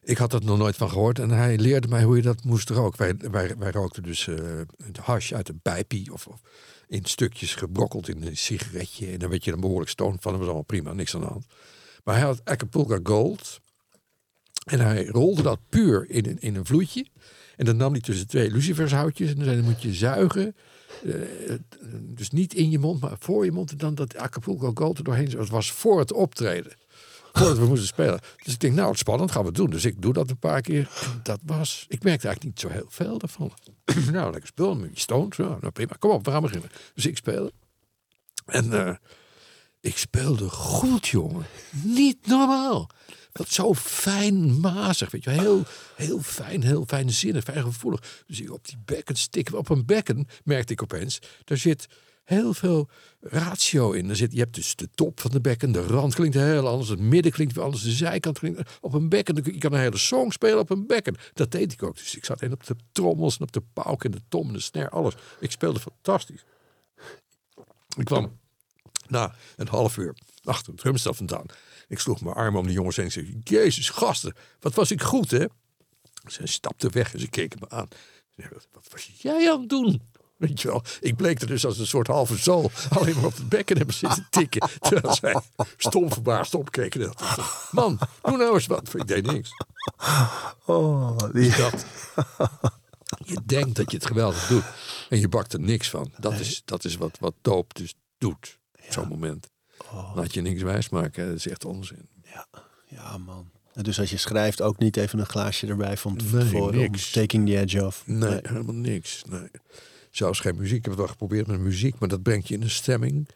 Ik 0.00 0.18
had 0.18 0.32
er 0.32 0.44
nog 0.44 0.58
nooit 0.58 0.76
van 0.76 0.90
gehoord. 0.90 1.18
En 1.18 1.30
hij 1.30 1.58
leerde 1.58 1.88
mij 1.88 2.02
hoe 2.02 2.16
je 2.16 2.22
dat 2.22 2.44
moest 2.44 2.70
roken. 2.70 2.98
Wij, 2.98 3.30
wij, 3.30 3.56
wij 3.56 3.70
rookten 3.70 4.02
dus 4.02 4.26
eh 4.26 4.34
de 4.92 5.00
hash 5.00 5.32
uit 5.32 5.48
een 5.48 5.60
pijpie. 5.60 6.12
Of, 6.12 6.26
of 6.26 6.40
in 6.86 7.04
stukjes 7.04 7.54
gebrokkeld 7.54 8.08
in 8.08 8.22
een 8.22 8.36
sigaretje. 8.36 9.12
En 9.12 9.18
dan 9.18 9.30
werd 9.30 9.44
je 9.44 9.50
dan 9.50 9.60
behoorlijk 9.60 9.90
stoned 9.90 10.20
van. 10.20 10.30
Dat 10.30 10.40
was 10.40 10.48
allemaal 10.48 10.66
prima, 10.66 10.92
niks 10.92 11.14
aan 11.14 11.20
de 11.20 11.26
hand. 11.26 11.46
Maar 12.04 12.14
hij 12.14 12.24
had 12.24 12.44
Acapulco 12.44 12.98
Gold. 13.02 13.60
En 14.64 14.80
hij 14.80 15.06
rolde 15.06 15.42
dat 15.42 15.58
puur 15.68 16.10
in 16.10 16.26
een, 16.26 16.38
in 16.38 16.54
een. 16.54 17.08
En 17.56 17.64
dan 17.64 17.76
nam 17.76 17.92
hij 17.92 18.00
tussen 18.00 18.26
twee 18.26 18.50
lucifershoutjes. 18.50 19.34
En 19.34 19.44
dan 19.44 19.60
moet 19.60 19.82
je 19.82 19.94
zuigen. 19.94 20.56
Eh, 21.04 21.54
dus 22.00 22.30
niet 22.30 22.54
in 22.54 22.70
je 22.70 22.78
mond, 22.78 23.00
maar 23.00 23.16
voor 23.18 23.44
je 23.44 23.52
mond. 23.52 23.70
En 23.70 23.76
dan 23.76 23.94
dat 23.94 24.16
Acapulco 24.16 24.70
Gold 24.74 24.98
er 24.98 25.04
doorheen. 25.04 25.30
Het 25.30 25.48
was 25.48 25.72
voor 25.72 25.98
het 25.98 26.12
optreden. 26.12 26.72
Voordat 27.32 27.58
we 27.58 27.66
moesten 27.72 27.86
spelen. 27.86 28.20
Dus 28.44 28.52
ik 28.52 28.60
denk, 28.60 28.74
nou, 28.74 28.88
het 28.88 28.98
spannend, 28.98 29.30
gaan 29.30 29.44
we 29.44 29.52
doen. 29.52 29.70
Dus 29.70 29.84
ik 29.84 30.02
doe 30.02 30.12
dat 30.12 30.30
een 30.30 30.38
paar 30.38 30.60
keer. 30.60 30.90
Dat 31.22 31.40
was, 31.42 31.84
ik 31.88 32.02
merkte 32.02 32.26
eigenlijk 32.26 32.44
niet 32.44 32.60
zo 32.60 32.78
heel 32.78 32.88
veel 32.88 33.18
daarvan. 33.18 33.52
nou, 34.12 34.30
lekker 34.30 34.46
spul, 34.48 34.74
met 34.74 34.90
je 34.92 35.00
stoned. 35.00 35.36
Ja, 35.36 35.58
nou 35.60 35.70
prima, 35.70 35.96
kom 35.98 36.10
op, 36.10 36.24
we 36.24 36.30
gaan 36.30 36.42
beginnen. 36.42 36.70
Dus 36.94 37.06
ik 37.06 37.16
speelde. 37.16 37.52
En 38.46 38.86
eh, 38.86 38.94
ik 39.80 39.98
speelde 39.98 40.48
goed, 40.48 41.08
jongen. 41.08 41.46
Niet 41.70 42.26
normaal. 42.26 42.90
Wat 43.38 43.48
zo 43.48 43.74
fijn 43.74 44.60
mazig, 44.60 45.10
weet 45.10 45.24
je. 45.24 45.30
Heel, 45.30 45.64
heel 45.96 46.22
fijn, 46.22 46.62
heel 46.62 46.84
fijnzinnig, 46.86 47.44
fijn 47.44 47.62
gevoelig. 47.62 48.22
Dus 48.26 48.40
ik 48.40 48.52
op 48.52 48.68
die 48.68 48.78
bekken 48.84 49.16
stikken. 49.16 49.58
Op 49.58 49.68
een 49.68 49.86
bekken 49.86 50.28
merkte 50.44 50.72
ik 50.72 50.82
opeens, 50.82 51.18
daar 51.44 51.56
zit 51.56 51.88
heel 52.24 52.54
veel 52.54 52.88
ratio 53.20 53.92
in. 53.92 54.08
Er 54.10 54.16
zit, 54.16 54.32
je 54.32 54.38
hebt 54.38 54.54
dus 54.54 54.74
de 54.74 54.88
top 54.94 55.20
van 55.20 55.30
de 55.30 55.40
bekken, 55.40 55.72
de 55.72 55.86
rand 55.86 56.14
klinkt 56.14 56.36
heel 56.36 56.68
anders, 56.68 56.88
het 56.88 56.98
midden 56.98 57.32
klinkt 57.32 57.54
weer 57.54 57.64
anders, 57.64 57.82
de 57.82 57.90
zijkant 57.90 58.38
klinkt 58.38 58.78
op 58.80 58.92
een 58.92 59.08
bekken. 59.08 59.34
Je 59.44 59.58
kan 59.58 59.72
een 59.72 59.80
hele 59.80 59.98
song 59.98 60.30
spelen 60.30 60.58
op 60.58 60.70
een 60.70 60.86
bekken. 60.86 61.16
Dat 61.34 61.50
deed 61.50 61.72
ik 61.72 61.82
ook. 61.82 61.96
Dus 61.96 62.16
ik 62.16 62.24
zat 62.24 62.42
in 62.42 62.52
op 62.52 62.66
de 62.66 62.76
trommels 62.92 63.36
en 63.36 63.42
op 63.42 63.52
de 63.52 63.62
pauk 63.72 64.04
en 64.04 64.10
de 64.10 64.22
tom 64.28 64.46
en 64.46 64.52
de 64.52 64.60
snare, 64.60 64.90
alles. 64.90 65.14
Ik 65.40 65.50
speelde 65.50 65.80
fantastisch. 65.80 66.44
Ik 67.96 68.04
kwam 68.04 68.38
na 69.06 69.34
een 69.56 69.68
half 69.68 69.96
uur 69.96 70.14
achter 70.44 70.72
het 70.72 70.80
drumstel 70.80 71.14
vandaan. 71.14 71.46
Ik 71.88 71.98
sloeg 71.98 72.20
mijn 72.20 72.34
arm 72.34 72.56
om 72.56 72.66
de 72.66 72.72
jongens 72.72 72.96
heen 72.96 73.04
en 73.04 73.12
zei... 73.12 73.40
Jezus, 73.44 73.90
gasten, 73.90 74.34
wat 74.60 74.74
was 74.74 74.90
ik 74.90 75.02
goed, 75.02 75.30
hè? 75.30 75.44
Ze 76.26 76.46
stapten 76.46 76.92
weg 76.92 77.12
en 77.14 77.20
ze 77.20 77.28
keken 77.28 77.58
me 77.60 77.68
aan. 77.68 77.88
Wat, 78.72 78.88
was 78.90 79.10
jij 79.16 79.52
aan 79.52 79.60
het 79.60 79.68
doen? 79.68 80.02
Weet 80.36 80.60
je 80.60 80.68
wel, 80.68 80.82
ik 81.00 81.16
bleek 81.16 81.40
er 81.40 81.46
dus 81.46 81.66
als 81.66 81.78
een 81.78 81.86
soort 81.86 82.06
halve 82.06 82.36
zool 82.36 82.70
alleen 82.98 83.14
maar 83.14 83.24
op 83.24 83.36
de 83.36 83.44
bekken 83.44 83.76
hebben 83.76 83.94
zitten 83.94 84.26
tikken. 84.30 84.68
Terwijl 84.80 85.14
zij 85.14 85.40
stom 85.76 86.12
verbaasd 86.12 86.54
opkeken. 86.54 87.12
Man, 87.70 87.98
doe 88.22 88.36
nou 88.36 88.54
eens 88.54 88.66
wat. 88.66 88.94
Ik 88.94 89.06
deed 89.06 89.26
niks. 89.26 89.50
Oh, 90.64 91.18
die... 91.32 91.56
Dat. 91.56 91.86
Je 93.24 93.40
denkt 93.44 93.76
dat 93.76 93.90
je 93.90 93.96
het 93.96 94.06
geweldig 94.06 94.46
doet. 94.46 94.64
En 95.08 95.20
je 95.20 95.28
bakt 95.28 95.52
er 95.52 95.60
niks 95.60 95.90
van. 95.90 96.12
Dat 96.18 96.32
is, 96.32 96.62
dat 96.64 96.84
is 96.84 96.96
wat, 96.96 97.18
wat 97.20 97.34
doop 97.42 97.74
dus 97.74 97.94
doet. 98.18 98.58
Op 98.86 98.92
zo'n 98.92 99.08
moment. 99.08 99.50
Laat 100.14 100.34
je 100.34 100.40
niks 100.40 100.62
wijsmaken. 100.62 101.26
Dat 101.26 101.36
is 101.36 101.48
echt 101.48 101.64
onzin. 101.64 102.08
Ja, 102.24 102.46
ja 102.86 103.18
man. 103.18 103.50
En 103.72 103.82
Dus 103.82 104.00
als 104.00 104.10
je 104.10 104.16
schrijft, 104.16 104.62
ook 104.62 104.78
niet 104.78 104.96
even 104.96 105.18
een 105.18 105.26
glaasje 105.26 105.66
erbij 105.66 105.96
van 105.96 106.12
Nee, 106.12 106.28
tevoren 106.28 106.74
om 106.74 106.76
niks. 106.76 107.10
taking 107.10 107.46
the 107.46 107.58
edge 107.58 107.86
off. 107.86 108.02
Nee, 108.06 108.38
helemaal 108.42 108.74
niks. 108.74 109.22
Nee. 109.28 109.50
Zelfs 110.10 110.40
geen 110.40 110.56
muziek. 110.56 110.76
Ik 110.76 110.82
heb 110.82 110.92
het 110.92 111.00
wel 111.02 111.10
geprobeerd 111.10 111.46
met 111.46 111.60
muziek, 111.60 111.98
maar 111.98 112.08
dat 112.08 112.22
brengt 112.22 112.48
je 112.48 112.54
in 112.54 112.62
een 112.62 112.70
stemming. 112.70 113.28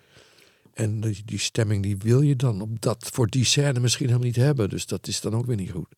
En 0.73 1.01
die, 1.01 1.23
die 1.25 1.39
stemming 1.39 1.83
die 1.83 1.97
wil 1.99 2.21
je 2.21 2.37
dan 2.37 2.61
op 2.61 2.81
dat, 2.81 3.11
voor 3.13 3.27
die 3.27 3.45
scène 3.45 3.81
misschien 3.81 4.07
helemaal 4.07 4.27
niet 4.27 4.37
hebben. 4.37 4.69
Dus 4.69 4.87
dat 4.87 5.07
is 5.07 5.21
dan 5.21 5.35
ook 5.35 5.47
weer 5.47 5.57
niet 5.57 5.71
goed. 5.71 5.89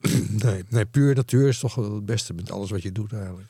nee, 0.44 0.64
nee, 0.68 0.86
puur 0.86 1.14
natuur 1.14 1.48
is 1.48 1.58
toch 1.58 1.74
wel 1.74 1.94
het 1.94 2.06
beste 2.06 2.34
met 2.34 2.50
alles 2.50 2.70
wat 2.70 2.82
je 2.82 2.92
doet 2.92 3.12
eigenlijk. 3.12 3.48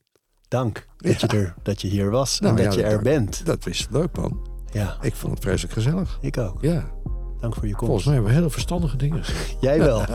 Dank 0.49 0.87
dat, 0.97 1.21
je, 1.21 1.27
er, 1.27 1.55
dat 1.63 1.81
je 1.81 1.89
hier 1.89 2.11
was 2.11 2.41
Nou 2.41 2.57
en 2.59 2.65
dat 2.65 2.75
ja, 2.75 2.81
je 2.81 2.87
er 2.87 3.03
bent. 3.03 3.47
Dat 3.47 3.67
is 3.67 3.87
leuk 3.91 4.17
man. 4.17 4.56
Ja, 4.77 4.97
Ik 5.01 5.14
vond 5.14 5.33
het 5.35 5.43
vreselijk 5.43 5.74
gezellig. 5.74 6.18
ik 6.20 6.39
ook. 6.39 6.62
Ja, 6.62 6.91
Dank 7.41 7.55
voor 7.55 7.66
je 7.66 7.74
komst. 7.74 7.85
volgens 7.87 8.05
mij 8.05 8.14
hebben 8.14 8.33
we 8.33 8.39
hele 8.39 8.51
verstandige 8.51 8.97
dingen 8.97 9.24
gezegd. 9.24 9.57
Jij 9.66 9.79
wel. 9.79 10.01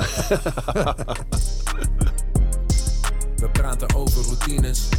We 3.36 3.50
praten 3.52 3.96
over 3.96 4.24
routines. 4.24 4.90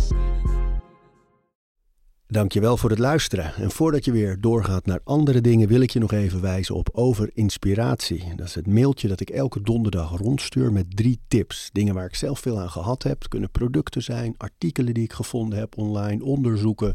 Dankjewel 2.27 2.77
voor 2.77 2.91
het 2.91 2.99
luisteren. 2.99 3.55
En 3.55 3.71
voordat 3.71 4.05
je 4.05 4.13
weer 4.13 4.41
doorgaat 4.41 4.87
naar 4.87 5.01
andere 5.05 5.41
dingen, 5.41 5.69
wil 5.69 5.81
ik 5.81 5.91
je 5.91 5.99
nog 5.99 6.13
even 6.13 6.41
wijzen 6.41 6.75
op 6.75 6.89
Over 6.93 7.31
Inspiratie. 7.35 8.33
Dat 8.37 8.47
is 8.47 8.55
het 8.55 8.67
mailtje 8.67 9.09
dat 9.09 9.21
ik 9.21 9.31
elke 9.31 9.61
donderdag 9.63 10.17
rondstuur 10.19 10.73
met 10.73 10.97
drie 10.97 11.21
tips. 11.29 11.69
Dingen 11.73 11.95
waar 11.95 12.07
ik 12.07 12.15
zelf 12.15 12.39
veel 12.41 12.61
aan 12.61 12.71
gehad 12.71 13.03
heb. 13.03 13.19
Het 13.19 13.29
kunnen 13.29 13.51
producten 13.51 14.03
zijn, 14.03 14.35
artikelen 14.37 14.95
die 14.95 15.05
ik 15.05 15.13
gevonden 15.13 15.59
heb 15.59 15.79
online, 15.79 16.25
onderzoeken, 16.25 16.95